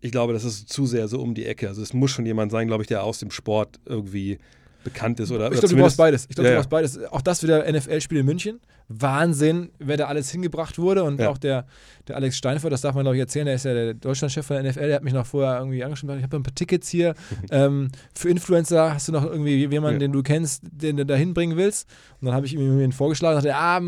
Ich 0.01 0.13
glaube, 0.13 0.33
das 0.33 0.45
ist 0.45 0.69
zu 0.69 0.87
sehr 0.87 1.09
so 1.09 1.21
um 1.21 1.35
die 1.35 1.47
Ecke. 1.47 1.69
Also 1.69 1.83
es 1.83 1.93
muss 1.93 2.11
schon 2.11 2.27
jemand 2.27 2.51
sein, 2.53 2.67
glaube 2.67 2.83
ich, 2.83 2.89
der 2.89 3.05
aus 3.05 3.19
dem 3.19 3.31
Sport 3.31 3.81
irgendwie 3.85 4.39
bekannt 4.85 5.21
ist. 5.21 5.31
Oder, 5.31 5.53
ich 5.53 5.61
glaube, 5.61 5.75
du 5.75 5.81
brauchst 5.81 5.97
beides. 5.97 6.27
Ich 6.29 6.35
glaube, 6.35 6.49
ja, 6.49 6.55
du 6.55 6.59
brauchst 6.59 6.71
beides. 6.71 7.03
Auch 7.05 7.23
das 7.23 7.43
wieder 7.43 7.71
NFL-Spiel 7.71 8.19
in 8.19 8.27
München. 8.27 8.61
Wahnsinn, 8.89 9.71
wer 9.79 9.97
da 9.97 10.07
alles 10.07 10.31
hingebracht 10.31 10.79
wurde. 10.79 11.05
Und 11.05 11.21
ja. 11.21 11.29
auch 11.29 11.39
der, 11.39 11.67
der 12.09 12.17
Alex 12.17 12.37
Steinfurt, 12.37 12.73
das 12.73 12.81
darf 12.83 12.95
man, 12.95 13.05
glaube 13.05 13.17
ich, 13.17 13.21
erzählen, 13.21 13.47
der 13.47 13.55
ist 13.55 13.65
ja 13.65 13.75
der 13.75 13.95
Deutschlandchef 13.95 14.47
von 14.47 14.57
der 14.57 14.71
NFL, 14.71 14.87
der 14.87 14.97
hat 14.97 15.05
mich 15.05 15.13
noch 15.13 15.27
vorher 15.27 15.59
irgendwie 15.59 15.83
angeschrieben, 15.85 16.17
ich 16.19 16.23
habe 16.23 16.37
ein 16.37 16.43
paar 16.43 16.55
Tickets 16.55 16.89
hier. 16.89 17.15
ähm, 17.51 17.89
für 18.15 18.29
Influencer 18.29 18.95
hast 18.95 19.09
du 19.09 19.13
noch 19.13 19.25
irgendwie 19.25 19.67
jemanden, 19.67 20.01
ja. 20.01 20.07
den 20.07 20.13
du 20.13 20.23
kennst, 20.23 20.63
den 20.65 20.97
du 20.97 21.07
da 21.07 21.15
hinbringen 21.15 21.57
willst. 21.57 21.89
Und 22.21 22.27
dann 22.27 22.35
habe 22.35 22.47
ich 22.47 22.55
ihm 22.55 22.93
vorgeschlagen 22.93 23.37
und 23.37 23.45
dachte, 23.45 23.57
ah, 23.57 23.81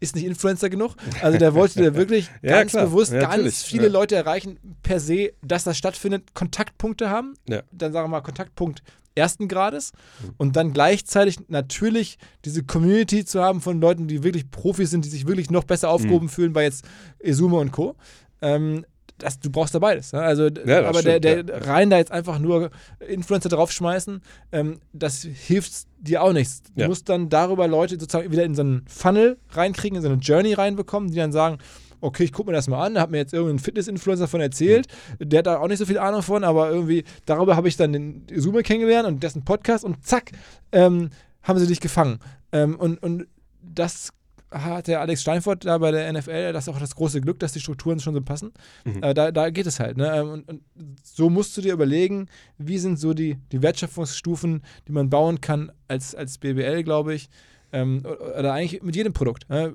ist 0.00 0.14
nicht 0.14 0.24
Influencer 0.24 0.68
genug? 0.68 0.94
Also 1.22 1.38
der 1.38 1.54
wollte 1.54 1.80
der 1.80 1.94
wirklich 1.96 2.30
ganz 2.42 2.72
klar. 2.72 2.86
bewusst 2.86 3.12
ganz 3.12 3.62
viele 3.62 3.88
Leute 3.88 4.16
erreichen, 4.16 4.58
per 4.82 5.00
se, 5.00 5.32
dass 5.42 5.64
das 5.64 5.76
stattfindet, 5.78 6.34
Kontaktpunkte 6.34 7.10
haben. 7.10 7.34
Dann 7.46 7.92
sagen 7.92 8.04
wir 8.04 8.08
mal 8.08 8.20
Kontaktpunkt 8.20 8.82
ersten 9.18 9.48
Grades 9.48 9.92
mhm. 10.22 10.34
und 10.38 10.56
dann 10.56 10.72
gleichzeitig 10.72 11.38
natürlich 11.48 12.18
diese 12.44 12.64
Community 12.64 13.24
zu 13.24 13.42
haben 13.42 13.60
von 13.60 13.80
Leuten, 13.80 14.08
die 14.08 14.22
wirklich 14.22 14.50
Profis 14.50 14.90
sind, 14.90 15.04
die 15.04 15.10
sich 15.10 15.26
wirklich 15.26 15.50
noch 15.50 15.64
besser 15.64 15.90
aufgehoben 15.90 16.26
mhm. 16.26 16.30
fühlen 16.30 16.52
bei 16.52 16.64
jetzt 16.64 16.84
Esume 17.18 17.56
und 17.56 17.72
Co. 17.72 17.96
Ähm, 18.40 18.84
das, 19.18 19.40
du 19.40 19.50
brauchst 19.50 19.74
da 19.74 19.80
beides. 19.80 20.12
Ne? 20.12 20.20
Also, 20.20 20.46
ja, 20.46 20.86
aber 20.88 21.00
stimmt, 21.00 21.24
der, 21.24 21.42
der 21.42 21.56
ja. 21.56 21.64
rein 21.64 21.90
da 21.90 21.98
jetzt 21.98 22.12
einfach 22.12 22.38
nur 22.38 22.70
Influencer 23.06 23.48
draufschmeißen, 23.48 24.22
ähm, 24.52 24.80
das 24.92 25.22
hilft 25.22 25.86
dir 25.98 26.22
auch 26.22 26.32
nichts. 26.32 26.62
Du 26.74 26.82
ja. 26.82 26.88
musst 26.88 27.08
dann 27.08 27.28
darüber 27.28 27.66
Leute 27.66 27.98
sozusagen 27.98 28.30
wieder 28.30 28.44
in 28.44 28.54
so 28.54 28.62
einen 28.62 28.84
Funnel 28.88 29.38
reinkriegen, 29.50 29.96
in 29.96 30.02
so 30.02 30.08
eine 30.08 30.18
Journey 30.18 30.54
reinbekommen, 30.54 31.10
die 31.10 31.16
dann 31.16 31.32
sagen, 31.32 31.58
okay, 32.00 32.24
ich 32.24 32.32
gucke 32.32 32.50
mir 32.50 32.56
das 32.56 32.68
mal 32.68 32.84
an, 32.84 32.98
hat 32.98 33.10
mir 33.10 33.18
jetzt 33.18 33.32
irgendein 33.32 33.58
Fitness-Influencer 33.58 34.24
davon 34.24 34.40
erzählt, 34.40 34.86
mhm. 35.18 35.28
der 35.28 35.38
hat 35.38 35.46
da 35.46 35.58
auch 35.58 35.68
nicht 35.68 35.78
so 35.78 35.86
viel 35.86 35.98
Ahnung 35.98 36.22
von, 36.22 36.44
aber 36.44 36.70
irgendwie 36.70 37.04
darüber 37.26 37.56
habe 37.56 37.68
ich 37.68 37.76
dann 37.76 37.92
den 37.92 38.26
Zoomer 38.34 38.62
kennengelernt 38.62 39.06
und 39.08 39.22
dessen 39.22 39.44
Podcast 39.44 39.84
und 39.84 40.04
zack, 40.04 40.32
ähm, 40.72 41.10
haben 41.42 41.58
sie 41.58 41.66
dich 41.66 41.80
gefangen. 41.80 42.18
Ähm, 42.52 42.76
und, 42.76 43.02
und 43.02 43.26
das 43.62 44.10
hat 44.50 44.86
der 44.86 45.00
Alex 45.00 45.20
Steinfurt 45.22 45.64
da 45.64 45.78
bei 45.78 45.90
der 45.90 46.10
NFL, 46.12 46.52
das 46.52 46.66
ist 46.66 46.74
auch 46.74 46.78
das 46.78 46.94
große 46.94 47.20
Glück, 47.20 47.38
dass 47.38 47.52
die 47.52 47.60
Strukturen 47.60 48.00
schon 48.00 48.14
so 48.14 48.22
passen. 48.22 48.52
Mhm. 48.84 49.02
Äh, 49.02 49.14
da, 49.14 49.30
da 49.30 49.50
geht 49.50 49.66
es 49.66 49.78
halt. 49.78 49.96
Ne? 49.96 50.10
Ähm, 50.14 50.28
und, 50.30 50.48
und, 50.48 50.62
so 51.02 51.28
musst 51.28 51.56
du 51.56 51.60
dir 51.60 51.72
überlegen, 51.72 52.28
wie 52.56 52.78
sind 52.78 52.98
so 52.98 53.12
die, 53.12 53.36
die 53.52 53.62
Wertschöpfungsstufen, 53.62 54.62
die 54.86 54.92
man 54.92 55.10
bauen 55.10 55.40
kann 55.40 55.70
als, 55.86 56.14
als 56.14 56.38
BBL, 56.38 56.82
glaube 56.82 57.14
ich. 57.14 57.28
Ähm, 57.72 58.02
oder 58.06 58.54
eigentlich 58.54 58.82
mit 58.82 58.96
jedem 58.96 59.12
Produkt. 59.12 59.48
Ne? 59.50 59.74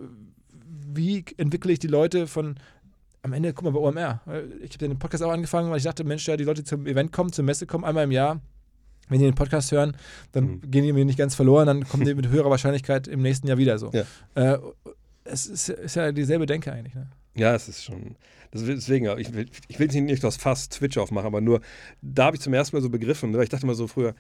Wie 0.96 1.26
entwickle 1.38 1.72
ich 1.72 1.80
die 1.80 1.88
Leute 1.88 2.28
von 2.28 2.56
am 3.24 3.34
Ende, 3.34 3.54
guck 3.54 3.64
mal, 3.64 3.72
bei 3.72 3.80
OMR. 3.80 4.22
Ich 4.62 4.72
habe 4.72 4.78
den 4.80 5.00
Podcast 5.00 5.24
auch 5.24 5.32
angefangen, 5.32 5.70
weil 5.70 5.78
ich 5.78 5.84
dachte, 5.84 6.04
Mensch, 6.04 6.28
ja, 6.28 6.36
die 6.36 6.44
Leute, 6.44 6.62
die 6.62 6.68
zum 6.68 6.86
Event 6.86 7.12
kommen, 7.14 7.32
zur 7.32 7.46
Messe 7.46 7.66
kommen, 7.66 7.86
einmal 7.86 8.04
im 8.04 8.12
Jahr, 8.12 8.42
wenn 9.08 9.20
die 9.20 9.26
den 9.26 9.36
Podcast 9.36 9.72
hören, 9.72 9.96
dann 10.34 10.46
mhm. 10.46 10.72
gehen 10.72 10.84
die 10.84 10.94
mir 10.94 11.06
nicht 11.06 11.18
ganz 11.18 11.34
verloren, 11.34 11.68
dann 11.68 11.88
kommen 11.88 12.06
die 12.06 12.14
mit 12.14 12.28
höherer 12.28 12.50
Wahrscheinlichkeit 12.50 13.08
im 13.08 13.22
nächsten 13.22 13.48
Jahr 13.48 13.58
wieder 13.58 13.78
so. 13.80 13.92
Ja. 13.94 14.04
Äh, 14.36 14.60
es 15.24 15.46
ist, 15.46 15.70
ist, 15.70 15.96
ja 15.96 16.12
dieselbe 16.12 16.46
Denke 16.46 16.72
eigentlich. 16.74 16.96
Ne? 16.96 17.08
Ja, 17.36 17.56
es 17.56 17.70
ist 17.70 17.84
schon. 17.84 18.16
Deswegen, 18.54 19.18
ich 19.18 19.34
will, 19.34 19.48
ich 19.68 19.80
will 19.80 19.88
nicht 19.88 20.24
das 20.24 20.38
Fass 20.38 20.70
Twitch 20.70 20.98
aufmachen, 20.98 21.26
aber 21.26 21.42
nur, 21.42 21.62
da 22.04 22.26
habe 22.26 22.36
ich 22.36 22.42
zum 22.42 22.54
ersten 22.54 22.76
Mal 22.76 22.82
so 22.82 22.90
begriffen, 22.90 23.34
weil 23.34 23.44
ich 23.44 23.50
dachte 23.50 23.66
immer 23.66 23.74
so 23.74 23.88
früher, 23.88 24.14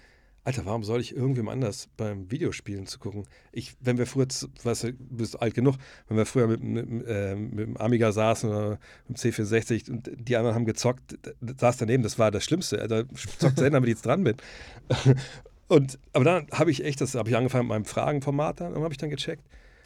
Alter, 0.45 0.65
warum 0.65 0.84
soll 0.84 0.99
ich 0.99 1.15
irgendwem 1.15 1.48
anders 1.48 1.88
beim 1.95 2.30
Videospielen 2.30 2.86
zu 2.86 2.99
gucken? 2.99 3.26
Ich, 3.53 3.76
wenn 3.80 3.98
wir 3.98 4.06
früher, 4.06 4.28
weißt 4.64 4.84
du, 4.84 4.94
bist 4.94 5.41
alt 5.41 5.53
genug, 5.53 5.76
wenn 6.10 6.18
wir 6.18 6.26
früher 6.26 6.48
mit, 6.48 6.61
mit, 6.61 7.07
äh, 7.07 7.36
mit 7.36 7.68
dem 7.68 7.78
Amiga 7.78 8.11
saßen 8.11 8.49
oder 8.49 8.80
mit 9.07 9.24
dem 9.24 9.32
C64 9.32 9.90
und 9.90 10.11
die 10.15 10.36
anderen 10.36 10.56
haben 10.56 10.65
gezockt, 10.65 11.18
saß 11.41 11.78
daneben, 11.78 12.03
das 12.03 12.20
war 12.20 12.30
das 12.30 12.44
Schlimmste. 12.44 12.78
Da 12.88 13.03
zockt 13.40 13.57
selten, 13.57 13.74
damit 13.74 13.88
ich 13.88 13.95
jetzt 13.95 14.06
dran 14.06 14.24
bin. 14.24 14.36
Und, 15.70 15.98
aber 16.11 16.26
dann 16.26 16.48
habe 16.52 16.70
ich 16.70 16.84
echt, 16.84 17.02
das 17.02 17.15
habe 17.15 17.30
ich 17.30 17.38
angefangen 17.38 17.64
mit 17.64 17.70
meinem 17.70 17.86
Fragenformat, 17.86 18.60
dann 18.60 18.76
habe 18.76 18.94
ich 18.94 18.98
dann 18.98 19.10
gecheckt, 19.10 19.44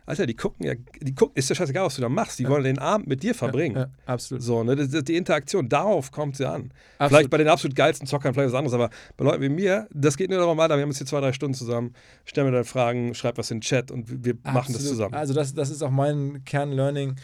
Alter, 0.08 0.26
die 0.26 0.36
gucken 0.36 0.66
ja, 0.66 0.74
die 1.02 1.14
gucken, 1.14 1.36
ist 1.36 1.50
ja 1.50 1.56
scheißegal, 1.56 1.86
was 1.86 1.96
du 1.96 2.02
da 2.02 2.08
machst. 2.08 2.40
Die 2.40 2.44
ja. 2.44 2.50
wollen 2.50 2.64
den 2.64 2.80
Abend 2.80 3.08
mit 3.08 3.24
dir 3.24 3.36
verbringen. 3.36 3.76
Ja, 3.76 3.82
ja, 3.82 3.90
absolut. 4.06 4.42
So, 4.42 4.64
ne, 4.64 4.76
die, 4.78 5.04
die, 5.04 5.16
Interaktion, 5.18 5.68
darauf 5.68 6.12
kommt 6.12 6.38
sie 6.38 6.48
an. 6.48 6.72
Absolut. 6.98 7.10
Vielleicht 7.10 7.30
bei 7.30 7.38
den 7.38 7.50
absolut 7.50 7.76
geilsten 7.76 8.08
Zockern 8.08 8.34
vielleicht 8.34 8.54
was 8.54 8.58
anderes, 8.58 8.74
aber 8.74 8.90
bei 9.18 9.26
Leuten 9.26 9.42
wie 9.42 9.50
mir, 9.50 9.88
das 9.92 10.16
geht 10.16 10.30
nur 10.30 10.40
darum, 10.40 10.58
Alter, 10.62 10.78
wir 10.78 10.84
haben 10.84 10.90
jetzt 10.90 11.00
hier 11.00 11.08
zwei, 11.08 11.20
drei 11.20 11.34
Stunden 11.34 11.56
zusammen, 11.56 11.94
stell 12.24 12.46
mir 12.46 12.52
dann 12.52 12.64
Fragen, 12.64 13.14
schreib 13.16 13.38
was 13.38 13.52
in 13.52 13.58
den 13.58 13.62
Chat 13.62 13.92
und 13.92 14.24
wir 14.24 14.36
absolut. 14.36 14.54
machen 14.54 14.74
das 14.74 14.88
zusammen. 14.88 15.14
Also 15.14 15.34
das, 15.34 15.54
das 15.54 15.70
ist 15.70 15.84
auch 15.84 15.92
mein 15.92 16.42
Kernlearning. 16.46 17.18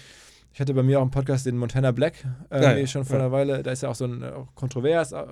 Ich 0.52 0.60
hatte 0.60 0.74
bei 0.74 0.84
mir 0.84 1.00
auch 1.00 1.04
einen 1.04 1.12
Podcast, 1.12 1.46
den 1.46 1.58
Montana 1.58 1.92
Black, 1.92 2.16
äh, 2.52 2.82
ja, 2.82 2.88
schon 2.88 3.06
vor 3.06 3.16
einer 3.16 3.32
Weile. 3.32 3.64
Da 3.64 3.72
ist 3.72 3.82
ja 3.82 3.90
auch 3.90 3.96
so 3.96 4.06
ein 4.06 4.24
auch 4.24 4.54
kontrovers, 4.56 5.14
äh, 5.14 5.24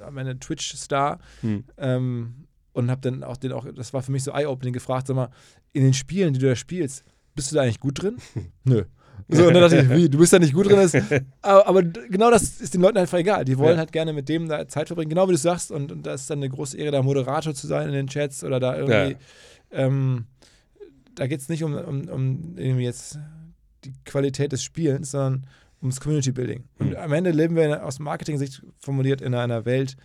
am 0.00 0.18
Ende 0.18 0.38
Twitch-Star. 0.38 1.18
Hm. 1.40 1.64
Ähm, 1.78 2.46
und 2.72 2.90
habe 2.90 3.00
dann 3.00 3.24
auch 3.24 3.36
den 3.36 3.52
auch, 3.52 3.66
das 3.74 3.92
war 3.92 4.02
für 4.02 4.12
mich 4.12 4.24
so 4.24 4.32
eye-opening 4.32 4.72
gefragt, 4.72 5.06
sag 5.06 5.16
mal, 5.16 5.30
in 5.72 5.82
den 5.82 5.94
Spielen, 5.94 6.32
die 6.32 6.40
du 6.40 6.48
da 6.48 6.56
spielst, 6.56 7.04
bist 7.34 7.50
du 7.50 7.56
da 7.56 7.62
eigentlich 7.62 7.80
gut 7.80 8.02
drin? 8.02 8.16
Nö. 8.64 8.84
So, 9.28 9.46
und 9.46 9.54
dann 9.54 9.62
dachte 9.62 9.78
ich, 9.78 9.90
wie, 9.90 10.08
du 10.08 10.18
bist 10.18 10.32
da 10.32 10.38
nicht 10.38 10.54
gut 10.54 10.66
drin. 10.66 10.78
Ist, 10.80 10.96
aber, 11.42 11.66
aber, 11.66 11.82
genau 11.82 12.30
das 12.30 12.60
ist 12.60 12.74
den 12.74 12.80
Leuten 12.80 12.98
einfach 12.98 13.18
egal. 13.18 13.44
Die 13.44 13.58
wollen 13.58 13.74
ja. 13.74 13.78
halt 13.78 13.92
gerne 13.92 14.12
mit 14.12 14.28
dem 14.28 14.48
da 14.48 14.66
Zeit 14.66 14.88
verbringen, 14.88 15.10
genau 15.10 15.28
wie 15.28 15.32
du 15.32 15.38
sagst. 15.38 15.70
Und, 15.70 15.92
und 15.92 16.06
das 16.06 16.22
ist 16.22 16.30
dann 16.30 16.38
eine 16.38 16.48
große 16.48 16.76
Ehre, 16.76 16.90
da 16.90 17.02
Moderator 17.02 17.54
zu 17.54 17.66
sein 17.66 17.88
in 17.88 17.94
den 17.94 18.06
Chats 18.08 18.42
oder 18.42 18.58
da 18.58 18.76
irgendwie. 18.76 19.16
Ja. 19.72 19.78
Ähm, 19.86 20.24
da 21.14 21.26
geht 21.26 21.40
es 21.40 21.48
nicht 21.48 21.62
um, 21.62 21.74
um, 21.74 22.08
um 22.08 22.54
irgendwie 22.56 22.84
jetzt 22.84 23.18
die 23.84 23.92
Qualität 24.04 24.52
des 24.52 24.62
Spielens, 24.62 25.10
sondern 25.10 25.46
ums 25.80 26.00
Community 26.00 26.32
Building. 26.32 26.64
Und 26.78 26.90
mhm. 26.90 26.96
am 26.96 27.12
Ende 27.12 27.30
leben 27.30 27.56
wir 27.56 27.84
aus 27.84 27.98
Marketing-Sicht 27.98 28.62
formuliert 28.78 29.20
in 29.20 29.34
einer 29.34 29.64
Welt, 29.64 29.96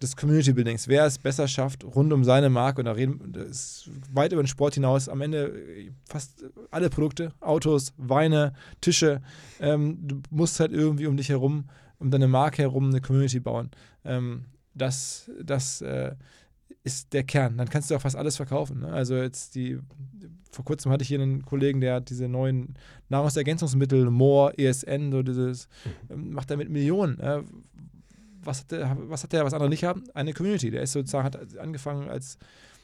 des 0.00 0.16
Community 0.16 0.52
Buildings, 0.52 0.88
wer 0.88 1.04
es 1.06 1.18
besser 1.18 1.48
schafft, 1.48 1.84
rund 1.84 2.12
um 2.12 2.24
seine 2.24 2.50
Marke, 2.50 2.80
und 2.80 2.84
da 2.86 2.92
reden 2.92 3.32
das 3.32 3.90
weit 4.12 4.32
über 4.32 4.42
den 4.42 4.48
Sport 4.48 4.74
hinaus, 4.74 5.08
am 5.08 5.20
Ende 5.20 5.52
fast 6.04 6.44
alle 6.70 6.88
Produkte, 6.90 7.32
Autos, 7.40 7.92
Weine, 7.96 8.52
Tische, 8.80 9.20
ähm, 9.60 9.98
du 10.00 10.20
musst 10.30 10.60
halt 10.60 10.72
irgendwie 10.72 11.06
um 11.06 11.16
dich 11.16 11.28
herum, 11.28 11.68
um 11.98 12.10
deine 12.10 12.28
Marke 12.28 12.62
herum 12.62 12.90
eine 12.90 13.00
Community 13.00 13.40
bauen. 13.40 13.70
Ähm, 14.04 14.44
das 14.74 15.28
das 15.42 15.80
äh, 15.80 16.14
ist 16.84 17.12
der 17.12 17.24
Kern. 17.24 17.58
Dann 17.58 17.68
kannst 17.68 17.90
du 17.90 17.96
auch 17.96 18.00
fast 18.00 18.16
alles 18.16 18.36
verkaufen. 18.36 18.80
Ne? 18.80 18.88
Also 18.88 19.16
jetzt 19.16 19.54
die, 19.54 19.78
vor 20.50 20.64
kurzem 20.64 20.90
hatte 20.90 21.02
ich 21.02 21.08
hier 21.08 21.20
einen 21.20 21.44
Kollegen, 21.44 21.80
der 21.80 21.96
hat 21.96 22.10
diese 22.10 22.28
neuen 22.28 22.74
Nahrungsergänzungsmittel, 23.08 24.10
More, 24.10 24.56
ESN, 24.56 25.12
so 25.12 25.22
dieses, 25.22 25.68
mhm. 25.84 25.90
Ähm, 26.14 26.30
macht 26.30 26.50
damit 26.50 26.70
Millionen. 26.70 27.20
Äh, 27.20 27.42
was 28.48 28.60
hat 28.60 28.70
der, 28.72 28.96
was 29.08 29.22
hat 29.22 29.32
der, 29.32 29.44
was 29.44 29.52
andere 29.52 29.68
nicht 29.68 29.84
haben? 29.84 30.04
Eine 30.14 30.32
Community. 30.32 30.70
Der 30.70 30.82
ist 30.82 30.92
sozusagen, 30.92 31.24
hat 31.24 31.58
angefangen 31.58 32.08
als 32.08 32.38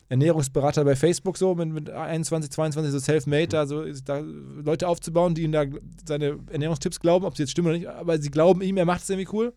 Ernährungsberater 0.08 0.84
bei 0.84 0.94
Facebook 0.94 1.38
so 1.38 1.54
mit, 1.54 1.70
mit 1.70 1.90
21, 1.90 2.50
22 2.52 2.92
so 2.92 2.98
self-made, 2.98 3.48
da, 3.48 3.66
so, 3.66 3.84
da 4.04 4.18
Leute 4.18 4.86
aufzubauen, 4.86 5.34
die 5.34 5.42
ihm 5.42 5.52
da 5.52 5.64
seine 6.06 6.38
Ernährungstipps 6.50 7.00
glauben, 7.00 7.24
ob 7.24 7.36
sie 7.36 7.44
jetzt 7.44 7.52
stimmen 7.52 7.68
oder 7.68 7.78
nicht, 7.78 7.88
aber 7.88 8.20
sie 8.20 8.30
glauben 8.30 8.60
ihm, 8.60 8.76
er 8.76 8.84
macht 8.84 9.02
es 9.02 9.10
irgendwie 9.10 9.34
cool 9.34 9.54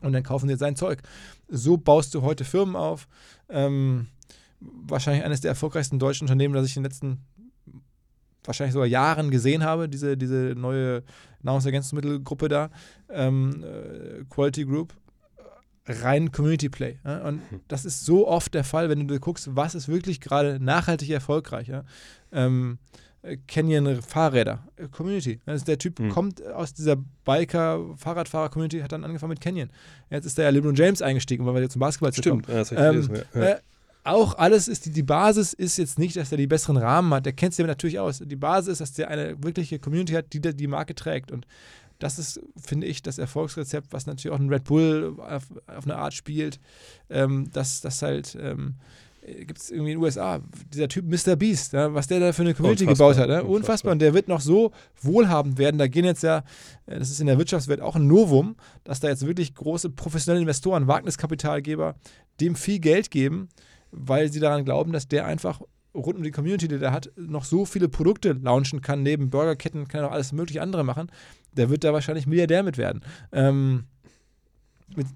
und 0.00 0.12
dann 0.12 0.22
kaufen 0.22 0.46
sie 0.46 0.52
jetzt 0.52 0.60
sein 0.60 0.76
Zeug. 0.76 1.02
So 1.48 1.76
baust 1.76 2.14
du 2.14 2.22
heute 2.22 2.44
Firmen 2.44 2.76
auf. 2.76 3.08
Ähm, 3.50 4.06
wahrscheinlich 4.60 5.24
eines 5.24 5.42
der 5.42 5.50
erfolgreichsten 5.50 5.98
deutschen 5.98 6.24
Unternehmen, 6.24 6.54
das 6.54 6.66
ich 6.66 6.76
in 6.76 6.82
den 6.82 6.90
letzten 6.90 7.18
wahrscheinlich 8.44 8.72
sogar 8.72 8.88
Jahren 8.88 9.30
gesehen 9.30 9.62
habe, 9.62 9.88
diese, 9.90 10.16
diese 10.16 10.54
neue 10.56 11.02
Nahrungsergänzungsmittelgruppe 11.42 12.48
da, 12.48 12.70
ähm, 13.10 13.62
äh, 13.62 14.24
Quality 14.30 14.64
Group 14.64 14.94
rein 15.88 16.32
Community 16.32 16.68
Play. 16.68 16.98
Ja? 17.04 17.26
Und 17.26 17.36
mhm. 17.50 17.60
das 17.68 17.84
ist 17.84 18.04
so 18.04 18.28
oft 18.28 18.54
der 18.54 18.64
Fall, 18.64 18.88
wenn 18.88 19.08
du 19.08 19.18
guckst, 19.18 19.48
was 19.54 19.74
ist 19.74 19.88
wirklich 19.88 20.20
gerade 20.20 20.58
nachhaltig 20.60 21.10
erfolgreich. 21.10 21.68
Ja? 21.68 21.84
Ähm, 22.32 22.78
Canyon 23.46 24.00
Fahrräder, 24.00 24.64
äh, 24.76 24.88
Community. 24.88 25.40
Also 25.44 25.64
der 25.64 25.78
Typ 25.78 25.98
mhm. 25.98 26.10
kommt 26.10 26.44
aus 26.46 26.72
dieser 26.72 26.96
Biker-Fahrradfahrer-Community, 27.24 28.80
hat 28.80 28.92
dann 28.92 29.04
angefangen 29.04 29.30
mit 29.30 29.40
Canyon. 29.40 29.70
Jetzt 30.10 30.24
ist 30.24 30.38
da 30.38 30.44
ja 30.44 30.50
LeBron 30.50 30.74
James 30.74 31.02
eingestiegen, 31.02 31.44
weil 31.44 31.54
wir 31.54 31.62
jetzt 31.62 31.72
zum 31.72 31.80
Basketball 31.80 32.12
Stimmt, 32.12 32.48
ja, 32.48 32.54
das 32.54 32.72
ähm, 32.72 32.78
gelesen, 32.78 33.18
ja. 33.34 33.40
Äh, 33.42 33.56
auch 34.04 34.38
alles 34.38 34.68
ist, 34.68 34.86
die, 34.86 34.90
die 34.90 35.02
Basis 35.02 35.52
ist 35.52 35.76
jetzt 35.76 35.98
nicht, 35.98 36.16
dass 36.16 36.32
er 36.32 36.38
die 36.38 36.46
besseren 36.46 36.78
Rahmen 36.78 37.12
hat. 37.12 37.26
Der 37.26 37.34
kennt 37.34 37.52
sich 37.52 37.66
natürlich 37.66 37.98
aus. 37.98 38.22
Die 38.24 38.36
Basis 38.36 38.74
ist, 38.74 38.80
dass 38.80 38.92
der 38.94 39.08
eine 39.08 39.42
wirkliche 39.42 39.78
Community 39.78 40.14
hat, 40.14 40.32
die 40.32 40.40
die 40.40 40.66
Marke 40.66 40.94
trägt. 40.94 41.30
Und 41.30 41.46
das 41.98 42.18
ist, 42.18 42.40
finde 42.56 42.86
ich, 42.86 43.02
das 43.02 43.18
Erfolgsrezept, 43.18 43.92
was 43.92 44.06
natürlich 44.06 44.34
auch 44.34 44.40
ein 44.40 44.48
Red 44.48 44.64
Bull 44.64 45.16
auf, 45.18 45.44
auf 45.66 45.84
eine 45.84 45.96
Art 45.96 46.14
spielt, 46.14 46.60
ähm, 47.10 47.50
dass 47.52 47.80
das 47.80 48.02
halt 48.02 48.36
ähm, 48.40 48.76
gibt 49.36 49.58
es 49.58 49.70
irgendwie 49.70 49.92
in 49.92 49.98
den 49.98 50.04
USA, 50.04 50.40
dieser 50.72 50.88
Typ 50.88 51.04
Mr. 51.06 51.36
Beast, 51.36 51.72
ja, 51.72 51.92
was 51.92 52.06
der 52.06 52.20
da 52.20 52.32
für 52.32 52.42
eine 52.42 52.54
Community 52.54 52.84
Unfassbar, 52.84 53.12
gebaut 53.12 53.22
hat. 53.22 53.28
Ja? 53.28 53.40
Unfassbar. 53.40 53.56
unfassbar. 53.56 53.92
Und 53.92 53.98
der 54.00 54.14
wird 54.14 54.28
noch 54.28 54.40
so 54.40 54.72
wohlhabend 55.00 55.58
werden. 55.58 55.78
Da 55.78 55.86
gehen 55.86 56.04
jetzt 56.04 56.22
ja, 56.22 56.44
äh, 56.86 56.98
das 56.98 57.10
ist 57.10 57.20
in 57.20 57.26
der 57.26 57.38
Wirtschaftswelt 57.38 57.80
auch 57.80 57.96
ein 57.96 58.06
Novum, 58.06 58.56
dass 58.84 59.00
da 59.00 59.08
jetzt 59.08 59.26
wirklich 59.26 59.54
große 59.54 59.90
professionelle 59.90 60.40
Investoren, 60.40 60.86
Wagniskapitalgeber 60.86 61.96
dem 62.40 62.54
viel 62.54 62.78
Geld 62.78 63.10
geben, 63.10 63.48
weil 63.90 64.32
sie 64.32 64.40
daran 64.40 64.64
glauben, 64.64 64.92
dass 64.92 65.08
der 65.08 65.26
einfach 65.26 65.60
rund 65.98 66.16
um 66.18 66.22
die 66.22 66.30
Community, 66.30 66.68
die 66.68 66.78
der 66.78 66.92
hat, 66.92 67.10
noch 67.16 67.44
so 67.44 67.64
viele 67.64 67.88
Produkte 67.88 68.32
launchen 68.32 68.80
kann. 68.80 69.02
Neben 69.02 69.30
Burgerketten 69.30 69.88
kann 69.88 70.00
er 70.02 70.08
auch 70.08 70.12
alles 70.12 70.32
mögliche 70.32 70.62
andere 70.62 70.84
machen. 70.84 71.10
Der 71.52 71.70
wird 71.70 71.84
da 71.84 71.92
wahrscheinlich 71.92 72.26
Milliardär 72.26 72.62
mit 72.62 72.78
werden. 72.78 73.02
Ähm, 73.32 73.84
mit, 74.96 75.06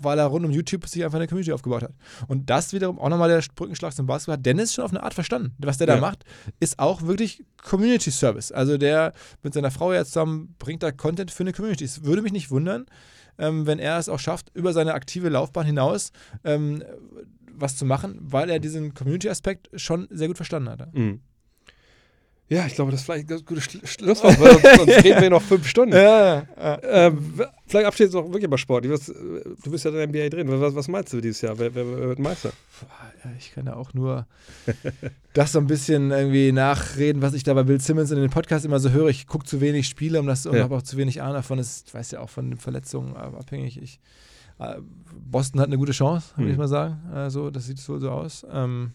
weil 0.00 0.18
er 0.18 0.26
rund 0.26 0.44
um 0.44 0.50
YouTube 0.50 0.86
sich 0.86 1.04
einfach 1.04 1.16
eine 1.18 1.26
Community 1.28 1.52
aufgebaut 1.52 1.82
hat. 1.82 1.92
Und 2.28 2.48
das 2.50 2.72
wiederum 2.72 2.98
auch 2.98 3.08
nochmal 3.08 3.28
der 3.28 3.42
Brückenschlag 3.54 3.92
zum 3.94 4.06
Basketball 4.06 4.36
hat 4.38 4.46
Dennis 4.46 4.74
schon 4.74 4.84
auf 4.84 4.90
eine 4.90 5.02
Art 5.02 5.14
verstanden. 5.14 5.54
Was 5.58 5.78
der 5.78 5.86
da 5.86 5.94
Ja. 5.96 6.00
macht, 6.00 6.24
ist 6.60 6.78
auch 6.78 7.02
wirklich 7.02 7.44
Community 7.62 8.10
Service. 8.10 8.52
Also 8.52 8.78
der 8.78 9.12
mit 9.42 9.54
seiner 9.54 9.70
Frau 9.70 9.92
jetzt 9.92 10.08
zusammen 10.12 10.54
bringt 10.58 10.82
da 10.82 10.92
Content 10.92 11.30
für 11.30 11.42
eine 11.42 11.52
Community. 11.52 11.84
Es 11.84 12.04
würde 12.04 12.22
mich 12.22 12.32
nicht 12.32 12.50
wundern, 12.50 12.86
ähm, 13.38 13.66
wenn 13.66 13.78
er 13.78 13.98
es 13.98 14.08
auch 14.08 14.18
schafft, 14.18 14.50
über 14.54 14.72
seine 14.72 14.94
aktive 14.94 15.28
Laufbahn 15.28 15.66
hinaus 15.66 16.12
ähm, 16.44 16.82
was 17.54 17.76
zu 17.76 17.84
machen, 17.84 18.18
weil 18.20 18.50
er 18.50 18.58
diesen 18.58 18.94
Community-Aspekt 18.94 19.68
schon 19.74 20.08
sehr 20.10 20.28
gut 20.28 20.36
verstanden 20.36 20.68
hat. 20.70 20.80
ja. 20.80 20.88
Mhm. 20.92 21.20
Ja, 22.48 22.66
ich 22.66 22.74
glaube, 22.74 22.90
das 22.90 23.00
ist 23.00 23.06
vielleicht 23.06 23.24
ein 23.24 23.28
ganz 23.28 23.44
gutes 23.46 23.64
Schlu- 23.64 23.86
Schlusswort, 23.86 24.38
weil 24.38 24.52
sonst, 24.60 24.76
sonst 24.76 25.04
reden 25.04 25.22
wir 25.22 25.30
noch 25.30 25.40
fünf 25.40 25.66
Stunden. 25.66 25.94
Ja, 25.96 26.42
ja. 26.54 26.78
Ähm, 26.82 27.40
vielleicht 27.66 27.86
abschließend 27.86 28.14
noch 28.14 28.30
wirklich 28.30 28.50
mal 28.50 28.58
Sport. 28.58 28.84
Äh, 28.84 28.88
du 28.88 29.70
bist 29.70 29.84
ja 29.86 29.90
in 29.90 29.96
der 29.96 30.06
NBA 30.08 30.28
drin. 30.28 30.60
Was, 30.60 30.74
was 30.74 30.86
meinst 30.88 31.14
du 31.14 31.22
dieses 31.22 31.40
Jahr? 31.40 31.58
Wer, 31.58 31.74
wer, 31.74 31.86
wer 31.86 32.08
wird 32.08 32.18
Meister? 32.18 32.52
Ich 33.38 33.52
kann 33.54 33.64
ja 33.64 33.74
auch 33.76 33.94
nur 33.94 34.26
das 35.32 35.52
so 35.52 35.60
ein 35.60 35.66
bisschen 35.66 36.10
irgendwie 36.10 36.52
nachreden, 36.52 37.22
was 37.22 37.32
ich 37.32 37.42
da 37.42 37.54
bei 37.54 37.62
Bill 37.62 37.80
Simmons 37.80 38.10
in 38.10 38.18
den 38.20 38.28
Podcast 38.28 38.66
immer 38.66 38.80
so 38.80 38.90
höre. 38.90 39.08
Ich 39.08 39.26
gucke 39.26 39.46
zu 39.46 39.62
wenig 39.62 39.86
Spiele 39.88 40.20
um 40.20 40.26
das 40.26 40.44
Ja. 40.44 40.52
habe 40.64 40.76
auch 40.76 40.82
zu 40.82 40.98
wenig 40.98 41.22
Ahnung 41.22 41.34
davon. 41.36 41.56
Das 41.56 41.84
weiß 41.90 42.10
ja 42.10 42.20
auch 42.20 42.28
von 42.28 42.50
den 42.50 42.58
Verletzungen 42.58 43.16
ab- 43.16 43.34
abhängig. 43.38 43.80
Ich, 43.80 43.98
Boston 45.30 45.60
hat 45.60 45.66
eine 45.68 45.78
gute 45.78 45.92
Chance, 45.92 46.30
würde 46.36 46.44
Hm. 46.46 46.52
ich 46.52 46.58
mal 46.58 46.68
sagen. 46.68 47.00
Also, 47.12 47.50
das 47.50 47.66
sieht 47.66 47.86
wohl 47.88 48.00
so 48.00 48.10
aus. 48.10 48.46
Ähm, 48.50 48.92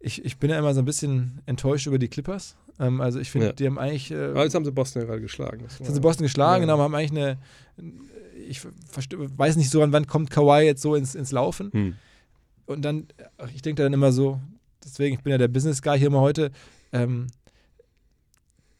ich, 0.00 0.24
ich 0.24 0.38
bin 0.38 0.50
ja 0.50 0.58
immer 0.58 0.72
so 0.74 0.80
ein 0.80 0.84
bisschen 0.84 1.40
enttäuscht 1.46 1.86
über 1.86 1.98
die 1.98 2.08
Clippers. 2.08 2.56
Ähm, 2.78 3.00
also 3.00 3.18
ich 3.20 3.30
finde, 3.30 3.48
Ja. 3.48 3.52
die 3.52 3.66
haben 3.66 3.78
eigentlich 3.78 4.10
äh, 4.10 4.30
Aber 4.30 4.44
jetzt 4.44 4.54
haben 4.54 4.64
sie 4.64 4.72
Boston 4.72 5.02
ja 5.02 5.06
gerade 5.08 5.20
geschlagen. 5.20 5.60
Jetzt 5.60 5.80
haben 5.80 5.92
sie 5.94 6.00
Boston 6.00 6.24
geschlagen, 6.24 6.62
Ja. 6.66 6.72
genau, 6.72 6.82
haben 6.82 6.94
eigentlich 6.94 7.10
eine. 7.10 7.38
Ich 8.48 8.62
weiß 8.64 9.56
nicht 9.56 9.70
so, 9.70 9.82
an 9.82 9.92
wann 9.92 10.06
kommt 10.06 10.30
Kawhi 10.30 10.62
jetzt 10.64 10.80
so 10.82 10.94
ins, 10.94 11.14
ins 11.14 11.30
Laufen. 11.32 11.70
Hm. 11.72 11.94
Und 12.66 12.82
dann, 12.82 13.06
ich 13.54 13.60
denke 13.62 13.82
dann 13.82 13.92
immer 13.92 14.12
so, 14.12 14.40
deswegen, 14.82 15.16
ich 15.16 15.22
bin 15.22 15.32
ja 15.32 15.38
der 15.38 15.48
Business 15.48 15.82
Guy 15.82 15.98
hier 15.98 16.06
immer 16.06 16.20
heute. 16.20 16.50
Ähm, 16.92 17.26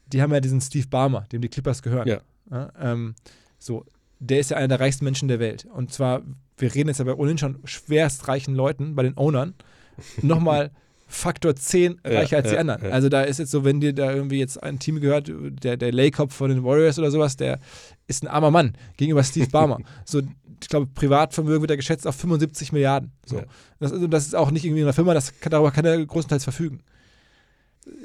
die 0.06 0.22
haben 0.22 0.32
ja 0.32 0.40
diesen 0.40 0.60
Steve 0.60 0.86
Barmer, 0.88 1.22
dem 1.32 1.42
die 1.42 1.48
Clippers 1.48 1.82
gehören. 1.82 2.08
Ja. 2.08 2.72
ähm, 2.80 3.14
so, 3.58 3.84
der 4.20 4.38
ist 4.38 4.50
ja 4.50 4.56
einer 4.56 4.68
der 4.68 4.80
reichsten 4.80 5.04
Menschen 5.04 5.28
der 5.28 5.40
Welt. 5.40 5.66
Und 5.74 5.92
zwar, 5.92 6.22
wir 6.56 6.74
reden 6.74 6.88
jetzt 6.88 6.98
ja 6.98 7.04
bei 7.04 7.14
ohnehin 7.14 7.38
schon 7.38 7.58
schwerst 7.64 8.28
reichen 8.28 8.54
Leuten, 8.54 8.94
bei 8.94 9.02
den 9.02 9.16
Ownern, 9.16 9.54
nochmal 10.22 10.70
Faktor 11.08 11.56
10 11.56 12.00
Ja, 12.04 12.20
reicher 12.20 12.36
als 12.36 12.48
die 12.48 12.54
ja, 12.54 12.60
anderen. 12.60 12.84
ja. 12.84 12.90
Also 12.90 13.08
da 13.08 13.22
ist 13.22 13.38
jetzt 13.38 13.50
so, 13.50 13.64
wenn 13.64 13.80
dir 13.80 13.92
da 13.92 14.12
irgendwie 14.12 14.38
jetzt 14.38 14.62
ein 14.62 14.78
Team 14.78 15.00
gehört, 15.00 15.30
der, 15.30 15.76
der 15.76 15.90
Laycop 15.90 16.30
von 16.32 16.50
den 16.50 16.62
Warriors 16.62 17.00
oder 17.00 17.10
sowas, 17.10 17.36
der 17.36 17.58
ist 18.06 18.22
ein 18.22 18.28
armer 18.28 18.52
Mann 18.52 18.74
gegenüber 18.96 19.24
Steve 19.24 19.46
Barmer. 19.50 19.78
so, 20.04 20.22
ich 20.62 20.68
glaube, 20.68 20.86
Privatvermögen 20.94 21.62
wird 21.62 21.70
er 21.70 21.76
geschätzt 21.78 22.06
auf 22.06 22.14
75 22.16 22.72
Milliarden. 22.72 23.10
So. 23.24 23.38
Ja. 23.38 23.44
Das, 23.80 23.92
also 23.92 24.06
das 24.06 24.26
ist 24.26 24.36
auch 24.36 24.50
nicht 24.50 24.64
irgendwie 24.64 24.82
in 24.82 24.86
einer 24.86 24.92
Firma, 24.92 25.14
das 25.14 25.40
kann, 25.40 25.50
darüber 25.50 25.72
kann 25.72 25.84
er 25.84 26.04
größtenteils 26.04 26.44
verfügen. 26.44 26.80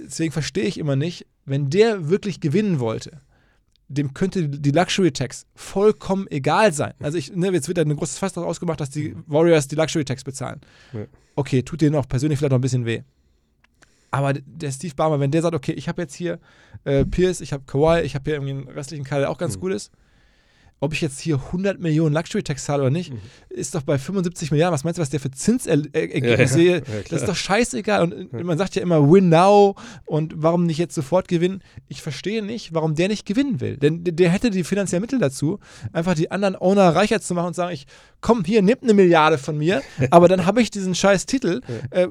Deswegen 0.06 0.32
verstehe 0.32 0.64
ich 0.64 0.80
immer 0.80 0.96
nicht, 0.96 1.28
wenn 1.46 1.70
der 1.70 2.10
wirklich 2.10 2.40
gewinnen 2.40 2.80
wollte, 2.80 3.22
dem 3.88 4.14
könnte 4.14 4.49
die 4.49 4.72
Luxury 4.72 5.12
Tax 5.12 5.45
vollkommen 5.56 6.28
egal 6.32 6.74
sein. 6.74 6.94
Also 6.99 7.18
ich, 7.18 7.36
ne, 7.36 7.52
jetzt 7.52 7.68
wird 7.68 7.78
da 7.78 7.82
ein 7.84 7.95
großes 7.95 8.18
Fass 8.18 8.34
daraus 8.34 8.49
ausgemacht, 8.52 8.80
dass 8.82 8.90
die 8.90 9.16
Warriors 9.28 9.68
die 9.68 9.76
Luxury 9.76 10.06
Tax 10.06 10.24
bezahlen. 10.24 10.62
Ja. 10.94 11.02
Okay, 11.36 11.62
tut 11.64 11.82
denen 11.82 11.95
auch 11.95 12.07
persönlich 12.07 12.40
vielleicht 12.40 12.52
noch 12.52 12.57
ein 12.57 12.62
bisschen 12.62 12.86
weh. 12.86 13.02
Aber 14.12 14.34
der 14.34 14.72
Steve 14.72 14.95
Barmer, 14.95 15.20
wenn 15.20 15.32
der 15.32 15.41
sagt, 15.41 15.56
okay, 15.56 15.74
ich 15.74 15.88
habe 15.90 16.02
jetzt 16.02 16.16
hier 16.16 16.40
äh, 16.86 17.03
Pierce, 17.06 17.41
ich 17.41 17.52
habe 17.53 17.64
Kawhi, 17.68 18.02
ich 18.02 18.16
habe 18.16 18.24
hier 18.24 18.36
irgendwie 18.36 18.52
einen 18.53 18.70
restlichen 18.70 19.03
Kader, 19.03 19.22
der 19.22 19.30
auch 19.30 19.38
ganz 19.38 19.57
Mhm. 19.57 19.62
gut 19.62 19.74
ist. 19.74 19.91
Ob 20.81 20.91
ich 20.93 20.99
jetzt 21.02 21.19
hier 21.22 21.38
100 21.38 21.80
Millionen 21.80 22.14
Luxury 22.14 22.43
Tax 22.43 22.65
zahle 22.65 22.81
oder 22.84 22.91
nicht, 22.91 23.11
Mhm. 23.14 23.19
ist 23.49 23.73
doch 23.76 23.81
bei 23.84 23.97
75 23.97 24.52
Milliarden. 24.52 24.73
Was 24.73 24.84
meinst 24.84 24.97
du, 24.97 25.02
was 25.02 25.10
der 25.10 25.19
für 25.22 25.31
Zinsergebnis 25.31 26.22
Ja, 26.31 26.38
ja. 26.38 26.47
sehe? 26.47 26.76
Ja, 26.77 26.81
das 27.10 27.22
ist 27.22 27.27
doch 27.30 27.35
scheißegal. 27.35 28.03
Und 28.03 28.34
man 28.43 28.57
sagt 28.57 28.76
ja 28.76 28.81
immer, 28.81 29.10
win 29.10 29.30
now 29.30 29.76
und 30.06 30.34
warum 30.35 30.65
nicht 30.65 30.77
jetzt 30.77 30.93
sofort 30.93 31.27
gewinnen? 31.27 31.61
Ich 31.88 32.02
verstehe 32.02 32.43
nicht, 32.43 32.73
warum 32.73 32.93
der 32.95 33.07
nicht 33.07 33.26
gewinnen 33.26 33.61
will. 33.61 33.77
Denn 33.77 34.03
der- 34.03 34.14
der 34.14 34.30
hätte 34.30 34.52
die 34.52 34.64
finanziellen 34.65 35.02
Mittel 35.02 35.18
dazu, 35.19 35.60
einfach 35.93 36.14
die 36.14 36.30
anderen 36.30 36.56
Owner 36.57 36.89
reicher 36.95 37.22
zu 37.22 37.34
machen 37.34 37.47
und 37.47 37.56
sagen, 37.56 37.73
ich 37.73 37.88
komm 38.22 38.43
hier, 38.43 38.61
nimm 38.61 38.77
eine 38.84 38.93
Milliarde 38.93 39.38
von 39.38 39.57
mir, 39.57 39.81
aber 40.11 40.27
dann 40.27 40.45
habe 40.45 40.61
ich 40.61 40.69
diesen 40.72 40.93
scheiß 40.93 41.26
Titel. 41.26 41.61
Äh, 41.91 42.07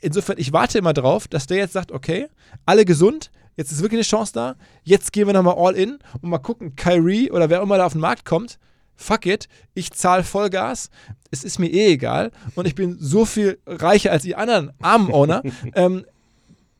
insofern, 0.00 0.36
ich 0.38 0.52
warte 0.52 0.78
immer 0.78 0.94
drauf, 0.94 1.28
dass 1.28 1.46
der 1.46 1.58
jetzt 1.58 1.74
sagt, 1.74 1.92
okay, 1.92 2.28
alle 2.64 2.84
gesund, 2.86 3.30
jetzt 3.56 3.72
ist 3.72 3.82
wirklich 3.82 3.98
eine 3.98 4.04
Chance 4.04 4.32
da, 4.32 4.56
jetzt 4.84 5.12
gehen 5.12 5.26
wir 5.26 5.34
nochmal 5.34 5.56
all 5.58 5.74
in 5.74 5.98
und 6.20 6.30
mal 6.30 6.38
gucken, 6.38 6.76
Kyrie 6.76 7.30
oder 7.30 7.50
wer 7.50 7.60
immer 7.60 7.78
da 7.78 7.86
auf 7.86 7.92
den 7.92 8.00
Markt 8.00 8.24
kommt, 8.24 8.58
fuck 8.94 9.26
it, 9.26 9.48
ich 9.74 9.92
zahle 9.92 10.24
Vollgas, 10.24 10.90
es 11.30 11.44
ist 11.44 11.58
mir 11.58 11.68
eh 11.68 11.92
egal 11.92 12.32
und 12.54 12.66
ich 12.66 12.74
bin 12.74 12.96
so 12.98 13.24
viel 13.24 13.58
reicher 13.66 14.12
als 14.12 14.22
die 14.22 14.36
anderen 14.36 14.72
armen 14.80 15.12
Owner. 15.12 15.42
ähm, 15.74 16.04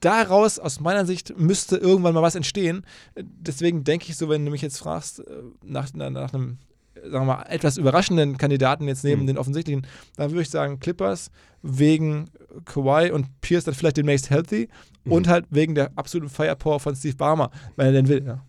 daraus, 0.01 0.59
aus 0.59 0.81
meiner 0.81 1.07
Sicht, 1.07 1.39
müsste 1.39 1.77
irgendwann 1.77 2.15
mal 2.15 2.23
was 2.23 2.35
entstehen. 2.35 2.85
Deswegen 3.17 3.85
denke 3.85 4.07
ich 4.09 4.17
so, 4.17 4.29
wenn 4.29 4.45
du 4.45 4.51
mich 4.51 4.63
jetzt 4.63 4.79
fragst, 4.79 5.21
äh, 5.21 5.43
nach, 5.63 5.93
nach, 5.95 6.33
einem, 6.33 6.59
sagen 7.03 7.27
wir 7.27 7.37
mal, 7.37 7.43
etwas 7.49 7.77
überraschenden 7.77 8.37
Kandidaten 8.39 8.87
jetzt 8.89 9.05
neben 9.05 9.23
Mhm. 9.23 9.27
den 9.29 9.39
offensichtlichen, 9.39 9.87
dann 10.17 10.31
würde 10.31 10.43
ich 10.43 10.51
sagen 10.51 10.81
Clippers 10.81 11.31
wegen 11.63 12.27
Kawhi 12.65 13.11
und 13.11 13.27
Pierce 13.41 13.65
dann 13.65 13.75
vielleicht 13.75 13.97
demnächst 13.97 14.31
healthy 14.31 14.69
Mhm. 15.05 15.13
und 15.13 15.29
halt 15.29 15.47
wegen 15.51 15.75
der 15.75 15.91
absoluten 15.97 16.31
Firepower 16.31 16.81
von 16.81 16.95
Steve 16.97 17.17
Barmer, 17.17 17.51
wenn 17.77 17.87
er 17.87 17.93
denn 17.93 18.09
will. 18.09 18.25
Ja. 18.27 18.43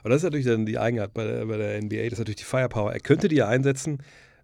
Aber 0.00 0.10
das 0.10 0.18
ist 0.18 0.24
natürlich 0.24 0.46
dann 0.46 0.64
die 0.66 0.78
Eigenart 0.78 1.12
bei 1.12 1.24
der, 1.24 1.44
bei 1.46 1.56
der 1.58 1.76
NBA, 1.82 2.04
das 2.04 2.12
ist 2.14 2.18
natürlich 2.20 2.36
die 2.36 2.44
Firepower. 2.44 2.92
Er 2.92 3.00
könnte 3.00 3.28
die 3.28 3.36
ja 3.36 3.48
einsetzen, 3.48 3.98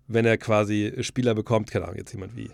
wenn 0.08 0.24
er 0.26 0.36
quasi 0.38 0.92
Spieler 1.00 1.34
bekommt, 1.34 1.70
keine 1.70 1.84
Ahnung, 1.86 1.96
jetzt 1.98 2.12
jemand 2.12 2.36
wie 2.36 2.50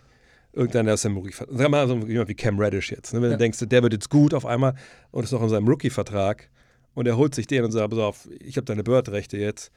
irgendeiner 0.53 0.93
aus 0.93 1.03
seinem 1.03 1.17
Rookie-Vertrag, 1.17 1.57
sag 1.59 1.71
mal 1.71 1.89
so 1.89 1.97
jemand 2.07 2.29
wie 2.29 2.35
Cam 2.35 2.59
Reddish 2.59 2.93
jetzt. 2.93 3.13
Ne? 3.15 3.21
Wenn 3.23 3.31
Ja. 3.31 3.37
du 3.37 3.43
denkst, 3.43 3.59
der 3.61 3.83
wird 3.83 3.93
jetzt 3.95 4.11
gut 4.11 4.35
auf 4.35 4.47
einmal 4.47 4.75
und 5.11 5.25
ist 5.25 5.33
noch 5.33 5.43
in 5.43 5.49
seinem 5.49 5.67
Rookie-Vertrag 5.67 6.49
und 6.95 7.07
er 7.09 7.17
holt 7.17 7.35
sich 7.35 7.47
den 7.47 7.65
und 7.65 7.73
sagt, 7.73 7.91
pass 7.91 7.99
auf, 7.99 8.29
ich 8.41 8.57
habe 8.57 8.67
deine 8.67 8.83
Bird-Rechte 8.85 9.37
jetzt. 9.39 9.73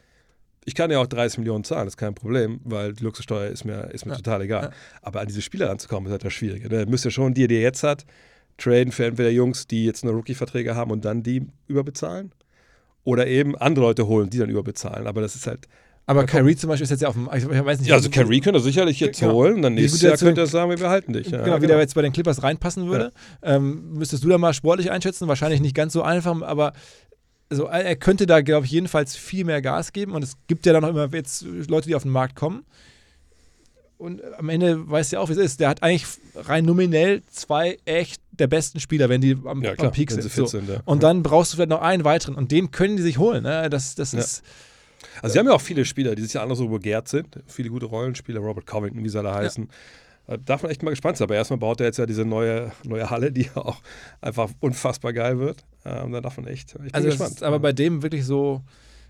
Ich 0.68 0.74
kann 0.74 0.90
ja 0.90 0.98
auch 0.98 1.06
30 1.06 1.38
Millionen 1.38 1.62
zahlen, 1.64 1.86
das 1.86 1.92
ist 1.94 1.96
kein 1.96 2.14
Problem, 2.14 2.60
weil 2.64 2.92
die 2.92 3.04
Luxussteuer 3.04 3.48
ist 3.50 3.64
mir, 3.64 3.84
ist 3.92 4.04
mir 4.04 4.12
Ja. 4.12 4.16
total 4.18 4.42
egal. 4.42 4.62
Ja. 4.64 4.70
Aber 5.00 5.20
an 5.20 5.28
diese 5.28 5.40
Spieler 5.40 5.68
ranzukommen, 5.70 6.06
ist 6.08 6.10
halt 6.12 6.24
das 6.24 6.32
Schwierige. 6.32 6.68
Der 6.68 6.86
müsste 6.86 7.06
ja 7.08 7.12
schon 7.12 7.34
die, 7.34 7.46
die 7.46 7.54
er 7.54 7.62
jetzt 7.62 7.84
hat, 7.84 8.04
traden 8.58 8.90
für 8.92 9.06
entweder 9.06 9.30
Jungs, 9.30 9.66
die 9.68 9.84
jetzt 9.84 10.04
nur 10.04 10.12
Rookie-Verträge 10.14 10.74
haben 10.74 10.90
und 10.90 11.04
dann 11.04 11.22
die 11.22 11.46
überbezahlen. 11.68 12.32
Oder 13.04 13.28
eben 13.28 13.56
andere 13.56 13.84
Leute 13.84 14.08
holen, 14.08 14.28
die 14.28 14.38
dann 14.38 14.50
überbezahlen. 14.50 15.06
Aber 15.06 15.20
das 15.20 15.36
ist 15.36 15.46
halt. 15.46 15.68
Aber 16.08 16.24
Kyrie 16.24 16.54
zum 16.56 16.68
Beispiel 16.68 16.84
ist 16.84 16.90
jetzt 16.90 17.02
ja 17.02 17.08
auf 17.08 17.14
dem, 17.14 17.28
ich 17.34 17.48
weiß 17.48 17.78
nicht. 17.80 17.88
Ja, 17.88 17.94
also 17.96 18.10
Kyrie 18.10 18.40
könnte 18.40 18.58
er 18.60 18.62
sicherlich 18.62 18.98
jetzt 19.00 19.18
Genau. 19.20 19.34
holen. 19.34 19.62
Dann 19.62 19.74
nächstes 19.74 20.02
Jahr 20.02 20.16
könnte 20.16 20.40
er 20.40 20.46
sagen, 20.46 20.70
wir 20.70 20.76
behalten 20.78 21.12
dich. 21.12 21.28
Ja, 21.30 21.42
genau, 21.42 21.60
wie 21.62 21.66
der 21.66 21.78
jetzt 21.78 21.94
bei 21.96 22.02
den 22.02 22.12
Clippers 22.12 22.42
reinpassen 22.44 22.88
würde. 22.88 23.12
Ähm, 23.42 23.92
müsstest 23.92 24.22
du 24.24 24.28
da 24.28 24.38
mal 24.38 24.54
sportlich 24.54 24.90
einschätzen? 24.90 25.26
Wahrscheinlich 25.28 25.60
nicht 25.60 25.74
ganz 25.74 25.92
so 25.92 26.02
einfach, 26.02 26.40
aber 26.42 26.72
also, 27.48 27.66
er 27.66 27.96
könnte 27.96 28.26
da, 28.26 28.40
glaube 28.40 28.66
ich, 28.66 28.72
jedenfalls 28.72 29.16
viel 29.16 29.44
mehr 29.44 29.62
Gas 29.62 29.92
geben. 29.92 30.12
Und 30.12 30.22
es 30.24 30.36
gibt 30.48 30.66
ja 30.66 30.72
dann 30.72 30.82
noch 30.82 30.90
immer 30.90 31.08
jetzt 31.14 31.42
Leute, 31.42 31.88
die 31.88 31.94
auf 31.94 32.02
den 32.02 32.12
Markt 32.12 32.34
kommen. 32.36 32.64
Und 33.98 34.22
am 34.38 34.48
Ende 34.50 34.90
weißt 34.90 35.12
du 35.12 35.16
ja 35.16 35.20
auch, 35.22 35.28
wie 35.28 35.32
es 35.32 35.38
ist. 35.38 35.60
Der 35.60 35.68
hat 35.70 35.82
eigentlich 35.82 36.04
rein 36.34 36.64
nominell 36.64 37.22
zwei 37.30 37.78
echt 37.86 38.20
der 38.32 38.46
besten 38.46 38.78
Spieler, 38.80 39.08
wenn 39.08 39.20
die 39.22 39.36
am, 39.44 39.62
Ja, 39.62 39.74
klar, 39.74 39.86
am 39.88 39.92
Peak 39.94 40.10
sind. 40.10 40.22
So. 40.22 40.44
sind, 40.46 40.68
ja. 40.68 40.80
Und 40.84 41.02
dann 41.02 41.22
brauchst 41.22 41.52
du 41.52 41.56
vielleicht 41.56 41.70
noch 41.70 41.80
einen 41.80 42.04
weiteren. 42.04 42.34
Und 42.34 42.52
den 42.52 42.70
können 42.70 42.96
die 42.96 43.02
sich 43.02 43.16
holen. 43.18 43.42
Ne? 43.44 43.70
Das, 43.70 43.94
das 43.94 44.12
Ja. 44.12 44.18
ist. 44.18 44.42
Also, 45.22 45.32
sie 45.34 45.38
haben 45.38 45.46
ja 45.46 45.52
auch 45.54 45.60
viele 45.62 45.84
Spieler, 45.86 46.14
die 46.14 46.22
sich 46.22 46.34
ja 46.34 46.42
anders 46.42 46.58
so 46.58 46.68
begehrt 46.68 47.08
sind. 47.08 47.40
Viele 47.46 47.70
gute 47.70 47.86
Rollenspieler, 47.86 48.40
Robert 48.40 48.66
Covington, 48.66 49.02
wie 49.02 49.08
sie 49.08 49.18
alle 49.18 49.32
heißen. 49.32 49.66
Da 49.66 49.74
darf 50.44 50.62
man 50.62 50.70
echt 50.70 50.82
mal 50.82 50.90
gespannt 50.90 51.16
sein. 51.16 51.26
Aber 51.26 51.34
erstmal 51.36 51.58
baut 51.58 51.80
er 51.80 51.86
jetzt 51.86 51.98
ja 51.98 52.06
diese 52.06 52.24
neue, 52.24 52.72
neue 52.84 53.08
Halle, 53.10 53.30
die 53.32 53.48
auch 53.54 53.76
einfach 54.20 54.50
unfassbar 54.60 55.12
geil 55.12 55.38
wird. 55.38 55.64
Ähm, 55.84 56.12
da 56.12 56.20
darf 56.20 56.36
man 56.36 56.46
echt. 56.48 56.70
Ich 56.74 56.78
bin 56.80 56.94
Also, 56.94 57.08
gespannt. 57.08 57.42
aber 57.42 57.58
bei 57.60 57.72
dem 57.72 58.02
wirklich 58.02 58.24
so. 58.24 58.62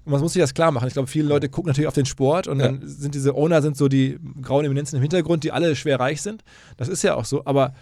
Man 0.09 0.20
muss 0.20 0.34
sich 0.34 0.40
das 0.40 0.55
klar 0.55 0.70
machen. 0.70 0.86
Ich 0.86 0.93
glaube, 0.93 1.09
viele 1.09 1.26
Leute 1.28 1.48
gucken 1.48 1.68
natürlich 1.70 1.88
auf 1.88 1.94
den 1.94 2.06
Sport 2.06 2.47
und 2.47 2.60
Ja. 2.60 2.66
dann 2.66 2.80
sind 2.86 3.14
diese 3.16 3.34
Owner 3.34 3.60
sind 3.60 3.76
so 3.76 3.88
die 3.88 4.18
grauen 4.40 4.64
Eminenzen 4.64 4.94
im 4.97 5.02
Hintergrund, 5.02 5.43
die 5.43 5.51
alle 5.51 5.74
schwer 5.74 5.98
reich 5.98 6.22
sind. 6.22 6.44
Das 6.76 6.86
ist 6.88 7.02
ja 7.02 7.16
auch 7.16 7.24
so, 7.24 7.44
aber 7.44 7.74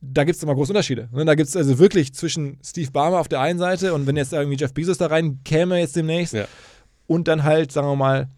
da 0.00 0.22
gibt 0.22 0.36
es 0.36 0.42
immer 0.44 0.54
große 0.54 0.70
Unterschiede. 0.70 1.08
Ne? 1.10 1.24
Da 1.24 1.34
gibt 1.34 1.48
es 1.48 1.56
also 1.56 1.80
wirklich 1.80 2.14
zwischen 2.14 2.58
Steve 2.64 2.92
Barmer 2.92 3.18
auf 3.18 3.26
der 3.26 3.40
einen 3.40 3.58
Seite 3.58 3.94
und 3.94 4.06
wenn 4.06 4.14
jetzt 4.14 4.32
irgendwie 4.32 4.56
Jeff 4.56 4.74
Bezos 4.74 4.98
da 4.98 5.06
rein 5.06 5.40
käme 5.44 5.80
jetzt 5.80 5.96
demnächst 5.96 6.34
Ja. 6.34 6.44
und 7.08 7.26
dann 7.26 7.42
halt, 7.42 7.72
sagen 7.72 7.88
wir 7.88 7.96
mal, 7.96 8.28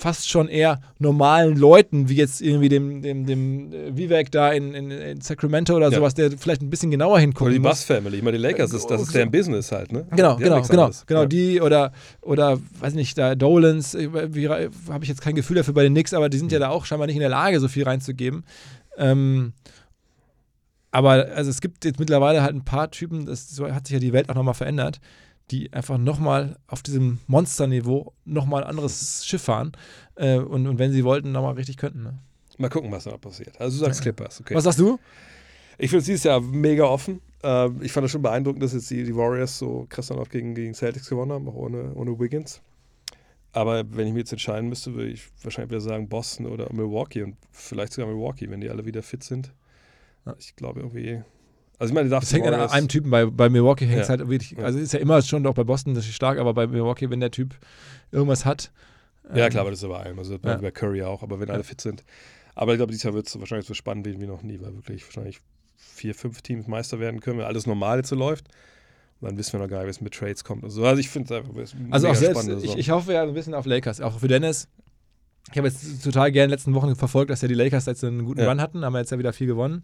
fast 0.00 0.28
schon 0.30 0.46
eher 0.46 0.80
normalen 1.00 1.56
Leuten, 1.56 2.08
wie 2.08 2.14
jetzt 2.14 2.40
irgendwie 2.40 2.68
dem, 2.68 3.02
dem, 3.02 3.26
dem 3.26 3.72
äh, 3.72 3.96
Vivek 3.96 4.30
da 4.30 4.52
in, 4.52 4.72
in, 4.72 4.90
in 4.92 5.20
Sacramento 5.20 5.74
oder 5.74 5.90
Ja. 5.90 5.96
sowas, 5.98 6.14
der 6.14 6.30
vielleicht 6.38 6.62
ein 6.62 6.70
bisschen 6.70 6.92
genauer 6.92 7.18
hingucken 7.18 7.48
Oder 7.48 7.54
die. 7.54 7.58
Bass 7.58 7.82
Family, 7.82 8.18
ich 8.18 8.22
meine, 8.22 8.36
die 8.36 8.42
Lakers, 8.42 8.70
das, 8.70 8.86
das 8.86 9.02
ist 9.02 9.14
deren 9.14 9.32
Business 9.32 9.72
halt, 9.72 9.90
ne? 9.90 10.06
Genau, 10.14 10.36
Die 10.36 10.44
genau, 10.44 10.62
genau, 10.62 10.82
anderes. 10.84 11.04
genau. 11.04 11.22
Ja. 11.22 11.26
Die 11.26 11.60
oder, 11.60 11.92
oder, 12.22 12.58
weiß 12.78 12.94
nicht, 12.94 13.18
da 13.18 13.34
Dolans, 13.34 13.94
habe 13.94 15.02
ich 15.02 15.08
jetzt 15.08 15.20
kein 15.20 15.34
Gefühl 15.34 15.56
dafür 15.56 15.74
bei 15.74 15.82
den 15.82 15.94
Knicks, 15.94 16.14
aber 16.14 16.28
die 16.28 16.38
sind 16.38 16.46
Mhm. 16.46 16.52
ja 16.52 16.58
da 16.60 16.68
auch 16.68 16.84
scheinbar 16.84 17.08
nicht 17.08 17.16
in 17.16 17.20
der 17.20 17.28
Lage, 17.30 17.58
so 17.58 17.66
viel 17.66 17.82
reinzugeben. 17.82 18.44
Ähm, 18.96 19.52
aber 20.90 21.26
also 21.34 21.50
es 21.50 21.60
gibt 21.60 21.84
jetzt 21.84 21.98
mittlerweile 21.98 22.42
halt 22.42 22.54
ein 22.54 22.64
paar 22.64 22.90
Typen, 22.90 23.26
das 23.26 23.50
so 23.50 23.70
hat 23.70 23.86
sich 23.86 23.94
ja 23.94 24.00
die 24.00 24.12
Welt 24.12 24.30
auch 24.30 24.34
nochmal 24.34 24.54
verändert, 24.54 25.00
die 25.50 25.72
einfach 25.72 25.98
nochmal 25.98 26.58
auf 26.66 26.82
diesem 26.82 27.18
Monsterniveau 27.26 28.12
nochmal 28.24 28.64
ein 28.64 28.70
anderes 28.70 29.24
Schiff 29.26 29.42
fahren 29.42 29.72
äh, 30.16 30.38
und, 30.38 30.66
und 30.66 30.78
wenn 30.78 30.92
sie 30.92 31.04
wollten, 31.04 31.32
nochmal 31.32 31.54
richtig 31.54 31.76
könnten. 31.76 32.02
Ne? 32.02 32.18
Mal 32.58 32.68
gucken, 32.68 32.90
was 32.90 33.04
da 33.04 33.10
noch 33.10 33.20
passiert. 33.20 33.60
Also 33.60 33.78
du 33.78 33.84
sagst 33.84 34.02
Clippers, 34.02 34.40
okay. 34.40 34.54
Was 34.54 34.64
sagst 34.64 34.80
du? 34.80 34.98
Ich 35.78 35.90
finde 35.90 36.00
es 36.00 36.06
dieses 36.06 36.24
Jahr 36.24 36.40
mega 36.40 36.84
offen. 36.84 37.20
Ähm, 37.42 37.80
ich 37.82 37.92
fand 37.92 38.04
es 38.04 38.10
schon 38.10 38.22
beeindruckend, 38.22 38.62
dass 38.62 38.72
jetzt 38.72 38.90
die, 38.90 39.04
die 39.04 39.14
Warriors 39.14 39.58
so 39.58 39.86
krass 39.88 40.08
dann 40.08 40.18
auch 40.18 40.28
gegen, 40.28 40.54
gegen 40.54 40.74
Celtics 40.74 41.08
gewonnen 41.08 41.32
haben, 41.32 41.48
auch 41.48 41.54
ohne, 41.54 41.94
ohne 41.94 42.18
Wiggins. 42.18 42.60
Aber 43.52 43.84
wenn 43.96 44.08
ich 44.08 44.12
mir 44.12 44.20
jetzt 44.20 44.32
entscheiden 44.32 44.68
müsste, 44.68 44.94
würde 44.94 45.10
ich 45.10 45.28
wahrscheinlich 45.42 45.70
wieder 45.70 45.80
sagen 45.80 46.08
Boston 46.08 46.46
oder 46.46 46.72
Milwaukee 46.72 47.22
und 47.22 47.36
vielleicht 47.50 47.92
sogar 47.92 48.10
Milwaukee, 48.10 48.50
wenn 48.50 48.60
die 48.60 48.68
alle 48.68 48.84
wieder 48.84 49.02
fit 49.02 49.22
sind. 49.22 49.52
Ich 50.38 50.56
glaube 50.56 50.80
irgendwie. 50.80 51.22
Also 51.78 51.92
ich 51.92 51.94
meine, 51.94 52.08
Das 52.08 52.32
hängt 52.32 52.46
an 52.46 52.54
einem 52.54 52.88
Typen. 52.88 53.10
Bei, 53.10 53.26
bei 53.26 53.48
Milwaukee 53.48 53.86
hängt 53.86 54.00
es 54.02 54.08
Ja. 54.08 54.18
halt 54.18 54.28
wirklich, 54.28 54.58
also 54.58 54.78
ist 54.78 54.92
ja 54.92 54.98
immer 54.98 55.22
schon 55.22 55.46
auch 55.46 55.54
bei 55.54 55.64
Boston 55.64 55.94
das 55.94 56.04
ist 56.06 56.14
stark, 56.14 56.38
aber 56.38 56.52
bei 56.54 56.66
Milwaukee, 56.66 57.08
wenn 57.10 57.20
der 57.20 57.30
Typ 57.30 57.54
irgendwas 58.10 58.44
hat. 58.44 58.72
Ja, 59.34 59.44
ähm, 59.44 59.50
klar, 59.50 59.60
aber 59.62 59.70
das 59.70 59.82
ist 59.82 59.88
bei 59.88 59.96
allem. 59.98 60.18
Also 60.18 60.38
bei, 60.38 60.56
bei 60.56 60.70
Curry 60.70 61.02
auch, 61.02 61.22
aber 61.22 61.38
wenn 61.40 61.50
alle 61.50 61.62
fit 61.64 61.80
sind. 61.80 62.02
Aber 62.54 62.72
ich 62.72 62.78
glaube, 62.78 62.90
dieses 62.90 63.04
Jahr 63.04 63.14
wird 63.14 63.28
es 63.28 63.38
wahrscheinlich 63.38 63.66
so 63.68 63.74
spannend 63.74 64.06
wie, 64.06 64.20
wie 64.20 64.26
noch 64.26 64.42
nie, 64.42 64.60
weil 64.60 64.74
wirklich 64.74 65.04
wahrscheinlich 65.04 65.38
vier, 65.76 66.14
fünf 66.14 66.42
Teams 66.42 66.66
Meister 66.66 66.98
werden 66.98 67.20
können, 67.20 67.38
wenn 67.38 67.46
alles 67.46 67.66
normal 67.66 67.98
jetzt 67.98 68.08
so 68.08 68.16
läuft. 68.16 68.48
Und 69.20 69.28
dann 69.28 69.38
wissen 69.38 69.52
wir 69.52 69.60
noch 69.60 69.68
gar 69.68 69.80
nicht, 69.80 69.88
was 69.88 70.00
mit 70.00 70.14
Trades 70.14 70.42
kommt. 70.42 70.64
und 70.64 70.70
so. 70.70 70.84
Also 70.84 70.98
ich 70.98 71.08
finde 71.08 71.32
es 71.34 71.38
einfach 71.40 71.54
es 71.60 71.74
Also 71.90 72.08
auch 72.08 72.14
selbst, 72.14 72.42
spannende 72.42 72.64
ich, 72.64 72.76
ich 72.76 72.90
hoffe 72.90 73.12
ja 73.12 73.22
ein 73.22 73.34
bisschen 73.34 73.54
auf 73.54 73.66
Lakers, 73.66 74.00
auch 74.00 74.18
für 74.18 74.28
Dennis. 74.28 74.68
Ich 75.52 75.58
habe 75.58 75.68
jetzt 75.68 76.02
total 76.04 76.32
gerne 76.32 76.44
in 76.44 76.48
den 76.50 76.54
letzten 76.56 76.74
Wochen 76.74 76.94
verfolgt, 76.96 77.30
dass 77.30 77.40
ja 77.42 77.48
die 77.48 77.54
Lakers 77.54 77.86
jetzt 77.86 78.02
einen 78.04 78.24
guten 78.24 78.40
Ja. 78.40 78.48
Run 78.48 78.60
hatten, 78.60 78.84
haben 78.84 78.96
jetzt 78.96 79.10
ja 79.12 79.18
wieder 79.18 79.32
viel 79.32 79.46
gewonnen. 79.46 79.82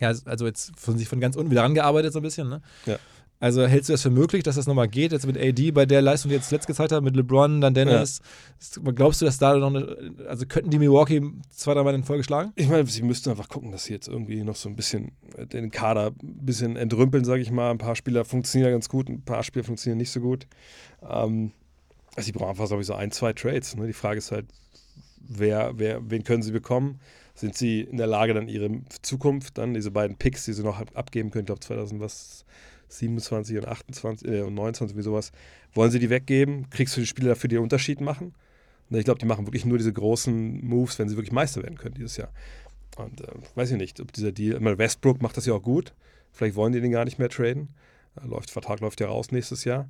Ja, 0.00 0.12
also 0.24 0.46
jetzt 0.46 0.72
von 0.76 0.96
sich 0.98 1.08
von 1.08 1.20
ganz 1.20 1.36
unten 1.36 1.50
wieder 1.50 1.62
rangearbeitet 1.62 2.12
so 2.12 2.18
ein 2.20 2.22
bisschen, 2.22 2.48
ne? 2.48 2.62
Ja. 2.86 2.98
Also 3.42 3.66
hältst 3.66 3.88
du 3.88 3.94
das 3.94 4.02
für 4.02 4.10
möglich, 4.10 4.42
dass 4.42 4.56
das 4.56 4.66
nochmal 4.66 4.86
geht, 4.88 5.12
jetzt 5.12 5.26
mit 5.26 5.38
AD 5.38 5.70
bei 5.70 5.86
der 5.86 6.02
Leistung, 6.02 6.28
die 6.28 6.34
jetzt 6.34 6.50
letzt 6.50 6.66
gezeigt 6.66 6.92
hat, 6.92 7.02
mit 7.02 7.16
LeBron, 7.16 7.62
dann 7.62 7.72
Dennis? 7.72 8.20
Ist- 8.60 8.80
Glaubst 8.94 9.22
du, 9.22 9.24
dass 9.24 9.38
da 9.38 9.56
noch 9.56 9.68
eine, 9.74 9.96
also 10.28 10.44
könnten 10.44 10.68
die 10.68 10.78
Milwaukee 10.78 11.22
zwei, 11.50 11.72
dreimal 11.72 11.94
in 11.94 12.04
Folge 12.04 12.22
schlagen? 12.22 12.52
Ich 12.56 12.68
meine, 12.68 12.84
sie 12.86 13.00
müssten 13.02 13.30
einfach 13.30 13.48
gucken, 13.48 13.72
dass 13.72 13.84
sie 13.84 13.94
jetzt 13.94 14.08
irgendwie 14.08 14.42
noch 14.44 14.56
so 14.56 14.68
ein 14.68 14.76
bisschen 14.76 15.12
äh, 15.38 15.46
den 15.46 15.70
Kader 15.70 16.08
ein 16.22 16.44
bisschen 16.44 16.76
entrümpeln, 16.76 17.24
sage 17.24 17.40
ich 17.40 17.50
mal. 17.50 17.70
Ein 17.70 17.78
paar 17.78 17.96
Spieler 17.96 18.26
funktionieren 18.26 18.72
ganz 18.72 18.90
gut, 18.90 19.08
ein 19.08 19.22
paar 19.22 19.42
Spieler 19.42 19.64
funktionieren 19.64 19.96
nicht 19.96 20.10
so 20.10 20.20
gut. 20.20 20.46
Ähm, 21.08 21.52
also 22.16 22.26
sie 22.26 22.32
brauchen 22.32 22.50
einfach, 22.50 22.66
glaube 22.66 22.82
ich, 22.82 22.86
so 22.86 22.94
ein, 22.94 23.10
zwei 23.10 23.32
Trades. 23.32 23.74
Ne? 23.74 23.86
Die 23.86 23.94
Frage 23.94 24.18
ist 24.18 24.32
halt, 24.32 24.44
wer, 25.26 25.72
wer, 25.78 26.10
wen 26.10 26.24
können 26.24 26.42
sie 26.42 26.52
bekommen? 26.52 27.00
Sind 27.40 27.56
sie 27.56 27.80
in 27.80 27.96
der 27.96 28.06
Lage, 28.06 28.34
dann 28.34 28.48
ihre 28.48 28.70
Zukunft, 29.00 29.56
dann 29.56 29.72
diese 29.72 29.90
beiden 29.90 30.16
Picks, 30.18 30.44
die 30.44 30.52
sie 30.52 30.62
noch 30.62 30.78
ab- 30.78 30.90
abgeben 30.92 31.30
können, 31.30 31.44
ich 31.44 31.46
glaube 31.46 31.60
2027 31.60 33.56
und 33.56 33.66
28 33.66 34.28
äh, 34.28 34.42
und 34.42 34.54
29, 34.54 34.94
wie 34.94 35.02
sowas, 35.02 35.32
wollen 35.72 35.90
sie 35.90 35.98
die 35.98 36.10
weggeben? 36.10 36.68
Kriegst 36.68 36.96
du 36.96 37.00
die 37.00 37.06
Spieler 37.06 37.30
dafür, 37.30 37.48
die 37.48 37.56
einen 37.56 37.62
Unterschied 37.62 38.02
machen? 38.02 38.34
Und 38.90 38.98
ich 38.98 39.04
glaube, 39.04 39.20
die 39.20 39.24
machen 39.26 39.46
wirklich 39.46 39.64
nur 39.64 39.78
diese 39.78 39.92
großen 39.92 40.62
Moves, 40.62 40.98
wenn 40.98 41.08
sie 41.08 41.16
wirklich 41.16 41.32
Meister 41.32 41.62
werden 41.62 41.78
können 41.78 41.94
dieses 41.94 42.18
Jahr. 42.18 42.30
Und 42.98 43.22
äh, 43.22 43.28
weiß 43.54 43.70
ich 43.70 43.78
nicht, 43.78 44.00
ob 44.00 44.12
dieser 44.12 44.32
Deal, 44.32 44.56
ich 44.56 44.60
meine, 44.60 44.76
Westbrook 44.76 45.22
macht 45.22 45.38
das 45.38 45.46
ja 45.46 45.54
auch 45.54 45.62
gut. 45.62 45.94
Vielleicht 46.32 46.56
wollen 46.56 46.72
die 46.74 46.80
den 46.82 46.90
gar 46.90 47.06
nicht 47.06 47.18
mehr 47.18 47.30
traden. 47.30 47.70
Äh, 48.22 48.26
läuft, 48.26 48.50
Vertrag 48.50 48.80
läuft 48.80 49.00
ja 49.00 49.06
raus 49.06 49.30
nächstes 49.32 49.64
Jahr. 49.64 49.88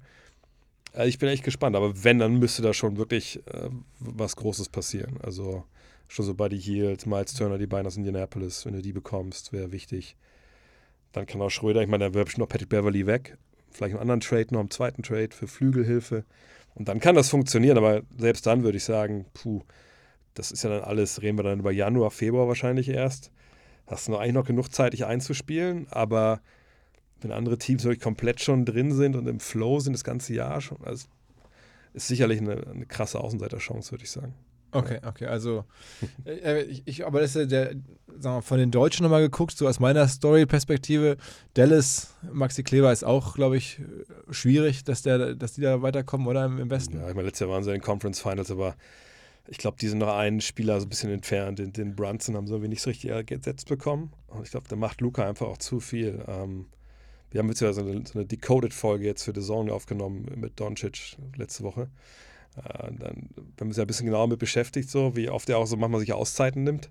Äh, 0.94 1.08
ich 1.08 1.18
bin 1.18 1.28
echt 1.28 1.42
gespannt, 1.42 1.74
aber 1.74 2.04
wenn, 2.04 2.20
dann 2.20 2.38
müsste 2.38 2.62
da 2.62 2.72
schon 2.74 2.96
wirklich 2.96 3.40
äh, 3.46 3.70
was 3.98 4.36
Großes 4.36 4.68
passieren. 4.68 5.18
Also 5.22 5.64
schon 6.10 6.24
so 6.24 6.34
Buddy 6.34 6.60
Hield, 6.60 7.06
Miles 7.06 7.34
Turner, 7.34 7.56
die 7.56 7.68
beiden 7.68 7.86
aus 7.86 7.96
Indianapolis, 7.96 8.66
wenn 8.66 8.74
du 8.74 8.82
die 8.82 8.92
bekommst, 8.92 9.52
wäre 9.52 9.70
wichtig. 9.70 10.16
Dann 11.12 11.24
kann 11.24 11.40
auch 11.40 11.50
Schröder, 11.50 11.82
ich 11.82 11.88
meine, 11.88 12.10
da 12.10 12.22
bestimmt 12.22 12.40
noch 12.40 12.48
Patrick 12.48 12.68
Beverly 12.68 13.06
weg. 13.06 13.38
Vielleicht 13.70 13.94
einen 13.94 14.02
anderen 14.02 14.20
Trade, 14.20 14.48
noch 14.50 14.60
einen 14.60 14.70
zweiten 14.70 15.04
Trade 15.04 15.30
für 15.30 15.46
Flügelhilfe. 15.46 16.24
Und 16.74 16.88
dann 16.88 16.98
kann 16.98 17.14
das 17.14 17.28
funktionieren, 17.28 17.78
aber 17.78 18.02
selbst 18.18 18.44
dann 18.46 18.64
würde 18.64 18.78
ich 18.78 18.84
sagen, 18.84 19.26
puh, 19.34 19.62
das 20.34 20.50
ist 20.50 20.64
ja 20.64 20.70
dann 20.70 20.82
alles, 20.82 21.22
reden 21.22 21.38
wir 21.38 21.44
dann 21.44 21.60
über 21.60 21.70
Januar, 21.70 22.10
Februar 22.10 22.48
wahrscheinlich 22.48 22.88
erst. 22.88 23.30
Hast 23.86 24.08
du 24.08 24.12
noch 24.12 24.18
eigentlich 24.18 24.34
noch 24.34 24.46
genug 24.46 24.72
Zeit, 24.72 24.92
dich 24.92 25.04
einzuspielen, 25.04 25.86
aber 25.90 26.40
wenn 27.20 27.30
andere 27.30 27.58
Teams 27.58 27.84
wirklich 27.84 28.02
komplett 28.02 28.40
schon 28.40 28.64
drin 28.64 28.92
sind 28.92 29.14
und 29.14 29.28
im 29.28 29.38
Flow 29.38 29.78
sind 29.78 29.92
das 29.92 30.04
ganze 30.04 30.34
Jahr 30.34 30.60
schon, 30.60 30.78
also 30.84 31.06
ist 31.92 32.08
sicherlich 32.08 32.40
eine, 32.40 32.66
eine 32.66 32.86
krasse 32.86 33.20
Außenseiterchance, 33.20 33.92
würde 33.92 34.04
ich 34.04 34.10
sagen. 34.10 34.34
Okay, 34.72 35.00
okay, 35.04 35.26
also 35.26 35.64
äh, 36.24 36.62
ich, 36.62 36.82
ich, 36.86 37.06
aber 37.06 37.20
das 37.20 37.34
ist 37.34 37.42
ja 37.42 37.46
der, 37.46 37.74
sagen 38.18 38.36
wir, 38.36 38.42
von 38.42 38.58
den 38.58 38.70
Deutschen 38.70 39.02
nochmal 39.02 39.22
geguckt, 39.22 39.56
so 39.56 39.66
aus 39.66 39.80
meiner 39.80 40.06
Story-Perspektive, 40.06 41.16
Dallas, 41.54 42.14
Maxi 42.32 42.62
Kleber 42.62 42.92
ist 42.92 43.04
auch, 43.04 43.34
glaube 43.34 43.56
ich, 43.56 43.80
äh, 43.80 44.32
schwierig, 44.32 44.84
dass 44.84 45.02
der, 45.02 45.34
dass 45.34 45.54
die 45.54 45.62
da 45.62 45.82
weiterkommen, 45.82 46.26
oder 46.26 46.44
im, 46.44 46.58
im 46.58 46.70
Westen? 46.70 46.98
Ja, 46.98 47.08
ich 47.08 47.14
meine, 47.14 47.26
letztes 47.26 47.40
Jahr 47.40 47.50
waren 47.50 47.64
sie 47.64 47.70
in 47.70 47.76
den 47.76 47.82
Conference 47.82 48.20
Finals, 48.20 48.50
aber 48.50 48.76
ich 49.48 49.58
glaube, 49.58 49.76
die 49.80 49.88
sind 49.88 49.98
noch 49.98 50.14
einen 50.14 50.40
Spieler 50.40 50.78
so 50.80 50.86
ein 50.86 50.88
bisschen 50.88 51.10
entfernt. 51.10 51.58
Den, 51.58 51.72
den 51.72 51.96
Brunson 51.96 52.36
haben 52.36 52.46
sie 52.46 52.52
irgendwie 52.52 52.68
nicht 52.68 52.82
so 52.82 52.90
richtig 52.90 53.26
gesetzt 53.26 53.68
bekommen. 53.68 54.12
Und 54.28 54.44
ich 54.44 54.52
glaube, 54.52 54.68
da 54.68 54.76
macht 54.76 55.00
Luca 55.00 55.26
einfach 55.26 55.48
auch 55.48 55.58
zu 55.58 55.80
viel. 55.80 56.24
Ähm, 56.28 56.66
wir 57.30 57.40
haben 57.40 57.48
jetzt 57.48 57.60
ja 57.60 57.72
so 57.72 57.80
eine, 57.80 58.06
so 58.06 58.18
eine 58.18 58.26
Decoded-Folge 58.26 59.06
jetzt 59.06 59.24
für 59.24 59.32
The 59.34 59.40
Zone 59.40 59.72
aufgenommen 59.72 60.26
mit 60.36 60.60
Doncic 60.60 61.16
letzte 61.36 61.64
Woche. 61.64 61.88
Äh, 62.56 62.92
dann, 62.98 63.30
haben 63.60 63.68
uns 63.68 63.76
ja 63.76 63.84
ein 63.84 63.86
bisschen 63.86 64.06
genauer 64.06 64.28
mit 64.28 64.38
beschäftigt, 64.38 64.90
so 64.90 65.16
wie 65.16 65.28
oft 65.30 65.48
er 65.48 65.58
auch 65.58 65.66
so 65.66 65.76
manchmal 65.76 66.00
sich 66.00 66.12
Auszeiten 66.12 66.64
nimmt. 66.64 66.88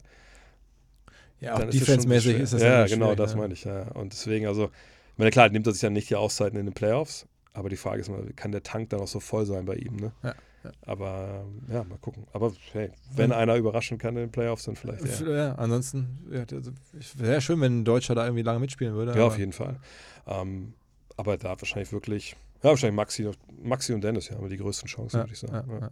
Ja, 1.41 1.53
auch 1.53 1.59
dann 1.59 1.69
ist 1.69 1.79
das 1.81 1.87
schon 1.87 1.97
defense-mäßig 1.97 2.39
ist 2.39 2.53
das 2.53 2.61
Ja, 2.61 2.79
immer 2.81 2.89
genau, 2.89 3.15
das 3.15 3.33
ne? 3.33 3.41
meine 3.41 3.53
ich. 3.53 3.63
Ja. 3.63 3.83
Und 3.91 4.13
deswegen, 4.13 4.47
also, 4.47 4.65
ich 4.65 5.17
meine, 5.17 5.31
klar, 5.31 5.49
nimmt 5.49 5.67
er 5.67 5.73
sich 5.73 5.81
ja 5.81 5.89
nicht 5.89 6.09
die 6.09 6.15
Auszeiten 6.15 6.57
in 6.59 6.65
den 6.65 6.73
Playoffs, 6.73 7.27
aber 7.53 7.69
die 7.69 7.77
Frage 7.77 8.01
ist 8.01 8.09
mal, 8.09 8.23
kann 8.35 8.51
der 8.51 8.63
Tank 8.63 8.89
dann 8.89 8.99
auch 9.01 9.07
so 9.07 9.19
voll 9.19 9.45
sein 9.45 9.65
bei 9.65 9.75
ihm, 9.75 9.95
ne? 9.95 10.11
Ja, 10.23 10.35
ja. 10.63 10.71
Aber 10.81 11.45
ja, 11.71 11.83
mal 11.83 11.97
gucken. 11.99 12.27
Aber 12.33 12.51
hey, 12.73 12.91
wenn 13.15 13.31
Ja. 13.31 13.37
einer 13.37 13.55
überraschen 13.55 13.97
kann 13.97 14.15
in 14.15 14.23
den 14.23 14.31
Playoffs, 14.31 14.65
dann 14.65 14.75
vielleicht 14.75 15.05
ja. 15.05 15.35
Ja, 15.35 15.55
ansonsten 15.55 16.27
ja, 16.31 16.45
also, 16.51 16.71
wäre 17.15 17.41
schön, 17.41 17.61
wenn 17.61 17.81
ein 17.81 17.85
Deutscher 17.85 18.15
da 18.15 18.25
irgendwie 18.25 18.43
lange 18.43 18.59
mitspielen 18.59 18.93
würde. 18.93 19.17
Ja, 19.17 19.25
auf 19.25 19.37
jeden 19.37 19.53
Fall. 19.53 19.79
Ähm, 20.27 20.73
aber 21.15 21.37
da 21.37 21.49
hat 21.51 21.61
wahrscheinlich 21.61 21.91
wirklich, 21.93 22.35
ja, 22.63 22.69
wahrscheinlich 22.69 22.95
Maxi, 22.95 23.29
Maxi 23.61 23.93
und 23.93 24.03
Dennis, 24.03 24.29
ja, 24.29 24.35
haben 24.37 24.49
die 24.49 24.57
größten 24.57 24.87
Chancen, 24.87 25.17
Ja, 25.17 25.23
würde 25.23 25.33
ich 25.33 25.39
sagen. 25.39 25.79
ja. 25.81 25.89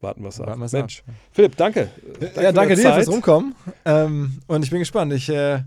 Warten 0.00 0.22
wir 0.22 0.28
es 0.28 0.40
ab. 0.40 0.46
Warten 0.46 0.60
wir's 0.62 0.72
Mensch, 0.72 1.02
ab. 1.06 1.14
Philipp, 1.32 1.56
danke. 1.56 1.90
Ja, 2.34 2.42
ja, 2.42 2.52
danke 2.52 2.74
dir 2.74 2.82
deine 2.82 2.94
fürs 2.94 3.06
Zeit. 3.06 3.08
Rumkommen. 3.14 3.54
Ähm, 3.84 4.38
und 4.46 4.62
ich 4.64 4.70
bin 4.70 4.78
gespannt. 4.78 5.12
Ich, 5.12 5.28
äh, 5.28 5.62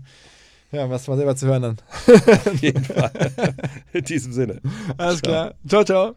ja, 0.72 0.90
was 0.90 1.06
mal 1.06 1.16
selber 1.16 1.36
zu 1.36 1.46
hören 1.46 1.62
dann. 1.62 1.76
Auf 2.16 2.60
jeden 2.60 2.84
Fall. 2.84 3.12
In 3.92 4.04
diesem 4.04 4.32
Sinne. 4.32 4.60
Alles 4.96 5.20
Ciao. 5.20 5.30
klar. 5.30 5.54
Ciao, 5.68 5.84
ciao. 5.84 6.16